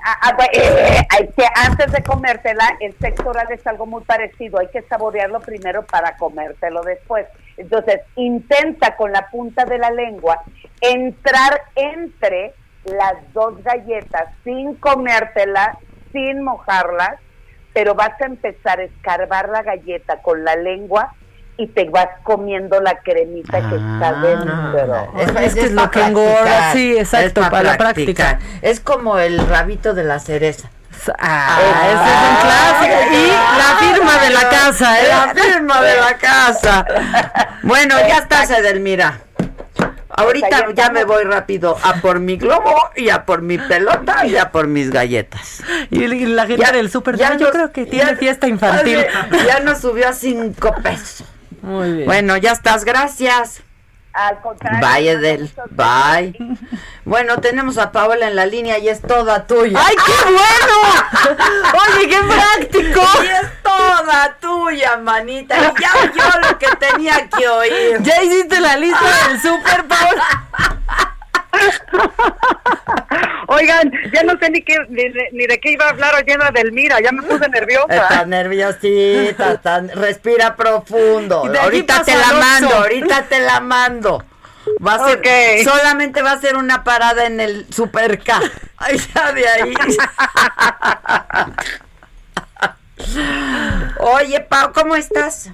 Ah, 0.04 0.18
ah, 0.24 0.34
bueno, 0.36 0.52
eh, 0.54 0.98
hay 1.12 1.28
que 1.28 1.46
antes 1.56 1.92
de 1.92 2.02
comértela, 2.04 2.76
el 2.80 2.98
sexo 2.98 3.30
oral 3.30 3.46
es 3.52 3.66
algo 3.68 3.86
muy 3.86 4.04
parecido. 4.04 4.60
Hay 4.60 4.68
que 4.70 4.82
saborearlo 4.82 5.40
primero 5.40 5.84
para 5.86 6.18
comértelo 6.18 6.82
después. 6.82 7.28
Entonces, 7.58 8.02
intenta 8.16 8.96
con 8.96 9.12
la 9.12 9.30
punta 9.30 9.66
de 9.66 9.78
la 9.78 9.92
lengua 9.92 10.42
entrar 10.82 11.62
entre 11.76 12.54
las 12.86 13.14
dos 13.34 13.64
galletas 13.64 14.30
sin 14.44 14.74
comértela, 14.76 15.78
sin 16.12 16.42
mojarlas, 16.44 17.20
pero 17.72 17.94
vas 17.94 18.20
a 18.20 18.26
empezar 18.26 18.80
a 18.80 18.84
escarbar 18.86 19.48
la 19.50 19.62
galleta 19.62 20.22
con 20.24 20.44
la 20.44 20.56
lengua 20.56 21.14
y 21.58 21.68
te 21.68 21.88
vas 21.90 22.08
comiendo 22.24 22.80
la 22.82 22.98
cremita 23.00 23.70
que 23.70 23.76
está 23.76 24.14
dentro. 24.22 25.14
Es 25.40 25.54
que 25.54 25.62
es 25.66 25.72
lo 25.72 25.90
que 25.92 26.02
engorda, 26.04 26.74
sí, 26.74 26.98
exacto, 26.98 27.42
pa' 27.42 27.50
para 27.52 27.72
la 27.72 27.78
practicar. 27.78 28.40
Es 28.62 28.80
como 28.80 29.20
el 29.20 29.38
rabito 29.48 29.94
de 29.94 30.04
la 30.04 30.20
cereza. 30.20 30.70
Ah, 31.20 31.60
ese 31.86 32.04
es 32.14 32.88
un 32.88 32.90
clásico. 32.96 33.16
Y 33.16 33.28
la 33.58 33.78
firma 33.94 34.24
de 34.24 34.30
la 34.30 34.50
casa, 34.50 35.02
¿eh? 35.02 35.08
La 35.10 35.34
firma 35.44 35.82
de 35.82 35.96
la 35.98 36.18
casa. 36.18 36.86
Bueno, 37.64 37.96
ya 38.08 38.18
estás, 38.20 38.50
Edelmira. 38.52 39.20
Ahorita 40.16 40.68
ya 40.76 40.92
me 40.92 41.06
voy 41.06 41.24
rápido 41.24 41.76
a 41.84 41.96
por 41.96 42.20
mi 42.20 42.38
globo 42.38 42.76
y 42.96 43.10
a 43.10 43.26
por 43.26 43.42
mi 43.42 43.58
pelota 43.58 44.26
y 44.28 44.38
a 44.38 44.52
por 44.52 44.68
mis 44.68 44.92
galletas. 44.92 45.64
Y 45.90 46.08
la 46.08 46.46
gente 46.46 46.64
Ya- 46.64 46.72
del 46.72 46.92
súper, 46.92 47.18
ya 47.18 47.30
"Ah, 47.34 47.38
yo 47.38 47.50
creo 47.50 47.72
que 47.72 47.86
tiene 47.88 48.12
ya- 48.12 48.18
fiesta 48.18 48.48
infantil. 48.48 49.00
Ya 49.48 49.60
nos 49.62 49.80
subió 49.80 50.08
a 50.10 50.14
cinco 50.14 50.74
pesos. 50.84 51.24
Muy 51.64 51.94
bien. 51.94 52.06
Bueno, 52.06 52.36
ya 52.38 52.52
estás, 52.52 52.84
gracias. 52.84 53.64
Al 54.12 54.42
contrario. 54.42 54.80
Bye, 54.86 55.10
Edel. 55.10 55.52
Bye. 55.72 56.38
Bueno, 57.06 57.38
tenemos 57.38 57.78
a 57.78 57.92
Paola 57.92 58.28
en 58.28 58.36
la 58.36 58.46
línea 58.46 58.78
y 58.78 58.90
es 58.90 59.02
toda 59.02 59.48
tuya. 59.48 59.80
¡Ay, 59.84 59.96
qué 60.06 60.32
bueno! 60.32 61.40
Oye, 61.98 62.10
qué 62.10 62.20
práctico. 62.20 63.02
Y 63.24 63.28
es 63.28 63.64
toda 63.64 64.38
tuya, 64.40 64.98
manita. 64.98 65.58
Y 65.58 65.82
ya 65.82 65.92
oyó 66.04 66.48
lo 66.48 66.60
que 66.60 66.68
tenía 66.76 67.28
que 67.30 67.48
oír. 67.48 68.02
Ya 68.02 68.22
hiciste 68.22 68.60
la 68.60 68.76
lista 68.78 69.30
del 69.30 69.42
súper, 69.42 69.88
Paola. 69.88 70.46
Oigan, 73.48 73.92
ya 74.14 74.24
no 74.24 74.38
sé 74.40 74.50
ni, 74.50 74.62
qué, 74.64 74.78
ni, 74.90 75.04
de- 75.10 75.30
ni 75.34 75.46
de 75.46 75.60
qué 75.60 75.72
iba 75.72 75.86
a 75.86 75.90
hablar 75.90 76.16
oyendo 76.16 76.46
a 76.46 76.52
Delmira, 76.52 77.00
ya 77.02 77.12
me 77.12 77.22
puse 77.24 77.48
nerviosa. 77.50 77.94
Estás 77.94 78.28
nerviosita, 78.28 79.82
respira 79.96 80.56
profundo. 80.56 81.44
Ahorita 81.62 82.04
te 82.04 82.16
la 82.16 82.34
mando, 82.34 82.76
ahorita 82.76 83.24
te 83.24 83.40
la 83.40 83.60
mando. 83.60 84.24
Va 84.86 84.96
a 84.96 85.10
ser, 85.10 85.64
solamente 85.64 86.22
va 86.22 86.32
a 86.32 86.40
ser 86.40 86.56
una 86.56 86.84
parada 86.86 87.26
en 87.26 87.40
el 87.42 87.68
Super 87.74 88.18
K. 88.24 88.40
Ay, 88.78 88.98
ya 89.14 89.32
de 89.34 89.48
ahí. 89.48 89.74
Oye, 94.00 94.40
Pau, 94.42 94.72
¿cómo 94.74 94.96
estás? 94.96 95.50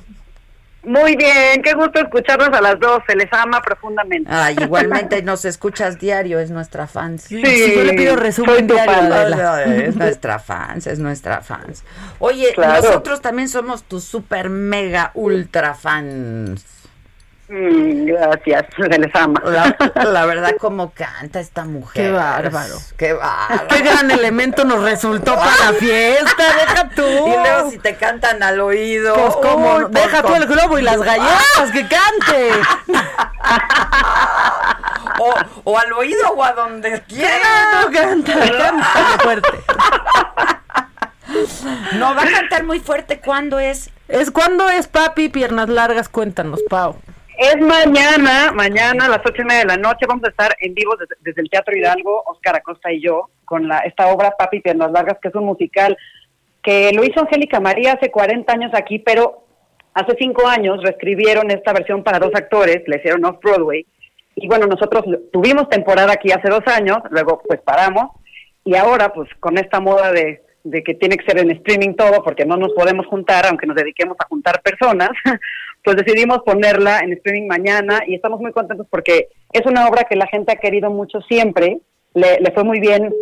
Muy 0.84 1.16
bien, 1.18 1.62
qué 1.62 1.74
gusto 1.74 2.00
escucharnos 2.00 2.50
a 2.50 2.62
las 2.62 2.80
dos, 2.80 3.02
se 3.06 3.16
les 3.16 3.28
ama 3.34 3.62
profundamente. 3.62 4.30
Ay, 4.32 4.56
igualmente 4.62 5.22
nos 5.22 5.44
escuchas 5.46 6.00
diario, 6.00 6.40
es 6.40 6.52
nuestra 6.52 6.88
fans. 6.88 7.24
Sí, 7.24 7.42
Sí, 7.46 7.74
yo 7.76 7.84
le 7.84 7.94
pido 7.94 8.16
resumen 8.16 8.66
diario. 8.66 8.94
Adela. 9.14 9.64
Es 9.66 9.96
nuestra 9.98 10.40
fans, 10.40 10.88
es 10.88 11.00
nuestra 11.00 11.42
fans. 11.42 11.84
Oye, 12.20 12.54
Claro. 12.56 12.82
nosotros 12.82 13.22
también 13.22 13.50
somos 13.50 13.84
tus 13.84 14.06
super 14.06 14.50
mega 14.50 15.12
ultra 15.16 15.74
fans. 15.76 16.66
Mm, 17.50 18.06
gracias, 18.06 18.66
se 18.78 19.00
les 19.00 19.16
ama. 19.16 19.42
La, 19.44 19.76
la 20.04 20.26
verdad, 20.28 20.52
como 20.60 20.92
canta 20.92 21.40
esta 21.40 21.66
mujer. 21.66 22.04
Qué 22.06 22.12
bárbaro. 22.12 22.76
Qué 22.96 23.14
bárbaro. 23.14 23.68
Qué 23.70 23.80
gran 23.82 24.12
elemento 24.12 24.66
nos 24.66 24.84
resultó 24.84 25.34
para 25.36 25.72
la 25.72 25.74
fiesta, 25.74 26.44
deja 26.60 26.90
tú. 26.90 27.02
Y 27.02 27.32
luego 27.32 27.72
si 27.72 27.80
te 27.80 27.96
cantan 27.96 28.44
al 28.44 28.60
oído. 28.60 29.16
Pues 29.16 29.36
como, 29.38 29.76
uy, 29.78 29.86
pues, 29.92 30.04
deja 30.06 30.22
tú 30.22 30.28
con- 30.28 30.42
el 30.44 30.48
globo 30.48 30.78
y 30.78 30.84
las 30.84 31.02
galletas, 31.02 31.72
que 31.74 31.88
cante. 31.88 32.52
O, 35.22 35.34
o 35.66 35.78
al 35.78 35.92
oído 35.94 36.30
o 36.34 36.42
a 36.44 36.54
donde 36.54 37.02
quiera. 37.02 37.82
No, 37.84 37.92
canta, 37.92 38.34
canta 38.40 39.20
fuerte. 39.22 39.50
No, 41.98 42.16
va 42.16 42.22
a 42.24 42.32
cantar 42.32 42.64
muy 42.64 42.80
fuerte. 42.80 43.20
¿Cuándo 43.20 43.60
es? 43.60 43.90
Es 44.08 44.32
cuando 44.32 44.70
es 44.70 44.88
papi, 44.88 45.28
piernas 45.28 45.68
largas, 45.68 46.08
cuéntanos, 46.08 46.62
Pau. 46.70 46.96
Es 47.42 47.56
mañana, 47.56 48.52
mañana 48.54 49.06
a 49.06 49.08
las 49.08 49.22
ocho 49.26 49.44
y 49.44 49.46
media 49.46 49.62
de 49.62 49.68
la 49.68 49.78
noche 49.78 50.06
vamos 50.06 50.26
a 50.26 50.30
estar 50.30 50.54
en 50.60 50.74
vivo 50.74 50.98
desde, 51.24 51.42
el 51.42 51.50
Teatro 51.50 51.74
Hidalgo, 51.74 52.22
Oscar 52.26 52.58
Acosta 52.58 52.92
y 52.92 53.02
yo, 53.02 53.30
con 53.46 53.66
la, 53.66 53.78
esta 53.80 54.08
obra 54.08 54.36
Papi 54.38 54.60
Piernas 54.60 54.92
Largas, 54.92 55.20
que 55.22 55.30
es 55.30 55.36
un 55.36 55.46
musical 55.46 55.98
que 56.62 56.92
lo 56.92 57.02
hizo 57.02 57.22
Angélica 57.22 57.62
María 57.62 57.94
hace 57.94 58.12
40 58.12 58.52
años 58.52 58.72
aquí, 58.74 59.00
pero 59.00 59.46
hace 59.94 60.18
cinco 60.20 60.50
años 60.50 60.84
reescribieron 60.84 61.50
esta 61.50 61.72
versión 61.72 62.04
para 62.04 62.20
dos 62.20 62.32
actores, 62.36 62.84
la 62.88 62.98
hicieron 62.98 63.24
off-Broadway, 63.24 63.86
y 64.36 64.48
bueno, 64.50 64.68
nosotros 64.68 65.06
tuvimos 65.32 65.70
temporada 65.70 66.12
aquí 66.12 66.34
hace 66.34 66.50
dos 66.50 66.68
años, 66.68 66.98
luego 67.10 67.42
pues 67.48 67.62
paramos, 67.62 68.10
y 68.66 68.76
ahora 68.76 69.14
pues 69.14 69.30
con 69.40 69.58
esta 69.58 69.80
moda 69.80 70.12
de, 70.12 70.42
de 70.66 70.84
que 70.84 70.94
tiene 70.94 71.16
que 71.16 71.26
ser 71.26 71.40
en 71.40 71.52
streaming 71.52 71.96
todo, 71.96 72.22
porque 72.22 72.46
no 72.46 72.58
nos 72.58 72.74
podemos 72.74 73.06
juntar, 73.08 73.46
aunque 73.46 73.66
nos 73.66 73.78
dediquemos 73.78 74.18
a 74.20 74.28
juntar 74.28 74.62
personas, 74.62 75.12
pues 75.84 75.98
decidimos 75.98 76.40
ponerla 76.46 77.00
en 77.00 77.14
streaming 77.14 77.48
mañana 77.48 78.02
y 78.06 78.16
estamos 78.16 78.40
muy 78.40 78.52
contentos 78.52 78.88
porque 78.90 79.30
es 79.52 79.66
una 79.66 79.88
obra 79.88 80.04
que 80.04 80.16
la 80.16 80.28
gente 80.28 80.52
ha 80.52 80.60
querido 80.60 80.90
mucho 80.90 81.22
siempre, 81.22 81.80
le, 82.14 82.40
le 82.40 82.52
fue 82.52 82.64
muy 82.64 82.80
bien 82.80 83.14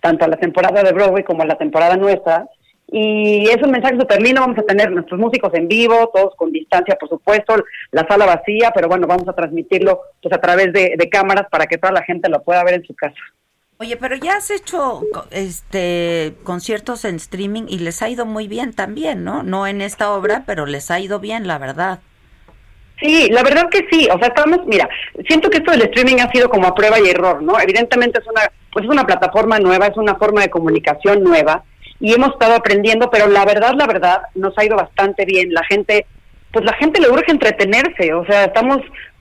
tanto 0.00 0.24
a 0.24 0.28
la 0.28 0.36
temporada 0.36 0.82
de 0.82 0.92
Broadway 0.92 1.24
como 1.24 1.42
a 1.42 1.46
la 1.46 1.58
temporada 1.58 1.96
nuestra. 1.96 2.46
Y 2.86 3.48
es 3.48 3.62
un 3.62 3.70
mensaje 3.70 3.98
súper 3.98 4.20
lindo, 4.20 4.42
vamos 4.42 4.58
a 4.58 4.62
tener 4.62 4.90
nuestros 4.90 5.18
músicos 5.18 5.52
en 5.54 5.66
vivo, 5.66 6.10
todos 6.14 6.34
con 6.36 6.52
distancia, 6.52 6.96
por 6.96 7.08
supuesto, 7.08 7.54
la 7.90 8.06
sala 8.06 8.26
vacía, 8.26 8.72
pero 8.74 8.88
bueno, 8.88 9.06
vamos 9.06 9.26
a 9.26 9.32
transmitirlo 9.32 10.00
pues 10.22 10.32
a 10.34 10.40
través 10.40 10.72
de, 10.72 10.94
de 10.96 11.08
cámaras 11.08 11.46
para 11.50 11.66
que 11.66 11.78
toda 11.78 11.92
la 11.92 12.02
gente 12.02 12.28
lo 12.28 12.42
pueda 12.42 12.62
ver 12.62 12.74
en 12.74 12.84
su 12.84 12.94
casa. 12.94 13.16
Oye, 13.78 13.96
pero 13.96 14.14
ya 14.14 14.36
has 14.36 14.50
hecho 14.50 15.02
este 15.30 16.34
conciertos 16.44 17.04
en 17.04 17.16
streaming 17.16 17.64
y 17.68 17.78
les 17.78 18.02
ha 18.02 18.08
ido 18.08 18.24
muy 18.24 18.46
bien 18.46 18.72
también, 18.72 19.24
¿no? 19.24 19.42
No 19.42 19.66
en 19.66 19.80
esta 19.80 20.12
obra, 20.12 20.44
pero 20.46 20.64
les 20.64 20.90
ha 20.92 21.00
ido 21.00 21.18
bien, 21.18 21.48
la 21.48 21.58
verdad. 21.58 21.98
Sí, 23.00 23.28
la 23.30 23.42
verdad 23.42 23.68
que 23.68 23.86
sí. 23.90 24.08
O 24.14 24.18
sea, 24.18 24.28
estamos, 24.28 24.60
mira, 24.66 24.88
siento 25.26 25.50
que 25.50 25.58
esto 25.58 25.72
del 25.72 25.82
streaming 25.82 26.20
ha 26.20 26.30
sido 26.30 26.48
como 26.48 26.68
a 26.68 26.74
prueba 26.74 27.00
y 27.00 27.08
error, 27.08 27.42
¿no? 27.42 27.58
Evidentemente 27.60 28.20
es 28.20 28.26
una, 28.28 28.42
pues 28.72 28.84
es 28.84 28.90
una 28.90 29.04
plataforma 29.04 29.58
nueva, 29.58 29.88
es 29.88 29.96
una 29.96 30.14
forma 30.14 30.42
de 30.42 30.50
comunicación 30.50 31.22
nueva 31.24 31.64
y 31.98 32.14
hemos 32.14 32.30
estado 32.30 32.54
aprendiendo, 32.54 33.10
pero 33.10 33.26
la 33.26 33.44
verdad, 33.44 33.72
la 33.76 33.86
verdad, 33.86 34.22
nos 34.36 34.56
ha 34.56 34.64
ido 34.64 34.76
bastante 34.76 35.24
bien. 35.24 35.52
La 35.52 35.64
gente, 35.64 36.06
pues 36.52 36.64
la 36.64 36.74
gente 36.74 37.00
le 37.00 37.10
urge 37.10 37.32
entretenerse. 37.32 38.14
O 38.14 38.24
sea, 38.24 38.44
estamos 38.44 38.78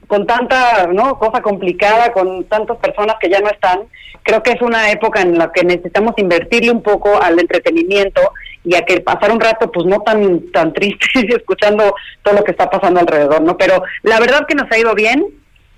con 0.07 0.25
tanta, 0.25 0.88
¿no? 0.88 1.17
Cosa 1.17 1.41
complicada, 1.41 2.11
con 2.13 2.43
tantas 2.45 2.77
personas 2.77 3.15
que 3.19 3.30
ya 3.30 3.39
no 3.39 3.49
están. 3.49 3.81
Creo 4.23 4.41
que 4.41 4.51
es 4.51 4.61
una 4.61 4.91
época 4.91 5.21
en 5.21 5.38
la 5.38 5.51
que 5.51 5.63
necesitamos 5.63 6.13
invertirle 6.17 6.71
un 6.71 6.81
poco 6.81 7.21
al 7.21 7.39
entretenimiento 7.39 8.21
y 8.63 8.75
a 8.75 8.81
que 8.81 9.01
pasar 9.01 9.31
un 9.31 9.39
rato 9.39 9.71
pues 9.71 9.85
no 9.85 9.99
tan 10.01 10.51
tan 10.51 10.71
triste 10.73 11.07
escuchando 11.35 11.93
todo 12.21 12.35
lo 12.35 12.43
que 12.43 12.51
está 12.51 12.69
pasando 12.69 12.99
alrededor, 12.99 13.41
¿no? 13.41 13.57
Pero 13.57 13.84
la 14.03 14.19
verdad 14.19 14.45
que 14.47 14.55
nos 14.55 14.71
ha 14.71 14.77
ido 14.77 14.93
bien. 14.95 15.25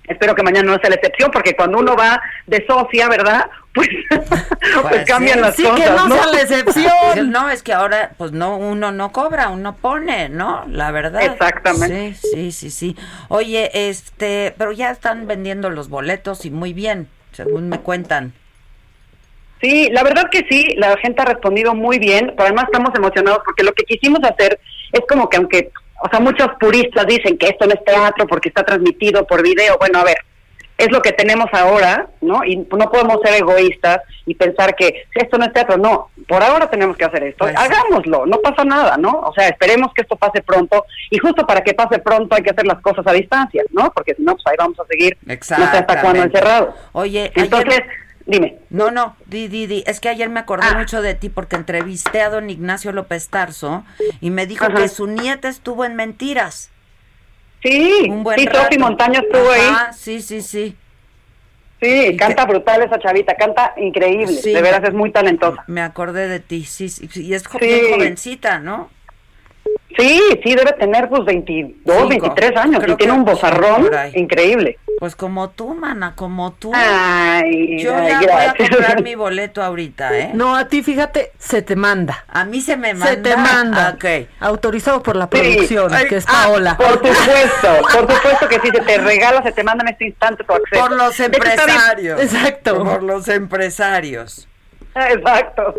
Espero 0.08 0.34
que 0.34 0.42
mañana 0.42 0.72
no 0.72 0.78
sea 0.78 0.90
la 0.90 0.96
excepción 0.96 1.30
porque 1.30 1.54
cuando 1.56 1.78
uno 1.78 1.96
va 1.96 2.20
de 2.46 2.64
socia, 2.66 3.08
¿verdad? 3.08 3.46
Pues, 3.76 3.90
pues, 4.80 5.04
cambian 5.04 5.42
las 5.42 5.54
cosas, 5.54 6.08
¿no? 6.08 7.24
No, 7.24 7.50
es 7.50 7.62
que 7.62 7.74
ahora, 7.74 8.12
pues 8.16 8.32
no, 8.32 8.56
uno 8.56 8.90
no 8.90 9.12
cobra, 9.12 9.50
uno 9.50 9.76
pone, 9.76 10.30
¿no? 10.30 10.64
La 10.66 10.90
verdad. 10.92 11.22
Exactamente. 11.22 12.14
Sí, 12.14 12.30
sí, 12.32 12.52
sí, 12.52 12.70
sí. 12.70 12.96
Oye, 13.28 13.70
este, 13.74 14.54
pero 14.56 14.72
ya 14.72 14.90
están 14.90 15.26
vendiendo 15.26 15.68
los 15.68 15.90
boletos 15.90 16.46
y 16.46 16.50
muy 16.50 16.72
bien, 16.72 17.08
según 17.32 17.68
me 17.68 17.80
cuentan. 17.80 18.32
Sí, 19.60 19.88
la 19.90 20.02
verdad 20.02 20.28
que 20.30 20.46
sí, 20.48 20.74
la 20.76 20.96
gente 20.98 21.22
ha 21.22 21.24
respondido 21.24 21.74
muy 21.74 21.98
bien, 21.98 22.32
pero 22.36 22.44
además 22.44 22.66
estamos 22.66 22.94
emocionados 22.94 23.40
porque 23.44 23.62
lo 23.62 23.72
que 23.72 23.84
quisimos 23.84 24.20
hacer 24.22 24.60
es 24.92 25.00
como 25.08 25.28
que 25.28 25.36
aunque, 25.38 25.72
o 26.02 26.08
sea, 26.08 26.20
muchos 26.20 26.48
puristas 26.60 27.06
dicen 27.06 27.38
que 27.38 27.46
esto 27.48 27.66
no 27.66 27.72
es 27.74 27.84
teatro 27.84 28.26
porque 28.26 28.48
está 28.48 28.62
transmitido 28.64 29.26
por 29.26 29.42
video, 29.42 29.76
bueno, 29.78 30.00
a 30.00 30.04
ver, 30.04 30.18
es 30.78 30.90
lo 30.92 31.00
que 31.00 31.12
tenemos 31.12 31.46
ahora, 31.52 32.06
¿no? 32.20 32.44
Y 32.44 32.56
no 32.56 32.90
podemos 32.90 33.18
ser 33.24 33.34
egoístas 33.34 34.00
y 34.26 34.34
pensar 34.34 34.74
que 34.74 35.04
esto 35.14 35.38
no 35.38 35.46
es 35.46 35.52
teatro, 35.54 35.78
no, 35.78 36.10
por 36.28 36.42
ahora 36.42 36.68
tenemos 36.68 36.98
que 36.98 37.04
hacer 37.06 37.22
esto, 37.24 37.44
Pues 37.46 37.56
hagámoslo, 37.56 38.26
no 38.26 38.38
pasa 38.40 38.62
nada, 38.64 38.96
¿no? 38.98 39.10
O 39.20 39.32
sea, 39.32 39.48
esperemos 39.48 39.92
que 39.94 40.02
esto 40.02 40.16
pase 40.16 40.42
pronto 40.42 40.84
y 41.10 41.16
justo 41.16 41.46
para 41.46 41.62
que 41.62 41.72
pase 41.72 41.98
pronto 41.98 42.36
hay 42.36 42.42
que 42.42 42.50
hacer 42.50 42.66
las 42.66 42.80
cosas 42.82 43.06
a 43.06 43.12
distancia, 43.12 43.62
¿no? 43.70 43.90
Porque 43.92 44.14
si 44.14 44.22
no, 44.22 44.34
pues 44.34 44.46
ahí 44.48 44.56
vamos 44.58 44.78
a 44.78 44.84
seguir, 44.86 45.16
no 45.24 45.34
sé 45.40 45.54
hasta 45.78 46.00
cuándo 46.02 46.22
encerrados. 46.24 46.74
Oye, 46.92 47.32
Entonces, 47.34 47.80
ayer- 47.80 48.05
dime. 48.26 48.58
No, 48.70 48.90
no, 48.90 49.16
di, 49.26 49.48
di, 49.48 49.66
di. 49.66 49.84
Es 49.86 50.00
que 50.00 50.08
ayer 50.08 50.28
me 50.28 50.40
acordé 50.40 50.66
Ah. 50.70 50.76
mucho 50.78 51.00
de 51.02 51.14
ti 51.14 51.28
porque 51.28 51.56
entrevisté 51.56 52.20
a 52.22 52.28
don 52.30 52.50
Ignacio 52.50 52.92
López 52.92 53.28
Tarso 53.28 53.84
y 54.20 54.30
me 54.30 54.46
dijo 54.46 54.64
Ajá. 54.66 54.74
que 54.74 54.88
su 54.88 55.06
nieta 55.06 55.48
estuvo 55.48 55.84
en 55.84 55.94
Mentiras. 55.96 56.70
Sí, 57.62 58.06
Un 58.10 58.22
buen 58.22 58.38
sí, 58.38 58.46
Sofi. 58.52 58.78
Montaño 58.78 59.20
estuvo 59.20 59.50
Ajá, 59.50 59.86
ahí. 59.88 59.94
Sí, 59.96 60.20
sí, 60.22 60.42
sí. 60.42 60.76
Sí, 61.80 62.16
canta 62.16 62.46
brutal 62.46 62.82
esa 62.82 62.98
chavita, 62.98 63.34
canta 63.36 63.74
increíble, 63.76 64.28
Sí. 64.28 64.52
de 64.52 64.62
veras 64.62 64.82
es 64.84 64.94
muy 64.94 65.10
talentosa. 65.12 65.62
Me 65.66 65.82
acordé 65.82 66.26
de 66.26 66.40
ti, 66.40 66.64
sí, 66.64 66.88
sí, 66.88 67.08
sí, 67.12 67.26
y 67.26 67.34
es 67.34 67.46
jo- 67.46 67.58
Sí. 67.58 67.66
bien 67.66 67.92
jovencita, 67.92 68.58
¿no? 68.60 68.88
Sí, 69.98 70.20
sí, 70.44 70.54
debe 70.54 70.72
tener 70.72 71.08
pues 71.08 71.24
22, 71.24 71.96
Cinco. 71.96 72.08
23 72.08 72.56
años 72.56 72.82
Creo 72.82 72.94
y 72.94 72.96
tiene 72.98 73.12
un 73.14 73.24
bozarrón 73.24 73.88
increíble. 74.14 74.78
Pues 74.98 75.16
como 75.16 75.50
tú, 75.50 75.74
mana, 75.74 76.14
como 76.14 76.52
tú. 76.52 76.70
Ay, 76.74 77.78
Yo 77.82 77.94
ay, 77.94 78.08
ya 78.08 78.20
voy 78.20 78.44
a 78.44 78.54
comprar 78.54 79.02
mi 79.02 79.14
boleto 79.14 79.62
ahorita, 79.62 80.16
¿eh? 80.18 80.30
No, 80.34 80.56
a 80.56 80.68
ti 80.68 80.82
fíjate, 80.82 81.32
se 81.38 81.62
te 81.62 81.76
manda. 81.76 82.24
A 82.28 82.44
mí 82.44 82.60
se 82.60 82.76
me 82.76 82.94
manda. 82.94 83.06
Se 83.06 83.16
te 83.18 83.36
manda. 83.36 83.94
Ok. 83.94 84.28
Autorizado 84.40 85.02
por 85.02 85.16
la 85.16 85.28
producción, 85.28 85.90
que 86.08 86.16
es 86.16 86.24
ah, 86.28 86.44
Paola. 86.44 86.76
Por 86.76 86.92
supuesto, 86.92 87.68
por 87.92 88.12
supuesto 88.14 88.48
que 88.48 88.60
sí, 88.60 88.68
se 88.74 88.80
te 88.80 88.98
regala, 88.98 89.42
se 89.42 89.52
te 89.52 89.62
manda 89.62 89.82
en 89.82 89.92
este 89.92 90.06
instante 90.06 90.44
tu 90.44 90.52
acceso. 90.52 90.82
Por 90.82 90.96
los 90.96 91.20
empresarios. 91.20 92.20
Exacto. 92.20 92.84
Por 92.84 93.02
los 93.02 93.28
empresarios. 93.28 94.48
Exacto. 94.94 95.74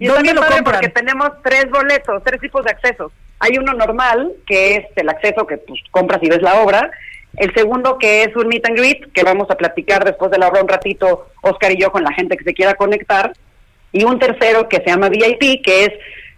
Y 0.00 0.06
¿Dónde 0.06 0.32
lo 0.32 0.40
compran? 0.40 0.64
porque 0.64 0.88
tenemos 0.88 1.30
tres 1.42 1.70
boletos, 1.70 2.22
tres 2.24 2.40
tipos 2.40 2.64
de 2.64 2.70
accesos. 2.70 3.12
Hay 3.40 3.58
uno 3.58 3.72
normal, 3.74 4.32
que 4.46 4.76
es 4.76 4.86
el 4.96 5.08
acceso 5.08 5.46
que 5.46 5.58
pues, 5.58 5.80
compras 5.90 6.22
y 6.22 6.28
ves 6.28 6.42
la 6.42 6.62
obra. 6.62 6.90
El 7.36 7.52
segundo, 7.54 7.98
que 7.98 8.22
es 8.22 8.34
un 8.36 8.46
meet 8.48 8.66
and 8.66 8.78
greet, 8.78 9.12
que 9.12 9.24
vamos 9.24 9.50
a 9.50 9.56
platicar 9.56 10.04
después 10.04 10.30
de 10.30 10.38
la 10.38 10.48
obra 10.48 10.62
un 10.62 10.68
ratito, 10.68 11.28
Oscar 11.42 11.72
y 11.72 11.80
yo, 11.80 11.90
con 11.90 12.04
la 12.04 12.12
gente 12.12 12.36
que 12.36 12.44
se 12.44 12.54
quiera 12.54 12.74
conectar. 12.74 13.32
Y 13.92 14.04
un 14.04 14.18
tercero, 14.18 14.68
que 14.68 14.78
se 14.78 14.86
llama 14.86 15.08
VIP, 15.08 15.62
que 15.64 15.84
es 15.84 15.90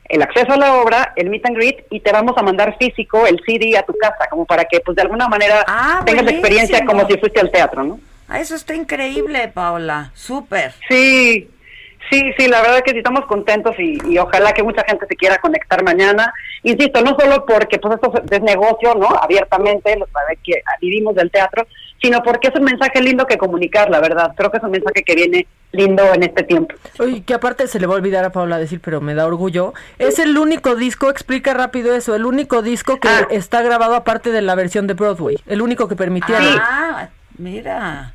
el 0.08 0.22
acceso 0.22 0.52
a 0.52 0.56
la 0.56 0.74
obra, 0.74 1.12
el 1.16 1.28
meet 1.30 1.44
and 1.46 1.56
greet, 1.56 1.84
y 1.90 2.00
te 2.00 2.12
vamos 2.12 2.36
a 2.38 2.42
mandar 2.42 2.76
físico 2.78 3.26
el 3.26 3.40
CD 3.44 3.76
a 3.76 3.82
tu 3.82 3.92
casa, 3.94 4.26
como 4.30 4.46
para 4.46 4.64
que, 4.64 4.80
pues, 4.80 4.96
de 4.96 5.02
alguna 5.02 5.28
manera 5.28 5.64
Ah, 5.66 6.02
tengas 6.06 6.24
la 6.24 6.30
experiencia 6.30 6.84
como 6.84 7.06
si 7.06 7.18
fuiste 7.18 7.40
al 7.40 7.50
teatro, 7.50 7.82
¿no? 7.84 8.00
Ah, 8.28 8.40
Eso 8.40 8.54
está 8.54 8.74
increíble, 8.74 9.48
Paola. 9.48 10.10
Súper. 10.14 10.72
Sí, 10.88 11.48
sí, 12.10 12.32
sí, 12.38 12.48
la 12.48 12.60
verdad 12.62 12.80
que 12.84 12.92
sí 12.92 12.98
estamos 12.98 13.26
contentos 13.26 13.74
y, 13.78 13.98
y 14.10 14.18
ojalá 14.18 14.52
que 14.52 14.62
mucha 14.62 14.82
gente 14.84 15.06
se 15.06 15.16
quiera 15.16 15.38
conectar 15.38 15.82
mañana. 15.84 16.32
Insisto, 16.62 17.00
no 17.02 17.16
solo 17.18 17.44
porque 17.46 17.78
pues 17.78 17.94
esto 17.94 18.12
es 18.30 18.42
negocio, 18.42 18.94
¿no? 18.94 19.08
Abiertamente, 19.20 19.96
lo 19.96 20.06
sabe 20.12 20.38
que 20.44 20.62
vivimos 20.80 21.14
del 21.14 21.30
teatro, 21.30 21.66
sino 22.00 22.22
porque 22.22 22.48
es 22.48 22.54
un 22.54 22.64
mensaje 22.64 23.00
lindo 23.00 23.26
que 23.26 23.38
comunicar, 23.38 23.90
la 23.90 24.00
verdad. 24.00 24.32
Creo 24.36 24.50
que 24.50 24.58
es 24.58 24.62
un 24.64 24.70
mensaje 24.70 25.02
que 25.02 25.14
viene 25.14 25.46
lindo 25.72 26.02
en 26.14 26.22
este 26.22 26.42
tiempo. 26.42 26.74
Oye, 26.98 27.22
que 27.22 27.34
aparte 27.34 27.66
se 27.66 27.78
le 27.80 27.86
va 27.86 27.94
a 27.94 27.96
olvidar 27.96 28.24
a 28.24 28.30
Paula 28.30 28.58
decir, 28.58 28.80
pero 28.82 29.00
me 29.00 29.14
da 29.14 29.26
orgullo. 29.26 29.74
Es 29.98 30.18
el 30.18 30.36
único 30.38 30.74
disco, 30.76 31.10
explica 31.10 31.54
rápido 31.54 31.94
eso, 31.94 32.14
el 32.14 32.24
único 32.24 32.62
disco 32.62 32.98
que 33.00 33.08
Ah. 33.08 33.26
está 33.30 33.62
grabado 33.62 33.94
aparte 33.94 34.30
de 34.30 34.42
la 34.42 34.54
versión 34.54 34.86
de 34.86 34.94
Broadway. 34.94 35.38
El 35.46 35.60
único 35.62 35.86
que 35.88 35.96
permitieron. 35.96 36.44
Ah, 36.60 37.08
mira. 37.38 38.12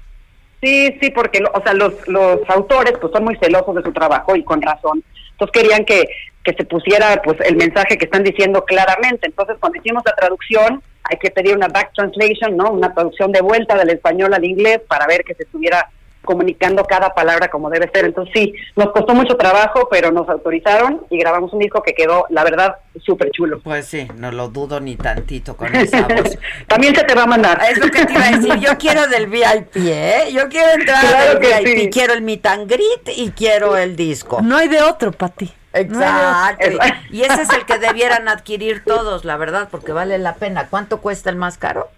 Sí, 0.61 0.95
sí, 1.01 1.09
porque, 1.09 1.43
o 1.53 1.63
sea, 1.63 1.73
los, 1.73 2.07
los 2.07 2.39
autores 2.47 2.93
pues 3.01 3.11
son 3.11 3.23
muy 3.23 3.35
celosos 3.37 3.75
de 3.75 3.81
su 3.81 3.91
trabajo 3.91 4.35
y 4.35 4.43
con 4.43 4.61
razón. 4.61 5.03
Entonces 5.31 5.61
querían 5.61 5.85
que, 5.85 6.07
que 6.43 6.53
se 6.53 6.65
pusiera 6.65 7.19
pues 7.23 7.39
el 7.41 7.55
mensaje 7.55 7.97
que 7.97 8.05
están 8.05 8.23
diciendo 8.23 8.63
claramente. 8.63 9.27
Entonces 9.27 9.57
cuando 9.59 9.79
hicimos 9.79 10.03
la 10.05 10.15
traducción, 10.15 10.83
hay 11.03 11.17
que 11.17 11.31
pedir 11.31 11.55
una 11.55 11.67
back 11.67 11.93
translation, 11.95 12.55
¿no? 12.55 12.71
Una 12.71 12.93
traducción 12.93 13.31
de 13.31 13.41
vuelta 13.41 13.75
del 13.75 13.89
español 13.89 14.33
al 14.33 14.45
inglés 14.45 14.81
para 14.87 15.07
ver 15.07 15.23
que 15.23 15.33
se 15.33 15.43
estuviera 15.43 15.89
comunicando 16.23 16.83
cada 16.85 17.13
palabra 17.13 17.49
como 17.49 17.69
debe 17.69 17.89
ser. 17.93 18.05
Entonces 18.05 18.33
sí, 18.35 18.53
nos 18.75 18.91
costó 18.91 19.13
mucho 19.13 19.35
trabajo, 19.37 19.87
pero 19.89 20.11
nos 20.11 20.27
autorizaron 20.29 21.01
y 21.09 21.17
grabamos 21.17 21.51
un 21.53 21.59
disco 21.59 21.81
que 21.81 21.93
quedó, 21.93 22.25
la 22.29 22.43
verdad, 22.43 22.75
súper 23.03 23.31
chulo. 23.31 23.59
Pues 23.61 23.85
sí, 23.87 24.07
no 24.17 24.31
lo 24.31 24.49
dudo 24.49 24.79
ni 24.79 24.95
tantito 24.95 25.55
con 25.57 25.75
esa 25.75 26.01
voz. 26.07 26.37
También 26.67 26.95
se 26.95 27.03
te 27.03 27.15
va 27.15 27.23
a 27.23 27.27
mandar. 27.27 27.59
Es 27.69 27.77
lo 27.79 27.89
que 27.89 28.05
te 28.05 28.13
iba 28.13 28.27
a 28.27 28.31
decir, 28.31 28.55
yo 28.59 28.77
quiero 28.77 29.07
del 29.07 29.27
VIP, 29.27 29.75
¿eh? 29.77 30.31
Yo 30.33 30.47
quiero 30.49 30.71
entrar 30.71 31.01
Claro 31.01 31.31
al 31.31 31.39
que 31.39 31.63
VIP, 31.63 31.79
sí. 31.79 31.89
quiero 31.91 32.13
el 32.13 32.21
meet 32.21 32.45
and 32.45 32.67
greet 32.69 33.09
y 33.17 33.31
quiero 33.31 33.77
el 33.77 33.95
disco. 33.95 34.41
No 34.41 34.57
hay 34.57 34.67
de 34.67 34.81
otro, 34.81 35.11
Pati. 35.11 35.51
Exacto. 35.73 36.67
Y 37.11 37.21
ese 37.23 37.43
es 37.43 37.49
el 37.53 37.65
que 37.65 37.77
debieran 37.77 38.27
adquirir 38.27 38.83
todos, 38.83 39.23
la 39.25 39.37
verdad, 39.37 39.69
porque 39.71 39.91
vale 39.93 40.17
la 40.17 40.35
pena. 40.35 40.67
¿Cuánto 40.69 40.99
cuesta 41.01 41.29
el 41.29 41.35
más 41.37 41.57
caro? 41.57 41.89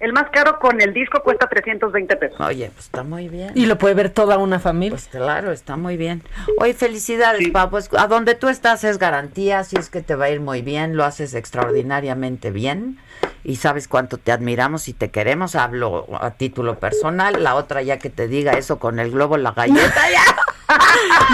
El 0.00 0.12
más 0.12 0.30
caro 0.30 0.58
con 0.60 0.80
el 0.80 0.94
disco 0.94 1.20
cuesta 1.24 1.48
320 1.48 2.16
pesos. 2.16 2.40
Oye, 2.40 2.70
pues 2.72 2.84
está 2.86 3.02
muy 3.02 3.28
bien. 3.28 3.50
Y 3.54 3.66
lo 3.66 3.78
puede 3.78 3.94
ver 3.94 4.10
toda 4.10 4.38
una 4.38 4.60
familia. 4.60 4.90
Pues 4.96 5.08
claro, 5.08 5.50
está 5.50 5.76
muy 5.76 5.96
bien. 5.96 6.22
Oye, 6.58 6.72
felicidades, 6.74 7.48
pa, 7.50 7.68
pues 7.68 7.90
a 7.96 8.06
donde 8.06 8.34
tú 8.36 8.48
estás 8.48 8.84
es 8.84 8.98
garantía, 8.98 9.64
si 9.64 9.76
es 9.76 9.90
que 9.90 10.00
te 10.00 10.14
va 10.14 10.26
a 10.26 10.30
ir 10.30 10.40
muy 10.40 10.62
bien, 10.62 10.96
lo 10.96 11.04
haces 11.04 11.34
extraordinariamente 11.34 12.50
bien 12.52 12.98
y 13.42 13.56
sabes 13.56 13.88
cuánto 13.88 14.18
te 14.18 14.30
admiramos 14.30 14.88
y 14.88 14.92
te 14.92 15.10
queremos, 15.10 15.56
hablo 15.56 16.06
a 16.20 16.30
título 16.32 16.78
personal, 16.78 17.42
la 17.42 17.54
otra 17.56 17.82
ya 17.82 17.98
que 17.98 18.10
te 18.10 18.28
diga 18.28 18.52
eso 18.52 18.78
con 18.78 18.98
el 19.00 19.10
globo, 19.10 19.36
la 19.36 19.52
galleta, 19.52 20.10
ya. 20.10 20.22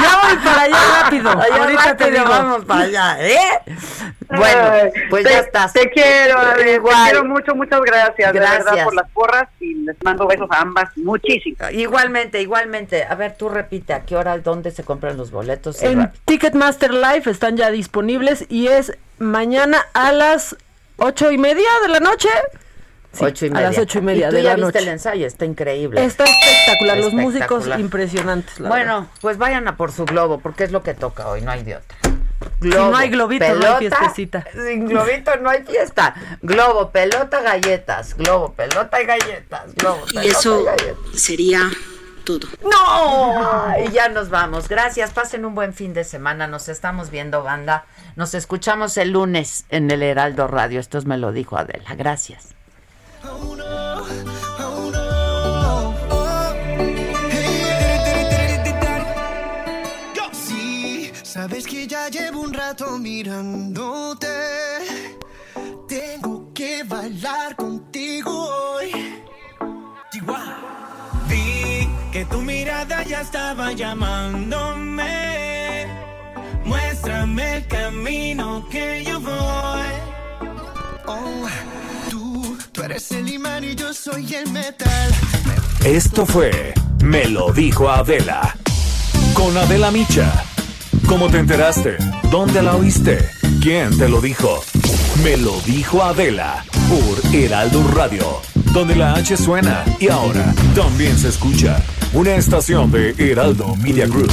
ya 0.03 0.21
voy 0.23 0.37
para 0.45 0.63
allá 0.63 0.77
rápido. 1.03 1.31
Allá 1.41 1.57
Ahorita 1.65 1.97
te 1.97 2.11
digo. 2.13 2.25
vamos 2.25 2.65
para 2.65 2.85
allá, 2.85 3.17
¿eh? 3.21 3.39
Bueno, 4.29 4.93
pues 5.11 5.25
te- 5.25 5.31
ya 5.31 5.39
estás. 5.41 5.73
Te 5.73 5.91
quiero, 5.91 6.37
Igual. 6.65 6.95
te 7.05 7.11
quiero 7.11 7.25
mucho, 7.25 7.55
muchas 7.55 7.81
gracias, 7.81 8.33
de 8.33 8.39
Gracias. 8.57 8.75
verdad, 8.75 8.85
por 8.85 8.95
las 8.95 9.11
porras 9.11 9.49
y 9.61 9.75
les 9.75 9.97
mando 10.03 10.27
besos 10.27 10.49
a 10.51 10.61
ambas, 10.61 10.89
muchísimo. 10.97 11.57
Igualmente, 11.73 12.41
igualmente. 12.43 13.05
A 13.05 13.15
ver, 13.15 13.37
tú 13.37 13.49
repite, 13.49 13.93
¿a 13.93 14.01
qué 14.05 14.17
hora, 14.17 14.39
dónde 14.39 14.71
se 14.71 14.85
compran 14.85 15.17
los 15.17 15.31
boletos? 15.31 15.83
En 15.83 15.99
rápido. 16.01 16.23
Ticketmaster 16.25 16.93
Live 16.93 17.23
están 17.27 17.57
ya 17.57 17.71
disponibles 17.71 18.47
y 18.49 18.69
es 18.69 18.97
mañana 19.19 19.85
a 19.95 20.13
las 20.13 20.57
ocho 20.97 21.31
y 21.31 21.39
media 21.39 21.69
de 21.83 21.89
la 21.89 22.01
noche. 22.01 22.29
Sí, 23.13 23.25
ocho 23.25 23.47
y 23.47 23.49
a 23.51 23.53
media. 23.53 23.69
las 23.69 23.79
ocho 23.79 23.99
y 24.01 24.03
media 24.03 24.29
tú 24.29 24.35
de 24.35 24.43
ya 24.43 24.49
la 24.51 24.55
viste 24.57 24.67
noche. 24.67 24.79
el 24.81 24.89
ensayo, 24.89 25.27
está 25.27 25.45
increíble. 25.45 26.05
Está 26.05 26.25
espectacular, 26.25 26.99
los 26.99 27.13
músicos 27.13 27.35
Espectacular. 27.35 27.79
impresionantes. 27.81 28.59
la 28.59 28.69
verdad. 28.69 28.85
Bueno, 28.95 29.09
pues 29.21 29.39
vayan 29.39 29.69
a 29.69 29.77
por 29.77 29.93
su 29.93 30.05
globo, 30.05 30.41
porque 30.41 30.65
es 30.65 30.73
lo 30.73 30.83
que 30.83 30.95
toca 30.95 31.29
hoy, 31.29 31.41
no 31.41 31.53
hay 31.53 31.63
de 31.63 31.77
otra. 31.77 31.97
Si 32.61 32.69
no 32.69 32.97
hay 32.97 33.11
globito, 33.11 33.55
no 33.55 33.67
hay 33.67 33.79
fiestecita. 33.89 34.45
Sin 34.53 34.87
globito 34.87 35.37
no 35.37 35.51
hay 35.51 35.63
fiesta. 35.65 36.15
Globo, 36.43 36.91
pelota, 36.91 37.41
galletas. 37.41 38.17
Globo, 38.17 38.53
pelota 38.53 39.01
y 39.03 39.07
galletas. 39.07 39.75
Globo, 39.75 40.05
pelota 40.07 40.25
Y 40.25 40.29
eso 40.31 40.65
galletas. 40.65 40.97
sería 41.21 41.71
todo. 42.25 42.49
¡No! 42.63 43.75
Y 43.85 43.93
ya 43.93 44.09
nos 44.09 44.31
vamos. 44.31 44.69
Gracias. 44.69 45.11
Pasen 45.11 45.45
un 45.45 45.55
buen 45.55 45.75
fin 45.75 45.93
de 45.93 46.05
semana. 46.05 46.47
Nos 46.47 46.69
estamos 46.69 47.11
viendo, 47.11 47.43
banda. 47.43 47.85
Nos 48.17 48.35
escuchamos 48.35 48.97
el 48.97 49.11
lunes 49.11 49.65
en 49.69 49.91
el 49.91 50.03
Heraldo 50.03 50.47
Radio. 50.47 50.81
Esto 50.81 50.99
es 50.99 51.05
me 51.05 51.19
lo 51.19 51.33
dijo 51.33 51.57
Adela. 51.57 51.95
Gracias. 51.97 52.55
Ya 62.05 62.21
llevo 62.21 62.41
un 62.41 62.53
rato 62.53 62.99
mirándote. 62.99 64.27
Tengo 65.89 66.53
que 66.53 66.83
bailar 66.85 67.57
contigo 67.57 68.31
hoy. 68.31 68.91
Vi 71.29 71.89
que 72.13 72.25
tu 72.27 72.43
mirada 72.43 73.03
ya 73.05 73.21
estaba 73.23 73.73
llamándome. 73.73 75.07
Muéstrame 76.65 77.59
el 77.59 77.67
camino 77.69 78.67
que 78.71 79.05
yo 79.07 79.21
voy. 79.21 79.93
Oh, 81.07 81.47
tú, 82.11 82.59
tú 82.73 82.83
eres 82.83 83.11
el 83.13 83.29
imán 83.29 83.65
y 83.65 83.75
yo 83.75 83.95
soy 83.95 84.35
el 84.35 84.51
metal. 84.51 85.11
Esto 85.85 86.27
fue 86.27 86.75
Me 87.03 87.27
lo 87.27 87.53
dijo 87.53 87.89
Adela. 87.91 88.57
Con 89.35 89.57
Adela 89.57 89.91
Micha. 89.91 90.45
¿Cómo 91.09 91.29
te 91.29 91.39
enteraste? 91.39 91.97
¿Dónde 92.31 92.63
la 92.63 92.77
oíste? 92.77 93.19
¿Quién 93.61 93.97
te 93.99 94.09
lo 94.09 94.21
dijo? 94.21 94.63
Me 95.23 95.37
lo 95.37 95.61
dijo 95.61 96.03
Adela. 96.03 96.65
Por 96.89 97.35
Heraldo 97.35 97.87
Radio. 97.95 98.25
Donde 98.73 98.97
la 98.97 99.15
H 99.15 99.37
suena 99.37 99.85
y 100.01 100.09
ahora 100.09 100.55
también 100.75 101.17
se 101.17 101.29
escucha. 101.29 101.83
Una 102.13 102.35
estación 102.35 102.91
de 102.91 103.15
Heraldo 103.19 103.77
Media 103.77 104.07
Group. 104.07 104.33